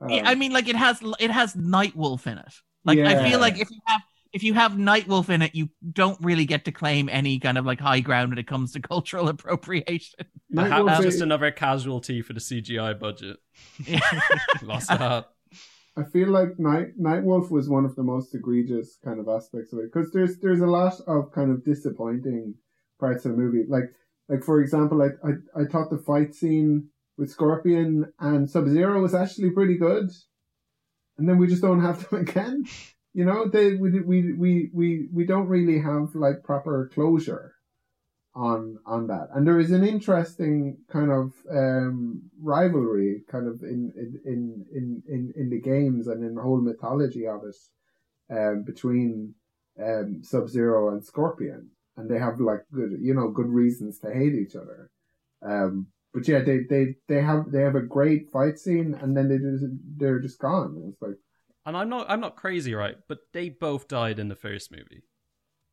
Um, 0.00 0.10
I 0.10 0.34
mean, 0.36 0.52
like 0.52 0.68
it 0.68 0.76
has 0.76 1.02
it 1.20 1.30
has 1.30 1.54
Nightwolf 1.54 2.26
in 2.26 2.38
it. 2.38 2.54
Like 2.86 2.98
I 3.00 3.28
feel 3.28 3.40
like 3.40 3.58
if 3.58 3.70
you 3.70 3.80
have 3.84 4.00
if 4.32 4.42
you 4.42 4.54
have 4.54 4.72
Nightwolf 4.72 5.28
in 5.30 5.42
it, 5.42 5.54
you 5.54 5.70
don't 5.92 6.18
really 6.22 6.44
get 6.44 6.64
to 6.66 6.72
claim 6.72 7.08
any 7.08 7.38
kind 7.38 7.56
of 7.58 7.64
like 7.64 7.80
high 7.80 8.00
ground 8.00 8.30
when 8.30 8.38
it 8.38 8.46
comes 8.46 8.72
to 8.72 8.80
cultural 8.94 9.28
appropriation. 9.28 10.26
The 10.50 10.62
hat 10.64 10.82
Nightwolf 10.82 10.98
is- 11.00 11.04
just 11.04 11.20
another 11.22 11.50
casualty 11.50 12.22
for 12.22 12.32
the 12.32 12.40
CGI 12.40 12.98
budget. 12.98 13.38
Yeah. 13.86 14.00
Lost 14.62 14.88
that. 14.88 15.28
I 15.96 16.04
feel 16.04 16.28
like 16.28 16.58
Night 16.58 16.96
Nightwolf 17.00 17.50
was 17.50 17.68
one 17.68 17.84
of 17.84 17.96
the 17.96 18.04
most 18.04 18.32
egregious 18.34 18.98
kind 19.04 19.18
of 19.18 19.28
aspects 19.28 19.72
of 19.72 19.80
it 19.80 19.92
because 19.92 20.12
there's 20.12 20.38
there's 20.38 20.60
a 20.60 20.66
lot 20.66 20.94
of 21.08 21.32
kind 21.32 21.50
of 21.50 21.64
disappointing 21.64 22.54
parts 23.00 23.24
of 23.24 23.32
the 23.32 23.38
movie. 23.38 23.64
Like 23.68 23.92
like 24.28 24.44
for 24.44 24.60
example, 24.60 25.02
I 25.02 25.08
I, 25.28 25.62
I 25.62 25.64
thought 25.64 25.90
the 25.90 25.98
fight 25.98 26.34
scene 26.36 26.88
with 27.16 27.30
Scorpion 27.30 28.12
and 28.20 28.48
Sub 28.48 28.68
Zero 28.68 29.02
was 29.02 29.12
actually 29.12 29.50
pretty 29.50 29.76
good, 29.76 30.08
and 31.16 31.28
then 31.28 31.36
we 31.36 31.48
just 31.48 31.62
don't 31.62 31.82
have 31.82 32.08
them 32.08 32.20
again. 32.28 32.64
You 33.18 33.24
know, 33.24 33.48
they 33.48 33.74
we 33.74 33.90
we 33.98 34.32
we 34.32 34.70
we 34.72 35.08
we 35.12 35.26
don't 35.26 35.48
really 35.48 35.80
have 35.80 36.14
like 36.14 36.44
proper 36.44 36.88
closure 36.94 37.56
on 38.32 38.78
on 38.86 39.08
that. 39.08 39.30
And 39.34 39.44
there 39.44 39.58
is 39.58 39.72
an 39.72 39.82
interesting 39.82 40.78
kind 40.88 41.10
of 41.10 41.32
um, 41.50 42.30
rivalry, 42.40 43.24
kind 43.28 43.48
of 43.48 43.60
in 43.64 43.92
in, 44.24 44.64
in 44.72 45.02
in 45.08 45.32
in 45.34 45.50
the 45.50 45.60
games 45.60 46.06
and 46.06 46.22
in 46.22 46.36
the 46.36 46.42
whole 46.42 46.60
mythology 46.60 47.26
of 47.26 47.40
it, 47.42 47.56
um, 48.30 48.62
between 48.62 49.34
um, 49.84 50.22
Sub 50.22 50.48
Zero 50.48 50.90
and 50.90 51.04
Scorpion, 51.04 51.70
and 51.96 52.08
they 52.08 52.20
have 52.20 52.38
like 52.38 52.66
good 52.72 52.98
you 53.00 53.14
know 53.14 53.30
good 53.30 53.48
reasons 53.48 53.98
to 53.98 54.14
hate 54.14 54.34
each 54.34 54.54
other. 54.54 54.92
Um, 55.42 55.88
but 56.14 56.28
yeah, 56.28 56.42
they, 56.42 56.58
they 56.70 56.94
they 57.08 57.20
have 57.20 57.50
they 57.50 57.62
have 57.62 57.74
a 57.74 57.82
great 57.96 58.30
fight 58.30 58.60
scene, 58.60 58.94
and 58.94 59.16
then 59.16 59.28
they 59.28 59.38
just 59.38 59.64
they're 59.96 60.20
just 60.20 60.38
gone. 60.38 60.84
It's 60.92 61.02
like 61.02 61.18
And 61.68 61.76
I'm 61.76 61.90
not 61.90 62.06
I'm 62.08 62.20
not 62.20 62.34
crazy, 62.34 62.74
right? 62.74 62.96
But 63.08 63.18
they 63.34 63.50
both 63.50 63.88
died 63.88 64.18
in 64.18 64.28
the 64.28 64.34
first 64.34 64.72
movie. 64.72 65.02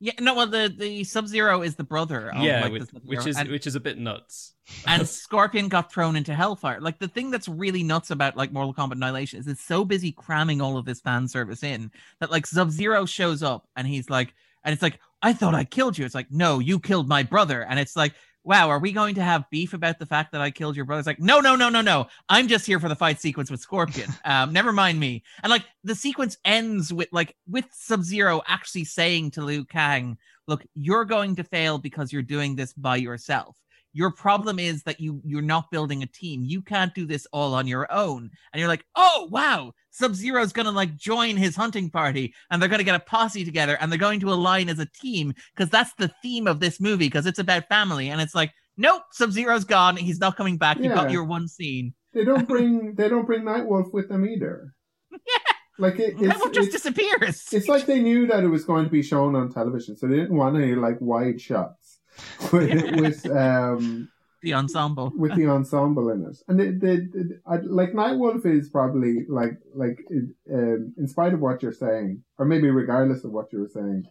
Yeah, 0.02 0.12
no, 0.20 0.36
well 0.36 0.48
the 0.48 0.74
the 0.78 1.06
Sub 1.06 1.26
Zero 1.26 1.62
is 1.62 1.76
the 1.76 1.86
brother. 1.86 2.32
Of, 2.32 2.44
yeah, 2.44 2.64
like, 2.64 2.74
which, 2.74 2.88
the 2.88 3.00
which 3.06 3.26
is 3.26 3.38
and, 3.38 3.50
which 3.50 3.66
is 3.66 3.76
a 3.76 3.80
bit 3.80 3.98
nuts. 3.98 4.56
and 4.86 5.08
Scorpion 5.08 5.70
got 5.70 5.94
thrown 5.94 6.18
into 6.18 6.36
Hellfire. 6.36 6.82
Like 6.82 7.00
the 7.00 7.08
thing 7.08 7.32
that's 7.32 7.48
really 7.48 7.82
nuts 7.82 8.12
about 8.12 8.36
like 8.36 8.52
Mortal 8.52 8.74
Kombat 8.74 8.98
Annihilation 8.98 9.40
is 9.40 9.48
it's 9.48 9.64
so 9.64 9.86
busy 9.86 10.12
cramming 10.12 10.60
all 10.60 10.78
of 10.78 10.84
this 10.84 11.00
fan 11.00 11.30
service 11.30 11.64
in 11.64 11.92
that 12.20 12.30
like 12.30 12.46
Sub 12.46 12.72
Zero 12.72 13.06
shows 13.06 13.42
up 13.42 13.70
and 13.78 13.88
he's 13.88 14.10
like, 14.10 14.34
and 14.66 14.74
it's 14.74 14.84
like, 14.84 15.00
I 15.22 15.32
thought 15.32 15.56
I 15.56 15.64
killed 15.64 15.98
you. 15.98 16.04
It's 16.04 16.16
like, 16.16 16.30
no, 16.30 16.60
you 16.60 16.78
killed 16.78 17.08
my 17.08 17.24
brother. 17.24 17.64
And 17.64 17.80
it's 17.80 17.96
like, 17.96 18.14
wow, 18.46 18.70
are 18.70 18.80
we 18.80 18.92
going 18.92 19.16
to 19.16 19.24
have 19.24 19.50
beef 19.50 19.74
about 19.74 19.98
the 19.98 20.06
fact 20.06 20.32
that 20.32 20.40
I 20.40 20.52
killed 20.52 20.76
your 20.76 20.86
brother? 20.86 21.00
It's 21.00 21.08
like, 21.08 21.20
no, 21.20 21.40
no, 21.40 21.56
no, 21.56 21.68
no, 21.68 21.82
no. 21.82 22.08
I'm 22.30 22.48
just 22.48 22.66
here 22.66 22.80
for 22.80 22.88
the 22.88 22.96
fight 22.96 23.20
sequence 23.20 23.52
with 23.52 23.60
Scorpion. 23.60 24.14
Um, 24.26 24.54
never 24.54 24.72
mind 24.72 25.00
me. 25.00 25.24
And 25.44 25.52
like 25.52 25.64
the 25.84 25.94
sequence 25.94 26.38
ends 26.46 26.92
with 26.92 27.10
like 27.12 27.36
with 27.48 27.66
Sub 27.72 28.02
Zero 28.02 28.42
actually 28.48 28.84
saying 28.84 29.32
to 29.32 29.42
Liu 29.44 29.66
Kang, 29.66 30.18
look, 30.48 30.66
you're 30.76 31.06
going 31.06 31.36
to 31.36 31.44
fail 31.44 31.78
because 31.78 32.12
you're 32.12 32.22
doing 32.22 32.56
this 32.56 32.74
by 32.74 32.96
yourself. 32.96 33.56
Your 33.96 34.12
problem 34.12 34.60
is 34.60 34.84
that 34.84 35.00
you 35.00 35.22
you're 35.24 35.42
not 35.42 35.72
building 35.72 36.04
a 36.04 36.06
team. 36.06 36.44
You 36.44 36.62
can't 36.62 36.94
do 36.94 37.08
this 37.08 37.26
all 37.32 37.54
on 37.54 37.66
your 37.66 37.90
own. 37.92 38.30
And 38.52 38.60
you're 38.60 38.68
like, 38.68 38.86
oh 38.98 39.30
wow, 39.32 39.72
Sub 39.90 40.14
Zero's 40.14 40.52
gonna 40.52 40.72
like 40.72 40.98
join 40.98 41.38
his 41.38 41.56
hunting 41.56 41.90
party, 41.90 42.34
and 42.52 42.62
they're 42.62 42.68
gonna 42.68 42.84
get 42.84 42.96
a 42.96 43.00
posse 43.00 43.46
together, 43.46 43.78
and 43.80 43.90
they're 43.90 43.98
going 43.98 44.20
to 44.20 44.34
align 44.34 44.68
as 44.68 44.80
a 44.80 44.86
team 44.86 45.34
because 45.56 45.70
that's 45.70 45.94
the 45.94 46.12
theme 46.22 46.46
of 46.46 46.60
this 46.60 46.82
movie 46.82 47.08
because 47.08 47.26
it's 47.26 47.40
about 47.40 47.70
family. 47.70 48.10
And 48.10 48.20
it's 48.20 48.36
like, 48.36 48.52
nope, 48.76 49.04
Sub 49.14 49.32
Zero's 49.32 49.64
gone. 49.64 49.96
He's 49.96 50.20
not 50.20 50.36
coming 50.36 50.58
back. 50.58 50.78
You 50.78 50.90
got 50.90 51.10
your 51.10 51.24
one 51.24 51.48
scene. 51.48 51.94
They 52.14 52.26
don't 52.26 52.48
bring 52.50 52.96
they 52.96 53.08
don't 53.08 53.26
bring 53.26 53.44
Nightwolf 53.44 53.94
with 53.94 54.10
them 54.10 54.28
either. 54.28 54.74
Yeah. 55.10 55.54
Like 55.78 56.00
it, 56.00 56.16
it's, 56.20 56.40
just 56.54 56.74
it's, 56.74 56.84
disappears. 56.84 57.48
it's 57.52 57.68
like 57.68 57.86
they 57.86 58.00
knew 58.02 58.28
that 58.28 58.44
it 58.44 58.48
was 58.48 58.64
going 58.66 58.86
to 58.86 58.92
be 58.92 59.02
shown 59.02 59.36
on 59.36 59.52
television, 59.52 59.96
so 59.98 60.08
they 60.08 60.16
didn't 60.16 60.36
want 60.36 60.58
any 60.58 60.76
like 60.76 60.98
wide 61.00 61.40
shots 61.40 61.85
with, 62.52 62.96
with 62.96 63.32
um 63.32 64.10
the 64.46 64.54
ensemble. 64.54 65.12
with 65.16 65.36
the 65.36 65.48
ensemble 65.48 66.10
in 66.12 66.24
it. 66.24 66.38
And 66.48 66.60
the, 66.60 66.66
the, 66.66 66.96
the 67.12 67.40
I, 67.48 67.58
like 67.64 67.94
Nightwolf 67.94 68.46
is 68.46 68.70
probably 68.70 69.26
like 69.28 69.58
like 69.74 70.00
it, 70.10 70.26
um, 70.54 70.94
in 70.98 71.08
spite 71.08 71.34
of 71.34 71.40
what 71.40 71.64
you're 71.64 71.74
saying, 71.74 72.24
or 72.38 72.46
maybe 72.46 72.70
regardless 72.70 73.24
of 73.24 73.32
what 73.32 73.52
you 73.52 73.60
were 73.60 73.68
saying, 73.68 74.06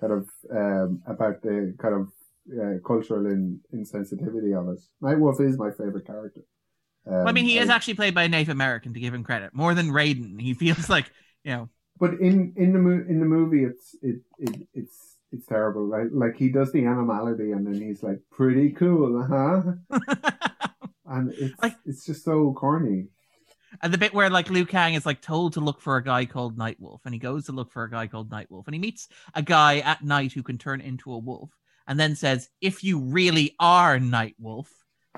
kind 0.00 0.12
of 0.12 0.28
um, 0.50 1.02
about 1.06 1.40
the 1.42 1.74
kind 1.78 1.94
of 1.94 2.08
uh, 2.52 2.78
cultural 2.84 3.26
in, 3.26 3.60
insensitivity 3.72 4.58
of 4.58 4.68
it. 4.76 4.80
Nightwolf 5.02 5.40
is 5.40 5.56
my 5.56 5.70
favorite 5.70 6.06
character. 6.06 6.42
Um, 7.06 7.12
Well, 7.12 7.28
I 7.28 7.32
mean, 7.32 7.44
he 7.44 7.58
is 7.58 7.70
actually 7.70 7.94
played 7.94 8.14
by 8.14 8.24
a 8.24 8.28
Native 8.28 8.50
American, 8.50 8.92
to 8.92 9.00
give 9.00 9.14
him 9.14 9.22
credit, 9.22 9.54
more 9.54 9.74
than 9.74 9.90
Raiden. 9.90 10.40
He 10.40 10.54
feels 10.54 10.90
like, 10.96 11.10
you 11.44 11.52
know, 11.52 11.68
but 11.98 12.14
in 12.14 12.52
in 12.56 12.72
the 12.72 12.78
in 13.08 13.20
the 13.20 13.26
movie, 13.26 13.64
it's 13.64 13.94
it, 14.02 14.16
it 14.38 14.68
it's 14.74 15.15
it's 15.36 15.46
terrible. 15.46 15.86
Like 15.86 16.08
like 16.12 16.36
he 16.36 16.48
does 16.50 16.72
the 16.72 16.84
animality, 16.84 17.52
and 17.52 17.66
then 17.66 17.74
he's 17.80 18.02
like 18.02 18.20
pretty 18.30 18.70
cool, 18.70 19.22
huh? 19.24 19.62
And 21.08 21.32
it's 21.38 21.54
Like- 21.62 21.76
it's 21.84 22.04
just 22.04 22.24
so 22.24 22.52
corny. 22.52 23.06
and 23.80 23.92
the 23.94 23.98
bit 23.98 24.12
where 24.12 24.28
like 24.28 24.50
Liu 24.50 24.66
Kang 24.66 24.94
is 24.94 25.06
like 25.06 25.20
told 25.22 25.52
to 25.52 25.60
look 25.60 25.80
for 25.80 25.96
a 25.96 26.02
guy 26.04 26.24
called 26.24 26.58
Nightwolf, 26.58 27.00
and 27.04 27.14
he 27.14 27.20
goes 27.20 27.46
to 27.46 27.52
look 27.52 27.70
for 27.72 27.84
a 27.84 27.90
guy 27.90 28.06
called 28.08 28.28
Nightwolf, 28.30 28.66
and 28.66 28.74
he 28.74 28.80
meets 28.80 29.08
a 29.34 29.42
guy 29.42 29.78
at 29.80 30.02
night 30.02 30.32
who 30.32 30.42
can 30.42 30.58
turn 30.58 30.80
into 30.80 31.12
a 31.12 31.18
wolf, 31.18 31.50
and 31.86 31.98
then 32.00 32.16
says, 32.16 32.48
"If 32.60 32.82
you 32.82 32.98
really 32.98 33.54
are 33.60 33.98
Nightwolf," 34.00 34.66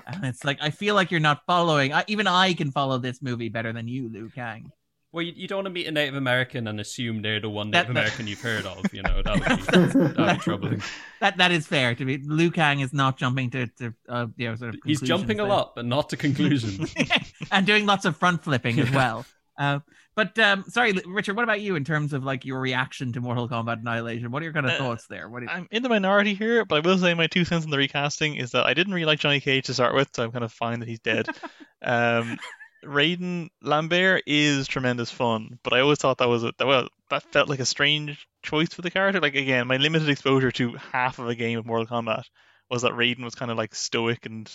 and 0.05 0.23
it's 0.25 0.43
like 0.45 0.59
I 0.61 0.69
feel 0.69 0.93
like 0.93 1.09
you're 1.09 1.19
not 1.19 1.41
following. 1.47 1.91
I, 1.91 2.03
even 2.07 2.27
I 2.27 2.53
can 2.53 2.69
follow 2.71 2.99
this 2.99 3.21
movie 3.21 3.49
better 3.49 3.73
than 3.73 3.87
you, 3.87 4.09
Liu 4.09 4.29
Kang. 4.33 4.71
Well, 5.11 5.23
you, 5.23 5.33
you 5.35 5.47
don't 5.47 5.57
want 5.57 5.65
to 5.65 5.71
meet 5.71 5.87
a 5.87 5.91
Native 5.91 6.15
American 6.15 6.67
and 6.67 6.79
assume 6.79 7.23
they're 7.23 7.39
the 7.39 7.49
one 7.49 7.71
Native 7.71 7.87
that- 7.87 7.91
American 7.91 8.27
you've 8.27 8.41
heard 8.41 8.65
of. 8.65 8.85
You 8.93 9.01
know 9.01 9.21
that 9.23 9.33
would 9.33 9.93
be, 9.93 9.99
that'd 10.15 10.37
be 10.37 10.43
troubling. 10.43 10.83
That 11.19 11.37
that 11.37 11.51
is 11.51 11.65
fair 11.65 11.95
to 11.95 12.05
be. 12.05 12.17
Liu 12.19 12.51
Kang 12.51 12.79
is 12.81 12.93
not 12.93 13.17
jumping 13.17 13.49
to 13.51 13.67
to 13.67 13.93
uh, 14.07 14.27
you 14.37 14.49
know 14.49 14.55
sort 14.55 14.75
of. 14.75 14.81
He's 14.85 15.01
jumping 15.01 15.39
a 15.39 15.45
lot, 15.45 15.73
but 15.75 15.85
not 15.85 16.09
to 16.09 16.17
conclusions. 16.17 16.93
and 17.51 17.65
doing 17.65 17.85
lots 17.87 18.05
of 18.05 18.17
front 18.17 18.43
flipping 18.43 18.79
as 18.79 18.91
well. 18.91 19.25
Uh, 19.57 19.79
but 20.15 20.37
um, 20.39 20.63
sorry, 20.67 20.93
Richard. 21.05 21.35
What 21.35 21.43
about 21.43 21.61
you 21.61 21.75
in 21.75 21.83
terms 21.83 22.13
of 22.13 22.23
like 22.23 22.45
your 22.45 22.59
reaction 22.59 23.11
to 23.13 23.21
Mortal 23.21 23.49
Kombat 23.49 23.79
Annihilation? 23.81 24.31
What 24.31 24.41
are 24.41 24.45
your 24.45 24.53
kind 24.53 24.65
of 24.65 24.73
Uh, 24.73 24.77
thoughts 24.77 25.07
there? 25.07 25.27
What 25.27 25.41
you, 25.43 25.49
I'm 25.49 25.67
in 25.71 25.81
the 25.81 25.89
minority 25.89 26.33
here, 26.33 26.65
but 26.65 26.75
I 26.75 26.87
will 26.87 26.97
say 26.97 27.13
my 27.13 27.27
two 27.27 27.45
cents 27.45 27.65
on 27.65 27.71
the 27.71 27.77
recasting 27.77 28.35
is 28.35 28.51
that 28.51 28.65
I 28.65 28.73
didn't 28.73 28.93
really 28.93 29.05
like 29.05 29.19
Johnny 29.19 29.39
Cage 29.39 29.65
to 29.65 29.73
start 29.73 29.95
with, 29.95 30.09
so 30.13 30.23
I'm 30.23 30.31
kind 30.31 30.43
of 30.43 30.51
fine 30.51 30.79
that 30.81 30.87
he's 30.89 30.99
dead. 30.99 31.27
um, 31.81 32.37
Raiden 32.83 33.49
Lambert 33.61 34.23
is 34.25 34.67
tremendous 34.67 35.11
fun, 35.11 35.59
but 35.63 35.73
I 35.73 35.81
always 35.81 35.99
thought 35.99 36.19
that 36.19 36.29
was 36.29 36.43
a, 36.43 36.53
that 36.57 36.67
well 36.67 36.87
that 37.09 37.23
felt 37.31 37.49
like 37.49 37.59
a 37.59 37.65
strange 37.65 38.27
choice 38.43 38.73
for 38.73 38.81
the 38.81 38.91
character. 38.91 39.19
Like 39.19 39.35
again, 39.35 39.67
my 39.67 39.77
limited 39.77 40.09
exposure 40.09 40.51
to 40.53 40.73
half 40.91 41.19
of 41.19 41.27
a 41.27 41.35
game 41.35 41.59
of 41.59 41.65
Mortal 41.65 41.87
Kombat 41.87 42.23
was 42.69 42.83
that 42.83 42.93
Raiden 42.93 43.23
was 43.23 43.35
kind 43.35 43.51
of 43.51 43.57
like 43.57 43.75
stoic 43.75 44.25
and 44.25 44.51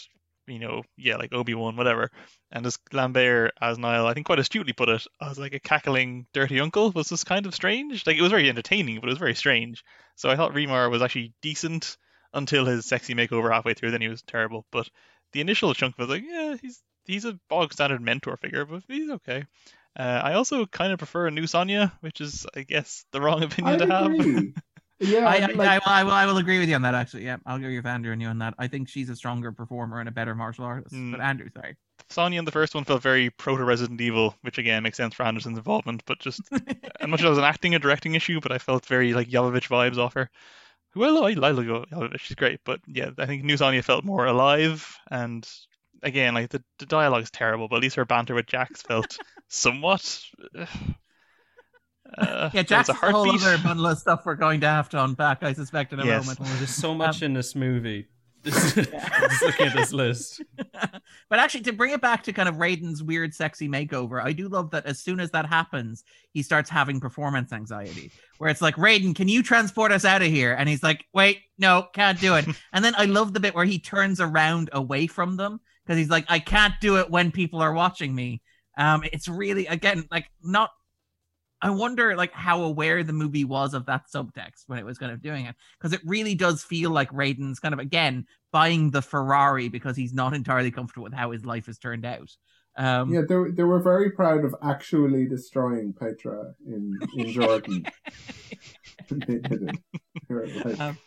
you 0.47 0.59
know 0.59 0.83
yeah 0.97 1.17
like 1.17 1.33
Obi 1.33 1.55
Wan 1.55 1.77
whatever, 1.77 2.11
and 2.51 2.65
as 2.67 2.79
Lambert 2.93 3.53
as 3.61 3.79
Niall 3.79 4.07
I 4.07 4.15
think 4.15 4.27
quite 4.27 4.39
astutely 4.39 4.73
put 4.73 4.89
it 4.89 5.07
as 5.21 5.39
like 5.39 5.55
a 5.55 5.61
cackling 5.61 6.27
dirty 6.33 6.61
uncle 6.61 6.91
was 6.93 7.09
just 7.09 7.27
kind 7.27 7.47
of 7.47 7.55
strange. 7.55 8.07
Like 8.07 8.17
it 8.17 8.23
was 8.23 8.31
very 8.31 8.49
entertaining, 8.49 9.01
but 9.01 9.09
it 9.09 9.13
was 9.13 9.19
very 9.19 9.35
strange. 9.35 9.85
So 10.17 10.31
I 10.31 10.37
thought 10.37 10.55
Remar 10.55 10.91
was 10.91 11.03
actually 11.03 11.35
decent 11.43 11.97
until 12.33 12.67
his 12.67 12.85
sexy 12.85 13.15
makeover 13.15 13.53
halfway 13.53 13.75
through. 13.75 13.91
Then 13.91 14.03
he 14.03 14.09
was 14.09 14.23
terrible. 14.23 14.67
But 14.71 14.89
the 15.33 15.41
initial 15.41 15.73
chunk 15.75 15.99
was 15.99 16.09
like, 16.09 16.25
yeah, 16.27 16.57
he's 16.61 16.83
he's 17.07 17.25
a 17.25 17.39
bog 17.49 17.73
standard 17.73 18.01
mentor 18.01 18.37
figure, 18.37 18.65
but 18.65 18.83
he's 18.89 19.11
okay. 19.11 19.45
Uh, 19.97 20.21
I 20.25 20.35
also 20.35 20.67
kind 20.67 20.93
of 20.93 20.99
prefer 20.99 21.29
a 21.29 21.31
new 21.31 21.47
Sonya, 21.47 21.93
which 22.01 22.21
is, 22.21 22.47
I 22.55 22.63
guess, 22.63 23.05
the 23.13 23.21
wrong 23.21 23.43
I 23.43 23.47
opinion 23.47 23.79
to 23.79 23.87
have. 23.87 24.45
Yeah, 25.01 25.27
I, 25.27 25.37
I, 25.37 25.47
like, 25.47 25.59
I, 25.59 25.79
will- 25.79 25.83
I, 25.87 26.05
will, 26.05 26.13
I 26.13 26.27
will 26.27 26.37
agree 26.39 26.61
with 26.61 26.69
you 26.69 26.77
on 26.77 26.83
that. 26.83 26.95
Actually, 26.95 27.25
yeah, 27.25 27.39
I'll 27.45 27.57
agree 27.57 27.77
with 27.77 27.85
Andrew 27.85 28.13
and 28.13 28.23
you 28.23 28.29
on 28.29 28.39
that. 28.39 28.55
I 28.59 28.69
think 28.69 28.89
she's 28.89 29.11
a 29.11 29.17
stronger 29.17 29.51
performer 29.53 29.99
and 29.99 30.09
a 30.09 30.13
better 30.13 30.35
martial 30.35 30.65
artist. 30.65 30.95
Mm. 30.95 31.11
But 31.11 31.21
Andrew, 31.21 31.49
sorry. 31.53 31.77
Sonya 32.11 32.39
in 32.39 32.45
the 32.45 32.53
first 32.53 32.75
one 32.75 32.85
felt 32.85 33.03
very 33.03 33.31
proto 33.31 33.65
Resident 33.65 34.01
Evil, 34.01 34.37
which 34.43 34.59
again 34.59 34.83
makes 34.83 34.97
sense 34.97 35.15
for 35.15 35.25
Anderson's 35.25 35.59
involvement, 35.59 36.03
but 36.07 36.21
just 36.21 36.41
I'm 37.01 37.11
not 37.11 37.19
sure 37.19 37.27
it 37.27 37.31
was 37.31 37.39
an 37.39 37.45
acting 37.45 37.75
or 37.75 37.79
directing 37.79 38.15
issue, 38.15 38.41
but 38.41 38.53
I 38.53 38.59
felt 38.59 38.87
very 38.87 39.15
like 39.15 39.29
Jovovich 39.29 39.69
vibes 39.69 39.99
off 39.99 40.15
her. 40.15 40.31
Who 40.91 41.05
I 41.05 41.09
love, 41.09 41.25
I 41.25 41.51
like 41.51 41.67
Jovovich, 41.67 42.21
she's 42.21 42.37
great, 42.37 42.61
but 42.65 42.81
yeah, 42.87 43.11
I 43.19 43.27
think 43.27 43.43
New 43.43 43.57
Sonya 43.57 43.83
felt 43.83 44.05
more 44.05 44.27
alive, 44.27 44.97
and 45.11 45.49
again, 46.05 46.35
like 46.35 46.51
the, 46.51 46.63
the 46.79 46.87
dialogue 46.87 47.23
is 47.25 47.31
terrible, 47.31 47.67
but 47.69 47.77
at 47.77 47.83
least 47.83 47.97
her 47.97 48.05
banter 48.05 48.35
with 48.35 48.47
Jax 48.47 48.83
felt 48.89 49.19
somewhat. 49.49 50.21
Uh, 50.57 52.51
yeah, 52.53 52.63
there 52.63 52.63
Jack's 52.65 52.89
a 52.91 52.93
a 52.93 52.95
whole 52.95 53.25
heartbeat. 53.25 53.43
other 53.47 53.59
bundle 53.63 53.87
of 53.87 53.99
stuff 53.99 54.25
we're 54.25 54.35
going 54.37 54.61
to 54.61 54.69
have 54.69 54.89
to 54.91 55.03
unpack, 55.03 55.43
I 55.43 55.53
suspect, 55.53 55.93
in 55.93 56.01
a 56.01 56.05
Yes. 56.07 56.25
moment. 56.25 56.39
Oh, 56.43 56.57
there's 56.59 56.71
so 56.71 56.95
much 56.95 57.23
in 57.23 57.33
this 57.33 57.55
movie. 57.55 58.07
Just, 58.45 58.75
just 58.77 59.43
looking 59.43 59.69
at 59.69 59.75
this 59.75 59.95
list. 59.95 60.43
but 61.31 61.39
actually, 61.39 61.63
to 61.63 61.73
bring 61.73 61.93
it 61.93 62.03
back 62.03 62.23
to 62.25 62.33
kind 62.35 62.47
of 62.47 62.57
Raiden's 62.57 63.03
weird, 63.03 63.33
sexy 63.33 63.71
makeover, 63.71 64.23
I 64.23 64.33
do 64.35 64.49
love 64.49 64.71
that 64.73 64.85
as 64.85 65.01
soon 65.01 65.19
as 65.19 65.31
that 65.31 65.47
happens, 65.47 66.05
he 66.35 66.43
starts 66.43 66.69
having 66.69 67.01
performance 67.01 67.55
anxiety, 67.55 68.13
where 68.37 68.51
it's 68.51 68.61
like, 68.61 68.77
Raiden, 68.77 69.15
can 69.17 69.29
you 69.29 69.43
transport 69.43 69.93
us 69.93 70.05
out 70.05 70.21
of 70.21 70.29
here? 70.29 70.53
And 70.53 70.69
he's 70.69 70.83
like, 70.83 71.07
wait, 71.15 71.39
no, 71.57 71.87
can't 71.95 72.21
do 72.21 72.35
it. 72.35 72.45
and 72.75 72.85
then 72.85 72.95
I 72.99 73.07
love 73.07 73.33
the 73.33 73.41
bit 73.41 73.55
where 73.55 73.65
he 73.65 73.79
turns 73.79 74.21
around 74.21 74.69
away 74.75 75.07
from 75.07 75.37
them 75.39 75.59
because 75.85 75.99
he's 75.99 76.11
like, 76.11 76.25
I 76.29 76.39
can't 76.39 76.75
do 76.81 76.99
it 76.99 77.11
when 77.11 77.31
people 77.31 77.61
are 77.61 77.73
watching 77.73 78.15
me. 78.15 78.43
Um, 78.77 79.05
it's 79.13 79.29
really 79.29 79.67
again 79.67 80.07
like 80.11 80.27
not. 80.43 80.71
I 81.63 81.71
wonder 81.71 82.15
like 82.15 82.33
how 82.33 82.63
aware 82.63 83.03
the 83.03 83.15
movie 83.15 83.45
was 83.45 83.73
of 83.73 83.87
that 83.87 84.03
subtext 84.15 84.65
when 84.67 84.79
it 84.79 84.85
was 84.85 84.99
kind 84.99 85.13
of 85.13 85.23
doing 85.23 85.47
it 85.47 85.55
because 85.79 85.95
it 85.95 86.01
really 86.05 86.35
does 86.35 86.63
feel 86.63 86.91
like 86.91 87.11
Raiden's 87.11 87.59
kind 87.59 87.73
of 87.73 87.81
again 87.81 88.27
buying 88.53 88.91
the 88.91 89.01
Ferrari 89.01 89.69
because 89.69 89.97
he's 89.97 90.13
not 90.13 90.35
entirely 90.35 90.71
comfortable 90.71 91.05
with 91.05 91.15
how 91.15 91.31
his 91.31 91.47
life 91.47 91.67
has 91.67 91.79
turned 91.79 92.05
out. 92.05 92.31
Um, 92.77 93.13
yeah, 93.13 93.23
they, 93.27 93.37
they 93.51 93.63
were 93.63 93.81
very 93.81 94.11
proud 94.11 94.45
of 94.45 94.55
actually 94.63 95.27
destroying 95.27 95.93
Petra 95.93 96.55
in, 96.67 96.99
in 97.17 97.29
Jordan. 97.33 97.87
they 99.11 99.39
did 99.39 99.63
it. 99.63 99.79
They 100.29 100.35
were 100.35 100.47
like, 100.47 100.81
Um, 100.81 100.99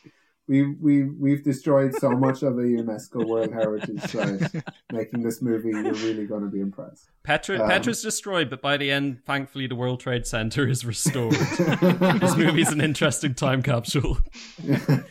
we 0.48 0.64
we 0.76 1.04
we've 1.04 1.44
destroyed 1.44 1.94
so 1.96 2.12
much 2.12 2.42
of 2.44 2.56
the 2.56 2.62
UNESCO 2.64 3.26
World 3.26 3.52
Heritage 3.54 4.00
Site. 4.02 4.64
Making 4.92 5.22
this 5.22 5.42
movie, 5.42 5.70
you're 5.70 5.94
really 5.94 6.26
going 6.26 6.44
to 6.44 6.50
be 6.50 6.62
impressed. 6.62 7.10
Petra, 7.24 7.62
Um, 7.62 7.70
Petra's 7.70 8.02
destroyed, 8.02 8.50
but 8.50 8.62
by 8.62 8.78
the 8.78 8.90
end, 8.90 9.20
thankfully, 9.26 9.68
the 9.68 9.76
World 9.76 10.00
Trade 10.00 10.26
Center 10.26 10.66
is 10.68 10.86
restored. 10.86 11.32
this 11.34 12.36
movie's 12.38 12.72
an 12.72 12.80
interesting 12.82 13.34
time 13.34 13.62
capsule. 13.62 14.20
well, 14.68 15.04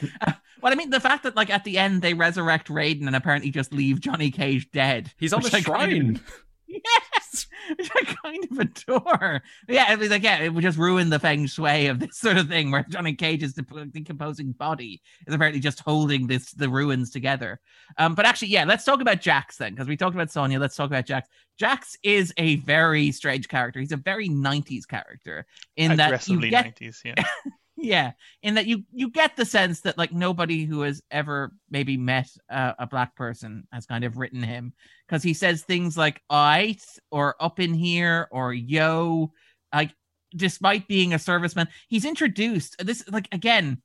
I 0.63 0.75
mean, 0.75 0.91
the 0.91 1.01
fact 1.01 1.23
that 1.25 1.37
like 1.37 1.51
at 1.51 1.65
the 1.65 1.77
end 1.79 2.01
they 2.03 2.15
resurrect 2.15 2.69
Raiden 2.69 3.07
and 3.07 3.15
apparently 3.15 3.51
just 3.51 3.73
leave 3.73 4.01
Johnny 4.01 4.31
Cage 4.31 4.71
dead. 4.73 5.13
He's 5.19 5.33
on 5.33 5.43
which 5.43 5.53
the 5.53 5.59
I 5.59 5.63
kind 5.63 5.83
of- 5.83 5.89
shrine. 5.91 6.21
Yes, 6.69 7.26
which 7.77 7.91
I 7.95 8.03
kind 8.23 8.47
of 8.51 8.59
adore. 8.59 9.43
Yeah, 9.69 9.93
it 9.93 9.99
was 9.99 10.11
like 10.11 10.23
yeah, 10.23 10.39
it 10.39 10.55
would 10.55 10.63
just 10.63 10.79
ruin 10.79 11.11
the 11.11 11.19
feng 11.19 11.47
shui 11.47 11.87
of 11.87 11.99
this 11.99 12.17
sort 12.19 12.37
of 12.37 12.49
thing 12.49 12.71
where 12.71 12.85
Johnny 12.89 13.15
Cage's 13.15 13.55
de- 13.55 13.87
decomposing 13.87 14.53
body 14.53 15.03
is 15.27 15.35
apparently 15.35 15.61
just 15.61 15.81
holding 15.81 16.27
this 16.27 16.53
the 16.53 16.69
ruins 16.69 17.11
together. 17.11 17.61
Um, 17.99 18.15
but 18.15 18.27
actually, 18.27 18.49
yeah, 18.49 18.65
let's 18.65 18.85
talk 18.85 19.01
about 19.01 19.21
Jax 19.21 19.57
then, 19.57 19.75
because 19.75 19.89
we 19.89 19.97
talked 19.97 20.15
about 20.15 20.31
Sonya. 20.31 20.59
Let's 20.59 20.77
talk 20.77 20.87
about 20.87 21.07
Jax. 21.07 21.29
Jax 21.59 21.97
is 22.03 22.33
a 22.37 22.57
very 22.57 23.13
strange 23.13 23.49
character. 23.49 23.81
He's 23.81 23.93
a 23.93 23.97
very 23.97 24.29
'90s 24.29 24.87
character 24.87 25.47
in 25.77 25.97
that 25.97 26.09
you 26.29 26.37
Aggressively 26.39 26.51
get 26.51 26.77
90s, 26.77 27.01
yeah. 27.05 27.15
yeah 27.77 28.13
in 28.43 28.55
that 28.55 28.67
you 28.67 28.83
you 28.93 29.11
get 29.11 29.37
the 29.37 29.45
sense 29.45 29.83
that 29.83 29.99
like 29.99 30.13
nobody 30.13 30.65
who 30.65 30.81
has 30.81 31.03
ever 31.11 31.53
maybe 31.71 31.97
met 31.97 32.29
a 32.49 32.87
black 32.91 33.15
person 33.17 33.67
has 33.73 33.87
kind 33.87 34.05
of 34.05 34.17
written 34.17 34.43
him 34.43 34.73
because 35.07 35.23
he 35.23 35.35
says 35.35 35.63
things 35.63 35.97
like 35.97 36.23
i 36.31 36.77
or 37.11 37.37
up 37.41 37.61
in 37.61 37.75
here 37.75 38.29
or 38.31 38.53
yo 38.53 39.31
like 39.75 39.93
despite 40.35 40.89
being 40.89 41.13
a 41.13 41.19
serviceman 41.19 41.69
he's 41.89 42.05
introduced 42.05 42.77
this 42.85 43.05
like 43.11 43.29
again 43.33 43.81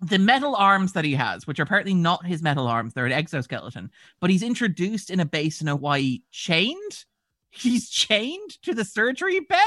the 0.00 0.18
metal 0.18 0.54
arms 0.56 0.92
that 0.92 1.04
he 1.04 1.14
has 1.14 1.46
which 1.46 1.60
are 1.60 1.62
apparently 1.64 1.94
not 1.94 2.26
his 2.26 2.42
metal 2.42 2.66
arms 2.66 2.92
they're 2.92 3.06
an 3.06 3.12
exoskeleton 3.12 3.90
but 4.20 4.30
he's 4.30 4.42
introduced 4.42 5.10
in 5.10 5.20
a 5.20 5.24
base 5.24 5.60
in 5.60 5.68
hawaii 5.68 6.20
chained 6.32 7.04
he's 7.50 7.88
chained 7.88 8.50
to 8.62 8.74
the 8.74 8.84
surgery 8.84 9.40
bed 9.40 9.58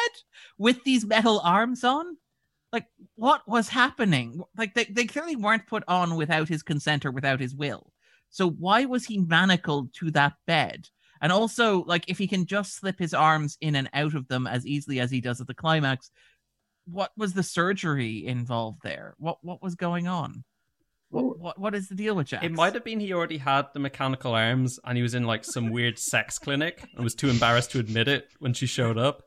with 0.58 0.84
these 0.84 1.06
metal 1.06 1.40
arms 1.44 1.84
on 1.84 2.18
like 2.72 2.86
what 3.16 3.42
was 3.48 3.70
happening 3.70 4.42
like 4.58 4.74
they, 4.74 4.86
they 4.86 5.06
clearly 5.06 5.36
weren't 5.36 5.68
put 5.68 5.84
on 5.88 6.16
without 6.16 6.48
his 6.48 6.64
consent 6.64 7.06
or 7.06 7.12
without 7.12 7.40
his 7.40 7.56
will 7.56 7.92
So 8.30 8.50
why 8.50 8.86
was 8.86 9.06
he 9.06 9.20
manacled 9.20 9.94
to 9.96 10.12
that 10.12 10.34
bed? 10.46 10.90
And 11.22 11.32
also, 11.32 11.84
like, 11.84 12.06
if 12.08 12.18
he 12.18 12.28
can 12.28 12.46
just 12.46 12.76
slip 12.76 12.98
his 12.98 13.14
arms 13.14 13.58
in 13.60 13.76
and 13.76 13.90
out 13.94 14.14
of 14.14 14.28
them 14.28 14.48
as 14.48 14.66
easily 14.66 15.00
as 15.00 15.12
he 15.12 15.20
does 15.20 15.42
at 15.42 15.48
the 15.48 15.54
climax, 15.54 16.12
what 16.86 17.12
was 17.18 17.34
the 17.34 17.44
surgery 17.44 18.26
involved 18.26 18.80
there? 18.84 19.16
What 19.18 19.38
what 19.42 19.62
was 19.62 19.76
going 19.76 20.08
on? 20.08 20.44
What 21.10 21.38
what, 21.38 21.60
what 21.60 21.76
is 21.76 21.90
the 21.90 21.96
deal 21.96 22.16
with 22.16 22.28
Jack? 22.28 22.44
It 22.44 22.54
might 22.54 22.74
have 22.74 22.86
been 22.86 23.00
he 23.00 23.14
already 23.14 23.38
had 23.38 23.68
the 23.74 23.80
mechanical 23.80 24.34
arms 24.34 24.80
and 24.84 24.98
he 24.98 25.04
was 25.04 25.14
in 25.14 25.26
like 25.26 25.44
some 25.44 25.72
weird 25.72 26.00
sex 26.00 26.40
clinic 26.40 26.84
and 26.96 27.04
was 27.04 27.16
too 27.16 27.30
embarrassed 27.30 27.72
to 27.72 27.80
admit 27.80 28.08
it 28.08 28.30
when 28.40 28.54
she 28.54 28.66
showed 28.66 28.98
up. 28.98 29.24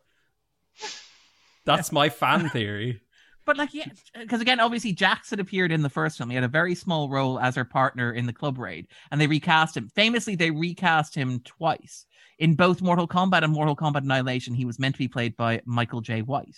That's 1.65 1.93
my 1.93 2.09
fan 2.09 2.49
theory. 2.49 3.02
But 3.45 3.57
like, 3.57 3.75
yeah, 3.75 3.87
because 4.19 4.41
again, 4.41 4.61
obviously 4.61 4.93
Jackson 4.93 5.41
appeared 5.41 5.73
in 5.73 5.83
the 5.83 5.89
first 5.89 6.17
film. 6.19 6.31
He 6.31 6.37
had 6.37 6.45
a 6.45 6.49
very 6.49 6.75
small 6.75 7.09
role 7.09 7.41
as 7.41 7.57
her 7.57 7.65
partner 7.65 8.13
in 8.13 8.27
the 8.27 8.33
club 8.33 8.59
raid, 8.59 8.87
and 9.11 9.21
they 9.21 9.27
recast 9.27 9.77
him. 9.77 9.89
Famously, 9.95 10.37
they 10.37 10.51
recast 10.51 11.15
him 11.15 11.41
twice 11.41 12.07
in 12.39 12.55
both 12.55 12.81
Mortal 12.83 13.09
Kombat 13.09 13.43
and 13.43 13.53
Mortal 13.53 13.77
Kombat 13.77 14.03
Annihilation. 14.03 14.55
He 14.55 14.65
was 14.65 14.79
meant 14.79 14.95
to 14.95 14.99
be 15.01 15.09
played 15.09 15.37
by 15.37 15.61
Michael 15.65 16.01
J. 16.01 16.23
White, 16.23 16.57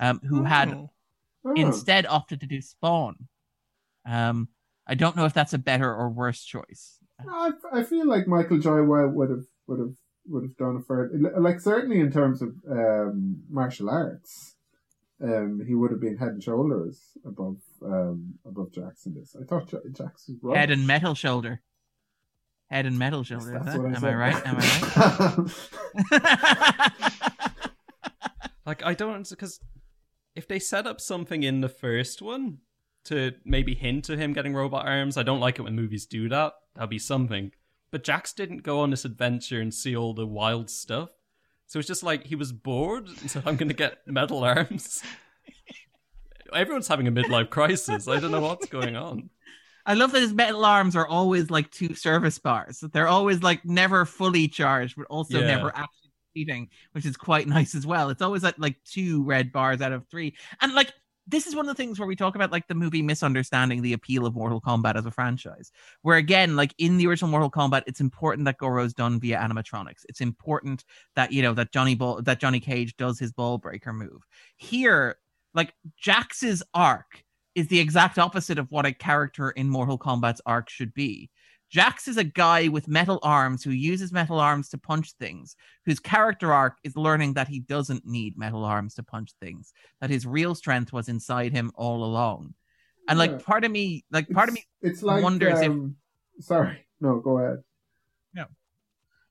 um, 0.00 0.20
who 0.26 0.44
had 0.44 0.70
Oh. 0.72 0.90
Oh. 1.46 1.52
instead 1.56 2.06
opted 2.06 2.40
to 2.40 2.46
do 2.46 2.60
Spawn. 2.62 3.16
Um, 4.06 4.48
I 4.86 4.94
don't 4.94 5.16
know 5.16 5.24
if 5.26 5.34
that's 5.34 5.52
a 5.52 5.58
better 5.58 5.94
or 5.94 6.08
worse 6.08 6.42
choice. 6.42 6.98
I, 7.30 7.50
I 7.72 7.82
feel 7.82 8.06
like 8.06 8.26
Michael 8.26 8.58
J. 8.58 8.70
White 8.70 9.12
would 9.12 9.30
have 9.30 9.44
would 9.66 9.78
have 9.78 9.94
would 10.26 10.42
have 10.42 10.56
done 10.56 10.76
a 10.76 10.80
fair 10.82 11.10
like 11.38 11.60
certainly 11.60 12.00
in 12.00 12.10
terms 12.10 12.40
of 12.42 12.48
um, 12.70 13.42
martial 13.50 13.90
arts, 13.90 14.53
um, 15.24 15.62
he 15.66 15.74
would 15.74 15.90
have 15.90 16.00
been 16.00 16.16
head 16.16 16.28
and 16.28 16.42
shoulders 16.42 17.00
above 17.24 17.56
um, 17.82 18.34
above 18.46 18.72
Jackson. 18.72 19.14
This 19.14 19.34
I 19.40 19.44
thought 19.44 19.72
Ja- 19.72 19.78
Jackson 19.92 20.38
was 20.42 20.56
Head 20.56 20.70
and 20.70 20.86
metal 20.86 21.14
shoulder. 21.14 21.62
Head 22.70 22.86
and 22.86 22.98
metal 22.98 23.24
shoulder. 23.24 23.60
That's 23.62 23.76
is 23.76 23.82
what? 23.82 23.92
I 23.92 23.96
Am 23.96 24.04
I 24.04 24.14
right? 24.14 24.46
Am 24.46 24.56
I 26.10 26.20
right? 26.90 27.10
Like 28.66 28.84
I 28.84 28.94
don't 28.94 29.28
because 29.28 29.60
if 30.34 30.48
they 30.48 30.58
set 30.58 30.86
up 30.86 31.00
something 31.00 31.42
in 31.42 31.60
the 31.60 31.68
first 31.68 32.22
one 32.22 32.58
to 33.04 33.32
maybe 33.44 33.74
hint 33.74 34.04
to 34.06 34.16
him 34.16 34.32
getting 34.32 34.54
robot 34.54 34.86
arms, 34.86 35.16
I 35.16 35.22
don't 35.22 35.40
like 35.40 35.58
it 35.58 35.62
when 35.62 35.76
movies 35.76 36.06
do 36.06 36.28
that. 36.30 36.54
That'll 36.74 36.88
be 36.88 36.98
something. 36.98 37.52
But 37.90 38.04
Jax 38.04 38.32
didn't 38.32 38.62
go 38.62 38.80
on 38.80 38.90
this 38.90 39.04
adventure 39.04 39.60
and 39.60 39.72
see 39.72 39.94
all 39.94 40.14
the 40.14 40.26
wild 40.26 40.70
stuff. 40.70 41.10
So 41.74 41.80
it's 41.80 41.88
just 41.88 42.04
like 42.04 42.24
he 42.24 42.36
was 42.36 42.52
bored 42.52 43.08
so 43.26 43.42
I'm 43.44 43.56
gonna 43.56 43.74
get 43.74 43.98
metal 44.06 44.44
arms. 44.44 45.02
Everyone's 46.54 46.86
having 46.86 47.08
a 47.08 47.10
midlife 47.10 47.50
crisis. 47.50 48.06
I 48.06 48.20
don't 48.20 48.30
know 48.30 48.38
what's 48.38 48.66
going 48.66 48.94
on. 48.94 49.28
I 49.84 49.94
love 49.94 50.12
that 50.12 50.22
his 50.22 50.32
metal 50.32 50.64
arms 50.64 50.94
are 50.94 51.04
always 51.08 51.50
like 51.50 51.72
two 51.72 51.96
service 51.96 52.38
bars. 52.38 52.78
They're 52.92 53.08
always 53.08 53.42
like 53.42 53.64
never 53.64 54.04
fully 54.04 54.46
charged, 54.46 54.94
but 54.96 55.06
also 55.10 55.40
Yeah. 55.40 55.48
never 55.48 55.70
actually 55.74 56.12
eating, 56.36 56.68
which 56.92 57.06
is 57.06 57.16
quite 57.16 57.48
nice 57.48 57.74
as 57.74 57.84
well. 57.84 58.08
It's 58.10 58.22
always 58.22 58.44
at 58.44 58.56
like 58.56 58.76
two 58.84 59.24
red 59.24 59.50
bars 59.50 59.80
out 59.80 59.90
of 59.90 60.06
three. 60.06 60.36
And 60.60 60.74
like 60.74 60.92
this 61.26 61.46
is 61.46 61.56
one 61.56 61.68
of 61.68 61.74
the 61.74 61.82
things 61.82 61.98
where 61.98 62.08
we 62.08 62.16
talk 62.16 62.34
about 62.34 62.52
like 62.52 62.68
the 62.68 62.74
movie 62.74 63.02
misunderstanding 63.02 63.80
the 63.82 63.94
appeal 63.94 64.26
of 64.26 64.34
Mortal 64.34 64.60
Kombat 64.60 64.96
as 64.96 65.06
a 65.06 65.10
franchise. 65.10 65.72
Where 66.02 66.16
again, 66.16 66.56
like 66.56 66.74
in 66.78 66.96
the 66.96 67.06
original 67.06 67.30
Mortal 67.30 67.50
Kombat, 67.50 67.82
it's 67.86 68.00
important 68.00 68.44
that 68.44 68.58
Goro's 68.58 68.92
done 68.92 69.20
via 69.20 69.38
animatronics. 69.38 70.04
It's 70.08 70.20
important 70.20 70.84
that 71.16 71.32
you 71.32 71.42
know 71.42 71.54
that 71.54 71.72
Johnny 71.72 71.94
Ball 71.94 72.22
that 72.22 72.40
Johnny 72.40 72.60
Cage 72.60 72.96
does 72.96 73.18
his 73.18 73.32
ball 73.32 73.58
breaker 73.58 73.92
move. 73.92 74.26
Here, 74.56 75.16
like 75.54 75.74
Jax's 76.00 76.62
arc 76.74 77.24
is 77.54 77.68
the 77.68 77.80
exact 77.80 78.18
opposite 78.18 78.58
of 78.58 78.70
what 78.70 78.86
a 78.86 78.92
character 78.92 79.50
in 79.50 79.70
Mortal 79.70 79.98
Kombat's 79.98 80.40
arc 80.44 80.68
should 80.68 80.92
be. 80.92 81.30
Jax 81.74 82.06
is 82.06 82.18
a 82.18 82.22
guy 82.22 82.68
with 82.68 82.86
metal 82.86 83.18
arms 83.24 83.64
who 83.64 83.72
uses 83.72 84.12
metal 84.12 84.38
arms 84.38 84.68
to 84.68 84.78
punch 84.78 85.14
things, 85.14 85.56
whose 85.84 85.98
character 85.98 86.52
arc 86.52 86.76
is 86.84 86.96
learning 86.96 87.34
that 87.34 87.48
he 87.48 87.58
doesn't 87.58 88.06
need 88.06 88.38
metal 88.38 88.64
arms 88.64 88.94
to 88.94 89.02
punch 89.02 89.32
things, 89.40 89.72
that 90.00 90.08
his 90.08 90.24
real 90.24 90.54
strength 90.54 90.92
was 90.92 91.08
inside 91.08 91.50
him 91.50 91.72
all 91.74 92.04
along. 92.04 92.54
And 93.08 93.18
Yeah. 93.18 93.24
like 93.24 93.44
part 93.44 93.64
of 93.64 93.72
me, 93.72 94.04
like 94.12 94.28
part 94.30 94.48
of 94.48 94.54
me 94.54 94.64
it's 94.82 95.02
like 95.02 95.20
wonders 95.24 95.60
if- 95.62 95.68
um, 95.68 95.96
sorry 96.38 96.86
no 97.00 97.18
go 97.18 97.38
ahead 97.38 97.64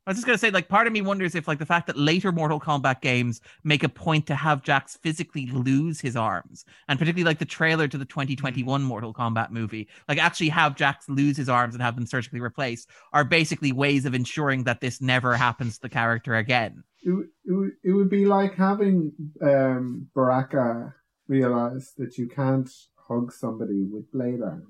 I 0.05 0.09
was 0.11 0.17
just 0.17 0.25
gonna 0.25 0.37
say, 0.37 0.51
like, 0.51 0.67
part 0.67 0.85
of 0.85 0.91
me 0.91 1.01
wonders 1.01 1.33
if, 1.33 1.47
like, 1.47 1.59
the 1.59 1.65
fact 1.65 1.87
that 1.87 1.97
later 1.97 2.31
Mortal 2.33 2.59
Kombat 2.59 2.99
games 3.01 3.39
make 3.63 3.83
a 3.83 3.89
point 3.89 4.27
to 4.27 4.35
have 4.35 4.61
Jax 4.61 4.97
physically 4.97 5.45
lose 5.47 6.01
his 6.01 6.17
arms, 6.17 6.65
and 6.89 6.99
particularly 6.99 7.23
like 7.23 7.39
the 7.39 7.45
trailer 7.45 7.87
to 7.87 7.97
the 7.97 8.03
2021 8.05 8.83
Mortal 8.83 9.13
Kombat 9.13 9.49
movie, 9.51 9.87
like, 10.09 10.17
actually 10.17 10.49
have 10.49 10.75
Jax 10.75 11.07
lose 11.07 11.37
his 11.37 11.47
arms 11.47 11.73
and 11.73 11.81
have 11.81 11.95
them 11.95 12.05
surgically 12.05 12.41
replaced, 12.41 12.89
are 13.13 13.23
basically 13.23 13.71
ways 13.71 14.05
of 14.05 14.13
ensuring 14.13 14.65
that 14.65 14.81
this 14.81 14.99
never 15.01 15.35
happens 15.35 15.75
to 15.75 15.83
the 15.83 15.89
character 15.89 16.35
again. 16.35 16.83
it, 17.05 17.11
would- 17.11 17.27
it, 17.45 17.51
would- 17.51 17.71
it 17.85 17.91
would 17.93 18.09
be 18.09 18.25
like 18.25 18.55
having 18.55 19.11
um, 19.41 20.07
Baraka 20.13 20.93
realize 21.29 21.93
that 21.97 22.17
you 22.17 22.27
can't 22.27 22.69
hug 23.07 23.31
somebody 23.31 23.83
with 23.89 24.11
blade 24.11 24.41
arms, 24.41 24.65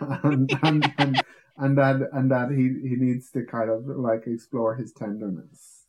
and 0.24 0.50
and, 0.64 0.92
and 0.98 1.22
and 1.56 1.76
that 1.78 2.08
and 2.12 2.30
that 2.30 2.50
he 2.50 2.88
he 2.88 2.96
needs 2.96 3.30
to 3.30 3.44
kind 3.44 3.70
of 3.70 3.84
like 3.86 4.26
explore 4.26 4.74
his 4.74 4.92
tenderness, 4.92 5.86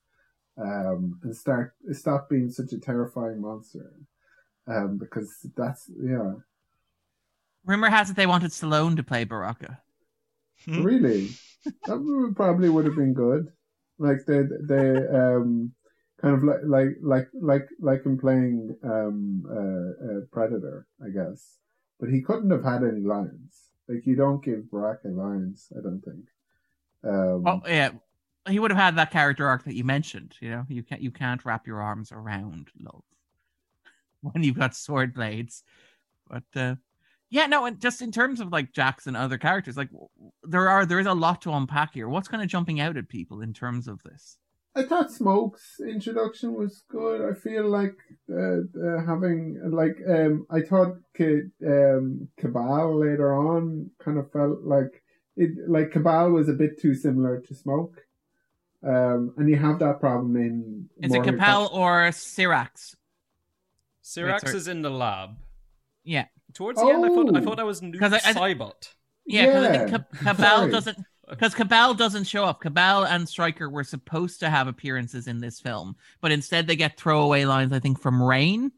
um, 0.58 1.20
and 1.24 1.36
start 1.36 1.74
stop 1.92 2.30
being 2.30 2.50
such 2.50 2.74
a 2.74 2.80
terrifying 2.80 3.42
monster, 3.42 3.94
um, 4.68 4.98
because 4.98 5.32
that's 5.56 5.90
yeah 6.02 6.34
Rumor 7.66 7.90
has 7.90 8.10
it 8.10 8.16
they 8.16 8.28
wanted 8.28 8.52
Stallone 8.52 8.96
to 8.98 9.04
play 9.04 9.24
Baraka. 9.24 9.80
Hmm? 10.66 10.84
really 10.84 11.30
that 11.86 11.98
would, 11.98 12.36
probably 12.36 12.70
would 12.70 12.86
have 12.86 12.96
been 12.96 13.14
good, 13.14 13.52
like 13.98 14.26
they 14.28 14.42
they 14.62 14.98
um 15.08 15.74
kind 16.22 16.36
of 16.36 16.44
like 16.44 16.60
like 16.66 16.90
like 17.02 17.28
like 17.42 17.68
like 17.80 18.06
him 18.06 18.18
playing 18.18 18.76
um 18.84 19.44
uh, 19.50 20.06
uh, 20.06 20.20
Predator, 20.32 20.88
I 21.04 21.10
guess. 21.10 21.58
But 22.00 22.10
he 22.10 22.22
couldn't 22.22 22.52
have 22.52 22.64
had 22.64 22.84
any 22.84 23.02
lines. 23.02 23.70
Like 23.94 24.08
you 24.08 24.16
don't 24.16 24.44
give 24.44 24.72
Baraka 24.72 25.10
lines, 25.10 25.72
I 25.78 25.82
don't 25.82 26.02
think. 26.02 26.26
Um, 27.04 27.44
Oh 27.46 27.62
yeah, 27.68 27.92
he 28.50 28.60
would 28.60 28.72
have 28.72 28.80
had 28.80 28.96
that 28.96 29.12
character 29.12 29.48
arc 29.48 29.66
that 29.66 29.76
you 29.76 29.84
mentioned. 29.84 30.36
You 30.40 30.50
know, 30.50 30.66
you 30.68 30.84
can't 30.84 31.02
you 31.02 31.12
can't 31.12 31.44
wrap 31.46 31.68
your 31.68 31.82
arms 31.82 32.12
around 32.12 32.70
love 32.80 33.04
when 34.22 34.44
you've 34.44 34.58
got 34.58 34.76
sword 34.76 35.14
blades. 35.14 35.64
But 36.28 36.44
uh, 36.56 36.76
yeah, 37.30 37.46
no, 37.46 37.66
and 37.66 37.80
just 37.80 38.02
in 38.02 38.12
terms 38.12 38.40
of 38.40 38.52
like 38.52 38.74
Jax 38.74 39.06
and 39.06 39.16
other 39.16 39.38
characters, 39.38 39.78
like 39.78 39.90
there 40.44 40.70
are 40.70 40.86
there 40.86 41.00
is 41.00 41.08
a 41.08 41.14
lot 41.14 41.42
to 41.44 41.52
unpack 41.52 41.94
here. 41.94 42.10
What's 42.10 42.28
kind 42.28 42.42
of 42.42 42.50
jumping 42.50 42.80
out 42.80 42.98
at 42.98 43.10
people 43.10 43.42
in 43.42 43.54
terms 43.54 43.88
of 43.88 44.02
this? 44.04 44.38
I 44.76 44.84
thought 44.84 45.12
Smoke's 45.12 45.80
introduction 45.80 46.54
was 46.56 46.84
good. 46.90 47.22
I 47.22 47.34
feel 47.40 47.70
like 47.70 47.96
uh, 48.32 48.62
uh, 48.88 49.06
having 49.06 49.60
like 49.72 49.98
um, 50.10 50.48
I 50.50 50.62
thought 50.62 50.96
K- 51.16 51.44
um, 51.66 52.28
Cabal 52.38 53.00
later 53.00 53.34
on 53.36 53.92
kind 54.04 54.18
of 54.18 54.32
felt 54.32 54.62
like 54.64 55.04
it 55.36 55.52
like 55.70 55.92
Cabal 55.92 56.32
was 56.32 56.50
a 56.50 56.54
bit 56.54 56.82
too 56.82 56.96
similar 56.96 57.40
to 57.42 57.54
Smoke, 57.54 58.02
um, 58.84 59.34
and 59.38 59.48
you 59.48 59.58
have 59.58 59.78
that 59.80 60.00
problem 60.00 60.36
in 60.38 60.90
Is 61.02 61.12
it 61.14 61.18
Mortal 61.18 61.34
Capel 61.34 61.70
or 61.72 62.08
Cyrax? 62.10 62.96
Cyrax 64.04 64.42
sorry. 64.42 64.58
is 64.58 64.68
in 64.68 64.82
the 64.82 64.90
lab. 64.90 65.38
Yeah, 66.04 66.26
Towards 66.54 66.80
the 66.82 66.88
end, 66.88 67.06
I 67.06 67.10
thought 67.10 67.36
I 67.36 67.40
Oh. 67.40 67.44
thought 67.44 67.58
that 67.58 67.66
was 67.66 67.82
Noob 67.82 68.00
'Cause 68.00 68.14
I- 68.14 68.18
I- 68.18 68.34
Saibot. 68.34 68.94
yeah, 69.26 69.46
because 69.46 69.64
I 69.66 69.78
think 69.78 69.92
Yeah. 69.92 70.34
Cabal 70.34 70.70
doesn't 70.70 70.98
because 71.30 71.56
Cabal 71.56 71.94
doesn't 71.94 72.26
show 72.26 72.44
up. 72.44 72.62
Cabal 72.62 73.06
and 73.06 73.28
Stryker 73.28 73.70
were 73.70 73.84
supposed 73.84 74.40
to 74.42 74.50
have 74.50 74.68
appearances 74.68 75.28
in 75.28 75.40
this 75.40 75.60
film, 75.60 75.96
but 76.22 76.32
instead 76.32 76.68
they 76.68 76.76
get 76.76 76.98
throwaway 76.98 77.46
lines. 77.46 77.74
I 77.74 77.80
think 77.80 78.00
from 78.00 78.22
Rain. 78.22 78.72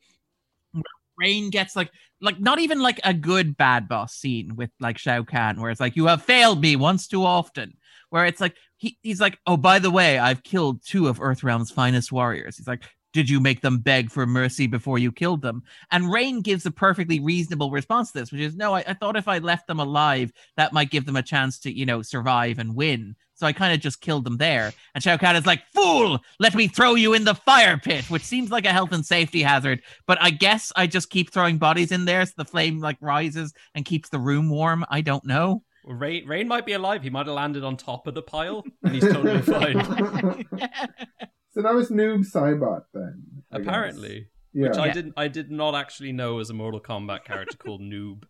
Rain 1.18 1.50
gets 1.50 1.76
like 1.76 1.91
like 2.22 2.39
not 2.39 2.60
even 2.60 2.82
like 2.82 3.00
a 3.04 3.14
good 3.14 3.56
bad 3.56 3.88
boss 3.88 4.14
scene 4.14 4.56
with 4.56 4.70
like 4.80 4.98
Shao 4.98 5.24
Kahn, 5.24 5.62
where 5.62 5.72
it's 5.72 5.80
like 5.80 5.96
you 5.96 6.08
have 6.08 6.24
failed 6.24 6.62
me 6.62 6.76
once 6.76 7.08
too 7.08 7.24
often. 7.24 7.78
Where 8.10 8.26
it's 8.26 8.41
like 8.41 8.56
he, 8.78 8.98
he's 9.02 9.22
like, 9.22 9.39
oh 9.48 9.58
by 9.58 9.80
the 9.80 9.91
way, 9.91 10.20
I've 10.20 10.43
killed 10.43 10.86
two 10.86 11.08
of 11.08 11.20
Earthrealm's 11.20 11.72
finest 11.72 12.12
warriors. 12.12 12.58
He's 12.58 12.68
like, 12.68 12.84
did 13.16 13.30
you 13.30 13.39
make 13.39 13.61
them 13.61 13.78
beg 13.78 14.11
for 14.11 14.28
mercy 14.28 14.68
before 14.68 14.99
you 14.99 15.09
killed 15.09 15.41
them? 15.41 15.63
And 15.89 16.11
Rain 16.11 16.41
gives 16.41 16.66
a 16.66 16.72
perfectly 16.72 17.22
reasonable 17.22 17.72
response 17.72 18.11
to 18.11 18.20
this, 18.20 18.30
which 18.30 18.41
is, 18.41 18.57
no, 18.57 18.76
I, 18.76 18.84
I 18.86 18.93
thought 18.93 19.16
if 19.16 19.30
I 19.30 19.38
left 19.38 19.68
them 19.68 19.80
alive, 19.80 20.34
that 20.57 20.74
might 20.74 20.91
give 20.91 21.05
them 21.05 21.16
a 21.16 21.24
chance 21.24 21.57
to, 21.59 21.72
you 21.72 21.86
know, 21.86 22.01
survive 22.01 22.59
and 22.59 22.76
win. 22.76 23.16
So 23.34 23.47
I 23.47 23.53
kind 23.53 23.74
of 23.74 23.80
just 23.80 24.01
killed 24.01 24.26
them 24.26 24.36
there. 24.36 24.74
And 24.93 25.01
Shao 25.01 25.16
Kahn 25.16 25.38
is 25.38 25.45
like, 25.45 25.63
fool, 25.74 26.20
let 26.41 26.55
me 26.55 26.68
throw 26.68 26.95
you 26.95 27.13
in 27.13 27.24
the 27.24 27.36
fire 27.36 27.78
pit, 27.78 28.03
which 28.09 28.24
seems 28.24 28.51
like 28.51 28.66
a 28.66 28.74
health 28.74 28.91
and 28.91 29.05
safety 29.05 29.41
hazard. 29.41 29.82
But 30.07 30.18
I 30.22 30.32
guess 30.32 30.74
I 30.76 30.86
just 30.86 31.09
keep 31.09 31.32
throwing 31.32 31.57
bodies 31.57 31.93
in 31.93 32.03
there 32.03 32.26
so 32.26 32.34
the 32.36 32.43
flame 32.43 32.82
like 32.82 32.97
rises 32.99 33.53
and 33.74 33.86
keeps 33.86 34.09
the 34.09 34.20
room 34.20 34.49
warm. 34.49 34.84
I 34.89 34.99
don't 34.99 35.26
know. 35.26 35.63
Well, 35.86 35.95
Rain, 35.95 36.28
Rain 36.28 36.49
might 36.49 36.66
be 36.66 36.74
alive. 36.74 37.01
He 37.01 37.09
might 37.09 37.28
have 37.28 37.36
landed 37.36 37.63
on 37.63 37.78
top 37.78 38.07
of 38.07 38.13
the 38.13 38.22
pile, 38.22 38.66
and 38.84 38.93
he's 38.93 39.03
totally 39.03 39.41
fine. 39.41 40.45
so 41.56 41.62
that 41.64 41.74
was 41.74 41.89
Noob 41.89 42.30
Saibot 42.32 42.84
then. 42.93 43.24
I. 43.51 43.58
Apparently, 43.58 44.28
yeah. 44.53 44.68
which 44.68 44.78
I 44.78 44.88
Yeah. 44.88 44.93
didn't. 44.93 45.14
I 45.18 45.28
did 45.30 45.49
not 45.49 45.74
actually 45.74 46.12
know 46.12 46.38
as 46.39 46.49
a 46.51 46.53
Mortal 46.53 46.80
Kombat 46.82 47.24
character 47.24 47.58
called 47.58 47.82
Noob. 47.82 48.26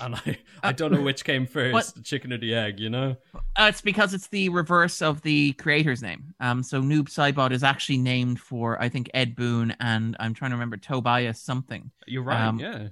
and 0.00 0.14
I 0.14 0.38
I 0.62 0.72
don't 0.72 0.92
know 0.92 1.00
which 1.02 1.24
came 1.24 1.46
first, 1.46 1.72
What? 1.72 1.86
the 1.96 2.02
chicken 2.02 2.32
or 2.32 2.38
the 2.38 2.54
egg. 2.54 2.78
You 2.78 2.90
know. 2.90 3.16
Uh, 3.34 3.66
it's 3.68 3.80
because 3.80 4.14
it's 4.14 4.28
the 4.28 4.48
reverse 4.50 5.00
of 5.02 5.22
the 5.22 5.52
creator's 5.54 6.02
name. 6.02 6.34
Um, 6.40 6.62
so 6.62 6.80
Noob 6.82 7.08
Saibot 7.08 7.50
is 7.52 7.64
actually 7.64 7.98
named 7.98 8.38
for 8.40 8.80
I 8.80 8.88
think 8.88 9.10
Ed 9.14 9.34
Boon 9.34 9.74
and 9.80 10.16
I'm 10.20 10.34
trying 10.34 10.50
to 10.50 10.56
remember 10.56 10.76
Tobias 10.76 11.40
something. 11.40 11.90
You're 12.06 12.22
right. 12.22 12.40
Um, 12.46 12.58
yeah. 12.60 12.88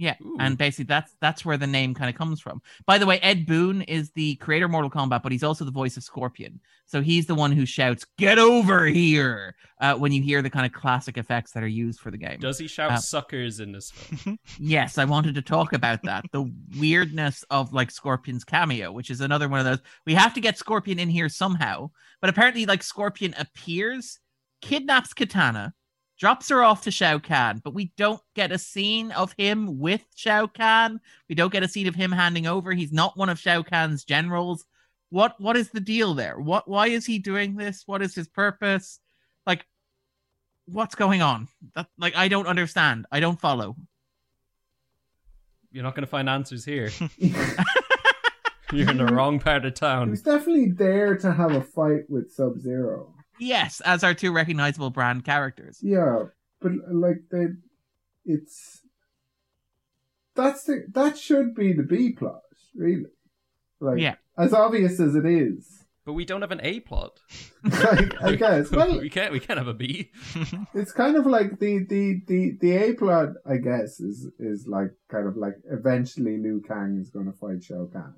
Yeah, 0.00 0.14
Ooh. 0.22 0.38
and 0.40 0.56
basically 0.56 0.86
that's 0.86 1.14
that's 1.20 1.44
where 1.44 1.58
the 1.58 1.66
name 1.66 1.92
kind 1.92 2.08
of 2.08 2.16
comes 2.16 2.40
from. 2.40 2.62
By 2.86 2.96
the 2.96 3.04
way, 3.04 3.18
Ed 3.20 3.44
Boon 3.44 3.82
is 3.82 4.10
the 4.12 4.36
creator 4.36 4.64
of 4.64 4.70
Mortal 4.70 4.90
Kombat, 4.90 5.22
but 5.22 5.30
he's 5.30 5.42
also 5.42 5.66
the 5.66 5.70
voice 5.70 5.98
of 5.98 6.02
Scorpion. 6.02 6.58
So 6.86 7.02
he's 7.02 7.26
the 7.26 7.34
one 7.34 7.52
who 7.52 7.66
shouts 7.66 8.06
"Get 8.16 8.38
over 8.38 8.86
here" 8.86 9.54
uh, 9.78 9.96
when 9.96 10.10
you 10.10 10.22
hear 10.22 10.40
the 10.40 10.48
kind 10.48 10.64
of 10.64 10.72
classic 10.72 11.18
effects 11.18 11.52
that 11.52 11.62
are 11.62 11.68
used 11.68 12.00
for 12.00 12.10
the 12.10 12.16
game. 12.16 12.38
Does 12.40 12.58
he 12.58 12.66
shout 12.66 12.92
uh, 12.92 12.96
suckers 12.96 13.60
in 13.60 13.72
this 13.72 13.90
film? 13.90 14.38
Yes, 14.58 14.96
I 14.96 15.04
wanted 15.04 15.34
to 15.34 15.42
talk 15.42 15.74
about 15.74 16.02
that. 16.04 16.24
the 16.32 16.50
weirdness 16.78 17.44
of 17.50 17.74
like 17.74 17.90
Scorpion's 17.90 18.42
cameo, 18.42 18.92
which 18.92 19.10
is 19.10 19.20
another 19.20 19.50
one 19.50 19.60
of 19.60 19.66
those. 19.66 19.80
We 20.06 20.14
have 20.14 20.32
to 20.32 20.40
get 20.40 20.56
Scorpion 20.56 20.98
in 20.98 21.10
here 21.10 21.28
somehow. 21.28 21.90
But 22.22 22.30
apparently, 22.30 22.64
like 22.64 22.82
Scorpion 22.82 23.34
appears, 23.38 24.18
kidnaps 24.62 25.12
Katana, 25.12 25.74
drops 26.20 26.50
her 26.50 26.62
off 26.62 26.82
to 26.82 26.90
Shao 26.90 27.18
Kahn, 27.18 27.60
but 27.64 27.72
we 27.74 27.92
don't 27.96 28.20
get 28.34 28.52
a 28.52 28.58
scene 28.58 29.10
of 29.12 29.32
him 29.32 29.78
with 29.80 30.04
Shao 30.14 30.46
Kahn. 30.46 31.00
We 31.30 31.34
don't 31.34 31.52
get 31.52 31.62
a 31.62 31.68
scene 31.68 31.88
of 31.88 31.94
him 31.94 32.12
handing 32.12 32.46
over. 32.46 32.72
He's 32.72 32.92
not 32.92 33.16
one 33.16 33.30
of 33.30 33.38
Shao 33.38 33.62
Kahn's 33.62 34.04
generals. 34.04 34.66
What 35.08 35.34
what 35.40 35.56
is 35.56 35.70
the 35.70 35.80
deal 35.80 36.14
there? 36.14 36.38
What 36.38 36.68
why 36.68 36.88
is 36.88 37.06
he 37.06 37.18
doing 37.18 37.56
this? 37.56 37.82
What 37.86 38.02
is 38.02 38.14
his 38.14 38.28
purpose? 38.28 39.00
Like 39.46 39.66
what's 40.66 40.94
going 40.94 41.22
on? 41.22 41.48
That 41.74 41.88
like 41.98 42.14
I 42.14 42.28
don't 42.28 42.46
understand. 42.46 43.06
I 43.10 43.18
don't 43.18 43.40
follow. 43.40 43.74
You're 45.72 45.84
not 45.84 45.94
going 45.94 46.04
to 46.04 46.10
find 46.10 46.28
answers 46.28 46.64
here. 46.64 46.90
You're 48.72 48.90
in 48.90 48.98
the 48.98 49.06
wrong 49.06 49.38
part 49.40 49.64
of 49.64 49.72
He 49.72 49.80
town. 49.80 50.10
was 50.10 50.22
definitely 50.22 50.70
there 50.72 51.16
to 51.18 51.32
have 51.32 51.52
a 51.52 51.62
fight 51.62 52.08
with 52.08 52.32
Sub 52.32 52.58
Zero. 52.58 53.14
Yes, 53.40 53.80
as 53.80 54.04
our 54.04 54.14
two 54.14 54.32
recognizable 54.32 54.90
brand 54.90 55.24
characters. 55.24 55.78
Yeah, 55.82 56.24
but 56.60 56.72
like 56.90 57.22
they, 57.30 57.46
it's 58.24 58.80
that's 60.34 60.64
the 60.64 60.84
that 60.92 61.18
should 61.18 61.54
be 61.54 61.72
the 61.72 61.82
B 61.82 62.12
plot, 62.12 62.42
really. 62.74 63.06
Like, 63.80 63.98
Yeah. 63.98 64.16
as 64.38 64.52
obvious 64.52 65.00
as 65.00 65.14
it 65.14 65.24
is, 65.26 65.84
But 66.04 66.12
we 66.12 66.24
don't 66.24 66.42
have 66.42 66.50
an 66.52 66.60
A 66.62 66.80
plot. 66.80 67.18
like, 67.64 68.22
I 68.22 68.34
guess. 68.36 68.70
Well, 68.70 69.00
we 69.00 69.08
can't. 69.10 69.32
We 69.32 69.40
can't 69.40 69.58
have 69.58 69.68
a 69.68 69.74
B. 69.74 70.10
it's 70.74 70.92
kind 70.92 71.16
of 71.16 71.26
like 71.26 71.58
the 71.60 71.84
the 71.88 72.20
the 72.26 72.56
the 72.60 72.72
A 72.76 72.94
plot. 72.94 73.30
I 73.46 73.56
guess 73.56 74.00
is 74.00 74.28
is 74.38 74.66
like 74.66 74.92
kind 75.10 75.26
of 75.26 75.36
like 75.36 75.54
eventually 75.70 76.36
Liu 76.38 76.62
Kang 76.66 76.98
is 77.00 77.10
going 77.10 77.26
to 77.26 77.32
fight 77.38 77.64
Shao 77.64 77.86
Kahn. 77.92 78.14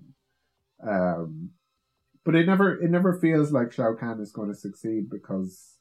Um, 0.85 1.51
but 2.25 2.35
it 2.35 2.47
never 2.47 2.83
it 2.83 2.91
never 2.91 3.19
feels 3.19 3.53
like 3.53 3.73
Shao 3.73 3.95
Kahn 3.95 4.21
is 4.21 4.33
going 4.33 4.49
to 4.49 4.55
succeed 4.55 5.11
because 5.11 5.77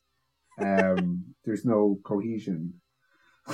um 0.60 1.24
there's 1.46 1.66
no 1.66 2.00
cohesion. 2.04 2.74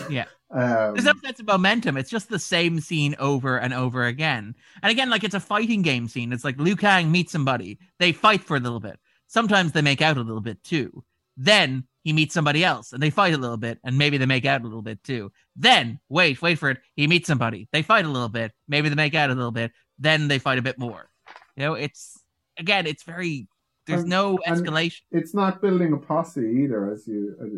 Yeah. 0.09 0.25
Um, 0.49 0.93
There's 0.93 1.05
no 1.05 1.13
sense 1.23 1.39
of 1.39 1.47
momentum. 1.47 1.97
It's 1.97 2.09
just 2.09 2.29
the 2.29 2.39
same 2.39 2.79
scene 2.79 3.15
over 3.19 3.57
and 3.57 3.73
over 3.73 4.05
again. 4.05 4.55
And 4.81 4.91
again, 4.91 5.09
like 5.09 5.23
it's 5.23 5.35
a 5.35 5.39
fighting 5.39 5.81
game 5.81 6.07
scene. 6.07 6.31
It's 6.31 6.43
like 6.43 6.57
Liu 6.59 6.75
Kang 6.75 7.11
meets 7.11 7.31
somebody. 7.31 7.79
They 7.99 8.11
fight 8.11 8.43
for 8.43 8.55
a 8.55 8.59
little 8.59 8.79
bit. 8.79 8.99
Sometimes 9.27 9.71
they 9.71 9.81
make 9.81 10.01
out 10.01 10.17
a 10.17 10.21
little 10.21 10.41
bit 10.41 10.63
too. 10.63 11.03
Then 11.35 11.85
he 12.03 12.13
meets 12.13 12.33
somebody 12.33 12.63
else 12.63 12.93
and 12.93 13.03
they 13.03 13.09
fight 13.09 13.33
a 13.33 13.37
little 13.37 13.57
bit 13.57 13.79
and 13.83 13.97
maybe 13.97 14.17
they 14.17 14.25
make 14.25 14.45
out 14.45 14.61
a 14.61 14.63
little 14.63 14.81
bit 14.81 15.03
too. 15.03 15.31
Then, 15.55 15.99
wait, 16.07 16.41
wait 16.41 16.57
for 16.57 16.69
it. 16.69 16.77
He 16.95 17.07
meets 17.07 17.27
somebody. 17.27 17.67
They 17.73 17.81
fight 17.81 18.05
a 18.05 18.09
little 18.09 18.29
bit. 18.29 18.53
Maybe 18.67 18.87
they 18.87 18.95
make 18.95 19.15
out 19.15 19.29
a 19.29 19.35
little 19.35 19.51
bit. 19.51 19.71
Then 19.99 20.27
they 20.29 20.39
fight 20.39 20.59
a 20.59 20.61
bit 20.63 20.79
more. 20.79 21.09
You 21.57 21.63
know, 21.63 21.73
it's 21.73 22.17
again, 22.59 22.85
it's 22.87 23.03
very 23.03 23.47
there's 23.85 24.01
And- 24.01 24.09
no 24.09 24.37
escalation. 24.45 25.01
it's 25.11 25.33
not 25.33 25.61
building 25.61 25.93
a 25.93 25.97
posse 25.97 26.41
either, 26.63 26.91
as 26.91 27.07
you 27.07 27.35
as, 27.41 27.51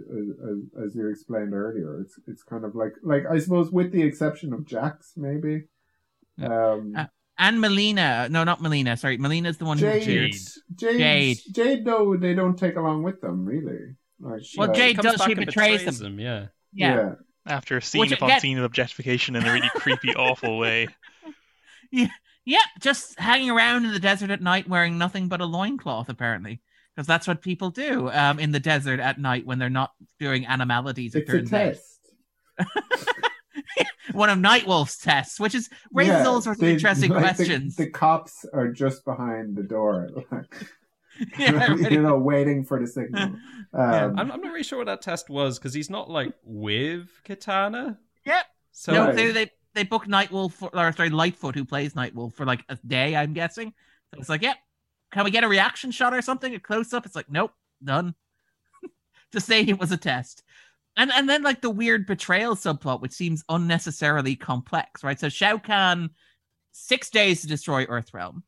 as, 0.50 0.86
as 0.90 0.96
you 0.96 1.10
explained 1.10 1.54
earlier. 1.54 2.02
It's 2.02 2.20
it's 2.28 2.44
kind 2.44 2.64
of 2.66 2.76
like 2.76 2.94
like 3.04 3.24
I 3.30 3.40
suppose 3.40 3.72
with 3.72 3.92
the 3.92 4.04
exception 4.04 4.54
of 4.54 4.66
Jax, 4.66 5.14
maybe. 5.18 5.64
Um, 6.42 6.94
Uh, 6.96 7.06
And 7.38 7.60
Melina, 7.62 8.28
no, 8.30 8.44
not 8.44 8.62
Melina. 8.62 8.96
Sorry, 8.98 9.18
Melina's 9.18 9.58
the 9.58 9.66
one 9.66 9.78
who 9.78 9.86
Jade. 9.86 10.34
Jade, 10.76 10.98
Jade. 11.00 11.38
Jade, 11.52 11.86
though 11.86 12.16
they 12.18 12.34
don't 12.34 12.58
take 12.58 12.76
along 12.76 13.04
with 13.04 13.22
them 13.22 13.46
really. 13.46 13.96
Like, 14.20 14.42
Well, 14.58 14.70
uh, 14.70 14.74
Jade 14.74 14.98
does, 14.98 15.18
back 15.18 15.30
she 15.30 15.34
betrays 15.36 15.80
betrays 15.80 16.00
them. 16.00 16.14
him. 16.14 16.20
Yeah. 16.20 16.46
Yeah. 16.74 17.16
After 17.46 17.78
a 17.78 17.82
scene 17.82 18.02
Which 18.02 18.12
upon 18.12 18.30
again- 18.30 18.42
scene 18.42 18.58
of 18.58 18.66
objectification 18.66 19.36
in 19.38 19.46
a 19.48 19.54
really 19.54 19.70
creepy, 19.74 20.14
awful 20.16 20.58
way. 20.60 20.88
Yeah, 21.92 22.08
just 22.80 23.20
hanging 23.20 23.50
around 23.50 23.86
in 23.86 23.92
the 23.94 24.00
desert 24.00 24.30
at 24.32 24.42
night 24.42 24.68
wearing 24.68 24.98
nothing 24.98 25.28
but 25.28 25.42
a 25.42 25.46
loincloth, 25.46 26.10
apparently. 26.10 26.62
Because 26.96 27.08
that's 27.08 27.28
what 27.28 27.42
people 27.42 27.70
do 27.70 28.10
um, 28.12 28.40
in 28.40 28.52
the 28.52 28.60
desert 28.60 29.00
at 29.00 29.20
night 29.20 29.46
when 29.46 29.58
they're 29.60 29.70
not 29.70 29.92
doing 30.20 30.46
animalities. 30.46 31.16
It 31.16 31.26
it's 31.30 31.48
a 31.48 31.50
test. 31.50 32.00
One 34.12 34.30
of 34.30 34.40
Nightwolf's 34.40 34.98
tests, 34.98 35.40
which 35.40 35.54
is 35.54 35.70
raises 35.94 36.14
Yeah, 36.14 36.26
all 36.26 36.42
sorts 36.42 36.60
they- 36.60 36.68
of 36.68 36.74
interesting 36.74 37.12
like, 37.14 37.22
questions. 37.22 37.76
The, 37.76 37.90
cops 37.90 38.44
are 38.54 38.68
just 38.72 39.06
behind 39.06 39.56
the 39.56 39.64
door, 39.64 40.10
like, 40.32 40.56
Yeah, 41.38 41.52
right. 41.74 41.92
you 41.92 42.02
know, 42.02 42.18
waiting 42.18 42.64
for 42.66 42.80
the 42.80 42.88
signal. 42.88 43.22
Um, 43.24 43.42
Yeah. 43.74 44.06
I'm, 44.08 44.20
I'm 44.20 44.28
not 44.28 44.42
really 44.42 44.64
sure 44.64 44.80
what 44.80 44.88
that 44.88 45.02
test 45.04 45.30
was 45.30 45.60
because 45.60 45.74
he's 45.76 45.90
not 45.92 46.10
like 46.10 46.34
with 46.44 47.08
Katana. 47.24 48.00
Yep. 48.26 48.46
So 48.72 48.94
no, 48.94 49.06
Right. 49.08 49.16
they, 49.16 49.32
they 49.32 49.52
they 49.76 49.84
book 49.84 50.06
Nightwolf 50.06 50.54
for, 50.54 50.70
or 50.76 50.92
sorry, 50.92 51.10
Litefoot, 51.10 51.56
who 51.56 51.66
plays 51.66 51.94
Nightwolf, 51.94 52.34
for 52.34 52.46
like 52.46 52.64
a 52.70 52.78
day, 52.86 53.16
I'm 53.16 53.34
guessing. 53.34 53.74
So 54.14 54.20
it's 54.20 54.30
like, 54.30 54.42
yep. 54.42 54.58
Can 55.12 55.24
we 55.24 55.32
get 55.32 55.44
a 55.44 55.48
reaction 55.48 55.92
shot 55.92 56.14
or 56.14 56.22
something? 56.22 56.54
A 56.54 56.60
close 56.60 56.94
up? 56.94 57.06
It's 57.06 57.16
like, 57.16 57.32
nope, 57.32 57.52
done. 57.84 58.14
to 59.32 59.40
say 59.40 59.62
it 59.62 59.80
was 59.80 59.92
a 59.92 59.98
test. 59.98 60.44
And 60.98 61.12
and 61.12 61.30
then 61.30 61.44
like 61.44 61.62
the 61.62 61.70
weird 61.70 62.06
betrayal 62.06 62.56
subplot, 62.56 63.02
which 63.02 63.14
seems 63.14 63.44
unnecessarily 63.50 64.36
complex, 64.36 65.04
right? 65.04 65.20
So 65.20 65.30
Shao 65.30 65.58
Kahn, 65.58 66.10
six 66.72 67.10
days 67.10 67.42
to 67.42 67.48
destroy 67.48 67.86
Earthrealm. 67.86 68.44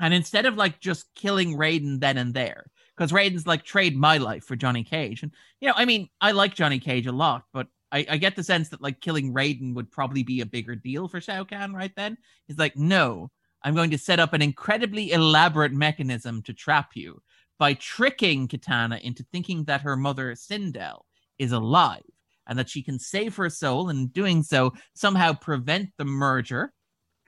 And 0.00 0.14
instead 0.14 0.46
of 0.46 0.56
like 0.56 0.80
just 0.80 1.06
killing 1.14 1.56
Raiden 1.56 2.00
then 2.00 2.16
and 2.16 2.32
there, 2.32 2.70
because 2.96 3.12
Raiden's 3.12 3.46
like 3.46 3.64
trade 3.64 3.96
my 3.96 4.18
life 4.18 4.44
for 4.44 4.56
Johnny 4.56 4.84
Cage. 4.84 5.22
And 5.22 5.32
you 5.60 5.68
know, 5.68 5.74
I 5.76 5.84
mean, 5.84 6.08
I 6.20 6.32
like 6.32 6.54
Johnny 6.54 6.78
Cage 6.78 7.06
a 7.06 7.12
lot, 7.12 7.44
but 7.52 7.66
I, 7.90 8.06
I 8.08 8.16
get 8.18 8.36
the 8.36 8.44
sense 8.44 8.68
that 8.68 8.82
like 8.82 9.00
killing 9.00 9.32
Raiden 9.32 9.74
would 9.74 9.90
probably 9.90 10.22
be 10.22 10.40
a 10.40 10.46
bigger 10.46 10.74
deal 10.74 11.08
for 11.08 11.20
Shao 11.20 11.44
Kahn 11.44 11.72
right 11.72 11.92
then. 11.96 12.18
He's 12.46 12.58
like, 12.58 12.76
no, 12.76 13.30
I'm 13.62 13.74
going 13.74 13.90
to 13.90 13.98
set 13.98 14.20
up 14.20 14.32
an 14.32 14.42
incredibly 14.42 15.12
elaborate 15.12 15.72
mechanism 15.72 16.42
to 16.42 16.52
trap 16.52 16.90
you 16.94 17.22
by 17.58 17.74
tricking 17.74 18.46
Katana 18.46 18.98
into 19.02 19.24
thinking 19.32 19.64
that 19.64 19.80
her 19.82 19.96
mother 19.96 20.32
Sindel 20.34 21.00
is 21.38 21.52
alive 21.52 22.02
and 22.46 22.58
that 22.58 22.70
she 22.70 22.82
can 22.82 22.98
save 22.98 23.36
her 23.36 23.50
soul 23.50 23.90
and 23.90 23.98
in 23.98 24.06
doing 24.08 24.42
so 24.42 24.72
somehow 24.94 25.32
prevent 25.32 25.90
the 25.98 26.04
merger, 26.04 26.72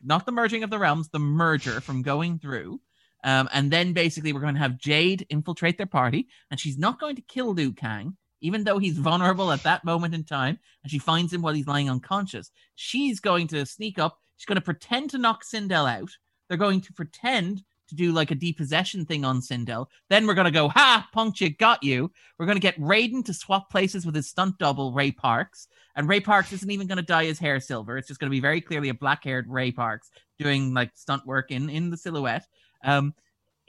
not 0.02 0.24
the 0.24 0.32
merging 0.32 0.62
of 0.62 0.70
the 0.70 0.78
realms, 0.78 1.08
the 1.08 1.18
merger 1.18 1.80
from 1.80 2.02
going 2.02 2.38
through. 2.38 2.80
Um, 3.22 3.48
and 3.52 3.70
then 3.70 3.92
basically 3.92 4.32
we're 4.32 4.40
going 4.40 4.54
to 4.54 4.60
have 4.60 4.78
Jade 4.78 5.26
infiltrate 5.28 5.76
their 5.76 5.86
party, 5.86 6.28
and 6.50 6.58
she's 6.58 6.78
not 6.78 6.98
going 6.98 7.16
to 7.16 7.22
kill 7.22 7.52
Liu 7.52 7.72
Kang, 7.72 8.16
even 8.40 8.64
though 8.64 8.78
he's 8.78 8.98
vulnerable 8.98 9.52
at 9.52 9.62
that 9.62 9.84
moment 9.84 10.14
in 10.14 10.24
time, 10.24 10.58
and 10.82 10.90
she 10.90 10.98
finds 10.98 11.32
him 11.32 11.42
while 11.42 11.54
he's 11.54 11.66
lying 11.66 11.90
unconscious. 11.90 12.50
She's 12.74 13.20
going 13.20 13.46
to 13.48 13.66
sneak 13.66 13.98
up. 13.98 14.18
She's 14.36 14.46
going 14.46 14.56
to 14.56 14.62
pretend 14.62 15.10
to 15.10 15.18
knock 15.18 15.44
Sindel 15.44 15.90
out. 15.90 16.10
They're 16.48 16.56
going 16.56 16.80
to 16.80 16.92
pretend 16.92 17.62
to 17.90 17.94
do 17.94 18.12
like 18.12 18.30
a 18.30 18.36
depossession 18.36 19.04
thing 19.04 19.24
on 19.24 19.40
Sindel. 19.40 19.86
Then 20.08 20.26
we're 20.26 20.34
going 20.34 20.46
to 20.46 20.50
go, 20.50 20.68
ha, 20.68 21.06
you, 21.36 21.50
got 21.50 21.82
you. 21.82 22.10
We're 22.38 22.46
going 22.46 22.56
to 22.56 22.60
get 22.60 22.80
Raiden 22.80 23.24
to 23.26 23.34
swap 23.34 23.70
places 23.70 24.06
with 24.06 24.14
his 24.14 24.28
stunt 24.28 24.58
double, 24.58 24.92
Ray 24.92 25.10
Parks. 25.10 25.68
And 25.96 26.08
Ray 26.08 26.20
Parks 26.20 26.52
isn't 26.52 26.70
even 26.70 26.86
going 26.86 26.96
to 26.96 27.02
dye 27.02 27.24
his 27.24 27.38
hair 27.38 27.60
silver. 27.60 27.98
It's 27.98 28.08
just 28.08 28.20
going 28.20 28.30
to 28.30 28.34
be 28.34 28.40
very 28.40 28.60
clearly 28.60 28.88
a 28.88 28.94
black 28.94 29.24
haired 29.24 29.48
Ray 29.48 29.72
Parks 29.72 30.10
doing 30.38 30.72
like 30.72 30.92
stunt 30.94 31.26
work 31.26 31.50
in, 31.50 31.68
in 31.68 31.90
the 31.90 31.96
silhouette. 31.96 32.46
Um, 32.82 33.14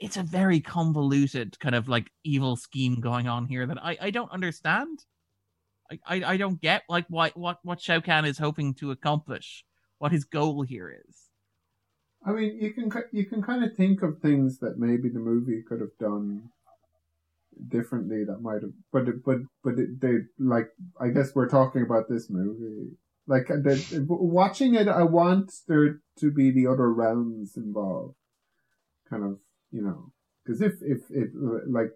it's 0.02 0.16
a 0.16 0.22
very 0.22 0.60
convoluted 0.60 1.58
kind 1.60 1.74
of 1.74 1.88
like 1.88 2.10
evil 2.24 2.56
scheme 2.56 3.00
going 3.00 3.28
on 3.28 3.46
here 3.46 3.66
that 3.66 3.78
I, 3.82 3.96
I 4.00 4.10
don't 4.10 4.30
understand. 4.32 4.98
I, 5.90 5.98
I, 6.06 6.24
I 6.32 6.36
don't 6.36 6.60
get 6.60 6.82
like 6.88 7.06
what 7.08 7.36
what 7.36 7.58
what 7.62 7.80
Shao 7.80 8.00
Kahn 8.00 8.24
is 8.24 8.38
hoping 8.38 8.74
to 8.74 8.90
accomplish, 8.90 9.64
what 9.98 10.12
his 10.12 10.24
goal 10.24 10.62
here 10.62 10.90
is. 11.08 11.16
I 12.26 12.32
mean, 12.32 12.58
you 12.60 12.72
can 12.72 12.90
you 13.12 13.26
can 13.26 13.42
kind 13.42 13.64
of 13.64 13.76
think 13.76 14.02
of 14.02 14.18
things 14.18 14.58
that 14.58 14.78
maybe 14.78 15.08
the 15.08 15.20
movie 15.20 15.62
could 15.66 15.80
have 15.80 15.96
done 16.00 16.50
differently. 17.68 18.24
That 18.24 18.40
might 18.42 18.62
have, 18.62 18.72
but 18.92 19.08
it- 19.08 19.24
but 19.24 19.38
but 19.62 19.78
it, 19.78 20.00
they 20.00 20.14
like. 20.38 20.68
I 21.00 21.08
guess 21.08 21.34
we're 21.34 21.48
talking 21.48 21.82
about 21.82 22.08
this 22.08 22.28
movie. 22.30 22.90
Like 23.26 23.50
uh, 23.50 23.56
the, 23.62 24.04
watching 24.08 24.74
it, 24.74 24.88
I 24.88 25.04
want 25.04 25.52
there 25.68 26.00
to 26.18 26.30
be 26.32 26.50
the 26.50 26.66
other 26.66 26.92
realms 26.92 27.56
involved. 27.56 28.16
Kind 29.08 29.22
of, 29.24 29.38
you 29.72 29.82
know, 29.82 30.12
because 30.44 30.60
if 30.60 30.74
if 30.82 31.00
if 31.10 31.28
like 31.66 31.90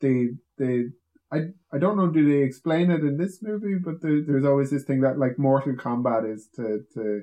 they 0.00 0.30
they 0.58 0.86
I 1.30 1.48
I 1.72 1.78
don't 1.78 1.96
know 1.96 2.08
do 2.08 2.26
they 2.28 2.42
explain 2.42 2.90
it 2.90 3.00
in 3.00 3.16
this 3.16 3.42
movie, 3.42 3.76
but 3.76 4.00
there, 4.00 4.22
there's 4.26 4.44
always 4.44 4.70
this 4.70 4.84
thing 4.84 5.00
that 5.02 5.18
like 5.18 5.38
Mortal 5.38 5.74
Kombat 5.74 6.32
is 6.32 6.48
to 6.56 6.84
to 6.94 7.22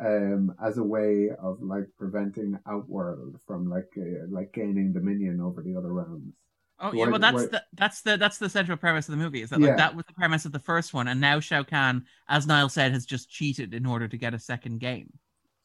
um, 0.00 0.54
as 0.60 0.78
a 0.78 0.82
way 0.82 1.30
of 1.40 1.58
like 1.62 1.84
preventing 1.98 2.58
Outworld 2.66 3.38
from 3.46 3.68
like 3.68 3.90
uh, 3.96 4.26
like 4.30 4.52
gaining 4.52 4.92
dominion 4.92 5.40
over 5.40 5.62
the 5.62 5.76
other 5.76 5.92
realms. 5.92 6.34
Oh 6.80 6.92
yeah, 6.92 7.06
well 7.08 7.20
that's 7.20 7.34
why- 7.34 7.46
the 7.46 7.62
that's 7.74 8.00
the 8.02 8.16
that's 8.16 8.38
the 8.38 8.48
central 8.48 8.76
premise 8.78 9.08
of 9.08 9.12
the 9.12 9.22
movie. 9.22 9.42
Is 9.42 9.50
that 9.50 9.60
Yeah. 9.60 9.68
like 9.68 9.76
that 9.76 9.94
was 9.94 10.06
the 10.06 10.14
premise 10.14 10.44
of 10.44 10.52
the 10.52 10.58
first 10.58 10.92
one, 10.94 11.06
and 11.08 11.20
now 11.20 11.38
Shao 11.38 11.62
Kahn, 11.62 12.04
as 12.28 12.46
Niall 12.46 12.68
said, 12.70 12.92
has 12.92 13.04
just 13.06 13.30
cheated 13.30 13.74
in 13.74 13.86
order 13.86 14.08
to 14.08 14.16
get 14.16 14.34
a 14.34 14.38
second 14.38 14.80
game. 14.80 15.12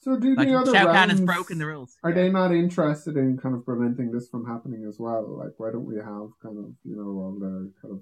So 0.08 0.16
do 0.18 0.36
Like 0.36 0.48
the 0.48 0.56
other 0.58 0.72
Shao 0.74 0.86
Kahn 0.86 1.10
has 1.10 1.20
realms, 1.20 1.26
broken 1.36 1.58
the 1.58 1.66
rules. 1.66 1.98
Are 2.02 2.12
Yeah. 2.12 2.16
they 2.16 2.30
not 2.30 2.54
interested 2.54 3.18
in 3.18 3.38
kind 3.38 3.54
of 3.56 3.66
preventing 3.66 4.10
this 4.12 4.30
from 4.30 4.46
happening 4.46 4.86
as 4.88 4.98
well? 4.98 5.28
Like, 5.38 5.52
why 5.58 5.70
don't 5.72 5.84
we 5.84 5.98
have 5.98 6.30
kind 6.42 6.58
of 6.58 6.72
you 6.86 6.96
know 6.96 7.10
all 7.22 7.36
the 7.38 7.74
kind 7.82 7.94
of 7.96 8.00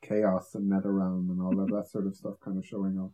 chaos 0.00 0.54
and 0.54 0.70
NetherRealm 0.72 1.28
and 1.30 1.42
all 1.42 1.60
of 1.60 1.68
that 1.68 1.88
sort 1.90 2.06
of 2.06 2.16
stuff 2.16 2.36
kind 2.42 2.56
of 2.56 2.64
showing 2.64 2.98
up? 2.98 3.10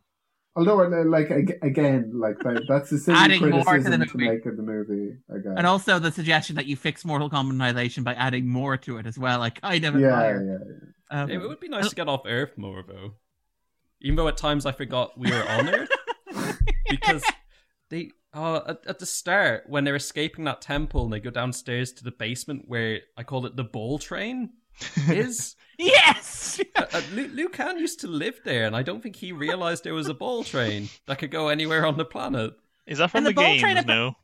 Although, 0.55 0.79
uh, 0.81 1.03
like 1.05 1.29
again, 1.61 2.11
like 2.13 2.37
that's 2.69 2.91
a 2.93 2.99
silly 2.99 3.17
Adding 3.17 3.41
more 3.41 3.49
to 3.51 3.57
the 3.57 3.63
criticism 3.65 4.07
to, 4.07 4.17
make 4.17 4.45
of 4.45 4.55
the 4.55 4.63
movie. 4.63 5.17
I 5.29 5.37
guess. 5.39 5.53
And 5.57 5.67
also 5.67 5.99
the 5.99 6.11
suggestion 6.13 6.55
that 6.55 6.67
you 6.67 6.77
fix 6.77 7.03
Mortal 7.03 7.29
Kombat 7.29 7.49
Annihilation 7.51 8.05
by 8.05 8.13
adding 8.13 8.47
more 8.47 8.77
to 8.77 8.97
it 8.97 9.07
as 9.07 9.17
well. 9.19 9.39
Like 9.39 9.59
I 9.61 9.79
kind 9.79 9.95
of 9.95 10.01
yeah, 10.01 10.07
admire. 10.07 10.61
yeah, 11.11 11.21
Um, 11.23 11.29
It 11.29 11.37
would 11.37 11.59
be 11.59 11.67
nice 11.67 11.89
to 11.89 11.95
get 11.95 12.07
off 12.07 12.21
Earth 12.25 12.57
more, 12.57 12.81
though. 12.87 13.15
Even 13.99 14.15
though 14.15 14.29
at 14.29 14.37
times 14.37 14.65
I 14.65 14.71
forgot 14.71 15.17
we 15.17 15.29
were 15.31 15.43
on 15.49 15.69
Earth, 15.69 15.89
because 16.89 17.23
they 17.89 18.11
uh, 18.33 18.61
at, 18.67 18.85
at 18.87 18.99
the 18.99 19.05
start 19.05 19.63
when 19.67 19.83
they're 19.83 19.95
escaping 19.95 20.45
that 20.45 20.61
temple 20.61 21.03
and 21.03 21.13
they 21.13 21.19
go 21.19 21.29
downstairs 21.29 21.91
to 21.93 22.03
the 22.03 22.11
basement 22.11 22.63
where 22.67 23.01
I 23.17 23.23
called 23.23 23.45
it 23.45 23.55
the 23.55 23.63
ball 23.63 23.99
train 23.99 24.51
is. 25.09 25.55
yes. 25.77 26.59
uh, 26.75 26.85
uh, 26.93 27.01
Liu, 27.13 27.27
Liu 27.27 27.49
Kang 27.49 27.77
used 27.77 27.99
to 28.01 28.07
live 28.07 28.39
there, 28.45 28.65
and 28.65 28.75
I 28.75 28.83
don't 28.83 29.01
think 29.03 29.15
he 29.15 29.31
realized 29.31 29.83
there 29.83 29.93
was 29.93 30.07
a 30.07 30.13
ball 30.13 30.43
train 30.43 30.89
that 31.07 31.19
could 31.19 31.31
go 31.31 31.49
anywhere 31.49 31.85
on 31.85 31.97
the 31.97 32.05
planet. 32.05 32.53
Is 32.87 32.97
that 32.99 33.11
from 33.11 33.19
And 33.19 33.25
the, 33.27 33.31
the 33.31 33.35
ball 33.35 33.57
train 33.59 33.75
games? 33.75 33.85
No. 33.85 34.15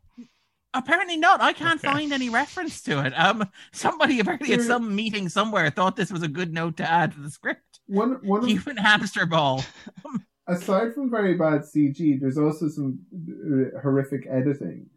Apparently 0.73 1.17
not. 1.17 1.41
I 1.41 1.53
can't 1.53 1.79
Okay. 1.83 1.91
find 1.91 2.13
any 2.13 2.29
reference 2.29 2.81
to 2.83 3.03
it. 3.05 3.13
Um, 3.13 3.49
somebody 3.71 4.19
apparently 4.21 4.53
at 4.53 4.61
some 4.61 4.95
meeting 4.95 5.27
somewhere 5.29 5.69
thought 5.69 5.95
this 5.95 6.11
was 6.11 6.23
a 6.23 6.27
good 6.27 6.53
note 6.53 6.77
to 6.77 6.89
add 6.89 7.13
to 7.13 7.19
the 7.19 7.31
script. 7.31 7.79
One 7.87 8.19
one 8.25 8.43
of 8.43 8.49
Human 8.49 8.77
hamster 8.77 9.25
ball. 9.25 9.63
aside 10.47 10.93
from 10.93 11.09
very 11.11 11.35
bad 11.35 11.61
CG, 11.61 12.19
there's 12.19 12.37
also 12.37 12.69
some 12.69 12.99
uh, 13.13 13.79
horrific 13.81 14.25
editing 14.29 14.87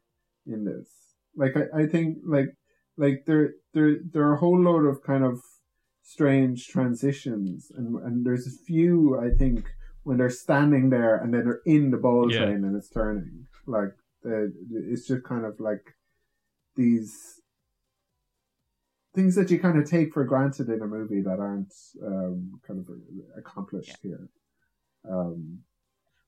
in 0.47 0.65
this. 0.65 0.89
Like 1.37 1.55
I, 1.57 1.83
I 1.83 1.87
think 1.87 2.19
like 2.27 2.49
like 2.97 3.25
there 3.27 3.55
there 3.75 3.97
there 4.13 4.25
are 4.29 4.35
a 4.35 4.39
whole 4.39 4.61
load 4.61 4.85
of 4.87 5.03
kind 5.03 5.25
of 5.25 5.41
strange 6.03 6.67
transitions 6.69 7.71
and 7.77 7.95
and 8.05 8.27
there's 8.27 8.47
a 8.47 8.65
few 8.67 9.19
I 9.21 9.31
think 9.31 9.65
when 10.03 10.17
they're 10.19 10.31
standing 10.31 10.91
there 10.91 11.17
and 11.17 11.33
then 11.33 11.45
they're 11.45 11.61
in 11.67 11.91
the 11.91 11.99
ball 11.99 12.31
Yeah. 12.33 12.39
train 12.47 12.65
and 12.65 12.75
it's 12.77 12.89
turning. 12.91 13.47
Like 13.67 13.93
the, 14.23 14.53
it's 14.91 15.07
just 15.07 15.25
kind 15.25 15.45
of 15.45 15.61
like 15.61 15.85
these 16.77 17.41
things 19.15 19.35
that 19.35 19.51
you 19.51 19.59
kind 19.59 19.79
of 19.79 19.89
take 19.89 20.13
for 20.13 20.25
granted 20.25 20.69
in 20.69 20.83
a 20.83 20.87
movie 20.87 21.21
that 21.23 21.39
aren't 21.39 21.73
um, 22.05 22.61
kind 22.67 22.81
of 22.81 22.87
accomplished 23.37 23.99
here. 24.03 24.29
Um, 25.09 25.61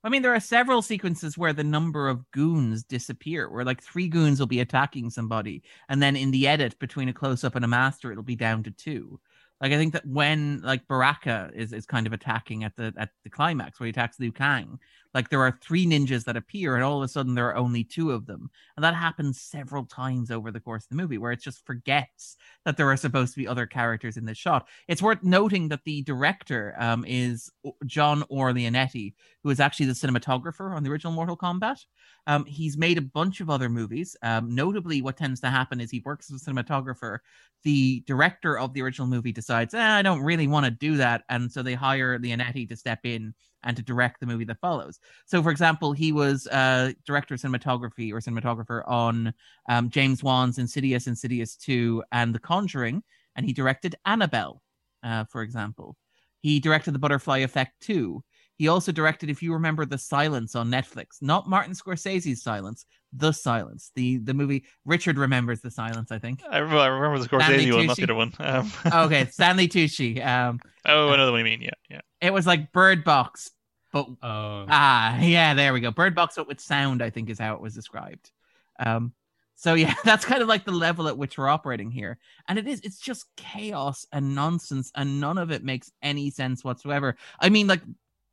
I 0.04 0.08
mean, 0.08 0.22
there 0.22 0.34
are 0.34 0.40
several 0.40 0.82
sequences 0.82 1.38
where 1.38 1.52
the 1.52 1.62
number 1.62 2.08
of 2.08 2.28
goons 2.32 2.82
disappear, 2.82 3.48
where 3.48 3.64
like 3.64 3.82
three 3.82 4.08
goons 4.08 4.40
will 4.40 4.48
be 4.48 4.60
attacking 4.60 5.10
somebody, 5.10 5.62
and 5.88 6.02
then 6.02 6.16
in 6.16 6.32
the 6.32 6.48
edit 6.48 6.78
between 6.78 7.08
a 7.08 7.12
close 7.12 7.44
up 7.44 7.54
and 7.54 7.64
a 7.64 7.68
master, 7.68 8.10
it'll 8.10 8.24
be 8.24 8.36
down 8.36 8.64
to 8.64 8.70
two. 8.72 9.20
Like 9.62 9.72
I 9.72 9.76
think 9.76 9.92
that 9.92 10.04
when 10.04 10.60
like 10.62 10.88
Baraka 10.88 11.50
is, 11.54 11.72
is 11.72 11.86
kind 11.86 12.08
of 12.08 12.12
attacking 12.12 12.64
at 12.64 12.74
the 12.74 12.92
at 12.96 13.10
the 13.22 13.30
climax 13.30 13.78
where 13.78 13.86
he 13.86 13.90
attacks 13.90 14.18
Liu 14.18 14.32
Kang, 14.32 14.80
like 15.14 15.28
there 15.28 15.40
are 15.40 15.56
three 15.62 15.86
ninjas 15.86 16.24
that 16.24 16.36
appear, 16.36 16.74
and 16.74 16.82
all 16.82 16.96
of 16.98 17.04
a 17.04 17.08
sudden 17.08 17.36
there 17.36 17.46
are 17.48 17.56
only 17.56 17.84
two 17.84 18.10
of 18.10 18.26
them, 18.26 18.50
and 18.76 18.82
that 18.82 18.96
happens 18.96 19.40
several 19.40 19.84
times 19.84 20.32
over 20.32 20.50
the 20.50 20.58
course 20.58 20.82
of 20.84 20.88
the 20.88 20.96
movie, 20.96 21.16
where 21.16 21.30
it 21.30 21.40
just 21.40 21.64
forgets 21.64 22.36
that 22.64 22.76
there 22.76 22.90
are 22.90 22.96
supposed 22.96 23.34
to 23.34 23.38
be 23.38 23.46
other 23.46 23.66
characters 23.66 24.16
in 24.16 24.24
this 24.24 24.36
shot. 24.36 24.66
It's 24.88 25.00
worth 25.00 25.22
noting 25.22 25.68
that 25.68 25.84
the 25.84 26.02
director 26.02 26.74
um, 26.76 27.04
is 27.06 27.48
John 27.86 28.22
R. 28.22 28.52
Leonetti, 28.52 29.14
who 29.44 29.50
is 29.50 29.60
actually 29.60 29.86
the 29.86 29.92
cinematographer 29.92 30.74
on 30.74 30.82
the 30.82 30.90
original 30.90 31.12
Mortal 31.12 31.36
Kombat. 31.36 31.84
Um, 32.26 32.44
he's 32.44 32.76
made 32.76 32.98
a 32.98 33.02
bunch 33.02 33.40
of 33.40 33.50
other 33.50 33.68
movies. 33.68 34.16
Um, 34.22 34.54
notably, 34.54 35.02
what 35.02 35.16
tends 35.16 35.40
to 35.40 35.48
happen 35.48 35.80
is 35.80 35.90
he 35.90 36.02
works 36.04 36.30
as 36.30 36.40
a 36.40 36.50
cinematographer. 36.50 37.18
The 37.64 38.02
director 38.06 38.58
of 38.58 38.72
the 38.72 38.82
original 38.82 39.08
movie 39.08 39.32
decides, 39.32 39.74
eh, 39.74 39.80
I 39.80 40.02
don't 40.02 40.22
really 40.22 40.46
want 40.46 40.64
to 40.64 40.70
do 40.70 40.96
that. 40.96 41.22
And 41.28 41.50
so 41.50 41.62
they 41.62 41.74
hire 41.74 42.18
Leonetti 42.18 42.68
to 42.68 42.76
step 42.76 43.00
in 43.04 43.34
and 43.64 43.76
to 43.76 43.82
direct 43.82 44.20
the 44.20 44.26
movie 44.26 44.44
that 44.44 44.60
follows. 44.60 44.98
So, 45.26 45.42
for 45.42 45.50
example, 45.50 45.92
he 45.92 46.12
was 46.12 46.46
uh, 46.48 46.92
director 47.06 47.34
of 47.34 47.40
cinematography 47.40 48.12
or 48.12 48.20
cinematographer 48.20 48.82
on 48.88 49.32
um, 49.68 49.90
James 49.90 50.22
Wan's 50.22 50.58
Insidious, 50.58 51.06
Insidious 51.06 51.56
2, 51.56 52.02
and 52.12 52.34
The 52.34 52.40
Conjuring. 52.40 53.02
And 53.36 53.46
he 53.46 53.52
directed 53.52 53.94
Annabelle, 54.04 54.62
uh, 55.02 55.24
for 55.24 55.42
example. 55.42 55.96
He 56.40 56.58
directed 56.58 56.92
The 56.92 56.98
Butterfly 56.98 57.38
Effect 57.38 57.80
2. 57.82 58.22
He 58.56 58.68
also 58.68 58.92
directed, 58.92 59.30
if 59.30 59.42
you 59.42 59.54
remember, 59.54 59.84
The 59.84 59.98
Silence 59.98 60.54
on 60.54 60.70
Netflix, 60.70 61.20
not 61.20 61.48
Martin 61.48 61.74
Scorsese's 61.74 62.42
Silence, 62.42 62.84
The 63.12 63.32
Silence, 63.32 63.90
the 63.94 64.18
the 64.18 64.34
movie. 64.34 64.64
Richard 64.84 65.18
remembers 65.18 65.60
The 65.60 65.70
Silence, 65.70 66.12
I 66.12 66.18
think. 66.18 66.42
I 66.48 66.58
remember, 66.58 66.80
I 66.80 66.86
remember 66.86 67.18
the 67.18 67.24
Stanley 67.24 67.66
Scorsese 67.66 67.74
one, 67.74 67.86
not 67.86 67.96
Tucci. 67.96 67.96
the 67.96 68.02
other 68.04 68.14
one. 68.14 68.32
Um, 68.38 68.72
okay, 69.06 69.24
Stanley 69.30 69.68
Tucci. 69.68 70.24
Um, 70.24 70.60
oh, 70.86 71.08
I 71.10 71.16
know 71.16 71.26
the 71.26 71.32
one 71.32 71.38
you 71.40 71.44
mean. 71.44 71.62
Yeah, 71.62 71.70
yeah. 71.90 72.00
it 72.20 72.32
was 72.32 72.46
like 72.46 72.72
Bird 72.72 73.04
Box, 73.04 73.50
but 73.92 74.06
Oh, 74.22 74.66
ah, 74.68 75.18
yeah, 75.20 75.54
there 75.54 75.72
we 75.72 75.80
go. 75.80 75.90
Bird 75.90 76.14
Box, 76.14 76.34
but 76.36 76.48
with 76.48 76.60
sound, 76.60 77.02
I 77.02 77.10
think, 77.10 77.30
is 77.30 77.38
how 77.38 77.54
it 77.54 77.60
was 77.60 77.74
described. 77.74 78.30
Um, 78.78 79.12
so 79.54 79.74
yeah, 79.74 79.94
that's 80.04 80.24
kind 80.24 80.42
of 80.42 80.48
like 80.48 80.64
the 80.64 80.72
level 80.72 81.08
at 81.08 81.16
which 81.16 81.38
we're 81.38 81.48
operating 81.48 81.90
here, 81.90 82.18
and 82.48 82.58
it 82.58 82.66
is. 82.66 82.80
It's 82.80 82.98
just 82.98 83.26
chaos 83.36 84.06
and 84.12 84.34
nonsense, 84.34 84.90
and 84.94 85.20
none 85.20 85.38
of 85.38 85.50
it 85.50 85.62
makes 85.62 85.90
any 86.02 86.30
sense 86.30 86.64
whatsoever. 86.64 87.16
I 87.38 87.48
mean, 87.48 87.66
like, 87.66 87.82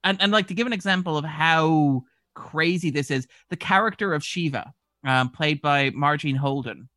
and 0.04 0.22
and 0.22 0.32
like 0.32 0.48
to 0.48 0.54
give 0.54 0.68
an 0.68 0.74
example 0.74 1.18
of 1.18 1.26
how 1.26 2.04
crazy 2.36 2.90
this 2.90 3.12
is, 3.12 3.28
the 3.50 3.58
character 3.58 4.14
of 4.14 4.24
Shiva, 4.24 4.74
um, 5.06 5.30
played 5.30 5.62
by 5.62 5.90
Marjean 5.92 6.38
Holden, 6.38 6.90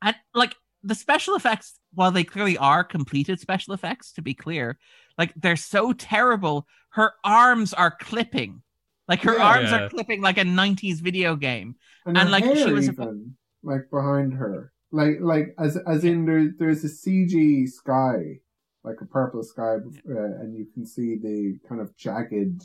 and 0.00 0.16
like 0.34 0.54
the 0.82 0.94
special 0.94 1.34
effects, 1.36 1.78
while 1.94 2.10
they 2.10 2.24
clearly 2.24 2.58
are 2.58 2.82
completed 2.84 3.38
special 3.40 3.74
effects, 3.74 4.12
to 4.12 4.22
be 4.22 4.34
clear, 4.34 4.78
like 5.18 5.32
they're 5.36 5.56
so 5.56 5.92
terrible. 5.92 6.66
Her 6.90 7.12
arms 7.24 7.72
are 7.72 7.90
clipping, 8.00 8.62
like 9.08 9.22
her 9.22 9.36
Yeah. 9.36 9.44
arms 9.44 9.70
Yeah. 9.70 9.82
are 9.84 9.88
clipping 9.90 10.20
like 10.20 10.38
a 10.38 10.44
'90s 10.44 11.00
video 11.00 11.36
game. 11.36 11.76
and, 12.04 12.18
And, 12.18 12.30
like, 12.32 12.42
she 12.44 12.72
was- 12.72 12.88
even 12.88 13.36
like 13.62 13.88
behind 13.90 14.34
her, 14.34 14.72
like 14.90 15.18
like 15.20 15.54
as 15.58 15.76
as 15.86 16.04
in 16.04 16.24
there, 16.26 16.50
there's 16.58 16.82
a 16.84 16.88
CG 16.88 17.68
sky, 17.68 18.40
like 18.84 19.00
a 19.00 19.06
purple 19.06 19.42
sky, 19.42 19.76
uh, 20.10 20.40
and 20.40 20.56
you 20.56 20.66
can 20.74 20.84
see 20.84 21.16
the 21.16 21.58
kind 21.68 21.80
of 21.80 21.96
jagged 21.96 22.62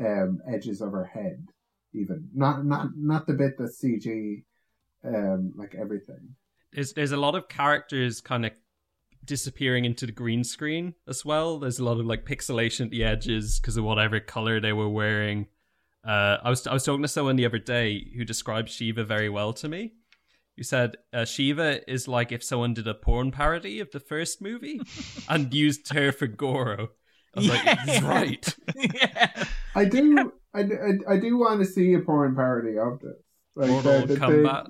um, 0.00 0.40
edges 0.52 0.80
of 0.80 0.92
her 0.92 1.04
head. 1.04 1.44
Even 1.94 2.28
not 2.34 2.64
not 2.64 2.88
not 2.96 3.26
the 3.26 3.32
bit 3.32 3.54
that's 3.58 3.80
CG, 3.82 4.42
um, 5.04 5.52
like 5.56 5.74
everything. 5.74 6.34
there's 6.72 6.92
there's 6.92 7.12
a 7.12 7.16
lot 7.16 7.34
of 7.34 7.48
characters 7.48 8.20
kind 8.20 8.44
of 8.44 8.52
disappearing 9.24 9.84
into 9.84 10.06
the 10.06 10.12
green 10.12 10.44
screen 10.44 10.94
as 11.08 11.24
well. 11.24 11.58
There's 11.58 11.78
a 11.78 11.84
lot 11.84 11.98
of 11.98 12.06
like 12.06 12.24
pixelation 12.24 12.86
at 12.86 12.90
the 12.90 13.04
edges 13.04 13.58
because 13.58 13.76
of 13.76 13.84
whatever 13.84 14.20
color 14.20 14.60
they 14.60 14.72
were 14.72 14.88
wearing. 14.88 15.46
Uh, 16.06 16.38
I 16.42 16.50
was 16.50 16.66
I 16.66 16.72
was 16.72 16.84
talking 16.84 17.02
to 17.02 17.08
someone 17.08 17.36
the 17.36 17.46
other 17.46 17.58
day 17.58 18.12
who 18.16 18.24
described 18.24 18.68
Shiva 18.68 19.04
very 19.04 19.28
well 19.28 19.52
to 19.54 19.68
me. 19.68 19.94
Who 20.56 20.62
said 20.62 20.96
uh, 21.12 21.24
Shiva 21.26 21.88
is 21.90 22.08
like 22.08 22.32
if 22.32 22.42
someone 22.42 22.72
did 22.74 22.88
a 22.88 22.94
porn 22.94 23.30
parody 23.30 23.80
of 23.80 23.90
the 23.90 24.00
first 24.00 24.40
movie 24.40 24.80
and 25.28 25.52
used 25.52 25.92
her 25.92 26.12
for 26.12 26.26
Goro. 26.26 26.88
I 27.36 27.40
was 27.40 27.48
like, 27.48 27.64
Yeah. 27.86 28.08
right. 28.08 28.56
yeah. 28.74 29.44
I 29.74 29.84
do, 29.84 30.32
I, 30.54 30.60
I, 30.60 31.14
I 31.14 31.16
do 31.18 31.36
want 31.36 31.60
to 31.60 31.66
see 31.66 31.92
a 31.92 32.00
porn 32.00 32.34
parody 32.34 32.78
of 32.78 33.00
this. 33.00 33.12
Like 33.54 33.68
Mortal 33.70 34.02
Kombat. 34.16 34.66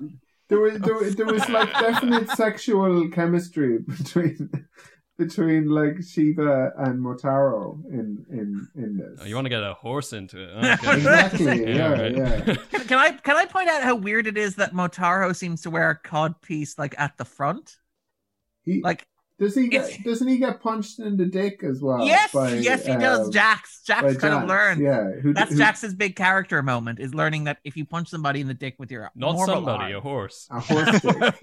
there 0.49 0.59
was 0.59 0.79
there, 0.81 0.95
was- 0.95 1.15
there 1.15 1.25
was 1.25 1.47
like 1.49 1.71
definite 1.73 2.29
sexual 2.31 3.09
chemistry 3.09 3.79
between 3.87 4.49
between 5.17 5.69
like 5.69 6.03
Shiva 6.03 6.71
and 6.77 6.99
Motaro 6.99 7.83
in 7.91 8.25
in 8.29 8.67
in 8.75 8.97
this. 8.97 9.19
Oh, 9.21 9.25
you 9.25 9.35
want 9.35 9.45
to 9.45 9.49
get 9.49 9.63
a 9.63 9.73
horse 9.73 10.13
into 10.13 10.41
it? 10.41 10.49
Okay. 10.79 10.97
exactly? 10.97 11.75
yeah, 11.75 11.91
right. 11.91 12.15
yeah. 12.15 12.55
Can 12.87 12.99
I 12.99 13.11
can 13.11 13.35
I 13.35 13.45
point 13.45 13.69
out 13.69 13.83
how 13.83 13.95
weird 13.95 14.27
it 14.27 14.37
is 14.37 14.55
that 14.55 14.73
Motaro 14.73 15.35
seems 15.35 15.61
to 15.63 15.69
wear 15.69 15.89
a 15.89 15.95
cod 15.95 16.39
piece 16.41 16.77
like 16.77 16.95
at 16.99 17.17
the 17.17 17.25
front? 17.25 17.77
He 18.63 18.81
Like 18.81 19.07
does 19.39 19.55
he 19.55 19.65
it's- 19.67 19.95
get 19.97 20.03
doesn't 20.05 20.27
he 20.27 20.37
get 20.37 20.61
punched 20.61 20.99
in 20.99 21.15
the 21.17 21.25
dick 21.25 21.63
as 21.63 21.81
well? 21.81 22.05
yes, 22.05 22.31
by, 22.31 22.53
yes, 22.55 22.85
he 22.85 22.93
does. 22.95 23.27
um, 23.27 23.31
Jax, 23.31 23.81
by 23.87 24.01
Jax 24.01 24.17
kind 24.17 24.33
of 24.33 24.41
Jax, 24.41 24.49
learned. 24.49 24.81
Yeah, 24.81 25.11
who, 25.21 25.33
That's 25.33 25.51
who, 25.51 25.57
Jax's 25.57 25.93
big 25.93 26.15
character 26.15 26.61
moment 26.63 26.99
is 26.99 27.13
learning 27.13 27.43
that 27.45 27.59
if 27.63 27.77
you 27.77 27.85
punch 27.85 28.09
somebody 28.09 28.41
in 28.41 28.47
the 28.47 28.53
dick 28.53 28.75
with 28.79 28.89
your 28.91 29.11
Not 29.15 29.35
normal 29.35 29.45
somebody, 29.45 29.93
a 29.93 29.99
horse. 29.99 30.47
a 30.51 30.59
horse. 30.59 31.01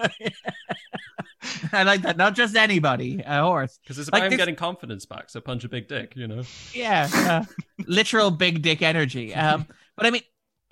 I 1.72 1.82
like 1.84 2.02
that. 2.02 2.16
Not 2.16 2.34
just 2.34 2.56
anybody, 2.56 3.22
a 3.24 3.42
horse. 3.42 3.78
Because 3.82 3.98
it's 3.98 4.08
about 4.08 4.18
Like 4.18 4.24
him 4.26 4.30
this- 4.32 4.38
getting 4.38 4.56
confidence 4.56 5.06
back. 5.06 5.30
So 5.30 5.40
punch 5.40 5.64
a 5.64 5.68
big 5.68 5.88
dick, 5.88 6.14
you 6.16 6.26
know. 6.26 6.42
Yeah, 6.72 7.08
uh, 7.12 7.44
literal 7.86 8.30
big 8.30 8.62
dick 8.62 8.82
energy. 8.82 9.34
Um, 9.34 9.66
but 9.96 10.06
I 10.06 10.10
mean, 10.10 10.22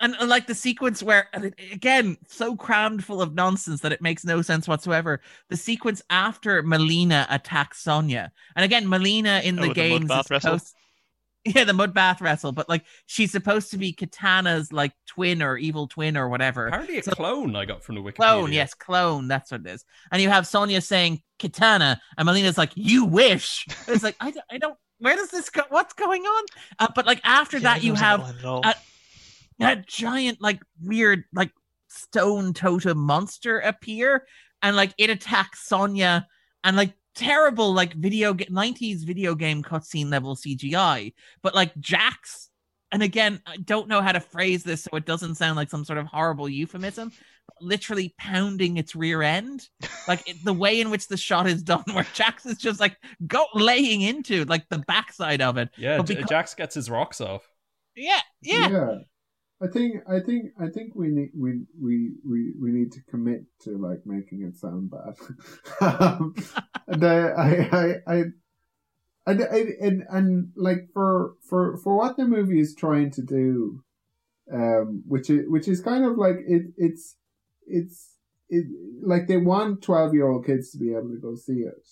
and, 0.01 0.15
and 0.19 0.29
like 0.29 0.47
the 0.47 0.55
sequence 0.55 1.01
where 1.03 1.27
and 1.33 1.45
it- 1.45 1.53
again 1.71 2.17
so 2.27 2.55
crammed 2.55 3.03
full 3.03 3.21
of 3.21 3.33
nonsense 3.33 3.81
that 3.81 3.91
it 3.91 4.01
makes 4.01 4.23
no 4.25 4.41
sense 4.41 4.67
whatsoever 4.67 5.21
the 5.49 5.57
sequence 5.57 6.01
after 6.09 6.63
melina 6.63 7.27
attacks 7.29 7.81
sonia 7.81 8.31
and 8.55 8.63
again 8.65 8.87
melina 8.89 9.41
in 9.43 9.57
Oh, 9.59 9.63
the 9.63 9.67
with 9.69 9.75
the 9.77 9.81
games 9.81 10.07
bath 10.07 10.25
is 10.25 10.31
wrestle? 10.31 10.59
yeah 11.45 11.63
the 11.63 11.73
mud 11.73 11.93
bath 11.93 12.19
wrestle 12.21 12.51
but 12.51 12.67
like 12.67 12.83
she's 13.05 13.31
supposed 13.31 13.71
to 13.71 13.77
be 13.77 13.93
katana's 13.93 14.71
like 14.73 14.91
twin 15.07 15.41
or 15.41 15.57
evil 15.57 15.87
twin 15.87 16.17
or 16.17 16.27
whatever 16.29 16.67
Apparently 16.67 16.97
a 16.99 17.03
So- 17.03 17.11
clone 17.11 17.55
I 17.55 17.65
got 17.65 17.83
from 17.83 17.95
the 17.95 18.01
Wikipedia. 18.01 18.15
clone 18.15 18.51
yes 18.53 18.73
clone 18.73 19.27
that's 19.27 19.51
what 19.51 19.61
it 19.61 19.67
is 19.67 19.85
and 20.11 20.21
you 20.21 20.29
have 20.29 20.45
sonia 20.47 20.81
saying 20.81 21.21
katana 21.39 22.01
and 22.17 22.25
melina's 22.25 22.57
like 22.57 22.71
you 22.75 23.05
wish 23.05 23.65
it's 23.87 24.03
like 24.03 24.15
i, 24.19 24.31
don't- 24.31 24.45
I 24.51 24.57
don't 24.57 24.77
where 24.99 25.15
does 25.15 25.29
this 25.29 25.49
go 25.49 25.61
what's 25.69 25.93
going 25.93 26.23
on 26.23 26.45
uh, 26.79 26.87
but 26.93 27.05
like 27.05 27.21
after 27.23 27.57
Yeah, 27.57 27.63
that 27.75 27.83
you 27.83 27.93
have 27.93 28.19
align 28.19 28.35
at 28.37 28.45
all. 28.45 28.61
uh, 28.65 28.73
that 29.59 29.87
giant 29.87 30.41
like 30.41 30.61
weird 30.81 31.23
like 31.33 31.51
stone 31.89 32.53
totem 32.53 32.97
monster 32.97 33.59
appear 33.59 34.25
and 34.61 34.75
like 34.75 34.93
it 34.97 35.09
attacks 35.09 35.67
Sonya 35.67 36.27
and 36.63 36.77
like 36.77 36.93
terrible 37.15 37.73
like 37.73 37.93
video 37.93 38.33
ga- 38.33 38.45
90s 38.45 39.03
video 39.05 39.35
game 39.35 39.63
cutscene 39.63 40.09
level 40.11 40.35
CGI 40.35 41.13
but 41.41 41.55
like 41.55 41.77
Jax 41.79 42.49
and 42.91 43.01
again 43.03 43.41
I 43.45 43.57
don't 43.57 43.87
know 43.87 44.01
how 44.01 44.11
to 44.11 44.19
phrase 44.19 44.63
this 44.63 44.83
so 44.83 44.95
it 44.95 45.05
doesn't 45.05 45.35
sound 45.35 45.55
like 45.57 45.69
some 45.69 45.83
sort 45.83 45.97
of 45.99 46.05
horrible 46.07 46.47
euphemism 46.47 47.11
literally 47.61 48.13
pounding 48.19 48.77
its 48.77 48.95
rear 48.95 49.21
end. 49.23 49.67
Like 50.07 50.29
it, 50.29 50.37
the 50.45 50.53
way 50.53 50.79
in 50.79 50.91
which 50.91 51.07
the 51.07 51.17
shot 51.17 51.47
is 51.47 51.63
done 51.63 51.83
where 51.93 52.05
Jax 52.13 52.45
is 52.45 52.57
just 52.57 52.79
like 52.79 52.95
go 53.27 53.45
laying 53.55 54.01
into 54.01 54.45
like 54.45 54.69
the 54.69 54.77
backside 54.87 55.41
of 55.41 55.57
it. 55.57 55.69
Yeah, 55.75 55.97
But 55.97 56.05
because- 56.07 56.29
Jax 56.29 56.53
gets 56.53 56.75
his 56.75 56.89
rocks 56.89 57.19
off. 57.19 57.41
yeah. 57.95 58.21
Yeah 58.41 58.99
I 59.61 59.67
think 59.67 60.03
I 60.09 60.19
think 60.19 60.51
I 60.59 60.69
think 60.69 60.95
we 60.95 61.09
need 61.09 61.31
we 61.35 61.63
we 61.79 62.11
we, 62.25 62.53
we 62.59 62.71
need 62.71 62.93
to 62.93 63.01
commit 63.09 63.43
to 63.63 63.77
like 63.77 64.05
making 64.05 64.43
it 64.43 64.57
sound 64.57 64.89
bad. 64.89 65.15
um, 65.81 66.33
and 66.87 67.03
I 67.03 67.27
I 67.27 67.95
I, 68.07 68.15
I 68.15 68.23
and, 69.27 69.41
and, 69.41 70.03
and 70.09 70.51
like 70.55 70.87
for 70.93 71.33
for 71.41 71.77
for 71.77 71.97
what 71.97 72.15
the 72.15 72.25
movie 72.25 72.61
is 72.61 72.73
trying 72.73 73.11
to 73.11 73.21
do, 73.21 73.83
um, 74.51 75.03
which 75.05 75.29
is 75.29 75.45
which 75.49 75.67
is 75.67 75.81
kind 75.81 76.05
of 76.05 76.17
like 76.17 76.37
it 76.47 76.71
it's 76.77 77.17
it's 77.67 78.15
it 78.47 78.65
like 79.01 79.27
they 79.27 79.37
want 79.37 79.81
twelve 79.83 80.13
year 80.13 80.29
old 80.29 80.45
kids 80.45 80.71
to 80.71 80.77
be 80.77 80.91
able 80.91 81.09
to 81.09 81.19
go 81.21 81.35
see 81.35 81.63
it, 81.63 81.85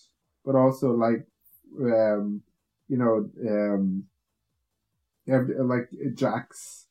but 0.45 0.55
also 0.55 0.91
like 0.91 1.27
um 1.81 2.41
you 2.87 2.97
know 2.97 3.29
um 3.45 4.05
like 5.27 5.89
Jax 6.15 6.86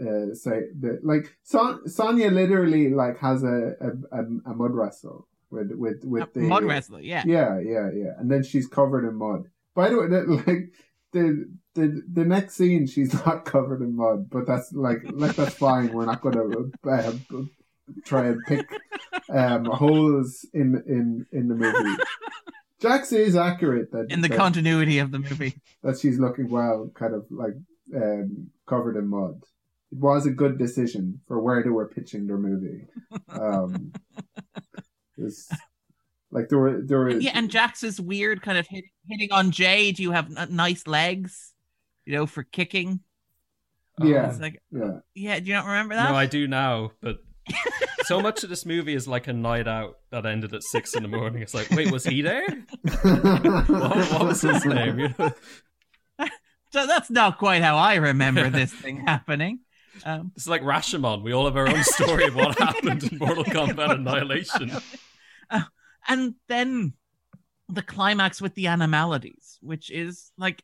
uh, 0.00 0.34
say 0.34 0.62
that 0.80 1.00
like 1.02 1.36
Son- 1.42 1.88
Sonya 1.88 2.30
literally 2.30 2.90
like 2.90 3.18
has 3.18 3.42
a 3.42 3.74
a, 3.80 4.18
a, 4.50 4.54
mud 4.54 4.72
wrestle 4.72 5.26
with 5.50 5.72
with 5.72 6.04
with 6.04 6.24
A 6.36 6.40
the 6.40 6.40
mud 6.40 6.64
wrestler 6.64 7.00
yeah. 7.00 7.22
Yeah 7.26 7.58
yeah 7.60 7.90
yeah. 7.94 8.12
And 8.18 8.30
then 8.30 8.42
she's 8.42 8.66
covered 8.66 9.08
in 9.08 9.16
mud. 9.16 9.44
By 9.74 9.88
the 9.88 9.98
way 9.98 10.08
that, 10.08 10.28
like 10.46 10.72
the 11.12 11.48
the 11.74 12.02
the 12.12 12.24
next 12.24 12.54
scene 12.54 12.86
she's 12.86 13.12
not 13.26 13.44
covered 13.44 13.82
in 13.82 13.96
mud 13.96 14.28
but 14.30 14.46
that's 14.46 14.72
like 14.72 14.98
like 15.12 15.36
that's 15.36 15.54
fine. 15.54 15.92
We're 15.92 16.06
not 16.06 16.20
gonna 16.20 16.48
uh, 16.88 17.12
try 18.04 18.26
and 18.26 18.40
pick 18.46 18.68
um 19.30 19.64
holes 19.66 20.46
in 20.52 20.82
in 20.86 21.26
in 21.32 21.48
the 21.48 21.54
movie. 21.54 22.02
Jax 22.80 23.12
is 23.12 23.36
accurate 23.36 23.92
that 23.92 24.10
in 24.10 24.22
the 24.22 24.28
that, 24.28 24.36
continuity 24.36 24.98
of 24.98 25.12
the 25.12 25.18
movie. 25.18 25.54
that 25.82 25.98
she's 25.98 26.18
looking 26.18 26.48
well 26.48 26.90
kind 26.94 27.14
of 27.14 27.24
like 27.30 27.54
um 27.94 28.50
covered 28.66 28.96
in 28.96 29.06
mud 29.06 29.42
it 29.92 29.98
was 29.98 30.26
a 30.26 30.30
good 30.30 30.58
decision 30.58 31.20
for 31.28 31.40
where 31.40 31.62
they 31.62 31.68
were 31.68 31.86
pitching 31.86 32.26
their 32.26 32.38
movie 32.38 32.86
um 33.28 33.92
it's 35.18 35.48
like 36.32 36.48
there 36.48 36.58
were 36.58 36.80
there 36.82 36.98
were 36.98 37.10
yeah, 37.10 37.32
and 37.34 37.50
Jax 37.50 37.82
is 37.82 38.00
weird, 38.00 38.42
kind 38.42 38.56
of 38.56 38.66
hit, 38.66 38.84
hitting 39.06 39.30
on 39.32 39.50
Jade. 39.50 39.96
Do 39.96 40.02
you 40.02 40.12
have 40.12 40.30
nice 40.50 40.86
legs, 40.86 41.52
you 42.06 42.14
know, 42.14 42.26
for 42.26 42.42
kicking. 42.42 43.00
Yeah. 44.00 44.30
It's 44.30 44.40
like, 44.40 44.60
yeah 44.70 45.00
yeah, 45.14 45.38
do 45.38 45.46
you 45.46 45.54
not 45.54 45.66
remember 45.66 45.94
that? 45.94 46.10
No, 46.10 46.16
I 46.16 46.24
do 46.24 46.48
now, 46.48 46.92
but 47.02 47.18
so 48.04 48.20
much 48.20 48.42
of 48.42 48.48
this 48.48 48.64
movie 48.64 48.94
is 48.94 49.06
like 49.06 49.28
a 49.28 49.34
night 49.34 49.68
out 49.68 49.98
that 50.10 50.24
ended 50.24 50.54
at 50.54 50.62
six 50.62 50.96
in 50.96 51.02
the 51.02 51.08
morning. 51.08 51.42
It's 51.42 51.52
like, 51.52 51.70
wait, 51.70 51.92
was 51.92 52.04
he 52.04 52.22
there? 52.22 52.46
What, 53.02 54.12
what 54.12 54.26
was 54.26 54.40
his 54.40 54.64
name? 54.64 54.98
You 54.98 55.14
know? 55.18 55.32
So 56.72 56.86
that's 56.86 57.10
not 57.10 57.38
quite 57.38 57.60
how 57.60 57.76
I 57.76 57.96
remember 57.96 58.48
this 58.48 58.72
thing 58.72 59.04
happening. 59.06 59.60
Um, 60.04 60.32
It's 60.36 60.46
like 60.48 60.62
Rashomon. 60.62 61.22
We 61.22 61.32
all 61.32 61.44
have 61.44 61.56
our 61.56 61.68
own 61.68 61.82
story 61.84 62.24
of 62.24 62.34
what 62.34 62.58
happened 62.58 63.04
in 63.04 63.18
Mortal 63.18 63.44
Kombat 63.56 63.92
Annihilation. 63.96 64.72
and 66.08 66.34
then 66.48 66.94
the 67.68 67.82
climax 67.82 68.40
with 68.40 68.54
the 68.54 68.66
animalities, 68.66 69.58
which 69.62 69.90
is 69.90 70.32
like 70.38 70.62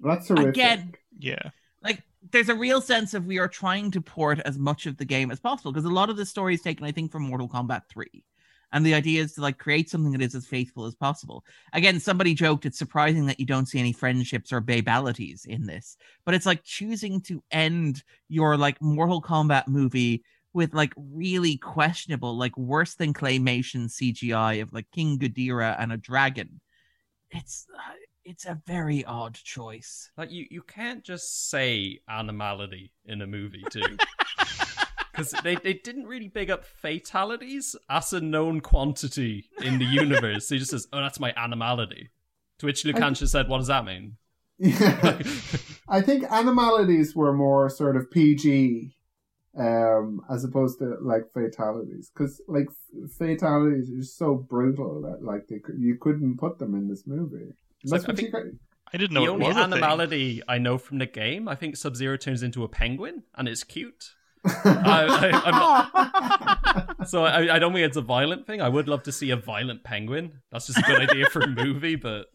that's 0.00 0.28
horrific 0.28 0.48
Again. 0.48 0.94
yeah. 1.18 1.50
like 1.82 2.02
there's 2.32 2.48
a 2.48 2.54
real 2.54 2.80
sense 2.80 3.14
of 3.14 3.26
we 3.26 3.38
are 3.38 3.48
trying 3.48 3.90
to 3.92 4.00
port 4.00 4.40
as 4.40 4.58
much 4.58 4.86
of 4.86 4.96
the 4.96 5.04
game 5.04 5.30
as 5.30 5.40
possible 5.40 5.72
because 5.72 5.84
a 5.84 5.88
lot 5.90 6.10
of 6.10 6.16
the 6.16 6.26
story 6.26 6.54
is 6.54 6.62
taken, 6.62 6.84
I 6.84 6.92
think, 6.92 7.12
from 7.12 7.22
Mortal 7.22 7.48
Kombat 7.48 7.82
3. 7.88 8.06
And 8.72 8.84
the 8.84 8.94
idea 8.94 9.22
is 9.22 9.34
to 9.34 9.40
like 9.40 9.58
create 9.58 9.88
something 9.88 10.12
that 10.12 10.22
is 10.22 10.34
as 10.34 10.46
faithful 10.46 10.86
as 10.86 10.94
possible. 10.94 11.44
Again, 11.72 12.00
somebody 12.00 12.34
joked 12.34 12.66
it's 12.66 12.78
surprising 12.78 13.26
that 13.26 13.40
you 13.40 13.46
don't 13.46 13.66
see 13.66 13.78
any 13.78 13.92
friendships 13.92 14.52
or 14.52 14.60
babalities 14.60 15.46
in 15.46 15.66
this, 15.66 15.96
but 16.24 16.34
it's 16.34 16.46
like 16.46 16.64
choosing 16.64 17.20
to 17.22 17.42
end 17.50 18.02
your 18.28 18.56
like 18.56 18.80
Mortal 18.82 19.22
Kombat 19.22 19.68
movie 19.68 20.24
with 20.52 20.74
like 20.74 20.94
really 20.96 21.58
questionable, 21.58 22.36
like 22.36 22.56
worse 22.56 22.94
than 22.94 23.12
claymation 23.12 23.90
CGI 23.90 24.62
of 24.62 24.72
like 24.72 24.90
King 24.90 25.18
Ghidorah 25.18 25.76
and 25.78 25.92
a 25.92 25.96
dragon. 25.96 26.60
It's 27.30 27.66
uh, 27.74 27.92
it's 28.24 28.46
a 28.46 28.60
very 28.66 29.04
odd 29.04 29.34
choice. 29.34 30.10
Like 30.16 30.32
you, 30.32 30.46
you 30.50 30.62
can't 30.62 31.04
just 31.04 31.48
say 31.50 32.00
animality 32.08 32.92
in 33.04 33.22
a 33.22 33.26
movie 33.26 33.64
too. 33.70 33.82
Because 35.16 35.32
they, 35.42 35.54
they 35.56 35.72
didn't 35.74 36.06
really 36.06 36.28
big 36.28 36.50
up 36.50 36.64
fatalities 36.64 37.74
as 37.88 38.12
a 38.12 38.20
known 38.20 38.60
quantity 38.60 39.46
in 39.62 39.78
the 39.78 39.84
universe. 39.86 40.48
He 40.48 40.58
just 40.58 40.70
says, 40.72 40.86
"Oh, 40.92 41.00
that's 41.00 41.18
my 41.20 41.32
animality." 41.36 42.10
To 42.58 42.66
which 42.66 42.84
Lucantia 42.84 43.26
said, 43.28 43.48
"What 43.48 43.58
does 43.58 43.66
that 43.68 43.84
mean?" 43.84 44.16
Yeah. 44.58 45.18
I 45.88 46.00
think 46.00 46.24
animalities 46.30 47.14
were 47.14 47.32
more 47.32 47.68
sort 47.68 47.96
of 47.96 48.10
PG, 48.10 48.94
um, 49.58 50.20
as 50.30 50.44
opposed 50.44 50.78
to 50.80 50.96
like 51.00 51.32
fatalities, 51.32 52.10
because 52.12 52.40
like 52.48 52.66
f- 52.68 53.10
fatalities 53.18 53.90
are 53.90 54.02
so 54.02 54.34
brutal 54.34 55.02
that 55.02 55.22
like 55.24 55.46
they 55.48 55.58
could, 55.58 55.76
you 55.78 55.96
couldn't 56.00 56.38
put 56.38 56.58
them 56.58 56.74
in 56.74 56.88
this 56.88 57.06
movie. 57.06 57.52
That's 57.84 57.92
like, 57.92 58.02
I 58.02 58.12
what 58.12 58.16
you 58.22 58.30
think- 58.30 58.32
got. 58.32 58.42
I 58.94 58.98
didn't 58.98 59.14
know 59.14 59.22
the 59.22 59.26
it 59.26 59.30
only 59.34 59.46
was 59.48 59.56
a 59.56 59.64
thing. 59.64 59.72
animality 59.72 60.42
I 60.46 60.58
know 60.58 60.78
from 60.78 60.98
the 60.98 61.06
game, 61.06 61.48
I 61.48 61.56
think 61.56 61.76
Sub 61.76 61.96
Zero 61.96 62.16
turns 62.16 62.42
into 62.42 62.62
a 62.62 62.68
penguin, 62.68 63.24
and 63.34 63.48
it's 63.48 63.64
cute. 63.64 64.12
I, 64.44 65.06
I, 65.08 65.40
I'm 65.44 65.58
not, 65.58 66.96
so 67.08 67.24
I, 67.24 67.56
I 67.56 67.58
don't 67.58 67.72
think 67.72 67.86
it's 67.86 67.96
a 67.96 68.02
violent 68.02 68.46
thing. 68.46 68.60
I 68.60 68.68
would 68.68 68.88
love 68.88 69.02
to 69.04 69.12
see 69.12 69.30
a 69.30 69.36
violent 69.36 69.82
penguin. 69.84 70.40
That's 70.52 70.66
just 70.66 70.78
a 70.78 70.82
good 70.82 71.00
idea 71.00 71.26
for 71.26 71.40
a 71.42 71.48
movie, 71.48 71.96
but 71.96 72.26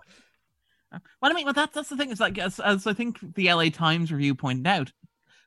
Well, 1.22 1.32
I 1.32 1.34
mean, 1.34 1.45
well, 1.45 1.53
that's 1.53 1.73
that's 1.73 1.90
the 1.90 1.98
thing. 1.98 2.11
Is 2.11 2.19
like 2.19 2.38
as, 2.38 2.60
as 2.60 2.86
I 2.86 2.94
think 2.94 3.19
the 3.36 3.53
LA 3.53 3.69
Times 3.69 4.11
review 4.11 4.36
pointed 4.36 4.68
out, 4.68 4.91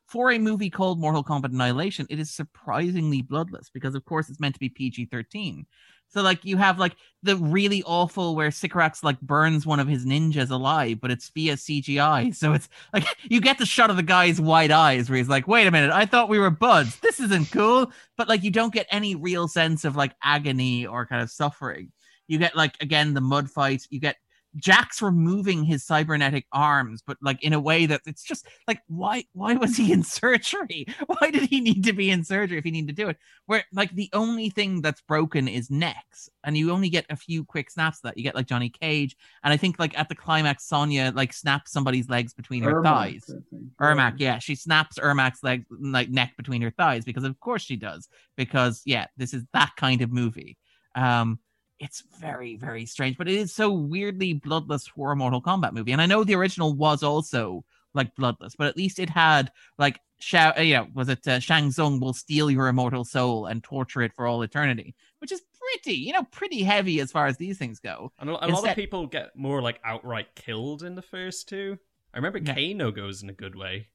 for 0.07 0.31
a 0.31 0.39
movie 0.39 0.71
called 0.71 1.01
Mortal 1.01 1.25
Kombat 1.25 1.53
Annihilation, 1.53 2.07
it 2.11 2.19
is 2.19 2.35
surprisingly 2.35 3.23
bloodless 3.23 3.71
because, 3.73 3.95
of 3.95 4.05
course, 4.05 4.29
it's 4.31 4.41
meant 4.41 4.55
to 4.55 4.61
be 4.61 4.69
PG 4.69 5.07
thirteen. 5.07 5.67
So, 6.15 6.23
like, 6.23 6.45
you 6.45 6.57
have 6.59 6.79
like 6.79 6.95
the 7.25 7.37
really 7.37 7.83
awful 7.83 8.37
where 8.37 8.53
Sycorax 8.53 9.03
like 9.03 9.21
burns 9.21 9.67
one 9.67 9.81
of 9.81 9.89
his 9.89 10.07
ninjas 10.07 10.51
alive, 10.51 11.01
but 11.01 11.11
it's 11.11 11.29
via 11.31 11.57
CGI. 11.57 12.33
So 12.45 12.53
it's 12.53 12.69
like 12.93 13.05
you 13.25 13.41
get 13.41 13.59
the 13.59 13.67
shot 13.67 13.91
of 13.91 13.97
the 13.97 14.03
guy's 14.03 14.41
wide 14.41 14.71
eyes 14.71 15.11
where 15.11 15.17
he's 15.17 15.29
like, 15.29 15.49
"Wait 15.49 15.67
a 15.67 15.73
minute, 15.73 15.91
I 15.91 16.07
thought 16.07 16.29
we 16.29 16.39
were 16.39 16.51
buds. 16.51 17.01
This 17.01 17.19
isn't 17.19 17.51
cool." 17.51 17.91
But 18.17 18.29
like, 18.29 18.45
you 18.45 18.53
don't 18.53 18.73
get 18.73 18.87
any 18.91 19.17
real 19.17 19.49
sense 19.49 19.85
of 19.85 19.97
like 19.97 20.15
agony 20.23 20.87
or 20.87 21.05
kind 21.05 21.21
of 21.21 21.31
suffering. 21.31 21.91
You 22.29 22.39
get 22.39 22.55
like 22.55 22.81
again 22.81 23.15
the 23.15 23.21
mud 23.21 23.51
fight. 23.51 23.89
You 23.91 23.99
get 23.99 24.17
Jack's 24.57 25.03
removing 25.03 25.65
his 25.65 25.85
cybernetic 25.85 26.47
arms, 26.53 27.03
but 27.07 27.17
like 27.21 27.43
in 27.43 27.53
a 27.53 27.61
way 27.61 27.87
that 27.87 28.03
it's 28.07 28.23
just 28.23 28.47
like 28.69 28.81
why 28.87 29.25
why 29.33 29.55
was 29.55 29.77
he 29.77 29.93
in 29.93 30.03
surgery? 30.03 30.87
Why 31.07 31.31
did 31.31 31.43
he 31.43 31.61
need 31.61 31.85
to 31.85 31.93
be 31.93 32.11
in 32.11 32.25
surgery 32.25 32.59
if 32.59 32.65
he 32.65 32.71
needed 32.71 32.97
to 32.97 33.03
do 33.03 33.09
it? 33.09 33.17
Where 33.47 33.65
like 33.73 33.95
the 33.95 34.11
only 34.13 34.51
thing 34.51 34.81
that's 34.81 35.01
broken 35.03 35.49
is 35.49 35.71
necks, 35.71 36.29
and 36.45 36.57
you 36.57 36.71
only 36.71 36.89
get 36.89 37.07
a 37.11 37.17
few 37.17 37.45
quick 37.45 37.71
snaps 37.71 37.99
of 37.99 38.03
that. 38.03 38.19
You 38.19 38.23
get 38.23 38.35
like 38.35 38.47
Johnny 38.47 38.71
Cage, 38.71 39.17
and 39.43 39.53
I 39.53 39.57
think 39.57 39.79
like 39.79 39.99
at 39.99 40.09
the 40.09 40.15
climax, 40.15 40.67
Sonya 40.67 41.13
like 41.15 41.33
snaps 41.33 41.73
somebody's 41.73 42.09
legs 42.09 42.33
between 42.33 42.63
her 42.63 42.75
Ermac, 42.75 42.85
thighs. 42.85 43.35
Ermac, 43.81 44.15
yeah, 44.19 44.39
she 44.39 44.55
snaps 44.55 44.99
Ermac's 44.99 45.43
leg 45.43 45.65
like 45.71 46.11
neck 46.11 46.33
between 46.37 46.63
her 46.63 46.71
thighs 46.71 47.05
because 47.05 47.25
of 47.25 47.39
course 47.41 47.63
she 47.63 47.77
does. 47.77 48.09
Because 48.37 48.83
yeah, 48.85 49.07
this 49.17 49.35
is 49.35 49.45
that 49.53 49.73
kind 49.77 50.03
of 50.03 50.13
movie. 50.13 50.57
Um, 50.95 51.39
it's 51.81 52.03
very 52.21 52.57
very 52.57 52.87
strange, 52.87 53.17
but 53.17 53.29
it 53.29 53.35
is 53.35 53.53
so 53.53 53.73
weirdly 53.73 54.33
bloodless 54.35 54.87
for 54.87 55.13
a 55.13 55.17
Mortal 55.17 55.43
Kombat 55.43 55.73
movie. 55.73 55.93
And 55.93 56.01
I 56.01 56.07
know 56.07 56.25
the 56.25 56.35
original 56.35 56.75
was 56.75 57.03
also 57.03 57.65
like 57.95 58.15
bloodless, 58.17 58.55
but 58.57 58.67
at 58.67 58.77
least 58.77 58.99
it 58.99 59.11
had 59.11 59.51
like 59.79 60.01
Shao, 60.21 60.53
uh, 60.57 60.61
you 60.61 60.75
know, 60.75 60.87
was 60.95 61.09
it 61.09 61.27
uh, 61.29 61.39
Shang 61.39 61.71
Tsung 61.71 62.01
will 62.01 62.13
steal 62.15 62.51
your 62.51 62.69
immortal 62.69 63.05
soul 63.05 63.47
and 63.47 63.63
torture 63.63 64.03
it 64.03 64.13
for 64.15 64.27
all 64.27 64.43
eternity, 64.43 64.95
which 65.19 65.33
is 65.33 65.43
pretty, 65.59 65.97
you 65.99 66.13
know, 66.13 66.23
pretty 66.31 66.63
heavy 66.63 67.01
as 67.01 67.13
far 67.13 67.27
as 67.27 67.37
these 67.37 67.59
things 67.59 67.81
go. 67.81 68.13
And 68.19 68.31
a, 68.31 68.47
a 68.47 68.49
lot 68.49 68.69
of 68.69 68.75
people 68.77 69.07
get 69.07 69.37
more 69.37 69.61
like 69.61 69.81
outright 69.85 70.35
killed 70.35 70.83
in 70.83 70.95
the 70.95 71.03
first 71.03 71.49
two. 71.49 71.79
I 72.13 72.19
remember 72.19 72.39
Yeah. 72.39 72.55
Kano 72.55 72.91
goes 72.91 73.23
in 73.23 73.29
a 73.29 73.33
good 73.35 73.55
way. 73.57 73.89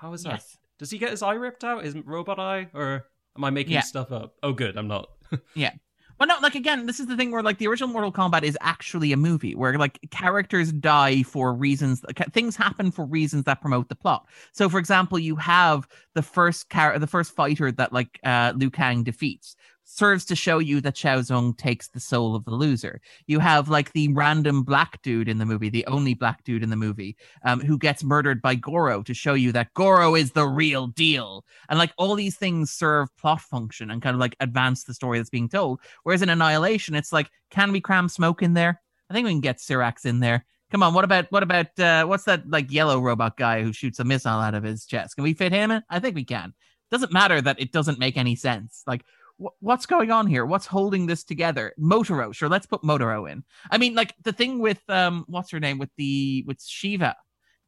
How 0.00 0.12
is 0.12 0.22
that? 0.24 0.34
Yes. 0.34 0.56
Does 0.78 0.90
he 0.90 0.98
get 0.98 1.10
his 1.10 1.22
eye 1.22 1.34
ripped 1.34 1.64
out? 1.64 1.84
His 1.84 1.94
robot 1.96 2.38
eye? 2.38 2.68
Or 2.72 3.06
am 3.36 3.44
I 3.44 3.50
making 3.50 3.72
Yeah. 3.74 3.80
stuff 3.80 4.12
up? 4.12 4.34
Oh, 4.42 4.52
good. 4.52 4.76
I'm 4.76 4.88
not. 4.88 5.08
Well, 6.20 6.26
no, 6.26 6.36
like 6.42 6.54
again, 6.54 6.84
this 6.84 7.00
is 7.00 7.06
the 7.06 7.16
thing 7.16 7.30
where 7.30 7.42
like 7.42 7.56
the 7.56 7.66
original 7.66 7.88
Mortal 7.88 8.12
Kombat 8.12 8.42
is 8.42 8.58
actually 8.60 9.10
a 9.12 9.16
movie 9.16 9.54
where 9.54 9.78
like 9.78 9.98
characters 10.10 10.70
die 10.70 11.22
for 11.22 11.54
reasons, 11.54 12.04
ca- 12.14 12.26
things 12.30 12.56
happen 12.56 12.90
for 12.90 13.06
reasons 13.06 13.44
that 13.44 13.62
promote 13.62 13.88
the 13.88 13.94
plot. 13.94 14.26
So, 14.52 14.68
for 14.68 14.78
example, 14.78 15.18
you 15.18 15.34
have 15.36 15.88
the 16.14 16.20
first 16.20 16.68
character, 16.68 16.98
the 16.98 17.06
first 17.06 17.34
fighter 17.34 17.72
that 17.72 17.94
like 17.94 18.20
uh, 18.22 18.52
Liu 18.54 18.68
Kang 18.70 19.02
defeats 19.02 19.56
serves 19.92 20.24
to 20.24 20.36
show 20.36 20.58
you 20.58 20.80
that 20.80 20.96
Shao 20.96 21.20
Tsung 21.20 21.52
takes 21.54 21.88
the 21.88 21.98
soul 21.98 22.36
of 22.36 22.44
the 22.44 22.52
loser. 22.52 23.00
You 23.26 23.40
have 23.40 23.68
like 23.68 23.92
the 23.92 24.08
random 24.12 24.62
black 24.62 25.02
dude 25.02 25.28
in 25.28 25.38
the 25.38 25.46
movie, 25.46 25.68
the 25.68 25.86
only 25.86 26.14
black 26.14 26.44
dude 26.44 26.62
in 26.62 26.70
the 26.70 26.76
movie, 26.76 27.16
um, 27.44 27.60
who 27.60 27.76
gets 27.76 28.04
murdered 28.04 28.40
by 28.40 28.54
Goro 28.54 29.02
to 29.02 29.14
show 29.14 29.34
you 29.34 29.50
that 29.52 29.74
Goro 29.74 30.14
is 30.14 30.30
the 30.32 30.46
real 30.46 30.86
deal. 30.86 31.44
And 31.68 31.78
like 31.78 31.92
all 31.98 32.14
these 32.14 32.36
things 32.36 32.70
serve 32.70 33.14
plot 33.16 33.40
function 33.40 33.90
and 33.90 34.00
kind 34.00 34.14
of 34.14 34.20
like 34.20 34.36
advance 34.38 34.84
the 34.84 34.94
story 34.94 35.18
that's 35.18 35.30
being 35.30 35.48
told. 35.48 35.80
Whereas 36.04 36.22
in 36.22 36.28
Annihilation, 36.28 36.94
it's 36.94 37.12
like, 37.12 37.28
can 37.50 37.72
we 37.72 37.80
cram 37.80 38.08
smoke 38.08 38.42
in 38.42 38.54
there? 38.54 38.80
I 39.10 39.14
think 39.14 39.24
we 39.24 39.32
can 39.32 39.40
get 39.40 39.58
Cyrax 39.58 40.06
in 40.06 40.20
there. 40.20 40.46
Come 40.70 40.84
on, 40.84 40.94
what 40.94 41.04
about 41.04 41.26
what 41.32 41.42
about 41.42 41.76
uh, 41.80 42.04
what's 42.04 42.24
that 42.24 42.48
like 42.48 42.70
yellow 42.70 43.00
robot 43.00 43.36
guy 43.36 43.62
who 43.62 43.72
shoots 43.72 43.98
a 43.98 44.04
missile 44.04 44.30
out 44.30 44.54
of 44.54 44.62
his 44.62 44.86
chest? 44.86 45.16
Can 45.16 45.24
we 45.24 45.34
fit 45.34 45.50
him 45.50 45.72
in? 45.72 45.82
I 45.90 45.98
think 45.98 46.14
we 46.14 46.24
can. 46.24 46.54
Doesn't 46.92 47.12
matter 47.12 47.40
that 47.40 47.60
it 47.60 47.72
doesn't 47.72 47.98
make 47.98 48.16
any 48.16 48.36
sense. 48.36 48.82
Like, 48.86 49.04
what's 49.60 49.86
going 49.86 50.10
on 50.10 50.26
here? 50.26 50.44
What's 50.44 50.66
holding 50.66 51.06
this 51.06 51.24
together? 51.24 51.72
Motaro, 51.78 52.34
sure, 52.34 52.48
let's 52.48 52.66
put 52.66 52.82
Motaro 52.82 53.30
in. 53.30 53.44
I 53.70 53.78
mean, 53.78 53.94
like 53.94 54.14
the 54.22 54.32
thing 54.32 54.58
with 54.58 54.80
um, 54.88 55.24
what's 55.28 55.50
her 55.50 55.60
name 55.60 55.78
with 55.78 55.90
the 55.96 56.44
with 56.46 56.62
Shiva 56.62 57.16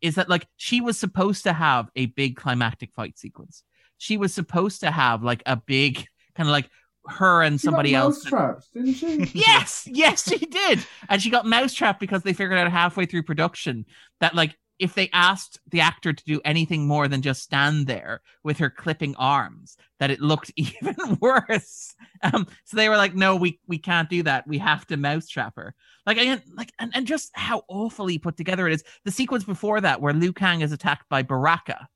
is 0.01 0.17
that 0.17 0.29
like 0.29 0.47
she 0.57 0.81
was 0.81 0.99
supposed 0.99 1.45
to 1.45 1.53
have 1.53 1.89
a 1.97 2.07
big 2.07 2.37
climactic 2.37 2.93
fight 2.95 3.19
sequence. 3.19 3.63
She 3.99 4.17
was 4.17 4.35
supposed 4.35 4.81
to 4.81 4.91
have 4.91 5.23
like 5.23 5.43
a 5.47 5.57
big 5.57 6.07
kind 6.35 6.49
of 6.49 6.53
like 6.53 6.69
her 7.07 7.43
and 7.43 7.61
She 7.61 7.67
got 7.67 7.71
somebody 7.71 7.95
else. 7.95 8.25
mousetrapped, 8.25 8.73
didn't 8.75 8.95
she? 8.95 9.31
yes, 9.35 9.89
yes, 9.91 10.29
she 10.29 10.39
did. 10.39 10.81
And 11.09 11.23
she 11.23 11.31
got 11.31 11.47
mousetrapped 11.47 12.01
because 12.01 12.23
they 12.23 12.33
figured 12.33 12.59
out 12.59 12.71
halfway 12.71 13.07
through 13.07 13.23
production 13.25 13.87
that 14.21 14.35
like 14.35 14.57
if 14.83 14.95
they 14.95 15.09
asked 15.13 15.61
the 15.71 15.81
actor 15.81 16.13
to 16.13 16.25
do 16.25 16.41
anything 16.45 16.89
more 16.89 17.07
than 17.07 17.23
just 17.23 17.45
stand 17.45 17.87
there 17.87 18.21
with 18.43 18.59
her 18.59 18.69
clipping 18.69 19.15
arms, 19.15 19.77
that 20.01 20.11
it 20.11 20.21
looked 20.21 20.51
even 20.57 20.97
worse. 21.21 21.95
Um, 22.25 22.49
so 22.65 22.77
they 22.77 22.89
were 22.89 22.97
like, 22.97 23.15
"No, 23.15 23.37
we 23.37 23.61
we 23.69 23.79
can't 23.79 24.11
do 24.11 24.25
that. 24.25 24.47
We 24.47 24.59
have 24.59 24.85
to 24.89 24.97
mousetrap 24.97 25.55
her." 25.55 25.75
Like 26.05 26.19
again, 26.19 26.43
like 26.57 26.73
and, 26.81 26.91
and 26.97 27.07
just 27.07 27.31
how 27.35 27.63
awfully 27.69 28.19
put 28.19 28.37
together 28.37 28.67
it 28.67 28.75
is. 28.75 28.83
The 29.05 29.13
sequence 29.13 29.45
before 29.45 29.81
that, 29.81 30.01
where 30.01 30.13
Liu 30.13 30.33
Kang 30.33 30.63
is 30.63 30.73
attacked 30.73 31.09
by 31.09 31.23
Baraka, 31.23 31.89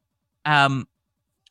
um, 0.44 0.86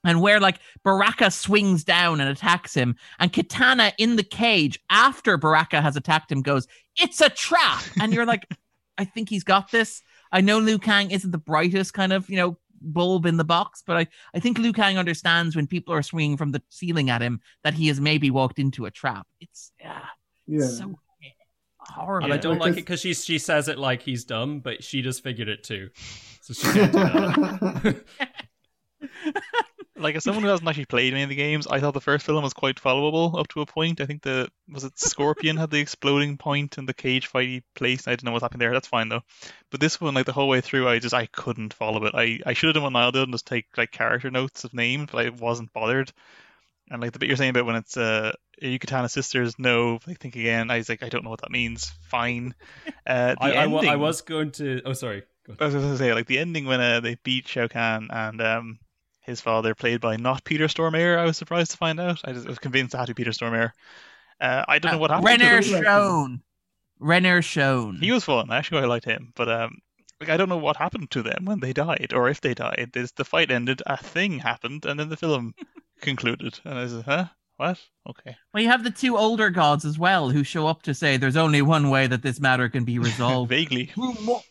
and 0.05 0.21
where 0.21 0.39
like 0.39 0.59
Baraka 0.85 1.31
swings 1.31 1.83
down 1.83 2.21
and 2.21 2.29
attacks 2.29 2.73
him, 2.73 2.95
and 3.19 3.33
Katana 3.33 3.91
in 3.97 4.15
the 4.15 4.23
cage 4.23 4.79
after 4.89 5.37
Baraka 5.37 5.81
has 5.81 5.97
attacked 5.97 6.31
him 6.31 6.41
goes, 6.41 6.65
"It's 6.95 7.19
a 7.19 7.29
trap," 7.29 7.83
and 7.99 8.13
you're 8.13 8.25
like, 8.25 8.47
"I 8.97 9.03
think 9.03 9.27
he's 9.27 9.43
got 9.43 9.69
this." 9.69 10.01
I 10.31 10.41
know 10.41 10.59
Liu 10.59 10.77
Kang 10.79 11.11
isn't 11.11 11.31
the 11.31 11.37
brightest 11.37 11.93
kind 11.93 12.11
of 12.13 12.29
you 12.29 12.37
know 12.37 12.57
bulb 12.81 13.25
in 13.25 13.37
the 13.37 13.43
box, 13.43 13.83
but 13.85 13.97
I 13.97 14.07
I 14.33 14.39
think 14.39 14.57
Liu 14.57 14.73
Kang 14.73 14.97
understands 14.97 15.55
when 15.55 15.67
people 15.67 15.93
are 15.93 16.03
swinging 16.03 16.37
from 16.37 16.51
the 16.51 16.61
ceiling 16.69 17.09
at 17.09 17.21
him 17.21 17.39
that 17.63 17.73
he 17.73 17.87
has 17.87 17.99
maybe 18.01 18.29
walked 18.31 18.59
into 18.59 18.85
a 18.85 18.91
trap. 18.91 19.27
It's 19.41 19.71
yeah, 19.79 20.01
Yeah. 20.47 20.67
so 20.67 20.95
horrible. 21.79 22.25
And 22.25 22.33
I 22.33 22.37
don't 22.37 22.57
like 22.59 22.73
it 22.73 22.75
because- 22.75 23.01
because 23.01 23.01
she 23.01 23.13
she 23.13 23.39
says 23.39 23.67
it 23.67 23.77
like 23.79 24.01
he's 24.01 24.23
dumb, 24.25 24.59
but 24.59 24.83
she 24.83 25.01
just 25.01 25.23
figured 25.23 25.47
it 25.47 25.63
too. 25.63 25.89
So 26.41 26.53
she 26.53 26.63
can't 26.73 26.91
do 26.91 26.99
that. 26.99 28.03
Like 29.97 30.15
as 30.15 30.25
someone 30.25 30.43
who 30.43 30.49
hasn't 30.49 30.67
actually 30.67 30.85
played 30.85 31.13
any 31.13 31.23
of 31.23 31.29
the 31.29 31.35
games, 31.35 31.67
I 31.67 31.79
thought 31.79 31.93
the 31.93 32.01
first 32.01 32.25
film 32.25 32.43
was 32.43 32.53
quite 32.53 32.81
followable 32.81 33.39
up 33.39 33.47
to 33.49 33.61
a 33.61 33.65
point. 33.65 34.01
I 34.01 34.05
think 34.05 34.23
the 34.23 34.49
was 34.67 34.83
it 34.83 34.99
Scorpion 34.99 35.55
had 35.55 35.69
the 35.69 35.79
exploding 35.79 36.37
point 36.37 36.77
and 36.77 36.87
the 36.87 36.93
cage 36.93 37.31
fighty 37.31 37.63
place. 37.75 38.05
I 38.05 38.11
didn't 38.11 38.25
know 38.25 38.33
what's 38.33 38.43
happening 38.43 38.59
there. 38.59 38.73
That's 38.73 38.89
fine 38.89 39.07
though. 39.07 39.21
But 39.71 39.79
this 39.79 40.01
one, 40.01 40.13
like 40.13 40.25
the 40.25 40.33
whole 40.33 40.49
way 40.49 40.59
through, 40.59 40.89
I 40.89 40.99
just 40.99 41.13
I 41.15 41.27
couldn't 41.27 41.73
follow 41.73 42.03
it. 42.05 42.13
I, 42.13 42.39
I 42.45 42.53
should 42.53 42.67
have 42.67 42.73
done 42.73 42.83
what 42.83 42.91
Niall 42.91 43.13
did 43.13 43.23
and 43.23 43.31
just 43.31 43.47
take 43.47 43.67
like 43.77 43.91
character 43.91 44.29
notes 44.29 44.65
of 44.65 44.73
names, 44.73 45.07
but 45.11 45.25
I 45.25 45.29
wasn't 45.29 45.71
bothered. 45.71 46.11
And 46.91 47.01
like 47.01 47.13
the 47.13 47.19
bit 47.19 47.29
you're 47.29 47.37
saying 47.37 47.51
about 47.51 47.65
when 47.65 47.77
it's 47.77 47.95
uh 47.95 48.33
Yucatana 48.61 49.09
sisters, 49.09 49.57
no, 49.57 49.99
like 50.05 50.19
think 50.19 50.35
again. 50.35 50.71
I 50.71 50.77
was 50.77 50.89
like, 50.89 51.03
I 51.03 51.09
don't 51.09 51.23
know 51.23 51.29
what 51.29 51.41
that 51.41 51.51
means. 51.51 51.91
Fine. 52.09 52.53
Uh, 53.07 53.35
the 53.35 53.43
I, 53.43 53.65
I, 53.65 53.93
I 53.93 53.95
was 53.97 54.21
going 54.21 54.49
to. 54.53 54.81
Oh, 54.83 54.93
sorry. 54.93 55.21
I 55.59 55.65
was 55.65 55.75
going 55.75 55.91
to 55.91 55.97
say, 55.97 56.11
like 56.15 56.25
the 56.25 56.39
ending 56.39 56.65
when 56.65 56.81
uh, 56.81 57.01
they 57.01 57.17
beat 57.23 57.47
Shao 57.47 57.67
Kahn 57.67 58.07
and 58.09 58.41
um, 58.41 58.79
his 59.25 59.41
father, 59.41 59.73
played 59.75 60.01
by 60.01 60.15
not 60.17 60.43
Peter 60.43 60.65
Stormare. 60.67 61.17
I 61.17 61.25
was 61.25 61.37
surprised 61.37 61.71
to 61.71 61.77
find 61.77 61.99
out. 61.99 62.21
I, 62.25 62.33
just, 62.33 62.45
I 62.45 62.49
was 62.49 62.59
convinced 62.59 62.93
it 62.93 62.97
had 62.97 63.07
to 63.07 63.13
be 63.13 63.23
Peter 63.23 63.31
Stormare. 63.31 63.71
Uh, 64.39 64.63
I 64.67 64.79
don't 64.79 64.91
know 64.93 64.97
what 64.97 65.11
happened. 65.11 65.25
Renner 65.27 65.61
to 65.61 65.67
to 65.69 65.75
him. 65.77 65.83
them. 65.83 65.83
shown. 65.83 66.41
Renner 66.99 67.41
shown. 67.41 67.97
He 67.97 68.11
was 68.11 68.23
fun. 68.23 68.49
I 68.51 68.57
actually 68.57 68.81
quite 68.81 68.89
liked 68.89 69.05
him, 69.05 69.31
but 69.35 69.49
um, 69.49 69.79
like 70.19 70.29
I 70.29 70.37
don't 70.37 70.49
know 70.49 70.57
what 70.57 70.77
happened 70.77 71.11
to 71.11 71.23
them 71.23 71.45
when 71.45 71.59
they 71.59 71.73
died, 71.73 72.11
or 72.13 72.29
if 72.29 72.41
they 72.41 72.53
died. 72.53 72.91
This, 72.93 73.11
the 73.11 73.25
fight 73.25 73.51
ended, 73.51 73.81
a 73.85 73.97
thing 73.97 74.39
happened, 74.39 74.85
and 74.85 74.99
then 74.99 75.09
the 75.09 75.17
film 75.17 75.53
concluded. 76.01 76.59
And 76.63 76.77
I 76.79 76.87
said, 76.87 77.03
huh? 77.05 77.25
What? 77.57 77.79
Okay. 78.09 78.35
Well, 78.53 78.61
you 78.63 78.69
have 78.69 78.83
the 78.83 78.91
two 78.91 79.17
older 79.17 79.49
gods 79.49 79.85
as 79.85 79.97
well 79.97 80.29
who 80.29 80.43
show 80.43 80.67
up 80.67 80.81
to 80.83 80.93
say 80.93 81.15
there's 81.15 81.37
only 81.37 81.61
one 81.61 81.89
way 81.89 82.05
that 82.07 82.21
this 82.21 82.39
matter 82.39 82.67
can 82.67 82.83
be 82.83 82.99
resolved 83.09 83.49
Vaguely. 83.49 83.85
through, 83.87 84.13
mo- 84.21 84.43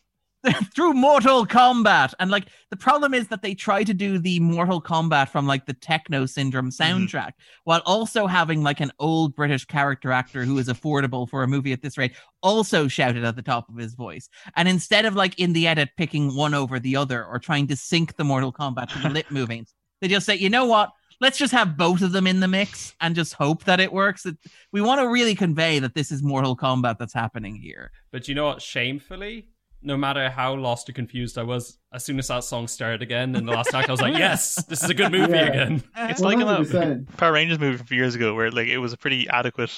through 0.75 0.93
Mortal 0.93 1.47
Kombat. 1.47 2.15
And 2.19 2.31
like 2.31 2.47
the 2.71 2.77
problem 2.77 3.15
is 3.15 3.29
that 3.29 3.43
they 3.43 3.55
try 3.55 3.85
to 3.85 3.95
do 3.95 4.19
the 4.19 4.41
Mortal 4.41 4.81
Kombat 4.81 5.29
from 5.29 5.47
like 5.47 5.67
the 5.67 5.75
Techno 5.75 6.27
Syndrome 6.27 6.71
mm-hmm. 6.71 6.83
soundtrack 6.83 7.33
while 7.65 7.83
also 7.87 8.27
having 8.27 8.63
like 8.63 8.81
an 8.81 8.93
old 8.99 9.35
British 9.35 9.65
character 9.65 10.13
actor 10.13 10.45
who 10.45 10.59
is 10.59 10.69
affordable 10.69 11.29
for 11.29 11.43
a 11.43 11.49
movie 11.49 11.73
at 11.73 11.83
this 11.83 11.99
rate 11.99 12.13
also 12.43 12.89
shouted 12.89 13.25
at 13.25 13.37
the 13.37 13.43
top 13.43 13.69
of 13.69 13.77
his 13.77 13.95
voice. 13.95 14.29
And 14.57 14.69
instead 14.69 15.07
of 15.07 15.15
like 15.15 15.39
in 15.39 15.53
the 15.53 15.67
edit 15.67 15.91
picking 15.97 16.35
one 16.35 16.55
over 16.55 16.79
the 16.79 16.97
other 16.97 17.25
or 17.25 17.39
trying 17.39 17.67
to 17.69 17.77
sync 17.77 18.17
the 18.17 18.25
Mortal 18.25 18.53
Kombat 18.53 18.89
to 18.91 18.99
the 18.99 19.11
lip 19.11 19.27
movements, 19.31 19.75
they 20.01 20.09
just 20.09 20.27
say, 20.27 20.35
you 20.35 20.51
know 20.51 20.67
what? 20.67 20.91
Let's 21.21 21.39
just 21.39 21.53
have 21.53 21.77
both 21.77 22.03
of 22.03 22.13
them 22.13 22.27
in 22.27 22.41
the 22.41 22.49
mix 22.49 22.95
and 23.01 23.15
just 23.15 23.35
hope 23.35 23.65
that 23.65 23.81
it 23.81 23.93
works. 23.93 24.27
It, 24.27 24.37
we 24.73 24.81
want 24.81 25.01
to 25.01 25.09
really 25.09 25.35
convey 25.35 25.79
that 25.79 25.95
this 25.95 26.11
is 26.11 26.23
Mortal 26.23 26.57
Kombat 26.57 26.99
that's 26.99 27.15
happening 27.15 27.55
here. 27.55 27.93
But 28.11 28.27
you 28.27 28.35
know 28.35 28.47
what? 28.47 28.61
Shamefully, 28.61 29.47
no 29.85 29.97
matter 29.97 30.29
how 30.31 30.55
lost 30.55 30.89
or 30.89 30.93
confused 30.93 31.39
I 31.39 31.43
was, 31.43 31.79
as 31.93 32.05
soon 32.05 32.19
as 32.19 32.29
that 32.29 32.43
song 32.45 32.67
started 32.67 33.03
again 33.03 33.35
in 33.37 33.45
the 33.47 33.53
last 33.53 33.75
act, 33.75 33.89
I 33.89 33.93
was 33.93 34.01
like, 34.01 34.17
"Yes, 34.19 34.65
this 34.67 34.83
is 34.83 34.91
a 34.91 34.95
good 34.95 35.13
movie 35.13 35.33
Yeah. 35.33 35.47
again." 35.49 35.83
It's 35.97 36.21
like 36.21 36.39
in 36.39 36.47
that 36.47 36.61
100%. 36.61 37.17
Power 37.17 37.33
Rangers 37.33 37.59
movie 37.59 37.77
from 37.77 37.85
a 37.85 37.89
few 37.89 37.99
years 37.99 38.15
ago, 38.15 38.35
where 38.35 38.51
like 38.51 38.69
it 38.69 38.79
was 38.79 38.93
a 38.93 38.97
pretty 38.97 39.29
adequate 39.29 39.71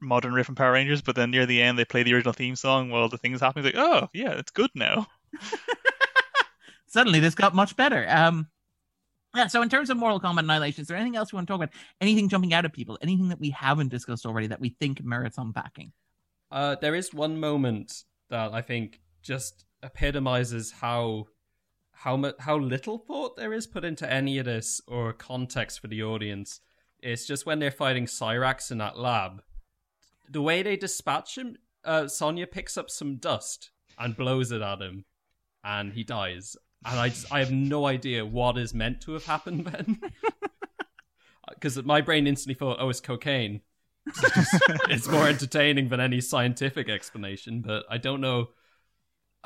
modern 0.00 0.32
riff 0.34 0.46
from 0.46 0.54
Power 0.54 0.72
Rangers, 0.72 1.02
but 1.02 1.16
then 1.16 1.30
near 1.30 1.46
the 1.46 1.60
end 1.62 1.78
they 1.78 1.84
play 1.84 2.02
the 2.02 2.12
original 2.14 2.32
theme 2.34 2.54
song 2.56 2.90
while 2.90 3.08
the 3.08 3.18
thing 3.18 3.32
is 3.32 3.40
happening. 3.40 3.64
It's 3.66 3.76
like, 3.76 3.84
oh 3.84 4.08
yeah, 4.12 4.32
it's 4.32 4.52
good 4.52 4.70
now. 4.74 5.06
Suddenly, 6.88 7.20
this 7.20 7.34
got 7.34 7.54
much 7.54 7.76
better. 7.76 8.06
Um, 8.08 8.48
yeah. 9.34 9.48
So, 9.48 9.60
in 9.62 9.68
terms 9.68 9.90
of 9.90 9.96
Mortal 9.96 10.20
Kombat 10.20 10.40
Annihilation, 10.40 10.82
is 10.82 10.88
there 10.88 10.96
anything 10.96 11.16
else 11.16 11.32
you 11.32 11.36
want 11.36 11.46
to 11.48 11.52
talk 11.52 11.62
about? 11.62 11.74
Anything 12.00 12.28
jumping 12.28 12.54
out 12.54 12.64
at 12.64 12.72
people? 12.72 12.96
Anything 13.02 13.28
that 13.28 13.40
we 13.40 13.50
haven't 13.50 13.88
discussed 13.88 14.24
already 14.24 14.46
that 14.46 14.60
we 14.60 14.70
think 14.80 15.02
merits 15.02 15.36
unpacking? 15.36 15.92
Uh, 16.50 16.76
there 16.80 16.94
is 16.94 17.12
one 17.12 17.38
moment 17.40 18.04
that 18.30 18.54
I 18.54 18.62
think 18.62 19.00
just 19.26 19.64
epitomizes 19.82 20.72
how 20.80 21.26
how 21.92 22.32
how 22.40 22.58
little 22.58 22.98
thought 22.98 23.36
there 23.36 23.52
is 23.52 23.66
put 23.66 23.84
into 23.84 24.10
any 24.10 24.38
of 24.38 24.44
this 24.44 24.80
or 24.86 25.12
context 25.12 25.80
for 25.80 25.88
the 25.88 26.02
audience. 26.02 26.60
It's 27.00 27.26
just 27.26 27.46
when 27.46 27.58
they're 27.58 27.70
fighting 27.70 28.06
Cyrax 28.06 28.70
in 28.70 28.78
that 28.78 28.98
lab. 28.98 29.42
The 30.28 30.42
way 30.42 30.62
they 30.62 30.76
dispatch 30.76 31.38
him, 31.38 31.56
uh, 31.84 32.08
Sonya 32.08 32.46
picks 32.46 32.76
up 32.76 32.90
some 32.90 33.16
dust 33.16 33.70
and 33.98 34.16
blows 34.16 34.50
it 34.50 34.62
at 34.62 34.80
him, 34.80 35.04
and 35.62 35.92
he 35.92 36.04
dies. 36.04 36.56
And 36.84 36.98
I 36.98 37.08
just, 37.10 37.32
I 37.32 37.40
have 37.40 37.52
no 37.52 37.86
idea 37.86 38.26
what 38.26 38.58
is 38.58 38.74
meant 38.74 39.00
to 39.02 39.12
have 39.12 39.26
happened 39.26 39.66
then. 39.66 40.00
Because 41.48 41.82
my 41.84 42.00
brain 42.00 42.26
instantly 42.26 42.58
thought, 42.58 42.78
oh, 42.80 42.88
it's 42.88 43.00
cocaine. 43.00 43.60
it's 44.90 45.08
more 45.08 45.28
entertaining 45.28 45.88
than 45.88 46.00
any 46.00 46.20
scientific 46.20 46.88
explanation, 46.88 47.62
but 47.62 47.84
I 47.88 47.98
don't 47.98 48.20
know. 48.20 48.48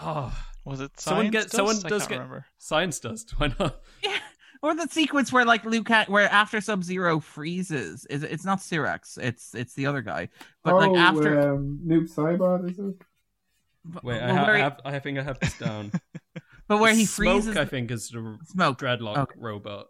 Oh, 0.03 0.33
Was 0.65 0.81
it 0.81 0.99
Someone 1.01 1.25
science 1.27 1.33
get- 1.33 1.43
dust? 1.45 1.55
someone 1.57 1.77
I 1.85 1.89
does 1.89 2.01
can't 2.03 2.09
get- 2.11 2.17
remember. 2.17 2.47
science 2.59 3.01
dust. 3.01 3.35
Why 3.39 3.53
not? 3.59 3.81
Yeah. 4.03 4.17
Or 4.63 4.75
the 4.75 4.87
sequence 4.89 5.33
where 5.33 5.45
like 5.47 5.65
Liu 5.65 5.83
Kang, 5.83 6.05
where 6.09 6.29
after 6.31 6.61
Sub 6.61 6.85
Zero 6.85 7.19
freezes, 7.19 8.05
is 8.11 8.23
it's 8.23 8.45
not 8.45 8.59
Cyrax, 8.59 9.17
it's 9.17 9.55
it's 9.55 9.73
the 9.73 9.87
other 9.87 10.03
guy. 10.03 10.29
But 10.63 10.75
oh, 10.75 10.79
like 10.79 10.97
after, 10.99 11.53
um, 11.55 11.81
Noob 11.87 12.15
Saibot, 12.15 12.71
is 12.71 12.79
it? 12.79 12.95
Wait, 14.03 14.21
I, 14.21 14.35
ha- 14.35 14.45
where 14.47 14.57
I 14.57 14.59
have. 14.59 14.81
I 14.85 14.99
think 14.99 15.19
I 15.19 15.23
have 15.23 15.41
this 15.41 15.57
down. 15.57 15.91
but 16.69 16.79
where 16.79 16.95
he 16.95 17.07
Smoke, 17.07 17.43
freezes 17.43 17.57
I 17.57 17.65
think, 17.65 17.91
is 17.91 18.11
the 18.11 18.37
smoke. 18.45 18.79
dreadlock 18.79 19.17
Okay. 19.17 19.35
robot. 19.39 19.87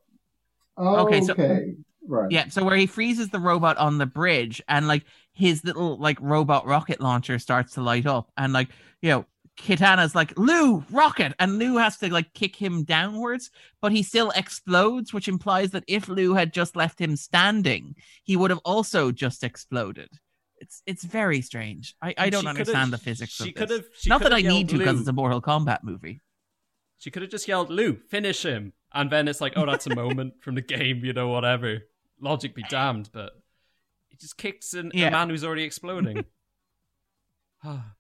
Oh, 0.77 1.07
Okay, 1.07 1.17
okay, 1.17 1.27
so- 1.27 1.73
right. 2.07 2.31
Yeah, 2.31 2.49
so 2.49 2.63
where 2.65 2.77
he 2.77 2.87
freezes 2.87 3.29
the 3.31 3.41
robot 3.41 3.77
on 3.77 3.99
the 3.99 4.07
bridge 4.07 4.63
and 4.69 4.87
like 4.87 5.05
his 5.33 5.65
little 5.65 5.99
like 5.99 6.19
robot 6.21 6.65
rocket 6.67 7.01
launcher 7.01 7.41
starts 7.41 7.73
to 7.75 7.83
light 7.83 8.07
up 8.07 8.31
and 8.37 8.53
like, 8.53 8.69
you 9.03 9.11
know, 9.11 9.25
Kitana's 9.61 10.15
like, 10.15 10.37
Liu, 10.39 10.85
rocket! 10.91 11.35
And 11.39 11.59
Liu 11.59 11.77
has 11.77 11.97
to 11.99 12.13
like 12.13 12.33
kick 12.35 12.57
him 12.57 12.85
downwards, 12.85 13.51
but 13.81 13.93
he 13.93 14.03
still 14.03 14.31
explodes, 14.31 15.13
which 15.13 15.29
implies 15.29 15.71
that 15.71 15.85
if 15.87 16.09
Liu 16.09 16.35
had 16.35 16.53
just 16.53 16.77
left 16.77 17.01
him 17.01 17.17
standing, 17.17 17.95
he 18.25 18.37
would 18.37 18.51
have 18.51 18.61
also 18.65 19.13
just 19.13 19.45
exploded. 19.45 20.09
It's 20.59 20.83
it's 20.87 21.05
very 21.05 21.41
strange. 21.41 21.95
I, 22.03 22.15
I 22.19 22.31
don't 22.31 22.47
understand 22.47 22.93
the 22.93 22.99
physics 22.99 23.33
She 23.33 23.49
of 23.51 23.55
could 23.55 23.69
this. 23.69 23.79
have. 23.79 23.87
she 23.95 24.09
Not 24.11 24.23
that 24.23 24.33
I 24.35 24.43
need 24.43 24.69
to 24.71 24.79
because 24.79 24.99
it's 25.01 25.09
a 25.09 25.13
Mortal 25.13 25.41
Kombat 25.41 25.83
movie. 25.83 26.21
She 26.99 27.11
could 27.11 27.23
have 27.23 27.31
just 27.31 27.49
yelled, 27.49 27.71
Liu, 27.71 27.99
finish 28.11 28.43
him. 28.45 28.73
And 28.93 29.11
then 29.11 29.27
it's 29.29 29.41
like, 29.41 29.55
oh, 29.57 29.65
that's 29.65 29.87
a 29.87 29.95
moment 29.95 30.35
from 30.43 30.55
the 30.55 30.61
game, 30.61 31.03
you 31.05 31.13
know, 31.15 31.29
whatever. 31.29 31.79
Logic 32.21 32.55
be 32.55 32.63
damned, 32.69 33.09
but 33.13 33.33
he 34.09 34.17
just 34.19 34.37
kicks 34.37 34.75
an, 34.75 34.91
Yeah. 34.93 35.09
a 35.09 35.11
man 35.13 35.31
who's 35.31 35.45
already 35.45 35.63
exploding. 35.63 36.25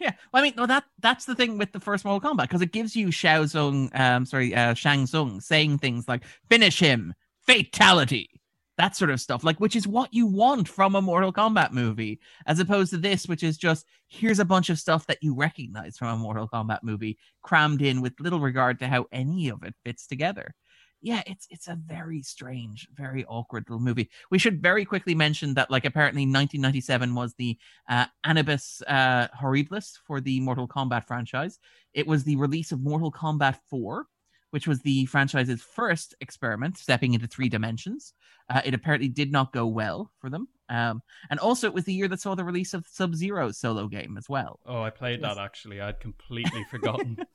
Ah. 0.00 0.04
Yeah, 0.04 0.12
well, 0.32 0.42
I 0.42 0.46
mean, 0.46 0.54
no, 0.56 0.66
that 0.66 0.84
that's 1.00 1.26
the 1.26 1.34
thing 1.34 1.58
with 1.58 1.72
the 1.72 1.80
first 1.80 2.04
Mortal 2.04 2.30
Kombat 2.32 2.42
because 2.42 2.62
it 2.62 2.72
gives 2.72 2.96
you 2.96 3.10
Shao 3.10 3.44
Tsung, 3.46 3.90
um, 3.94 4.24
sorry, 4.24 4.54
uh, 4.54 4.74
Shang 4.74 5.06
Tsung 5.06 5.40
saying 5.40 5.78
things 5.78 6.08
like 6.08 6.24
"finish 6.48 6.78
him," 6.80 7.12
"fatality," 7.46 8.30
that 8.78 8.96
sort 8.96 9.10
of 9.10 9.20
stuff, 9.20 9.44
like 9.44 9.60
which 9.60 9.76
is 9.76 9.86
what 9.86 10.12
you 10.14 10.26
want 10.26 10.68
from 10.68 10.94
a 10.94 11.02
Mortal 11.02 11.32
Kombat 11.32 11.72
movie, 11.72 12.18
as 12.46 12.58
opposed 12.60 12.90
to 12.92 12.96
this, 12.98 13.28
which 13.28 13.42
is 13.42 13.58
just 13.58 13.84
here's 14.08 14.38
a 14.38 14.44
bunch 14.44 14.70
of 14.70 14.78
stuff 14.78 15.06
that 15.06 15.18
you 15.22 15.34
recognize 15.34 15.98
from 15.98 16.08
a 16.08 16.16
Mortal 16.16 16.48
Kombat 16.48 16.78
movie 16.82 17.18
crammed 17.42 17.82
in 17.82 18.00
with 18.00 18.18
little 18.20 18.40
regard 18.40 18.78
to 18.78 18.88
how 18.88 19.06
any 19.12 19.50
of 19.50 19.62
it 19.64 19.74
fits 19.84 20.06
together. 20.06 20.54
Yeah, 21.02 21.22
it's 21.26 21.46
it's 21.50 21.68
a 21.68 21.76
very 21.76 22.22
strange, 22.22 22.86
very 22.94 23.24
awkward 23.24 23.64
little 23.68 23.80
movie. 23.82 24.10
We 24.30 24.38
should 24.38 24.60
very 24.60 24.84
quickly 24.84 25.14
mention 25.14 25.54
that, 25.54 25.70
like, 25.70 25.86
apparently 25.86 26.22
1997 26.22 27.14
was 27.14 27.34
the 27.34 27.56
uh, 27.88 28.04
Annus 28.24 28.82
uh, 28.86 29.28
Horribilis 29.28 29.92
for 30.06 30.20
the 30.20 30.40
Mortal 30.40 30.68
Kombat 30.68 31.06
franchise. 31.06 31.58
It 31.94 32.06
was 32.06 32.22
the 32.24 32.36
release 32.36 32.70
of 32.70 32.82
Mortal 32.82 33.10
Kombat 33.10 33.56
4, 33.70 34.06
which 34.50 34.66
was 34.66 34.80
the 34.80 35.06
franchise's 35.06 35.62
first 35.62 36.14
experiment 36.20 36.76
stepping 36.78 37.14
into 37.14 37.26
three 37.26 37.48
dimensions. 37.48 38.14
Uh, 38.48 38.60
it 38.64 38.74
apparently 38.74 39.08
did 39.08 39.30
not 39.30 39.52
go 39.52 39.66
well 39.66 40.10
for 40.20 40.28
them. 40.28 40.48
Um, 40.68 41.02
and 41.30 41.40
also, 41.40 41.66
it 41.66 41.74
was 41.74 41.84
the 41.84 41.94
year 41.94 42.08
that 42.08 42.20
saw 42.20 42.34
the 42.34 42.44
release 42.44 42.74
of 42.74 42.86
Sub 42.86 43.14
Zero's 43.14 43.58
solo 43.58 43.88
game 43.88 44.16
as 44.16 44.28
well. 44.28 44.60
Oh, 44.66 44.82
I 44.82 44.90
played 44.90 45.22
that 45.22 45.38
actually. 45.38 45.80
I'd 45.80 46.00
completely 46.00 46.64
forgotten. 46.70 47.18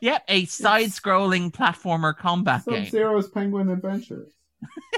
Yep, 0.00 0.24
a 0.28 0.44
side 0.46 0.88
scrolling 0.88 1.52
platformer 1.52 2.14
combat 2.16 2.64
Sub 2.64 2.74
game. 2.74 2.86
Zero's 2.90 3.28
Penguin 3.28 3.68
Adventures. 3.70 4.32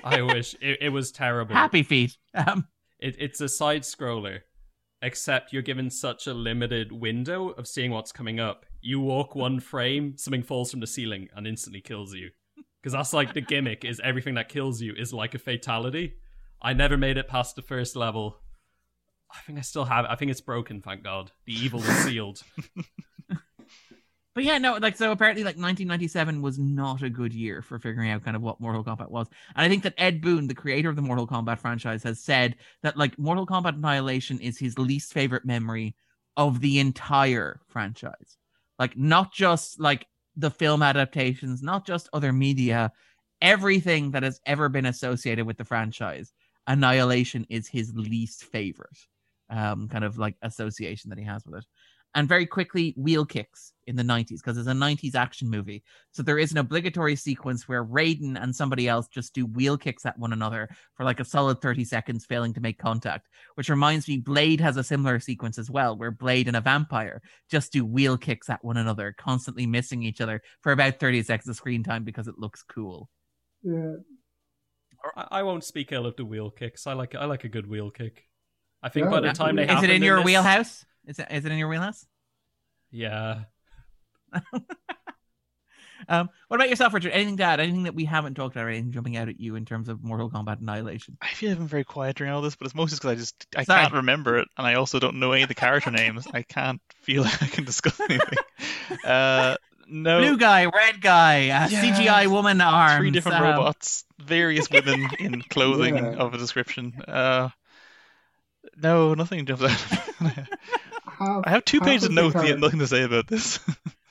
I 0.03 0.23
wish 0.23 0.55
it, 0.62 0.79
it 0.81 0.89
was 0.89 1.12
terrible. 1.12 1.55
Happy 1.55 1.83
Feet. 1.83 2.16
Um, 2.35 2.66
It, 2.99 3.16
it's 3.19 3.41
a 3.41 3.49
side 3.49 3.83
scroller, 3.83 4.41
except 5.03 5.53
you're 5.53 5.62
given 5.62 5.91
such 5.91 6.27
a 6.27 6.33
limited 6.35 6.91
window 6.91 7.51
of 7.51 7.66
seeing 7.69 7.91
what's 7.91 8.12
coming 8.12 8.41
up. 8.41 8.66
You 8.80 9.00
walk 9.00 9.34
one 9.34 9.60
frame, 9.60 10.16
something 10.16 10.42
falls 10.42 10.70
from 10.70 10.80
the 10.80 10.86
ceiling 10.86 11.28
and 11.34 11.46
instantly 11.46 11.80
kills 11.80 12.14
you. 12.14 12.30
Because 12.80 12.92
that's 12.92 13.12
like 13.12 13.34
the 13.34 13.40
gimmick: 13.40 13.84
is 13.84 14.00
everything 14.02 14.34
that 14.34 14.48
kills 14.48 14.80
you 14.80 14.94
is 14.94 15.12
like 15.12 15.34
a 15.34 15.38
fatality. 15.38 16.14
I 16.62 16.72
never 16.72 16.96
made 16.96 17.16
it 17.16 17.28
past 17.28 17.56
the 17.56 17.62
first 17.62 17.96
level. 17.96 18.38
I 19.32 19.40
think 19.40 19.59
I 19.59 19.62
still 19.62 19.84
have. 19.84 20.05
it. 20.05 20.10
I 20.10 20.16
think 20.16 20.30
it's 20.30 20.40
broken. 20.40 20.80
Thank 20.80 21.02
God. 21.02 21.32
The 21.44 21.52
evil 21.52 21.80
is 21.80 21.96
sealed. 22.05 22.42
But 24.38 24.44
yeah, 24.44 24.59
no, 24.59 24.76
like 24.76 24.96
so 24.96 25.10
apparently 25.10 25.42
like 25.42 25.56
1997 25.56 26.42
was 26.42 26.60
not 26.60 27.02
a 27.02 27.10
good 27.10 27.34
year 27.34 27.60
for 27.60 27.80
figuring 27.80 28.10
out 28.10 28.24
kind 28.24 28.36
of 28.36 28.42
what 28.42 28.60
Mortal 28.60 28.84
Kombat 28.84 29.10
was. 29.10 29.26
And 29.56 29.66
I 29.66 29.68
think 29.68 29.82
that 29.82 29.94
Ed 29.98 30.20
Boon, 30.20 30.46
the 30.46 30.55
creator 30.55 30.88
of 30.88 30.94
the 30.94 31.02
Mortal 31.02 31.26
Kombat 31.26 31.59
franchise, 31.59 32.05
has 32.05 32.20
said 32.20 32.55
that 32.84 32.96
like 32.96 33.18
Mortal 33.18 33.48
Kombat 33.48 33.74
Annihilation 33.74 34.38
is 34.38 34.56
his 34.56 34.78
least 34.78 35.12
favorite 35.12 35.44
memory 35.44 35.96
of 36.36 36.60
the 36.60 36.78
entire 36.78 37.59
franchise. 37.66 38.36
Like 38.78 38.96
not 38.96 39.32
just 39.32 39.80
like 39.80 40.06
the 40.36 40.50
film 40.50 40.82
adaptations, 40.82 41.62
not 41.62 41.86
just 41.86 42.09
other 42.12 42.32
media, 42.32 42.92
everything 43.40 44.12
that 44.12 44.22
has 44.22 44.40
ever 44.46 44.68
been 44.68 44.86
associated 44.86 45.46
with 45.46 45.56
the 45.56 45.64
franchise. 45.64 46.32
Annihilation 46.66 47.46
is 47.48 47.68
his 47.68 47.92
least 47.94 48.44
favorite 48.44 48.98
um 49.50 49.88
kind 49.88 50.05
of 50.05 50.18
like 50.18 50.36
association 50.42 51.09
that 51.09 51.18
he 51.18 51.24
has 51.24 51.42
with 51.46 51.60
it 51.60 51.64
and 52.14 52.28
very 52.28 52.47
quickly 52.47 52.94
wheel 52.97 53.24
kicks 53.26 53.72
in 53.86 53.97
the 53.97 54.02
90s 54.02 54.36
because 54.43 54.56
it's 54.59 54.66
a 54.68 54.72
90s 54.72 55.14
action 55.14 55.48
movie 55.48 55.82
so 56.10 56.22
there 56.22 56.39
is 56.39 56.52
an 56.52 56.59
obligatory 56.59 57.14
sequence 57.16 57.68
where 57.68 57.85
raiden 57.85 58.40
and 58.43 58.55
somebody 58.55 58.89
else 58.89 59.09
just 59.09 59.35
do 59.35 59.47
wheel 59.47 59.76
kicks 59.78 60.05
at 60.06 60.18
one 60.18 60.32
another 60.32 60.68
for 60.94 61.05
like 61.05 61.20
a 61.20 61.24
solid 61.24 61.60
30 61.60 61.85
seconds 61.85 62.24
failing 62.26 62.52
to 62.55 62.60
make 62.60 62.78
contact 62.78 63.28
which 63.55 63.68
reminds 63.70 64.09
me 64.09 64.16
blade 64.18 64.60
has 64.60 64.76
a 64.76 64.85
similar 64.85 65.18
sequence 65.20 65.59
as 65.59 65.70
well 65.70 65.97
where 65.97 66.10
blade 66.10 66.48
and 66.48 66.56
a 66.56 66.60
vampire 66.60 67.20
just 67.51 67.72
do 67.72 67.85
wheel 67.85 68.16
kicks 68.18 68.48
at 68.51 68.62
one 68.64 68.76
another 68.76 69.14
constantly 69.18 69.66
missing 69.66 70.02
each 70.02 70.20
other 70.20 70.40
for 70.62 70.72
about 70.72 70.98
30 71.01 71.22
seconds 71.22 71.48
of 71.48 71.56
screen 71.56 71.82
time 71.82 72.05
because 72.05 72.28
it 72.28 72.39
looks 72.39 72.62
cool 72.62 73.09
Yeah. 73.62 73.94
I, 75.16 75.26
I 75.39 75.43
won't 75.44 75.64
speak 75.64 75.93
ill 75.93 76.06
of 76.06 76.16
the 76.16 76.24
wheel 76.24 76.51
kicks. 76.51 76.86
I 76.86 76.93
like 76.94 77.14
I 77.14 77.24
like 77.26 77.44
a 77.44 77.48
good 77.48 77.68
wheel 77.68 77.90
kick. 77.90 78.24
I 78.82 78.89
think 78.89 79.05
Yeah, 79.05 79.10
by 79.10 79.20
the 79.20 79.32
time 79.32 79.55
they 79.56 79.62
is 79.62 79.70
happen 79.70 79.90
it 79.90 79.94
in 79.94 80.02
your 80.02 80.16
this- 80.16 80.24
wheelhouse 80.26 80.85
is 81.09 81.18
it, 81.18 81.26
is 81.30 81.44
it 81.44 81.51
in 81.52 81.59
your 81.59 81.68
wheelhouse 81.68 82.06
Yeah. 82.93 83.40
um 86.09 86.28
what 86.47 86.56
about 86.60 86.68
yourself 86.68 86.94
richard 86.94 87.10
anything 87.12 87.36
to 87.39 87.43
add 87.43 87.59
anything 87.60 87.82
that 87.85 87.94
we 87.94 88.05
haven't 88.05 88.35
talked 88.35 88.55
about 88.55 88.66
or 88.66 88.68
anything 88.68 88.93
jumping 88.93 89.16
out 89.16 89.28
at 89.28 89.40
you 89.40 89.56
in 89.56 89.64
terms 89.64 89.89
of 89.89 90.05
mortal 90.05 90.30
kombat 90.30 90.60
annihilation 90.60 91.16
I 91.20 91.28
feel 91.28 91.51
I've 91.51 91.59
been 91.59 91.66
very 91.66 91.82
quiet 91.85 92.16
during 92.16 92.32
all 92.32 92.40
this, 92.43 92.55
but 92.55 92.66
it's 92.66 92.74
mostly 92.74 92.97
because 92.97 93.10
I 93.10 93.14
just 93.16 93.47
I 93.56 93.64
Sorry. 93.64 93.80
can't 93.82 93.94
remember 93.94 94.39
it, 94.39 94.48
and 94.56 94.66
I 94.66 94.74
also 94.74 94.98
don't 95.01 95.16
know 95.18 95.32
any 95.32 95.43
of 95.43 95.48
the 95.48 95.55
character 95.55 95.90
names. 95.90 96.26
I 96.32 96.43
can't 96.43 96.80
feel 97.02 97.22
like 97.24 97.43
I 97.43 97.47
can 97.47 97.64
discuss 97.64 97.98
anything. 98.01 98.39
Uh, 99.05 99.56
no, 99.89 100.20
blue 100.20 100.39
guy, 100.39 100.64
red 100.66 101.01
guy, 101.01 101.48
uh, 101.51 101.68
Yeah. 101.68 101.82
CGI 101.82 102.26
woman 102.28 102.60
arms. 102.60 102.97
three 102.98 103.10
different 103.10 103.39
um, 103.39 103.44
robots, 103.44 104.05
various 104.18 104.70
women 104.70 105.09
in 105.18 105.43
clothing 105.43 105.97
Yeah. 105.97 106.14
of 106.14 106.32
a 106.35 106.39
description. 106.39 106.94
Uh, 107.06 107.48
no, 108.76 109.14
nothing 109.14 109.44
jumps 109.47 109.64
out. 109.64 110.47
Half, 111.19 111.45
I 111.45 111.51
have 111.51 111.65
two 111.65 111.81
pages 111.81 112.05
of 112.05 112.11
of 112.11 112.15
notes, 112.15 112.36
yet 112.45 112.59
nothing 112.59 112.78
to 112.81 112.86
say 112.86 113.03
about 113.03 113.27
this. 113.27 113.59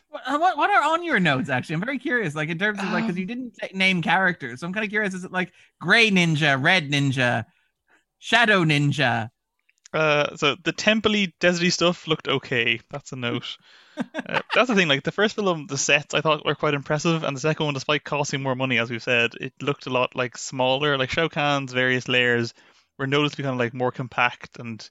What, 0.10 0.24
uh, 0.26 0.38
what 0.40 0.58
what 0.58 0.70
are 0.70 0.94
on 0.94 1.04
your 1.04 1.20
notes? 1.20 1.50
Actually, 1.50 1.76
I'm 1.76 1.86
very 1.86 2.00
curious. 2.00 2.36
Like 2.36 2.50
in 2.50 2.58
terms 2.58 2.80
of 2.80 2.92
like, 2.92 3.06
because 3.06 3.16
Um, 3.16 3.20
you 3.20 3.26
didn't 3.26 3.56
say, 3.60 3.72
name 3.74 4.02
characters, 4.02 4.60
so 4.60 4.68
I'm 4.68 4.74
kind 4.74 4.84
of 4.84 4.90
curious. 4.90 5.14
Is 5.14 5.24
it 5.24 5.32
like 5.32 5.52
Gray 5.80 6.10
Ninja, 6.10 6.62
Red 6.62 6.90
Ninja, 6.90 7.46
Shadow 8.20 8.64
Ninja? 8.64 9.30
Uh, 9.94 10.36
so 10.36 10.56
the 10.64 10.74
temple-y, 10.74 11.32
deserty 11.40 11.72
stuff 11.72 12.08
looked 12.08 12.28
okay. 12.28 12.80
That's 12.90 13.12
a 13.12 13.16
note. 13.16 13.58
uh, 13.98 14.42
that's 14.54 14.70
the 14.70 14.76
thing. 14.76 14.88
Like 14.88 15.04
the 15.04 15.12
first 15.12 15.36
film, 15.36 15.68
the 15.68 15.78
sets 15.78 16.14
I 16.14 16.22
thought 16.22 16.46
were 16.46 16.56
quite 16.56 16.74
impressive, 16.74 17.24
and 17.24 17.36
the 17.36 17.42
second 17.42 17.66
one, 17.66 17.74
despite 17.74 18.04
costing 18.04 18.44
more 18.44 18.56
money, 18.56 18.78
as 18.80 18.90
we've 18.90 19.04
said, 19.04 19.32
it 19.40 19.54
looked 19.62 19.88
a 19.88 19.92
lot 19.92 20.16
like 20.16 20.38
smaller. 20.38 20.98
Like 20.98 21.10
Shao 21.10 21.28
Kahn's 21.30 21.74
various 21.74 22.08
layers 22.08 22.54
were 22.98 23.08
noticeably 23.08 23.44
kind 23.44 23.54
of 23.54 23.60
like 23.60 23.74
more 23.74 23.92
compact 23.92 24.60
and 24.60 24.88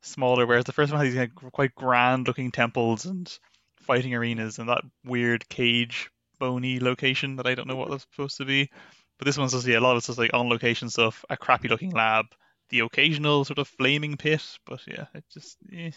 smaller, 0.00 0.46
whereas 0.46 0.64
the 0.64 0.72
first 0.72 0.92
one 0.92 1.00
had 1.04 1.10
these 1.12 1.18
like, 1.18 1.34
quite 1.52 1.74
grand-looking 1.74 2.50
temples 2.52 3.04
and 3.06 3.38
fighting 3.76 4.14
arenas 4.14 4.58
and 4.58 4.68
that 4.68 4.82
weird 5.04 5.48
cage 5.48 6.10
bony 6.38 6.80
location 6.80 7.36
that 7.36 7.46
I 7.46 7.54
don't 7.54 7.68
know 7.68 7.76
what 7.76 7.90
that's 7.90 8.06
supposed 8.10 8.38
to 8.38 8.44
be. 8.44 8.70
But 9.18 9.26
this 9.26 9.36
one's 9.36 9.52
just 9.52 9.66
yeah, 9.66 9.78
a 9.78 9.80
lot 9.80 9.92
of 9.92 9.98
it's 9.98 10.06
just 10.06 10.18
like 10.18 10.32
on 10.32 10.48
location 10.48 10.88
stuff, 10.88 11.24
a 11.28 11.36
crappy 11.36 11.68
looking 11.68 11.90
lab, 11.90 12.26
the 12.70 12.80
occasional 12.80 13.44
sort 13.44 13.58
of 13.58 13.68
flaming 13.68 14.16
pit, 14.16 14.42
but 14.64 14.80
yeah, 14.86 15.06
it 15.14 15.24
just 15.32 15.58
eh. 15.72 15.90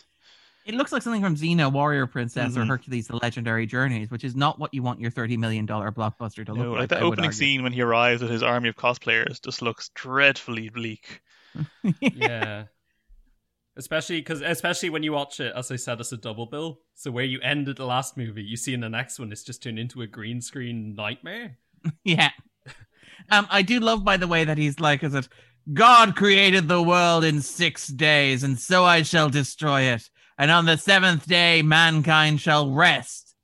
It 0.65 0.75
looks 0.75 0.93
like 0.93 1.01
something 1.01 1.21
from 1.21 1.35
Xena, 1.35 1.71
Warrior 1.71 2.07
Princess, 2.07 2.55
or 2.55 2.61
Mhm. 2.61 2.67
Hercules: 2.67 3.07
The 3.07 3.17
Legendary 3.17 3.65
Journeys, 3.65 4.09
which 4.09 4.23
is 4.23 4.33
not 4.33 4.59
what 4.59 4.73
you 4.73 4.81
want 4.81 4.99
your 5.01 5.11
thirty 5.11 5.35
million 5.35 5.65
dollar 5.65 5.91
blockbuster 5.91 6.45
to 6.45 6.53
look 6.53 6.69
like. 6.71 6.79
like 6.79 6.89
that 6.89 6.99
I 6.99 7.01
opening 7.01 7.31
scene 7.33 7.63
when 7.63 7.73
he 7.73 7.81
arrives 7.81 8.21
with 8.21 8.31
his 8.31 8.43
army 8.43 8.69
of 8.69 8.75
cosplayers 8.75 9.41
just 9.43 9.61
looks 9.61 9.89
dreadfully 9.93 10.69
bleak. 10.69 11.21
yeah. 12.01 12.65
Especially 13.75 14.19
because, 14.19 14.41
especially 14.41 14.89
when 14.91 15.01
you 15.01 15.13
watch 15.13 15.39
it, 15.39 15.53
as 15.55 15.71
I 15.71 15.77
said, 15.77 15.99
as 15.99 16.11
a 16.11 16.17
double 16.17 16.45
bill. 16.45 16.79
So 16.93 17.09
where 17.09 17.23
you 17.23 17.39
ended 17.41 17.77
the 17.77 17.85
last 17.85 18.17
movie, 18.17 18.43
you 18.43 18.55
see 18.55 18.73
in 18.73 18.81
the 18.81 18.89
next 18.89 19.17
one, 19.17 19.31
it's 19.31 19.43
just 19.43 19.63
turned 19.63 19.79
into 19.79 20.01
a 20.01 20.07
green 20.07 20.41
screen 20.41 20.95
nightmare. 20.95 21.57
Yeah. 22.05 22.29
Um, 23.29 23.45
I 23.49 23.61
do 23.61 23.79
love, 23.81 24.05
by 24.05 24.15
the 24.15 24.27
way, 24.27 24.45
that 24.45 24.57
he's 24.57 24.79
like, 24.79 25.03
is 25.03 25.13
it 25.13 25.27
God 25.71 26.15
created 26.15 26.67
the 26.67 26.81
world 26.81 27.23
in 27.23 27.41
six 27.41 27.87
days, 27.87 28.43
and 28.43 28.59
so 28.59 28.83
I 28.83 29.01
shall 29.03 29.29
destroy 29.29 29.81
it. 29.81 30.09
And 30.37 30.51
on 30.51 30.65
the 30.65 30.77
seventh 30.77 31.25
day, 31.25 31.61
mankind 31.61 32.41
shall 32.41 32.71
rest 32.71 33.35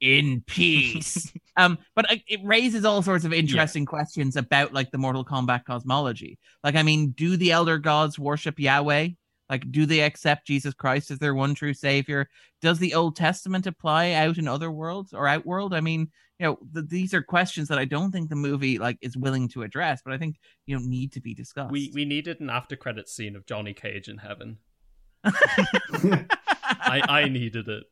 in 0.00 0.42
peace. 0.46 1.30
um, 1.56 1.78
but 1.94 2.06
it 2.26 2.40
raises 2.42 2.84
all 2.84 3.02
sorts 3.02 3.24
of 3.24 3.32
interesting 3.32 3.84
questions 3.84 4.36
about 4.36 4.72
like 4.72 4.90
the 4.90 4.98
Mortal 4.98 5.24
Kombat 5.24 5.64
cosmology. 5.64 6.38
Like, 6.64 6.74
I 6.74 6.82
mean, 6.82 7.10
do 7.10 7.36
the 7.36 7.52
Elder 7.52 7.78
Gods 7.78 8.18
worship 8.18 8.58
Yahweh? 8.58 9.08
Like, 9.50 9.70
do 9.70 9.86
they 9.86 10.00
accept 10.00 10.46
Jesus 10.46 10.74
Christ 10.74 11.10
as 11.10 11.18
their 11.18 11.34
one 11.34 11.54
true 11.54 11.74
savior? 11.74 12.28
Does 12.60 12.78
the 12.78 12.94
Old 12.94 13.16
Testament 13.16 13.66
apply 13.66 14.12
out 14.12 14.38
in 14.38 14.46
other 14.48 14.70
worlds 14.70 15.12
or 15.12 15.26
outworld? 15.26 15.72
I 15.74 15.80
mean, 15.80 16.10
you 16.38 16.46
know, 16.46 16.58
th- 16.74 16.86
these 16.88 17.14
are 17.14 17.22
questions 17.22 17.68
that 17.68 17.78
I 17.78 17.84
don't 17.84 18.12
think 18.12 18.28
the 18.28 18.36
movie 18.36 18.78
like 18.78 18.98
is 19.00 19.16
willing 19.16 19.48
to 19.48 19.62
address, 19.62 20.02
but 20.04 20.12
I 20.12 20.18
think 20.18 20.36
you 20.66 20.76
know 20.76 20.82
need 20.84 21.12
to 21.12 21.20
be 21.20 21.34
discussed. 21.34 21.72
We 21.72 21.90
we 21.94 22.04
needed 22.04 22.40
an 22.40 22.50
after 22.50 22.76
credit 22.76 23.08
scene 23.08 23.36
of 23.36 23.46
Johnny 23.46 23.74
Cage 23.74 24.08
in 24.08 24.18
heaven. 24.18 24.58
I 25.24 27.02
I 27.08 27.28
needed 27.28 27.68
it. 27.68 27.84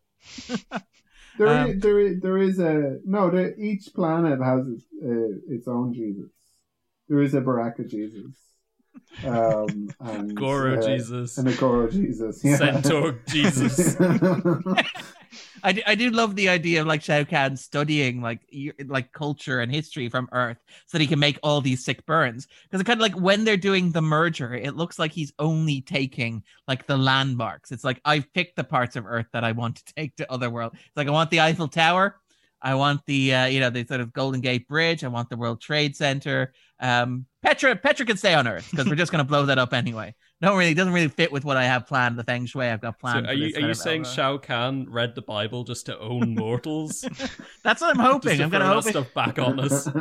There, 1.39 1.49
Um, 1.49 1.71
is, 1.71 1.83
there, 1.83 2.01
is, 2.01 2.21
there 2.23 2.39
is 2.39 2.59
a 2.59 2.99
no. 3.05 3.29
There, 3.31 3.55
each 3.59 3.93
planet 3.95 4.41
has 4.41 4.67
its, 4.67 4.85
uh, 5.05 5.37
its 5.55 5.69
own 5.69 5.93
Jesus. 5.93 6.31
There 7.11 7.21
is 7.21 7.35
a 7.35 7.43
Baraka 7.43 7.85
Jesus, 7.85 8.35
um, 9.25 9.89
and 10.01 10.35
Goro 10.35 10.79
uh, 10.79 10.87
Jesus. 10.87 11.39
and 11.39 11.49
a 11.49 11.55
Goro 11.55 11.91
Jesus, 11.91 12.45
yeah. 12.45 12.57
Centaur 12.57 13.21
Jesus. 13.27 13.97
I 15.63 15.73
do, 15.73 15.83
I 15.87 15.95
do 15.95 16.11
love 16.11 16.37
the 16.37 16.49
idea 16.49 16.81
of 16.81 16.87
like 16.87 17.03
Shao 17.03 17.25
Kahn 17.25 17.57
studying 17.57 18.21
like 18.21 18.41
y- 18.53 18.73
like 18.87 19.13
culture 19.13 19.61
and 19.61 19.73
history 19.73 20.09
from 20.09 20.29
Earth 20.33 20.59
so 20.87 20.97
that 20.97 21.03
he 21.03 21.09
can 21.09 21.19
make 21.19 21.39
all 21.43 21.61
these 21.61 21.85
sick 21.85 22.05
burns. 22.07 22.47
Because 22.65 22.81
it 22.81 22.85
kind 22.85 23.01
of 23.01 23.03
like 23.03 23.19
when 23.21 23.45
they're 23.45 23.57
doing 23.57 23.91
the 23.91 24.03
merger, 24.03 24.55
it 24.55 24.77
looks 24.77 24.99
like 24.99 25.13
he's 25.13 25.33
only 25.39 25.81
taking 25.81 26.43
like 26.69 26.87
the 26.87 26.97
landmarks. 26.97 27.73
It's 27.73 27.85
like 27.85 28.01
I've 28.05 28.33
picked 28.33 28.57
the 28.57 28.65
parts 28.65 28.97
of 28.97 29.07
Earth 29.07 29.27
that 29.33 29.45
I 29.45 29.53
want 29.53 29.77
to 29.77 29.95
take 29.95 30.17
to 30.17 30.31
other 30.31 30.51
world. 30.51 30.73
It's 30.75 30.97
like 30.97 31.09
I 31.09 31.13
want 31.13 31.31
the 31.31 31.41
Eiffel 31.41 31.69
Tower, 31.69 32.17
I 32.63 32.75
want 32.75 33.05
the 33.07 33.35
uh, 33.35 33.47
you 33.47 33.61
know 33.61 33.71
the 33.71 33.85
sort 33.87 34.01
of 34.01 34.13
Golden 34.13 34.41
Gate 34.41 34.69
Bridge, 34.69 35.05
I 35.05 35.09
want 35.09 35.31
the 35.31 35.37
World 35.37 35.61
Trade 35.61 35.97
Center. 35.97 36.53
Um, 36.81 37.27
Petra 37.47 37.77
Petra 37.77 38.05
can 38.07 38.17
stay 38.17 38.35
on 38.35 38.49
Earth 38.49 38.69
because 38.71 38.87
we're 38.89 38.97
just 38.97 39.13
gonna 39.13 39.25
blow 39.25 39.47
that 39.47 39.59
up 39.59 39.73
anyway. 39.73 40.15
Don't 40.43 40.59
really 40.59 40.75
doesn't 40.75 40.93
really 40.93 41.09
fit 41.09 41.31
with 41.31 41.45
what 41.45 41.57
I 41.57 41.65
have 41.65 41.87
planned. 41.87 42.19
The 42.19 42.25
Feng 42.25 42.45
Shui 42.47 42.67
I've 42.67 42.81
got 42.81 42.95
So 42.95 42.99
planned. 43.01 43.27
are 43.29 43.35
you 43.35 43.55
are 43.57 43.69
you 43.69 43.75
saying 43.75 44.05
era. 44.05 44.15
Shao 44.15 44.39
Kahn 44.39 44.87
read 44.91 45.15
the 45.15 45.23
Bible 45.23 45.65
just 45.65 45.87
to 45.87 45.99
own 45.99 46.35
mortals? 46.35 47.03
That's 47.65 47.81
what 47.81 47.91
I'm 47.91 47.97
just 47.97 48.13
hoping. 48.13 48.39
to 48.39 48.45
I'm 48.45 48.51
gonna 48.51 48.65
throw 48.65 48.75
hope. 48.75 48.85
stuff 48.85 49.15
back 49.15 49.39
on 49.39 49.61
us. 49.61 49.89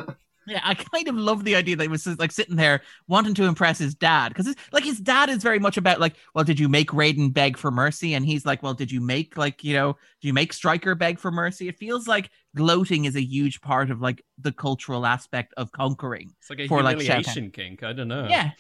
Yeah, 0.47 0.61
I 0.63 0.75
kind 0.75 1.07
of 1.07 1.15
love 1.15 1.43
the 1.43 1.55
idea 1.55 1.75
that 1.75 1.81
he 1.81 1.87
was 1.87 2.03
just, 2.03 2.19
like 2.19 2.31
sitting 2.31 2.55
there 2.55 2.81
wanting 3.07 3.33
to 3.33 3.45
impress 3.45 3.79
his 3.79 3.95
dad 3.95 4.29
because 4.29 4.53
like 4.71 4.83
his 4.83 4.99
dad 4.99 5.27
is 5.27 5.41
very 5.41 5.57
much 5.57 5.75
about 5.77 5.99
like, 5.99 6.13
well, 6.35 6.43
did 6.43 6.59
you 6.59 6.69
make 6.69 6.91
Raiden 6.91 7.33
beg 7.33 7.57
for 7.57 7.71
mercy? 7.71 8.13
And 8.13 8.23
he's 8.23 8.45
like, 8.45 8.61
well, 8.61 8.75
did 8.75 8.91
you 8.91 9.01
make 9.01 9.37
like 9.37 9.63
you 9.63 9.73
know, 9.73 9.93
do 10.21 10.27
you 10.27 10.35
make 10.35 10.53
Stryker 10.53 10.93
beg 10.93 11.17
for 11.17 11.31
mercy? 11.31 11.67
It 11.67 11.79
feels 11.79 12.07
like 12.07 12.29
gloating 12.55 13.05
is 13.05 13.15
a 13.15 13.21
huge 13.23 13.61
part 13.61 13.91
of 13.91 14.01
like 14.01 14.23
the 14.37 14.51
cultural 14.51 15.05
aspect 15.05 15.53
of 15.57 15.71
conquering. 15.71 16.31
It's 16.39 16.49
like 16.49 16.59
a 16.59 16.67
For, 16.67 16.81
like, 16.81 16.99
Shao 17.01 17.21
Kahn. 17.21 17.51
kink. 17.51 17.83
I 17.83 17.93
don't 17.93 18.07
know. 18.07 18.27
Yeah, 18.29 18.51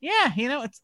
yeah, 0.00 0.32
you 0.36 0.48
know, 0.48 0.62
it's 0.62 0.80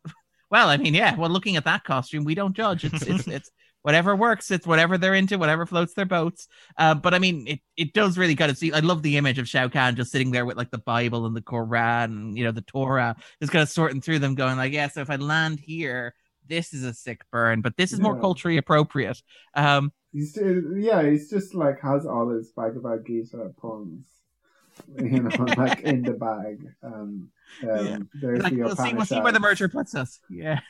well, 0.50 0.68
I 0.68 0.76
mean, 0.78 0.94
yeah. 0.94 1.14
Well, 1.16 1.30
looking 1.30 1.56
at 1.56 1.64
that 1.64 1.84
costume, 1.84 2.24
we 2.24 2.34
don't 2.34 2.54
judge. 2.56 2.84
It's 2.84 3.02
it's 3.02 3.26
it's 3.28 3.50
whatever 3.82 4.16
works. 4.16 4.50
It's 4.50 4.66
whatever 4.66 4.98
they're 4.98 5.14
into, 5.14 5.38
whatever 5.38 5.64
floats 5.64 5.94
their 5.94 6.06
boats. 6.06 6.48
Uh, 6.76 6.94
but 6.94 7.14
I 7.14 7.18
mean, 7.18 7.46
it 7.46 7.60
it 7.76 7.92
does 7.92 8.18
really 8.18 8.34
kind 8.36 8.50
of 8.50 8.58
see. 8.58 8.72
I 8.72 8.80
love 8.80 9.02
the 9.02 9.16
image 9.16 9.38
of 9.38 9.48
Shao 9.48 9.68
Kahn 9.68 9.96
just 9.96 10.10
sitting 10.10 10.30
there 10.30 10.44
with 10.46 10.56
like 10.56 10.70
the 10.70 10.78
Bible 10.78 11.26
and 11.26 11.36
the 11.36 11.42
Quran, 11.42 12.04
and, 12.04 12.38
you 12.38 12.44
know, 12.44 12.52
the 12.52 12.62
Torah, 12.62 13.14
just 13.40 13.52
kind 13.52 13.62
of 13.62 13.68
sorting 13.68 14.00
through 14.00 14.18
them, 14.20 14.34
going 14.34 14.56
like, 14.56 14.72
yeah. 14.72 14.88
So 14.88 15.00
if 15.02 15.10
I 15.10 15.16
land 15.16 15.60
here, 15.60 16.14
this 16.48 16.72
is 16.72 16.82
a 16.84 16.92
sick 16.94 17.22
burn, 17.30 17.60
but 17.60 17.76
this 17.76 17.92
is 17.92 18.00
more 18.00 18.14
Yeah. 18.16 18.20
culturally 18.20 18.56
appropriate. 18.56 19.22
Um, 19.54 19.92
he's 20.12 20.38
yeah, 20.76 21.08
he's 21.08 21.30
just 21.30 21.54
like 21.54 21.80
has 21.80 22.06
all 22.06 22.28
his 22.30 22.50
Bhagavad 22.52 23.06
Gita 23.06 23.52
puns, 23.60 24.06
you 24.98 25.22
know, 25.22 25.44
like 25.56 25.80
in 25.80 26.02
the 26.02 26.12
bag. 26.12 26.66
Um, 26.82 27.30
um, 27.62 27.86
Yeah. 27.86 27.98
There's 28.20 28.42
like, 28.42 28.52
the 28.54 28.62
we'll 28.62 28.76
see, 28.76 28.94
we'll 28.94 29.06
see 29.06 29.20
where 29.20 29.32
the 29.32 29.40
merger 29.40 29.68
puts 29.68 29.94
us. 29.94 30.20
Yeah. 30.28 30.60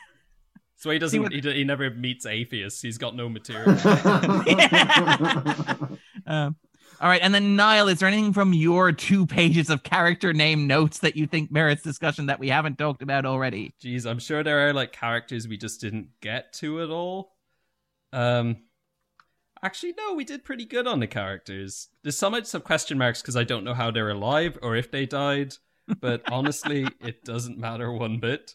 So 0.77 0.91
he 0.91 0.99
doesn't. 0.99 1.23
what- 1.23 1.33
he, 1.33 1.41
he 1.41 1.65
never 1.65 1.91
meets 1.91 2.25
atheists. 2.25 2.81
He's 2.81 2.97
got 2.97 3.15
no 3.15 3.29
material. 3.29 3.77
Um, 6.27 6.57
all 7.01 7.09
right, 7.09 7.21
and 7.23 7.35
then 7.35 7.57
Niall, 7.57 7.89
is 7.89 7.99
there 7.99 8.09
anything 8.09 8.33
from 8.33 8.53
your 8.53 8.93
two 8.93 9.27
pages 9.27 9.71
of 9.71 9.83
character 9.83 10.33
name 10.33 10.67
notes 10.67 10.99
that 11.01 11.17
you 11.17 11.27
think 11.27 11.51
merits 11.51 11.83
discussion 11.83 12.27
that 12.27 12.39
we 12.39 12.49
haven't 12.49 12.79
talked 12.79 13.03
about 13.03 13.25
already? 13.27 13.75
Jeez, 13.83 14.09
I'm 14.09 14.19
sure 14.19 14.43
there 14.45 14.69
are 14.69 14.73
like 14.75 14.93
characters 14.93 15.49
we 15.49 15.57
just 15.57 15.81
didn't 15.81 16.09
get 16.21 16.53
to 16.55 16.83
at 16.83 16.91
all. 16.91 17.33
Um, 18.13 18.59
actually, 19.63 19.95
no, 19.97 20.15
we 20.15 20.25
did 20.25 20.45
pretty 20.45 20.65
good 20.65 20.87
on 20.87 21.01
the 21.01 21.07
characters. 21.07 21.89
There's 22.03 22.17
some 22.17 22.43
some 22.45 22.63
question 22.63 22.99
marks 22.99 23.23
because 23.23 23.37
I 23.37 23.45
don't 23.45 23.65
know 23.65 23.75
how 23.75 23.91
they're 23.91 24.11
alive 24.11 24.59
or 24.63 24.77
if 24.77 24.91
they 24.91 25.07
died. 25.07 25.55
But 26.01 26.23
honestly, 26.33 26.87
it 27.01 27.25
doesn't 27.25 27.59
matter 27.59 27.93
one 27.93 28.19
bit. 28.19 28.55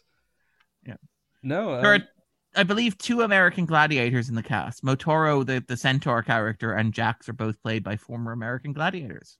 Yeah. 0.86 0.96
No. 1.42 1.74
Um, 1.74 1.82
There 1.82 1.94
are, 1.94 2.00
I 2.54 2.62
believe, 2.62 2.96
two 2.98 3.22
American 3.22 3.66
gladiators 3.66 4.28
in 4.28 4.34
the 4.34 4.42
cast. 4.42 4.84
Motaro, 4.84 5.44
the, 5.44 5.62
the 5.66 5.76
centaur 5.76 6.22
character, 6.22 6.72
and 6.72 6.94
Jax 6.94 7.28
are 7.28 7.34
both 7.34 7.60
played 7.62 7.84
by 7.84 7.96
former 7.96 8.32
American 8.32 8.72
gladiators, 8.72 9.38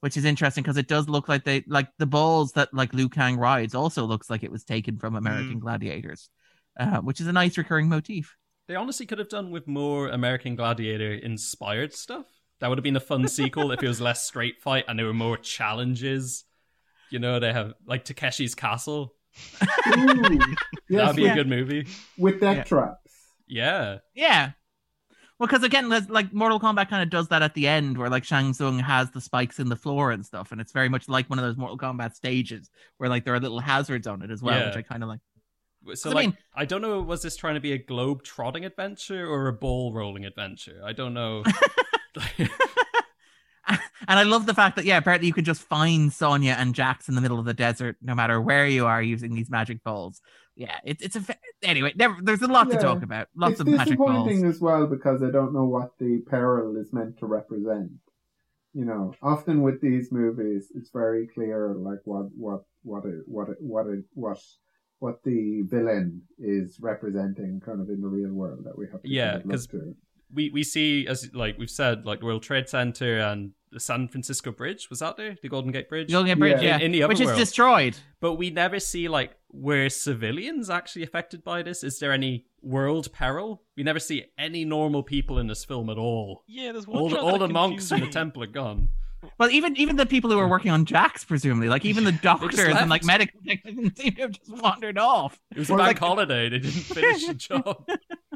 which 0.00 0.16
is 0.16 0.24
interesting 0.24 0.62
because 0.62 0.78
it 0.78 0.88
does 0.88 1.08
look 1.08 1.28
like 1.28 1.44
they 1.44 1.64
like 1.66 1.88
the 1.98 2.06
balls 2.06 2.52
that 2.52 2.72
like 2.72 2.94
Liu 2.94 3.08
Kang 3.08 3.36
rides 3.36 3.74
also 3.74 4.04
looks 4.04 4.30
like 4.30 4.42
it 4.42 4.52
was 4.52 4.64
taken 4.64 4.96
from 4.96 5.16
American 5.16 5.58
gladiators, 5.58 6.30
uh, 6.80 6.98
which 6.98 7.20
is 7.20 7.26
a 7.26 7.32
nice 7.32 7.58
recurring 7.58 7.88
motif. 7.88 8.36
They 8.68 8.74
honestly 8.74 9.06
could 9.06 9.18
have 9.18 9.28
done 9.28 9.50
with 9.50 9.66
more 9.68 10.08
American 10.08 10.56
Gladiator 10.56 11.12
inspired 11.12 11.92
stuff. 11.94 12.26
That 12.60 12.68
would 12.68 12.78
have 12.78 12.82
been 12.84 12.96
a 12.96 13.00
fun 13.00 13.28
sequel 13.28 13.70
if 13.72 13.82
it 13.82 13.86
was 13.88 14.00
less 14.00 14.26
straight 14.26 14.60
fight 14.62 14.84
and 14.88 14.98
there 14.98 15.06
were 15.06 15.12
more 15.14 15.36
challenges. 15.36 16.44
You 17.10 17.18
know, 17.20 17.38
they 17.38 17.52
have 17.52 17.74
like 17.86 18.04
Takeshi's 18.04 18.54
Castle. 18.54 19.14
Ooh, 19.96 20.38
yes, 20.88 21.00
That'd 21.00 21.16
be 21.16 21.22
yeah. 21.22 21.32
a 21.32 21.34
good 21.34 21.48
movie. 21.48 21.86
with 22.18 22.40
death 22.40 22.56
Yeah. 22.56 22.62
traps. 22.64 23.12
Yeah. 23.46 23.98
Yeah. 24.14 24.50
Well, 25.38 25.46
because 25.46 25.62
again, 25.62 25.90
like 26.08 26.32
Mortal 26.32 26.58
Kombat 26.58 26.88
kind 26.88 27.02
of 27.02 27.10
does 27.10 27.28
that 27.28 27.42
at 27.42 27.52
the 27.54 27.68
end, 27.68 27.98
where 27.98 28.08
like 28.08 28.24
Shang 28.24 28.54
Tsung 28.54 28.78
has 28.78 29.10
the 29.10 29.20
spikes 29.20 29.58
in 29.60 29.68
the 29.68 29.76
floor 29.76 30.10
and 30.10 30.24
stuff, 30.24 30.50
and 30.50 30.60
it's 30.62 30.72
very 30.72 30.88
much 30.88 31.08
like 31.10 31.28
one 31.28 31.38
of 31.38 31.44
those 31.44 31.58
Mortal 31.58 31.76
Kombat 31.76 32.14
stages 32.14 32.70
where 32.96 33.10
like 33.10 33.24
there 33.26 33.34
are 33.34 33.40
little 33.40 33.60
hazards 33.60 34.06
on 34.06 34.22
it 34.22 34.30
as 34.30 34.42
well, 34.42 34.58
Yeah. 34.58 34.66
which 34.68 34.76
I 34.76 34.82
kind 34.82 35.02
of 35.02 35.10
like. 35.10 35.20
So 35.94 36.10
I 36.10 36.14
like 36.14 36.26
mean- 36.28 36.38
I 36.54 36.64
don't 36.64 36.82
know 36.82 37.00
was 37.02 37.22
this 37.22 37.36
trying 37.36 37.54
to 37.54 37.60
be 37.60 37.72
a 37.72 37.78
globe 37.78 38.22
trotting 38.22 38.64
adventure 38.64 39.26
or 39.28 39.48
a 39.48 39.52
ball 39.52 39.92
rolling 39.92 40.24
adventure? 40.24 40.80
I 40.84 40.92
don't 40.92 41.14
know. 41.14 41.44
and 42.38 43.80
I 44.08 44.22
love 44.22 44.46
the 44.46 44.54
fact 44.54 44.76
that 44.76 44.84
yeah, 44.84 44.96
apparently 44.98 45.26
you 45.26 45.32
can 45.34 45.44
just 45.44 45.62
find 45.62 46.12
Sonya 46.12 46.56
and 46.58 46.74
Jax 46.74 47.08
in 47.08 47.14
the 47.14 47.20
middle 47.20 47.38
of 47.38 47.44
the 47.44 47.54
desert, 47.54 47.96
no 48.00 48.14
matter 48.14 48.40
where 48.40 48.66
you 48.66 48.86
are, 48.86 49.02
using 49.02 49.34
these 49.34 49.50
magic 49.50 49.82
balls. 49.82 50.20
Yeah, 50.54 50.78
it's 50.84 51.02
it's 51.02 51.16
a 51.16 51.20
fa- 51.20 51.36
anyway. 51.62 51.92
Never, 51.96 52.16
there's 52.22 52.42
a 52.42 52.46
lot 52.46 52.68
Yeah. 52.68 52.76
to 52.76 52.82
talk 52.82 53.02
about. 53.02 53.28
Lots 53.36 53.52
it's 53.52 53.60
of 53.60 53.66
magic 53.66 53.98
balls. 53.98 54.10
disappointing 54.10 54.46
as 54.46 54.60
well 54.60 54.86
because 54.86 55.22
I 55.22 55.30
don't 55.30 55.52
know 55.52 55.64
what 55.64 55.98
the 55.98 56.18
peril 56.26 56.76
is 56.76 56.92
meant 56.92 57.18
to 57.18 57.26
represent. 57.26 57.90
You 58.72 58.84
know, 58.84 59.14
often 59.22 59.62
with 59.62 59.80
these 59.80 60.12
movies, 60.12 60.70
it's 60.74 60.90
very 60.90 61.26
clear 61.26 61.74
like 61.76 62.00
what 62.04 62.26
what 62.36 62.62
what 62.82 63.04
it, 63.04 63.22
what 63.26 63.48
it, 63.50 63.56
what 63.60 63.86
it, 63.86 64.04
what 64.14 64.38
what 64.98 65.22
the 65.24 65.62
villain 65.62 66.22
is 66.38 66.78
representing, 66.80 67.60
kind 67.64 67.80
of 67.80 67.88
in 67.90 68.00
the 68.00 68.08
real 68.08 68.32
world 68.32 68.64
that 68.64 68.76
we 68.76 68.86
have. 68.92 69.02
To 69.02 69.08
Yeah, 69.08 69.32
kind 69.32 69.40
of 69.42 69.46
look 69.46 69.54
'cause 69.54 69.66
to. 69.68 69.96
we 70.34 70.50
we 70.50 70.62
see 70.62 71.06
as 71.06 71.32
like 71.34 71.58
we've 71.58 71.70
said, 71.70 72.06
like 72.06 72.20
the 72.20 72.26
World 72.26 72.42
Trade 72.42 72.68
Center 72.68 73.18
and 73.18 73.52
the 73.72 73.80
San 73.80 74.08
Francisco 74.08 74.52
Bridge 74.52 74.88
was 74.88 75.00
that 75.00 75.16
there, 75.16 75.36
the 75.42 75.48
Golden 75.48 75.70
Gate 75.72 75.88
Bridge. 75.88 76.10
Golden 76.10 76.28
Gate 76.28 76.38
Bridge, 76.38 76.62
Yeah. 76.62 76.78
yeah, 76.78 76.84
In 76.84 76.92
the 76.92 77.02
other 77.02 77.12
which 77.12 77.20
is 77.20 77.26
world. 77.26 77.38
destroyed. 77.38 77.96
But 78.20 78.34
we 78.34 78.50
never 78.50 78.80
see 78.80 79.08
like 79.08 79.36
were 79.52 79.88
civilians 79.88 80.68
actually 80.70 81.02
affected 81.02 81.42
by 81.44 81.62
this? 81.62 81.82
Is 81.84 81.98
there 81.98 82.12
any 82.12 82.46
world 82.62 83.12
peril? 83.12 83.62
We 83.76 83.82
never 83.84 83.98
see 83.98 84.24
any 84.38 84.64
normal 84.64 85.02
people 85.02 85.38
in 85.38 85.46
this 85.46 85.64
film 85.64 85.88
at 85.90 85.96
all. 85.98 86.42
Yeah, 86.46 86.72
there's 86.72 86.86
one 86.86 86.98
All 86.98 87.08
the, 87.08 87.18
all 87.18 87.38
the 87.38 87.48
monks 87.48 87.88
confused 87.88 87.88
from 87.88 88.00
the 88.00 88.12
temple 88.12 88.42
are 88.42 88.46
gone. 88.48 88.88
Well, 89.38 89.50
even 89.50 89.76
even 89.76 89.96
the 89.96 90.06
people 90.06 90.30
who 90.30 90.36
were 90.36 90.48
working 90.48 90.70
on 90.70 90.84
Jax, 90.84 91.24
presumably, 91.24 91.68
like 91.68 91.84
even 91.84 92.04
the 92.04 92.12
doctors 92.22 92.58
and 92.58 92.88
like 92.90 93.04
medical 93.04 93.40
technicians 93.46 93.96
seem 94.00 94.14
to 94.14 94.20
have 94.22 94.30
just 94.32 94.50
wandered 94.50 94.98
off. 94.98 95.38
It 95.52 95.58
was 95.58 95.68
a 95.70 95.74
Well, 95.74 95.84
bank 95.84 96.00
like- 96.00 96.08
holiday. 96.08 96.48
They 96.48 96.58
didn't 96.58 96.70
finish 96.82 97.26
the 97.26 97.34
job. 97.34 97.84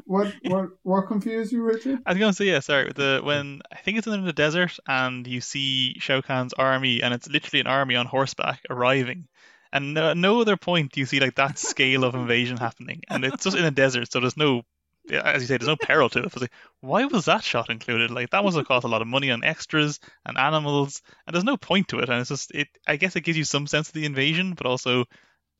What 0.05 0.33
what 0.43 0.69
what 0.83 1.07
confused 1.07 1.51
you, 1.51 1.63
Richard? 1.63 1.99
I 2.05 2.11
was 2.11 2.19
going 2.19 2.31
to 2.31 2.35
say, 2.35 2.45
yeah, 2.45 2.59
sorry. 2.59 2.91
The 2.93 3.21
when 3.23 3.61
I 3.71 3.77
think 3.77 3.97
it's 3.97 4.07
in 4.07 4.25
the 4.25 4.33
desert, 4.33 4.77
and 4.87 5.25
you 5.25 5.39
see 5.41 5.95
Shao 5.99 6.21
Kahn's 6.21 6.53
army, 6.53 7.01
and 7.01 7.13
it's 7.13 7.29
literally 7.29 7.61
an 7.61 7.67
army 7.67 7.95
on 7.95 8.05
horseback 8.07 8.61
arriving, 8.69 9.27
and 9.71 9.93
no, 9.93 10.13
no 10.13 10.41
other 10.41 10.57
point 10.57 10.91
do 10.91 10.99
you 10.99 11.05
see 11.05 11.19
like 11.21 11.35
that 11.35 11.57
scale 11.57 12.03
of 12.03 12.15
invasion 12.15 12.57
happening, 12.57 13.01
and 13.09 13.23
it's 13.23 13.43
just 13.45 13.55
in 13.57 13.63
a 13.63 13.71
desert, 13.71 14.11
so 14.11 14.19
there's 14.19 14.35
no, 14.35 14.57
yeah, 14.57 14.61
as 15.09 15.41
you 15.41 15.47
say, 15.47 15.57
there's 15.57 15.67
no 15.67 15.75
peril 15.75 16.09
to 16.09 16.19
it. 16.19 16.25
I 16.35 16.39
like, 16.39 16.51
why 16.81 17.05
was 17.05 17.25
that 17.25 17.43
shot 17.43 17.69
included? 17.69 18.11
Like 18.11 18.29
that 18.31 18.43
must 18.43 18.57
have 18.57 18.67
cost 18.67 18.85
a 18.85 18.89
lot 18.89 19.01
of 19.01 19.07
money 19.07 19.31
on 19.31 19.43
extras 19.43 19.99
and 20.25 20.37
animals, 20.37 21.01
and 21.25 21.33
there's 21.33 21.43
no 21.43 21.57
point 21.57 21.87
to 21.89 21.99
it, 21.99 22.09
and 22.09 22.19
it's 22.19 22.29
just 22.29 22.51
it. 22.53 22.67
I 22.87 22.95
guess 22.97 23.15
it 23.15 23.21
gives 23.21 23.37
you 23.37 23.43
some 23.43 23.67
sense 23.67 23.87
of 23.87 23.93
the 23.93 24.05
invasion, 24.05 24.53
but 24.53 24.65
also 24.67 25.05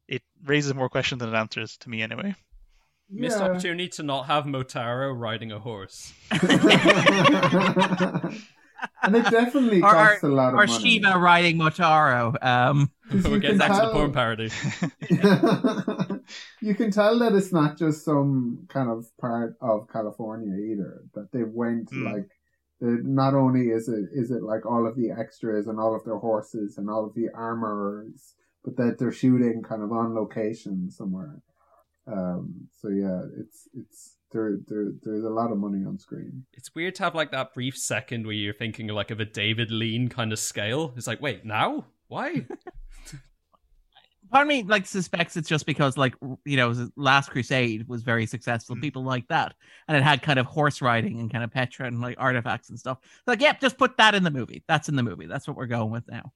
it 0.07 0.21
raises 0.43 0.73
more 0.73 0.89
questions 0.89 1.19
than 1.19 1.33
it 1.33 1.37
answers 1.37 1.77
to 1.77 1.89
me 1.89 2.01
anyway. 2.01 2.35
Missed 3.09 3.39
opportunity 3.41 3.89
to 3.89 4.03
not 4.03 4.27
have 4.27 4.45
Motaro 4.45 5.13
riding 5.17 5.51
a 5.51 5.59
horse. 5.59 6.13
and 6.31 6.41
it 9.15 9.29
definitely 9.29 9.81
Or- 9.81 9.91
costs 9.91 10.23
a 10.23 10.29
lot 10.29 10.53
of 10.53 10.59
Or 10.59 10.65
money. 10.67 10.79
Shiva 10.79 11.17
riding 11.19 11.57
Motaro. 11.57 12.41
Um, 12.43 12.89
'Cause 13.09 13.23
We're 13.27 13.39
getting 13.39 13.59
can 13.59 13.67
back 13.67 13.71
to 13.71 13.75
the 13.75 13.81
tell- 13.81 13.91
porn 13.91 14.11
parody. 14.13 14.49
you 16.61 16.75
can 16.75 16.91
tell 16.91 17.19
that 17.19 17.33
it's 17.33 17.51
not 17.53 17.77
just 17.77 18.03
some 18.05 18.65
kind 18.69 18.89
of 18.89 19.05
part 19.19 19.55
of 19.61 19.87
California 19.91 20.55
either. 20.71 21.03
That 21.13 21.31
they 21.31 21.43
went 21.43 21.89
Hmm. 21.91 22.05
like, 22.05 22.29
not 22.79 23.33
only 23.35 23.69
is 23.69 23.87
it 23.87 24.05
is 24.13 24.31
it 24.31 24.41
like 24.43 24.65
all 24.65 24.87
of 24.87 24.95
the 24.95 25.11
extras 25.11 25.67
and 25.67 25.79
all 25.79 25.95
of 25.95 26.03
their 26.03 26.17
horses 26.17 26.77
and 26.77 26.89
all 26.89 27.05
of 27.05 27.13
the 27.13 27.29
armorers, 27.33 28.33
but 28.63 28.75
that 28.77 28.97
they're 28.97 29.11
shooting 29.11 29.61
kind 29.61 29.83
of 29.83 29.91
on 29.91 30.15
location 30.15 30.89
somewhere. 30.89 31.41
Um, 32.07 32.67
so 32.79 32.89
yeah, 32.89 33.21
it's 33.39 33.67
it's 33.73 34.17
there 34.31 34.57
there 34.67 34.91
there's 35.03 35.23
a 35.23 35.29
lot 35.29 35.51
of 35.51 35.57
money 35.59 35.85
on 35.85 35.99
screen. 35.99 36.45
It's 36.53 36.73
weird 36.73 36.95
to 36.95 37.03
have 37.03 37.13
like 37.13 37.31
that 37.31 37.53
brief 37.53 37.77
second 37.77 38.25
where 38.25 38.33
you're 38.33 38.53
thinking 38.53 38.87
like 38.87 39.11
of 39.11 39.19
a 39.19 39.25
David 39.25 39.69
Lean 39.69 40.07
kind 40.09 40.33
of 40.33 40.39
scale. 40.39 40.93
It's 40.97 41.05
like, 41.07 41.21
wait, 41.21 41.45
now? 41.45 41.85
Why? 42.07 42.47
part 44.31 44.43
of 44.43 44.47
me 44.47 44.63
like 44.63 44.85
suspects 44.85 45.35
it's 45.37 45.49
just 45.49 45.65
because 45.65 45.97
like 45.97 46.15
you 46.45 46.57
know 46.57 46.73
last 46.95 47.29
crusade 47.31 47.87
was 47.87 48.01
very 48.03 48.25
successful 48.25 48.75
Mm. 48.75 48.81
people 48.81 49.03
like 49.03 49.27
that. 49.27 49.53
And 49.87 49.97
it 49.97 50.03
had 50.03 50.21
kind 50.21 50.39
of 50.39 50.45
horse 50.45 50.81
riding 50.81 51.19
and 51.19 51.31
kind 51.31 51.43
of 51.43 51.51
petra 51.51 51.87
and 51.87 52.01
like 52.01 52.15
artifacts 52.19 52.69
and 52.69 52.79
stuff. 52.79 52.99
Like 53.27 53.41
yep 53.41 53.59
just 53.59 53.77
put 53.77 53.97
that 53.97 54.15
in 54.15 54.23
the 54.23 54.31
movie. 54.31 54.63
That's 54.67 54.89
in 54.89 54.95
the 54.95 55.03
movie. 55.03 55.25
That's 55.27 55.47
what 55.47 55.57
we're 55.57 55.65
going 55.67 55.91
with 55.91 56.03
now. 56.09 56.31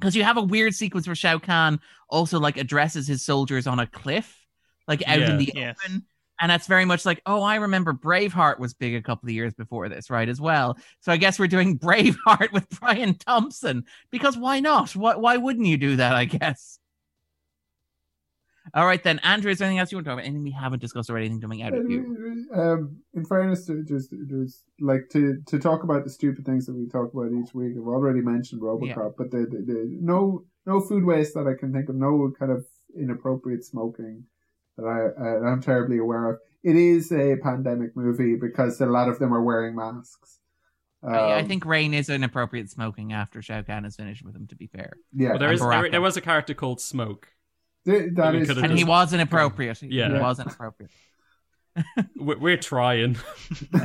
Because 0.00 0.16
you 0.16 0.24
have 0.24 0.36
a 0.36 0.42
weird 0.42 0.74
sequence 0.74 1.06
where 1.06 1.14
shao 1.14 1.38
kahn 1.38 1.80
also 2.08 2.40
like 2.40 2.56
addresses 2.56 3.06
his 3.06 3.22
soldiers 3.24 3.66
on 3.66 3.78
a 3.78 3.86
cliff 3.86 4.46
like 4.88 5.06
out 5.06 5.20
Yeah. 5.20 5.30
in 5.30 5.38
the 5.38 5.52
Yes. 5.54 5.76
open. 5.84 6.04
And 6.40 6.50
that's 6.50 6.66
very 6.66 6.84
much 6.84 7.04
like 7.06 7.20
oh 7.26 7.42
i 7.42 7.56
remember 7.56 7.92
braveheart 7.92 8.58
was 8.58 8.74
big 8.74 8.94
a 8.96 9.02
couple 9.02 9.28
of 9.28 9.32
years 9.34 9.54
before 9.54 9.88
this 9.88 10.10
right 10.10 10.28
as 10.28 10.40
well. 10.40 10.76
So 11.00 11.12
i 11.12 11.16
guess 11.18 11.38
we're 11.38 11.46
doing 11.46 11.78
braveheart 11.86 12.52
with 12.52 12.68
brian 12.80 13.14
thompson. 13.14 13.84
Because 14.10 14.36
why 14.36 14.58
not? 14.60 14.96
Why, 14.96 15.14
why 15.16 15.36
wouldn't 15.36 15.66
you 15.66 15.76
do 15.76 15.96
that 15.96 16.14
i 16.16 16.24
guess 16.24 16.78
all 18.74 18.86
right 18.86 19.02
then, 19.02 19.18
Andrew. 19.20 19.50
Is 19.50 19.58
there 19.58 19.66
anything 19.66 19.80
else 19.80 19.92
you 19.92 19.96
want 19.98 20.06
to 20.06 20.10
talk 20.10 20.18
about? 20.18 20.24
Anything 20.26 20.42
we 20.44 20.50
haven't 20.50 20.80
discussed 20.80 21.10
or 21.10 21.16
anything 21.18 21.40
coming 21.40 21.62
out 21.62 21.74
of 21.74 21.90
you? 21.90 22.46
Um, 22.54 22.98
in 23.14 23.24
fairness, 23.24 23.66
to 23.66 23.82
just 23.84 24.08
there's 24.12 24.62
like 24.80 25.08
to 25.12 25.38
to 25.46 25.58
talk 25.58 25.82
about 25.84 26.04
the 26.04 26.10
stupid 26.10 26.44
things 26.46 26.66
that 26.66 26.74
we 26.74 26.88
talk 26.88 27.12
about 27.12 27.32
each 27.32 27.54
week. 27.54 27.72
I've 27.76 27.86
already 27.86 28.20
mentioned 28.20 28.62
RoboCop, 28.62 28.86
Yeah. 28.86 29.08
but 29.16 29.30
the, 29.30 29.38
the, 29.50 29.58
the 29.66 29.98
no 30.00 30.44
no 30.66 30.80
food 30.80 31.04
waste 31.04 31.34
that 31.34 31.46
I 31.46 31.58
can 31.58 31.72
think 31.72 31.88
of, 31.88 31.96
no 31.96 32.32
kind 32.38 32.52
of 32.52 32.64
inappropriate 32.98 33.64
smoking 33.64 34.24
that 34.76 34.84
I 34.86 35.22
uh, 35.22 35.50
I'm 35.50 35.60
terribly 35.62 35.98
aware 35.98 36.30
of. 36.30 36.38
It 36.62 36.76
is 36.76 37.10
a 37.12 37.36
pandemic 37.42 37.96
movie 37.96 38.36
because 38.36 38.80
a 38.80 38.86
lot 38.86 39.08
of 39.08 39.18
them 39.18 39.34
are 39.34 39.42
wearing 39.42 39.74
masks. 39.76 40.38
I, 41.02 41.16
I 41.16 41.40
Um, 41.40 41.48
think 41.48 41.64
Rain 41.66 41.94
is 41.94 42.08
inappropriate 42.08 42.70
smoking 42.70 43.12
after 43.12 43.42
Shao 43.42 43.62
Kahn 43.62 43.84
is 43.84 43.96
finished 43.96 44.24
with 44.24 44.36
him. 44.36 44.46
To 44.46 44.54
be 44.56 44.68
fair, 44.68 44.92
yeah, 45.12 45.30
Well, 45.30 45.38
there 45.40 45.48
and 45.48 45.54
is 45.56 45.60
there, 45.60 45.90
there 45.90 46.00
was 46.00 46.16
a 46.16 46.20
character 46.20 46.54
called 46.54 46.80
Smoke. 46.80 47.28
Th- 47.86 48.10
that 48.14 48.32
we 48.34 48.40
is 48.42 48.50
and 48.50 48.58
true. 48.58 48.74
he 48.76 48.84
was 48.84 49.12
inappropriate. 49.12 49.80
Yeah. 49.82 50.08
he 50.08 50.14
Yeah. 50.14 50.20
was 50.22 50.38
inappropriate. 50.40 50.90
We're, 52.16 52.38
we're 52.38 52.56
trying. 52.58 53.16
We're 53.72 53.80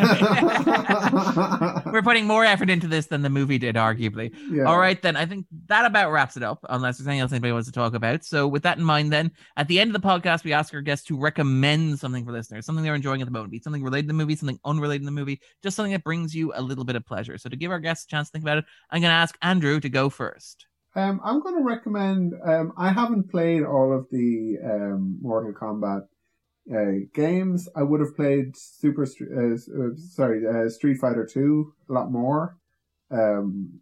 putting 2.04 2.26
more 2.28 2.44
effort 2.46 2.70
into 2.70 2.88
this 2.88 3.08
than 3.08 3.22
the 3.22 3.30
movie 3.30 3.58
did, 3.58 3.76
arguably. 3.76 4.34
yeah. 4.52 4.64
All 4.64 4.78
right, 4.78 5.02
then. 5.02 5.16
I 5.16 5.26
think 5.26 5.46
that 5.68 5.86
about 5.86 6.12
wraps 6.12 6.36
it 6.38 6.44
up, 6.44 6.60
unless 6.70 6.98
there's 6.98 7.08
anything 7.08 7.22
else 7.22 7.32
anybody 7.32 7.54
wants 7.54 7.68
to 7.68 7.74
talk 7.74 7.94
about. 7.94 8.26
So, 8.26 8.46
with 8.48 8.64
that 8.64 8.78
in 8.78 8.84
mind, 8.84 9.12
then, 9.14 9.32
at 9.56 9.68
the 9.70 9.80
end 9.80 9.96
of 9.96 10.02
the 10.02 10.06
podcast, 10.06 10.44
we 10.44 10.52
ask 10.54 10.74
our 10.74 10.82
guests 10.82 11.06
to 11.08 11.18
recommend 11.18 12.00
something 12.00 12.26
for 12.26 12.32
listeners, 12.34 12.66
something 12.66 12.84
they're 12.84 12.96
enjoying 12.96 13.22
at 13.22 13.26
the 13.26 13.32
moment, 13.32 13.52
be 13.52 13.60
something 13.60 13.84
related 13.84 14.04
to 14.04 14.08
the 14.10 14.14
movie, 14.14 14.36
something 14.36 14.60
unrelated 14.66 15.04
to 15.04 15.06
the 15.06 15.12
movie, 15.12 15.40
just 15.64 15.76
something 15.76 15.94
that 15.94 16.04
brings 16.04 16.36
you 16.36 16.52
a 16.56 16.62
little 16.62 16.84
bit 16.84 16.96
of 16.98 17.06
pleasure. 17.06 17.38
So, 17.38 17.48
to 17.50 17.56
give 17.56 17.72
our 17.72 17.80
guests 17.80 18.06
a 18.06 18.10
chance 18.10 18.28
to 18.28 18.32
think 18.34 18.44
about 18.44 18.58
it, 18.60 18.66
I'm 18.92 19.02
going 19.02 19.12
to 19.12 19.16
ask 19.16 19.38
Andrew 19.42 19.80
to 19.80 19.90
go 19.90 20.10
first. 20.10 20.66
Um, 20.98 21.22
I'm 21.24 21.42
going 21.42 21.56
to 21.56 21.62
recommend. 21.62 22.34
Um, 22.44 22.74
I 22.76 22.92
haven't 22.92 23.30
played 23.30 23.62
all 23.64 23.96
of 23.96 24.08
the 24.12 24.58
um, 24.66 25.20
Mortal 25.22 25.54
Kombat 25.54 26.08
uh, 26.74 27.06
games. 27.14 27.70
I 27.76 27.84
would 27.84 28.00
have 28.00 28.16
played 28.16 28.58
Super. 28.58 29.04
Uh, 29.04 29.54
uh, 29.54 29.90
sorry, 29.96 30.42
uh, 30.48 30.68
Street 30.70 30.98
Fighter 30.98 31.24
Two 31.32 31.76
a 31.88 31.94
lot 31.94 32.12
more. 32.12 32.58
Um, 33.12 33.82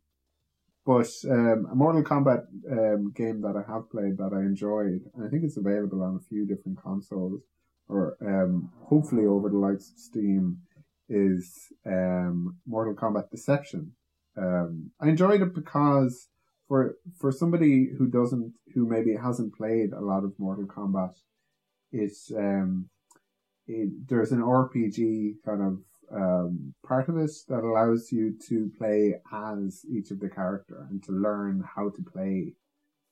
but 0.86 1.08
um, 1.32 1.68
a 1.72 1.76
Mortal 1.76 2.04
Kombat 2.04 2.48
um, 2.70 3.14
game 3.16 3.42
that 3.44 3.56
I 3.56 3.72
have 3.72 3.90
played 3.90 4.18
that 4.18 4.32
I 4.34 4.42
enjoyed. 4.42 5.10
I 5.18 5.30
think 5.30 5.46
it's 5.46 5.56
available 5.56 6.04
on 6.04 6.18
a 6.18 6.28
few 6.28 6.46
different 6.46 6.84
consoles, 6.84 7.44
or 7.88 8.18
hopefully 8.90 9.26
over 9.26 9.48
the 9.48 9.58
likes 9.58 9.90
of 9.90 10.00
Steam. 10.00 10.58
Is 11.08 11.72
Mortal 11.86 12.96
Kombat 12.96 13.30
Deception. 13.30 13.92
I 14.36 15.08
enjoyed 15.08 15.44
it 15.44 15.54
because 15.54 16.30
for 16.68 16.96
for 17.18 17.32
somebody 17.32 17.90
who 17.98 18.08
doesn't 18.08 18.54
who 18.74 18.88
maybe 18.88 19.16
hasn't 19.16 19.56
played 19.56 19.94
a 19.94 20.02
lot 20.02 20.24
of 20.24 20.38
Mortal 20.40 20.66
Kombat, 20.66 21.16
it's 21.92 22.32
um 22.36 22.90
it, 23.68 23.90
there's 24.08 24.32
an 24.32 24.42
RPG 24.42 25.36
kind 25.46 25.62
of 25.62 25.80
um 26.16 26.74
part 26.86 27.10
of 27.10 27.18
it 27.18 27.32
that 27.50 27.64
allows 27.64 28.12
you 28.12 28.36
to 28.48 28.72
play 28.78 29.16
as 29.32 29.86
each 29.90 30.12
of 30.12 30.20
the 30.20 30.30
character 30.30 30.88
and 30.90 31.04
to 31.04 31.12
learn 31.12 31.64
how 31.76 31.90
to 31.90 32.02
play 32.04 32.54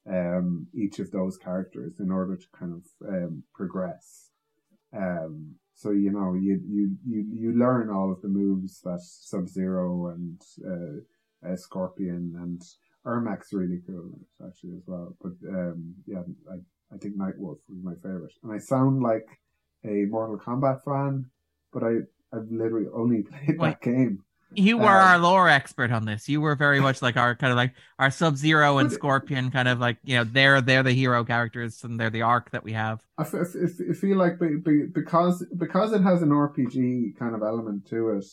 um 0.09 0.67
each 0.73 0.99
of 0.99 1.11
those 1.11 1.38
characters 1.38 1.99
in 1.99 2.11
order 2.11 2.35
to 2.35 2.45
kind 2.57 2.73
of 2.73 3.07
um 3.07 3.43
progress. 3.53 4.30
Um 4.95 5.55
so 5.75 5.91
you 5.91 6.11
know 6.11 6.34
you 6.34 6.59
you 6.67 6.95
you 7.05 7.25
you 7.34 7.51
learn 7.53 7.89
all 7.89 8.11
of 8.11 8.21
the 8.21 8.27
moves 8.27 8.81
that 8.81 9.01
Sub 9.01 9.47
Zero 9.47 10.07
and 10.07 10.41
uh, 10.65 11.49
uh, 11.49 11.55
Scorpion 11.55 12.35
and 12.38 12.61
Ermac's 13.05 13.51
really 13.53 13.81
cool 13.85 14.11
actually 14.45 14.75
as 14.77 14.84
well. 14.88 15.15
But 15.21 15.34
um, 15.49 15.93
yeah, 16.05 16.21
I, 16.51 16.55
I 16.93 16.97
think 16.97 17.17
Nightwolf 17.17 17.57
was 17.67 17.84
my 17.84 17.95
favorite. 17.95 18.34
And 18.43 18.51
I 18.51 18.57
sound 18.59 19.01
like 19.03 19.25
a 19.85 20.05
Mortal 20.05 20.38
Kombat 20.38 20.84
fan, 20.84 21.25
but 21.73 21.84
I 21.84 21.97
I've 22.35 22.49
literally 22.49 22.88
only 22.93 23.23
played 23.30 23.57
Wait. 23.59 23.69
that 23.69 23.81
game. 23.81 24.23
You 24.55 24.77
were 24.77 24.84
Um, 25.01 25.07
our 25.07 25.17
lore 25.17 25.49
expert 25.49 25.91
on 25.91 26.05
this. 26.05 26.30
You 26.30 26.39
were 26.39 26.55
very 26.55 26.80
much 26.80 27.01
like 27.01 27.17
our 27.17 27.35
kind 27.35 27.49
of 27.51 27.57
like 27.57 27.73
our 27.97 28.11
Sub 28.11 28.38
Zero 28.38 28.77
and 28.77 28.91
Scorpion, 28.91 29.49
kind 29.49 29.67
of 29.67 29.80
like 29.80 29.97
you 30.03 30.15
know 30.15 30.23
they're 30.23 30.61
they're 30.61 30.84
the 30.84 30.93
hero 30.93 31.23
characters 31.23 31.84
and 31.84 31.99
they're 31.99 32.11
the 32.11 32.21
arc 32.21 32.51
that 32.51 32.63
we 32.63 32.73
have. 32.73 33.01
I, 33.17 33.23
f- 33.23 33.34
f- 33.34 33.55
f- 33.55 33.88
I 33.89 33.93
feel 33.93 34.17
like 34.17 34.39
be, 34.39 34.57
be, 34.57 34.84
because 34.85 35.43
because 35.57 35.91
it 35.93 36.01
has 36.03 36.21
an 36.21 36.30
RPG 36.30 37.17
kind 37.17 37.34
of 37.35 37.41
element 37.41 37.88
to 37.88 38.11
it, 38.11 38.25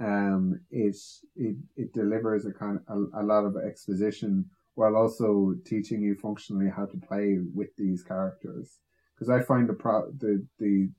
um, 0.00 0.60
it 0.70 0.96
it 1.36 1.56
it 1.76 1.92
delivers 1.92 2.46
a 2.46 2.52
kind 2.52 2.80
of 2.88 3.08
a, 3.14 3.20
a 3.20 3.24
lot 3.24 3.44
of 3.44 3.56
exposition 3.56 4.46
while 4.74 4.96
also 4.96 5.54
teaching 5.66 6.02
you 6.02 6.14
functionally 6.14 6.70
how 6.74 6.86
to 6.86 6.96
play 6.96 7.38
with 7.54 7.68
these 7.76 8.02
characters. 8.02 8.78
Because 9.14 9.28
I 9.28 9.42
find 9.42 9.68
the 9.68 9.74
pro 9.74 10.10
the 10.12 10.46
the 10.58 10.90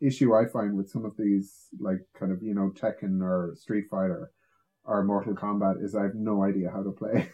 issue 0.00 0.34
I 0.34 0.46
find 0.46 0.76
with 0.76 0.90
some 0.90 1.04
of 1.04 1.16
these 1.16 1.68
like 1.78 2.00
kind 2.18 2.32
of 2.32 2.42
you 2.42 2.54
know 2.54 2.70
Tekken 2.74 3.22
or 3.22 3.54
Street 3.56 3.86
Fighter 3.90 4.30
or 4.84 5.04
Mortal 5.04 5.34
Kombat 5.34 5.82
is 5.82 5.94
I 5.94 6.02
have 6.02 6.14
no 6.14 6.42
idea 6.42 6.70
how 6.70 6.82
to 6.82 6.90
play. 6.90 7.30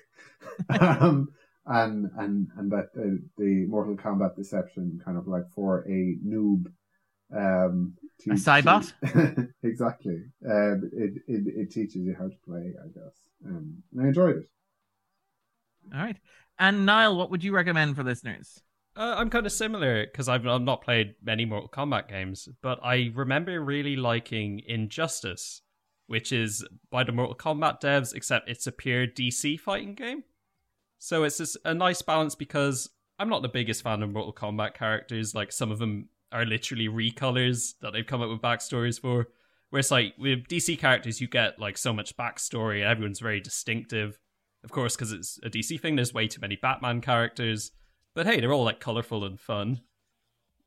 um, 0.80 1.28
and 1.66 2.10
and 2.16 2.48
and 2.56 2.70
that 2.70 2.92
the, 2.94 3.20
the 3.36 3.66
Mortal 3.66 3.96
Kombat 3.96 4.36
Deception 4.36 5.00
kind 5.04 5.18
of 5.18 5.26
like 5.26 5.48
for 5.54 5.80
a 5.88 6.16
noob. 6.24 6.66
Um, 7.34 7.94
to, 8.20 8.30
A 8.30 8.34
Saibot? 8.34 8.92
to- 9.12 9.48
exactly. 9.62 10.22
Um, 10.48 10.90
it, 10.92 11.22
it 11.26 11.46
it 11.46 11.70
teaches 11.70 11.96
you 11.96 12.14
how 12.18 12.28
to 12.28 12.36
play, 12.44 12.72
I 12.82 12.88
guess. 12.88 13.16
Um, 13.44 13.82
and 13.92 14.02
I 14.04 14.08
enjoyed 14.08 14.36
it. 14.36 14.48
All 15.92 16.00
right, 16.00 16.16
and 16.58 16.86
Niall, 16.86 17.16
what 17.16 17.30
would 17.30 17.44
you 17.44 17.54
recommend 17.54 17.96
for 17.96 18.02
listeners? 18.04 18.60
Uh, 18.96 19.14
I'm 19.18 19.28
kind 19.28 19.44
of 19.44 19.52
similar 19.52 20.06
because 20.06 20.26
I've, 20.28 20.46
I've 20.46 20.62
not 20.62 20.82
played 20.82 21.16
many 21.22 21.44
Mortal 21.44 21.68
Kombat 21.68 22.08
games, 22.08 22.48
but 22.62 22.80
I 22.82 23.10
remember 23.14 23.60
really 23.60 23.94
liking 23.94 24.62
Injustice, 24.66 25.60
which 26.06 26.32
is 26.32 26.66
by 26.90 27.04
the 27.04 27.12
Mortal 27.12 27.36
Kombat 27.36 27.82
devs, 27.82 28.14
except 28.14 28.48
it's 28.48 28.66
a 28.66 28.72
pure 28.72 29.06
DC 29.06 29.60
fighting 29.60 29.94
game. 29.94 30.24
So 30.98 31.24
it's 31.24 31.36
just 31.36 31.58
a 31.66 31.74
nice 31.74 32.00
balance 32.00 32.34
because 32.34 32.88
I'm 33.18 33.28
not 33.28 33.42
the 33.42 33.48
biggest 33.48 33.82
fan 33.82 34.02
of 34.02 34.10
Mortal 34.10 34.32
Kombat 34.32 34.72
characters. 34.72 35.34
Like 35.34 35.52
some 35.52 35.70
of 35.70 35.78
them 35.78 36.08
are 36.32 36.44
literally 36.44 36.88
recolors 36.88 37.74
that 37.80 37.92
they've 37.92 38.06
come 38.06 38.22
up 38.22 38.28
with 38.28 38.40
backstories 38.40 39.00
for. 39.00 39.28
Whereas 39.70 39.90
like 39.90 40.14
with 40.18 40.46
DC 40.46 40.78
characters, 40.78 41.20
you 41.20 41.28
get 41.28 41.58
like 41.58 41.76
so 41.76 41.92
much 41.92 42.16
backstory. 42.16 42.80
and 42.80 42.90
Everyone's 42.90 43.20
very 43.20 43.40
distinctive. 43.40 44.18
Of 44.64 44.70
course, 44.70 44.96
because 44.96 45.12
it's 45.12 45.38
a 45.44 45.50
DC 45.50 45.80
thing, 45.80 45.96
there's 45.96 46.14
way 46.14 46.26
too 46.28 46.40
many 46.40 46.56
Batman 46.56 47.00
characters. 47.00 47.72
But 48.14 48.26
hey, 48.26 48.40
they're 48.40 48.52
all 48.52 48.64
like 48.64 48.80
colorful 48.80 49.24
and 49.24 49.38
fun. 49.38 49.80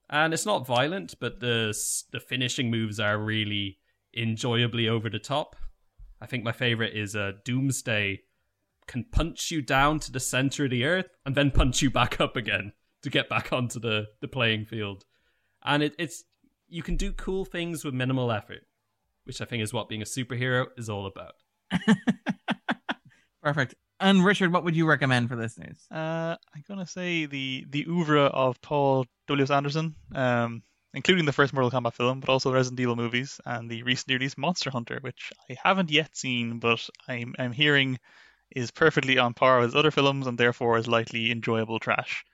And 0.09 0.33
it's 0.33 0.45
not 0.45 0.65
violent, 0.65 1.15
but 1.19 1.39
the 1.39 1.77
the 2.11 2.19
finishing 2.19 2.71
moves 2.71 2.99
are 2.99 3.17
really 3.17 3.79
enjoyably 4.13 4.87
over 4.87 5.09
the 5.09 5.19
top. 5.19 5.55
I 6.21 6.25
think 6.25 6.43
my 6.43 6.51
favorite 6.51 6.95
is 6.95 7.15
uh, 7.15 7.33
Doomsday 7.45 8.21
can 8.87 9.05
punch 9.11 9.51
you 9.51 9.61
down 9.61 9.99
to 9.99 10.11
the 10.11 10.19
center 10.19 10.65
of 10.65 10.71
the 10.71 10.83
earth 10.83 11.07
and 11.25 11.35
then 11.35 11.51
punch 11.51 11.81
you 11.81 11.91
back 11.91 12.19
up 12.19 12.35
again 12.35 12.73
to 13.03 13.09
get 13.09 13.29
back 13.29 13.53
onto 13.53 13.79
the, 13.79 14.07
the 14.19 14.27
playing 14.27 14.65
field. 14.65 15.05
And 15.63 15.83
it, 15.83 15.95
it's 15.97 16.23
you 16.67 16.83
can 16.83 16.95
do 16.95 17.13
cool 17.13 17.45
things 17.45 17.83
with 17.83 17.93
minimal 17.93 18.31
effort, 18.31 18.65
which 19.23 19.41
I 19.41 19.45
think 19.45 19.63
is 19.63 19.73
what 19.73 19.89
being 19.89 20.01
a 20.01 20.05
superhero 20.05 20.67
is 20.77 20.89
all 20.89 21.05
about. 21.05 21.33
Perfect. 23.43 23.75
And 23.99 24.23
Richard, 24.23 24.53
what 24.53 24.63
would 24.63 24.75
you 24.75 24.85
recommend 24.87 25.27
for 25.27 25.35
listeners? 25.35 25.77
Uh, 25.91 26.35
I'm 26.55 26.63
going 26.67 26.79
to 26.79 26.85
say 26.85 27.25
the 27.25 27.65
the 27.69 27.85
oeuvre 27.87 28.25
of 28.25 28.61
Paul 28.61 29.05
W. 29.27 29.43
S. 29.43 29.51
Anderson, 29.51 29.95
um, 30.15 30.63
including 30.93 31.25
the 31.25 31.33
first 31.33 31.53
Mortal 31.53 31.71
Kombat 31.71 31.93
film, 31.93 32.21
but 32.21 32.29
also 32.29 32.53
Resident 32.53 32.79
Evil 32.79 32.95
movies 32.95 33.41
and 33.45 33.69
the 33.69 33.83
recently 33.83 34.15
released 34.15 34.37
Monster 34.37 34.69
Hunter, 34.69 34.99
which 35.01 35.31
I 35.49 35.57
haven't 35.61 35.91
yet 35.91 36.15
seen, 36.15 36.59
but 36.59 36.87
I'm 37.07 37.35
I'm 37.37 37.51
hearing 37.51 37.99
is 38.51 38.71
perfectly 38.71 39.17
on 39.17 39.33
par 39.33 39.59
with 39.59 39.75
other 39.75 39.91
films 39.91 40.27
and 40.27 40.37
therefore 40.37 40.77
is 40.77 40.87
likely 40.87 41.31
enjoyable 41.31 41.79
trash. 41.79 42.25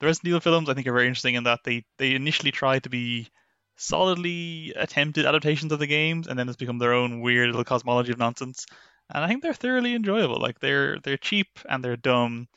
The 0.00 0.06
Resident 0.06 0.28
Evil 0.28 0.40
films 0.40 0.68
I 0.68 0.74
think 0.74 0.86
are 0.86 0.92
very 0.92 1.06
interesting 1.06 1.34
in 1.34 1.44
that 1.44 1.60
they 1.64 1.84
they 1.98 2.14
initially 2.14 2.52
try 2.52 2.78
to 2.78 2.88
be 2.88 3.28
solidly 3.76 4.72
attempted 4.76 5.24
adaptations 5.24 5.72
of 5.72 5.78
the 5.78 5.86
games 5.86 6.26
and 6.26 6.38
then 6.38 6.48
it's 6.48 6.56
become 6.56 6.78
their 6.78 6.92
own 6.92 7.20
weird 7.20 7.46
little 7.48 7.64
cosmology 7.64 8.12
of 8.12 8.18
nonsense. 8.18 8.66
And 9.12 9.24
I 9.24 9.28
think 9.28 9.42
they're 9.42 9.54
thoroughly 9.54 9.94
enjoyable. 9.94 10.40
Like 10.40 10.60
they're 10.60 10.98
they're 11.00 11.16
cheap 11.16 11.58
and 11.68 11.84
they're 11.84 11.96
dumb 11.96 12.48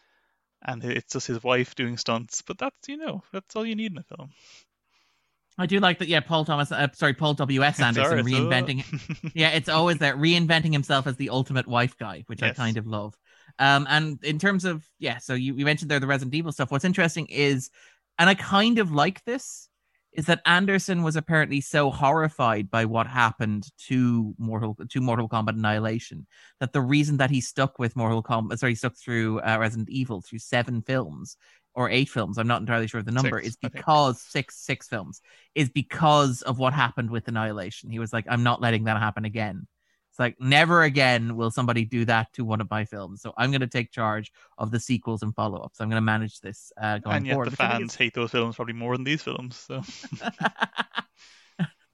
and 0.64 0.84
it's 0.84 1.14
just 1.14 1.28
his 1.28 1.44
wife 1.44 1.76
doing 1.76 1.98
stunts, 1.98 2.42
but 2.42 2.58
that's 2.58 2.88
you 2.88 2.98
know, 2.98 3.24
that's 3.32 3.56
all 3.56 3.66
you 3.66 3.76
need 3.76 3.92
in 3.92 3.98
a 3.98 4.16
film. 4.16 4.32
I 5.58 5.66
do 5.66 5.80
like 5.80 6.00
that. 6.00 6.08
Yeah, 6.08 6.22
Paul 6.22 6.46
Thomas. 6.46 6.72
Uh, 6.72 6.88
sorry, 6.94 7.14
Paul 7.14 7.34
W. 7.36 7.64
S. 7.64 7.80
Anderson 7.82 8.10
Sorry, 8.10 8.24
so- 8.24 8.40
reinventing. 8.40 9.32
yeah, 9.36 9.50
it's 9.50 9.70
always 9.70 10.00
that 10.00 10.16
reinventing 10.16 10.72
himself 10.72 11.08
as 11.08 11.18
the 11.18 11.30
ultimate 11.30 11.68
wife 11.68 11.98
guy, 11.98 12.24
which 12.28 12.42
I 12.42 12.52
kind 12.52 12.78
of 12.78 12.88
love. 12.88 13.16
Um, 13.62 13.86
and 13.88 14.18
in 14.24 14.40
terms 14.40 14.66
of 14.66 14.84
yeah, 14.98 15.20
so 15.20 15.36
you, 15.36 15.54
you 15.56 15.66
mentioned 15.66 15.92
there 15.92 16.00
the 16.00 16.08
Resident 16.08 16.34
Evil 16.34 16.52
stuff. 16.52 16.72
What's 16.72 16.84
interesting 16.84 17.28
is, 17.28 17.70
and 18.18 18.28
I 18.28 18.34
kind 18.34 18.80
of 18.80 18.92
like 18.92 19.24
this, 19.24 19.70
is 20.14 20.26
that 20.26 20.42
Anderson 20.48 21.04
was 21.04 21.16
apparently 21.16 21.62
so 21.62 21.92
horrified 21.92 22.72
by 22.72 22.86
what 22.86 23.06
happened 23.06 23.68
to 23.88 24.34
Mortal 24.40 24.76
to 24.90 25.00
Mortal 25.00 25.30
Kombat 25.30 25.60
Annihilation 25.60 26.26
that 26.60 26.74
the 26.74 26.82
reason 26.82 27.18
that 27.18 27.30
he 27.30 27.40
stuck 27.40 27.78
with 27.78 27.96
Mortal 27.96 28.24
Kombat, 28.24 28.58
sorry, 28.58 28.72
he 28.72 28.76
stuck 28.76 28.96
through 28.98 29.40
uh, 29.42 29.58
Resident 29.60 29.90
Evil 29.92 30.22
through 30.22 30.40
seven 30.40 30.82
films 30.82 31.38
or 31.76 31.88
eight 31.88 32.10
films. 32.10 32.40
I'm 32.40 32.48
not 32.48 32.62
entirely 32.62 32.88
sure 32.88 33.00
of 33.00 33.06
the 33.06 33.12
number. 33.12 33.44
Six, 33.44 33.50
is 33.50 33.58
because 33.58 34.22
six 34.24 34.58
six 34.58 34.88
films 34.88 35.22
is 35.54 35.70
because 35.70 36.42
of 36.42 36.58
what 36.58 36.74
happened 36.74 37.12
with 37.12 37.28
Annihilation. 37.28 37.92
He 37.92 38.00
was 38.00 38.12
like, 38.12 38.26
I'm 38.28 38.44
not 38.44 38.60
letting 38.60 38.86
that 38.86 38.98
happen 38.98 39.24
again. 39.24 39.68
It's 40.12 40.20
like 40.20 40.36
never 40.42 40.84
again 40.84 41.38
will 41.38 41.52
somebody 41.52 41.86
do 41.86 42.04
that 42.06 42.34
to 42.34 42.44
one 42.44 42.60
of 42.60 42.70
my 42.70 42.84
films. 42.84 43.22
So 43.22 43.34
I'm 43.38 43.50
going 43.50 43.62
to 43.62 43.68
take 43.68 43.92
charge 43.92 44.32
of 44.58 44.70
the 44.70 44.80
sequels 44.80 45.24
and 45.24 45.34
follow-ups. 45.34 45.80
I'm 45.80 45.88
going 45.88 45.98
to 45.98 46.06
manage 46.06 46.42
this 46.42 46.74
uh, 46.82 46.98
going 46.98 47.16
and 47.18 47.28
yet 47.28 47.34
forward. 47.34 47.48
the 47.48 47.52
which 47.52 47.60
I 47.62 47.72
fans 47.78 47.96
hate 47.96 48.14
those 48.14 48.32
films 48.32 48.58
probably 48.58 48.74
more 48.74 48.98
than 48.98 49.06
these 49.06 49.24
films. 49.24 49.56
So 49.56 49.82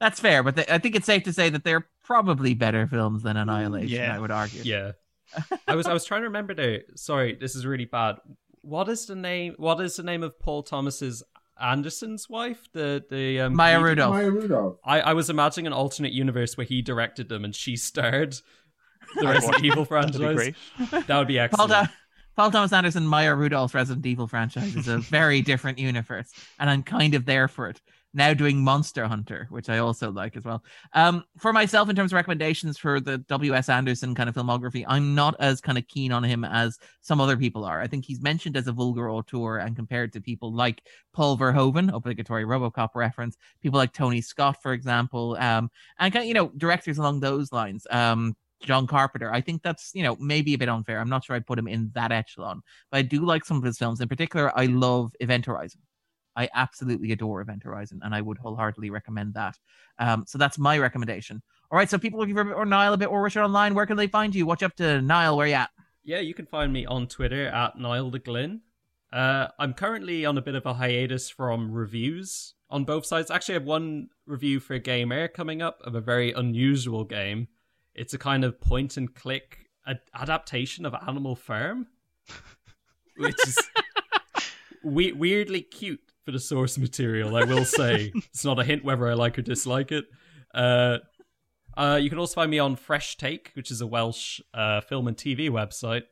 That's 0.00 0.20
fair, 0.20 0.42
but 0.42 0.56
th- 0.56 0.68
I 0.68 0.78
think 0.78 0.96
it's 0.96 1.06
safe 1.06 1.24
to 1.24 1.32
say 1.32 1.48
that 1.50 1.64
they're 1.64 1.88
probably 2.04 2.54
better 2.54 2.86
films 2.86 3.22
than 3.22 3.36
Annihilation. 3.36 3.96
Yeah. 4.00 4.14
I 4.14 4.18
would 4.18 4.30
argue. 4.30 4.62
Yeah. 4.62 4.92
I 5.68 5.74
was 5.74 5.86
I 5.86 5.92
was 5.92 6.04
trying 6.04 6.22
to 6.22 6.28
remember 6.28 6.54
there. 6.54 6.82
Sorry, 6.96 7.36
this 7.38 7.54
is 7.54 7.66
really 7.66 7.84
bad. 7.84 8.16
What 8.62 8.88
is 8.88 9.06
the 9.06 9.16
name? 9.16 9.54
What 9.58 9.80
is 9.80 9.96
the 9.96 10.02
name 10.02 10.22
of 10.22 10.38
Paul 10.38 10.62
Thomas's 10.62 11.22
Anderson's 11.60 12.28
wife? 12.28 12.68
The 12.72 13.04
the 13.10 13.40
um, 13.40 13.54
Maya 13.54 13.76
comedian? 13.76 13.90
Rudolph. 13.90 14.14
Maya 14.14 14.30
Rudolph. 14.30 14.76
I, 14.84 15.00
I 15.00 15.12
was 15.14 15.30
imagining 15.30 15.66
an 15.66 15.72
alternate 15.72 16.12
universe 16.12 16.56
where 16.56 16.66
he 16.66 16.82
directed 16.82 17.28
them 17.28 17.44
and 17.44 17.54
she 17.54 17.76
starred 17.76 18.36
the 19.16 19.26
Resident 19.26 19.54
watch 19.54 19.62
Evil 19.62 19.84
that'd 19.90 20.12
franchise. 20.12 20.54
That 21.06 21.18
would 21.18 21.28
be 21.28 21.36
Paul, 21.36 21.70
excellent. 21.70 21.90
Paul 22.36 22.50
Thomas 22.50 22.72
Anderson, 22.72 23.06
Maya 23.06 23.34
Rudolph's 23.34 23.74
Resident 23.74 24.06
Evil 24.06 24.28
franchise 24.28 24.76
is 24.76 24.88
a 24.88 24.98
very 24.98 25.42
different 25.42 25.78
universe, 25.78 26.32
and 26.58 26.70
I'm 26.70 26.82
kind 26.82 27.14
of 27.14 27.24
there 27.24 27.48
for 27.48 27.68
it. 27.68 27.80
Now 28.14 28.32
doing 28.34 28.62
Monster 28.62 29.06
Hunter, 29.06 29.46
which 29.50 29.68
I 29.68 29.78
also 29.78 30.10
like 30.10 30.36
as 30.36 30.44
well. 30.44 30.64
Um, 30.94 31.24
for 31.38 31.52
myself, 31.52 31.88
in 31.88 31.96
terms 31.96 32.12
of 32.12 32.16
recommendations 32.16 32.78
for 32.78 33.00
the 33.00 33.18
W.S. 33.18 33.68
Anderson 33.68 34.14
kind 34.14 34.28
of 34.28 34.34
filmography, 34.34 34.84
I'm 34.88 35.14
not 35.14 35.34
as 35.38 35.60
kind 35.60 35.76
of 35.76 35.86
keen 35.88 36.10
on 36.10 36.24
him 36.24 36.44
as 36.44 36.78
some 37.00 37.20
other 37.20 37.36
people 37.36 37.64
are. 37.64 37.80
I 37.80 37.86
think 37.86 38.04
he's 38.04 38.20
mentioned 38.20 38.56
as 38.56 38.66
a 38.66 38.72
vulgar 38.72 39.10
auteur 39.10 39.58
and 39.58 39.76
compared 39.76 40.12
to 40.14 40.20
people 40.20 40.54
like 40.54 40.82
Paul 41.12 41.36
Verhoeven, 41.36 41.92
obligatory 41.92 42.44
RoboCop 42.44 42.90
reference, 42.94 43.36
people 43.62 43.78
like 43.78 43.92
Tony 43.92 44.20
Scott, 44.20 44.56
for 44.62 44.72
example, 44.72 45.36
um, 45.38 45.70
and 45.98 46.12
kind 46.12 46.22
of, 46.22 46.28
you 46.28 46.34
know 46.34 46.50
directors 46.56 46.98
along 46.98 47.20
those 47.20 47.52
lines. 47.52 47.86
Um, 47.90 48.34
John 48.60 48.86
Carpenter. 48.86 49.32
I 49.32 49.40
think 49.40 49.62
that's, 49.62 49.90
you 49.94 50.02
know, 50.02 50.16
maybe 50.18 50.54
a 50.54 50.58
bit 50.58 50.68
unfair. 50.68 51.00
I'm 51.00 51.08
not 51.08 51.24
sure 51.24 51.36
I'd 51.36 51.46
put 51.46 51.58
him 51.58 51.68
in 51.68 51.90
that 51.94 52.12
echelon, 52.12 52.62
but 52.90 52.98
I 52.98 53.02
do 53.02 53.24
like 53.24 53.44
some 53.44 53.56
of 53.56 53.62
his 53.62 53.78
films. 53.78 54.00
In 54.00 54.08
particular, 54.08 54.56
I 54.56 54.66
love 54.66 55.12
Event 55.20 55.46
Horizon. 55.46 55.80
I 56.38 56.48
absolutely 56.54 57.10
adore 57.10 57.40
Event 57.40 57.64
Horizon, 57.64 58.00
and 58.04 58.14
I 58.14 58.20
would 58.20 58.38
wholeheartedly 58.38 58.90
recommend 58.90 59.34
that. 59.34 59.58
Um, 59.98 60.24
so 60.26 60.38
that's 60.38 60.56
my 60.56 60.78
recommendation. 60.78 61.42
All 61.70 61.76
right, 61.76 61.90
so 61.90 61.98
people 61.98 62.20
looking 62.20 62.36
for 62.36 62.44
more 62.44 62.64
Niall, 62.64 62.94
a 62.94 62.96
bit 62.96 63.10
more 63.10 63.20
Richard 63.20 63.42
online, 63.42 63.74
where 63.74 63.86
can 63.86 63.96
they 63.96 64.06
find 64.06 64.32
you? 64.32 64.46
Watch 64.46 64.62
up 64.62 64.76
to 64.76 65.02
Niall, 65.02 65.36
where 65.36 65.48
you 65.48 65.54
at? 65.54 65.70
Yeah, 66.04 66.20
you 66.20 66.34
can 66.34 66.46
find 66.46 66.72
me 66.72 66.86
on 66.86 67.08
Twitter 67.08 67.48
at 67.48 67.76
Niall 67.76 68.12
the 68.12 68.20
Glynn. 68.20 68.60
Uh, 69.12 69.48
I'm 69.58 69.74
currently 69.74 70.24
on 70.24 70.38
a 70.38 70.40
bit 70.42 70.54
of 70.54 70.64
a 70.64 70.74
hiatus 70.74 71.28
from 71.28 71.72
reviews 71.72 72.54
on 72.70 72.84
both 72.84 73.04
sides. 73.04 73.32
Actually, 73.32 73.56
I 73.56 73.58
have 73.58 73.66
one 73.66 74.08
review 74.24 74.60
for 74.60 74.78
Game 74.78 75.10
Air 75.10 75.26
coming 75.26 75.60
up 75.60 75.80
of 75.82 75.96
a 75.96 76.00
very 76.00 76.32
unusual 76.32 77.02
game. 77.04 77.48
It's 77.96 78.14
a 78.14 78.18
kind 78.18 78.44
of 78.44 78.60
point 78.60 78.96
and 78.96 79.12
click 79.12 79.66
ad- 79.86 80.00
adaptation 80.14 80.86
of 80.86 80.94
Animal 80.94 81.34
Farm, 81.34 81.88
which 83.16 83.36
is 83.46 83.58
we- 84.84 85.12
weirdly 85.12 85.62
cute 85.62 86.07
for 86.28 86.32
the 86.32 86.38
source 86.38 86.76
material. 86.76 87.34
I 87.36 87.44
will 87.44 87.64
say 87.64 88.12
it's 88.14 88.44
not 88.44 88.58
a 88.58 88.64
hint 88.64 88.84
whether 88.84 89.08
I 89.08 89.14
like 89.14 89.38
or 89.38 89.42
dislike 89.42 89.90
it. 89.92 90.04
Uh, 90.54 90.98
uh, 91.74 91.98
you 92.02 92.10
can 92.10 92.18
also 92.18 92.34
find 92.34 92.50
me 92.50 92.58
on 92.58 92.76
Fresh 92.76 93.16
Take, 93.16 93.50
which 93.54 93.70
is 93.70 93.80
a 93.80 93.86
Welsh 93.86 94.38
uh, 94.52 94.82
film 94.82 95.08
and 95.08 95.16
TV 95.16 95.48
website. 95.48 96.02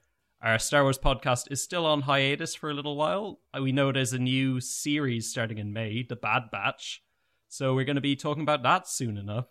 Our 0.40 0.58
Star 0.58 0.84
Wars 0.84 0.96
podcast 0.98 1.50
is 1.52 1.62
still 1.62 1.84
on 1.84 2.00
hiatus 2.00 2.54
for 2.54 2.70
a 2.70 2.72
little 2.72 2.96
while. 2.96 3.40
Uh, 3.54 3.60
We 3.60 3.72
know 3.72 3.92
there's 3.92 4.14
a 4.14 4.18
new 4.18 4.58
series 4.58 5.28
starting 5.30 5.58
in 5.58 5.74
May, 5.74 6.02
The 6.02 6.16
Bad 6.16 6.44
Batch. 6.50 7.02
So 7.48 7.74
we're 7.74 7.84
going 7.84 7.96
to 7.96 8.00
be 8.00 8.16
talking 8.16 8.42
about 8.42 8.62
that 8.62 8.88
soon 8.88 9.18
enough. 9.18 9.48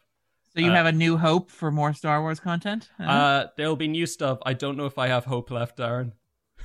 So 0.55 0.61
you 0.61 0.71
Uh, 0.71 0.73
have 0.73 0.87
a 0.87 0.91
new 0.91 1.17
hope 1.17 1.51
for 1.51 1.69
more 1.69 1.93
Star 1.93 2.21
Wars 2.21 2.39
content? 2.39 2.89
Uh, 2.99 3.45
there'll 3.55 3.75
be 3.75 3.87
new 3.87 4.07
stuff. 4.07 4.39
I 4.43 4.53
don't 4.53 4.77
know 4.77 4.87
if 4.87 4.97
I 4.97 5.09
have 5.09 5.25
hope 5.25 5.51
left, 5.51 5.77
Darren. 5.77 6.13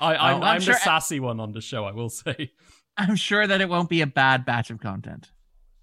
I, 0.00 0.14
I'm, 0.16 0.36
I'm 0.36 0.42
I'm 0.42 0.60
sure- 0.62 0.72
the 0.72 0.80
sassy 0.80 1.20
one 1.20 1.38
on 1.38 1.52
the 1.52 1.60
show, 1.60 1.84
I 1.84 1.92
will 1.92 2.08
say. 2.08 2.52
I'm 2.96 3.16
sure 3.16 3.46
that 3.46 3.60
it 3.60 3.68
won't 3.68 3.88
be 3.88 4.00
a 4.02 4.06
bad 4.06 4.44
batch 4.44 4.70
of 4.70 4.80
content. 4.80 5.30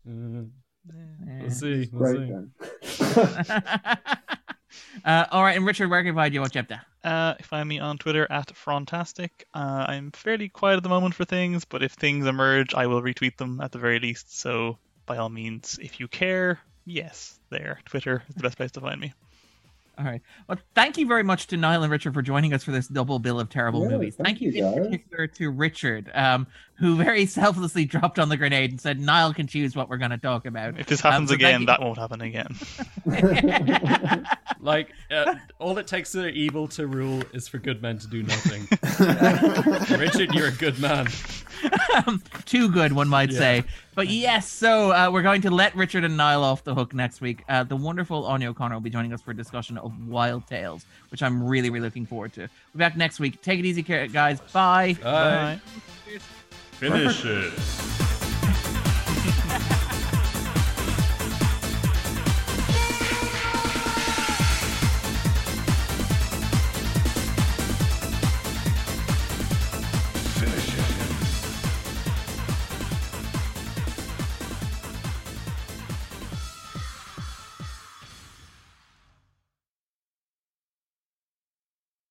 Uh, 0.07 0.43
Eh. 0.89 1.41
we'll 1.41 1.51
see. 1.51 1.89
We'll 1.93 2.13
Great 2.13 2.47
see. 2.83 3.21
uh, 5.05 5.25
all 5.31 5.43
right, 5.43 5.55
and 5.55 5.65
Richard, 5.65 5.89
where 5.89 6.01
can 6.03 6.13
I 6.13 6.15
find 6.23 6.33
you? 6.33 6.41
Watch 6.41 6.57
up 6.57 6.67
to? 6.69 6.81
Uh, 7.03 7.35
find 7.43 7.69
me 7.69 7.79
on 7.79 7.97
Twitter 7.97 8.25
at 8.31 8.47
Frontastic. 8.53 9.29
Uh, 9.53 9.85
I'm 9.87 10.11
fairly 10.11 10.49
quiet 10.49 10.77
at 10.77 10.83
the 10.83 10.89
moment 10.89 11.13
for 11.13 11.25
things, 11.25 11.65
but 11.65 11.83
if 11.83 11.93
things 11.93 12.25
emerge, 12.25 12.73
I 12.73 12.87
will 12.87 13.01
retweet 13.01 13.37
them 13.37 13.61
at 13.61 13.71
the 13.71 13.77
very 13.79 13.99
least. 13.99 14.39
So, 14.39 14.77
by 15.05 15.17
all 15.17 15.29
means, 15.29 15.77
if 15.81 15.99
you 15.99 16.07
care, 16.07 16.59
yes, 16.85 17.39
there. 17.49 17.79
Twitter 17.85 18.23
is 18.29 18.35
the 18.35 18.41
best 18.43 18.57
place 18.57 18.71
to 18.71 18.81
find 18.81 18.99
me. 18.99 19.13
All 20.01 20.07
right. 20.07 20.21
Well, 20.47 20.57
thank 20.73 20.97
you 20.97 21.05
very 21.05 21.21
much 21.21 21.45
to 21.47 21.57
Niall 21.57 21.83
and 21.83 21.91
Richard 21.91 22.15
for 22.15 22.23
joining 22.23 22.53
us 22.53 22.63
for 22.63 22.71
this 22.71 22.87
double 22.87 23.19
bill 23.19 23.39
of 23.39 23.49
terrible 23.49 23.83
Yeah, 23.83 23.89
movies. 23.89 24.15
thank 24.15 24.39
Thank, 24.39 24.41
you, 24.41 24.49
you, 24.51 24.65
in 24.65 24.83
particular 24.83 25.27
to 25.27 25.49
Richard, 25.51 26.09
um, 26.15 26.47
who 26.73 26.95
very 26.95 27.25
selflessly 27.27 27.85
dropped 27.85 28.17
on 28.17 28.27
the 28.29 28.35
grenade 28.37 28.71
and 28.71 28.81
said 28.81 28.99
Niall 28.99 29.31
can 29.31 29.45
choose 29.45 29.75
what 29.75 29.89
we're 29.89 29.97
going 29.97 30.09
to 30.09 30.17
talk 30.17 30.47
about. 30.47 30.79
If 30.79 30.87
this 30.87 31.05
Um, 31.05 31.11
happens 31.11 31.29
so 31.29 31.35
again, 31.35 31.65
that 31.65 31.79
won't 31.81 31.99
happen 31.99 32.21
again. 32.21 32.55
Like, 34.63 34.91
uh, 35.09 35.33
all 35.57 35.75
it 35.79 35.87
takes 35.87 36.11
for 36.11 36.27
evil 36.27 36.67
to 36.69 36.85
rule 36.85 37.23
is 37.33 37.47
for 37.47 37.57
good 37.57 37.81
men 37.81 37.97
to 37.97 38.07
do 38.07 38.21
nothing. 38.21 38.67
Richard, 39.97 40.35
you're 40.35 40.49
a 40.49 40.51
good 40.51 40.77
man. 40.79 41.07
Too 42.45 42.69
good, 42.69 42.93
one 42.93 43.07
might 43.07 43.31
Yeah. 43.31 43.37
say. 43.39 43.63
But 43.95 44.07
yes, 44.07 44.47
so 44.47 44.91
uh, 44.91 45.09
we're 45.11 45.21
going 45.21 45.41
to 45.41 45.51
let 45.51 45.75
Richard 45.75 46.03
and 46.03 46.15
Niall 46.17 46.43
off 46.43 46.63
the 46.63 46.73
hook 46.73 46.93
next 46.93 47.19
week. 47.21 47.43
Uh, 47.49 47.63
the 47.63 47.75
wonderful 47.75 48.25
Anya 48.25 48.49
O'Connor 48.49 48.75
will 48.75 48.81
be 48.81 48.89
joining 48.89 49.13
us 49.13 49.21
for 49.21 49.31
a 49.31 49.35
discussion 49.35 49.77
of 49.77 49.91
Wild 50.07 50.47
Tales, 50.47 50.85
which 51.09 51.21
I'm 51.21 51.43
really, 51.43 51.69
really 51.69 51.83
looking 51.85 52.05
forward 52.05 52.33
to. 52.33 52.41
We'll 52.41 52.49
be 52.73 52.79
back 52.79 52.95
next 52.97 53.19
week. 53.19 53.41
Take 53.41 53.59
it 53.59 53.65
easy, 53.65 53.81
guys. 53.81 54.39
Bye. 54.53 54.97
Bye. 55.01 55.59
Finish 56.73 57.25
it. 57.25 58.20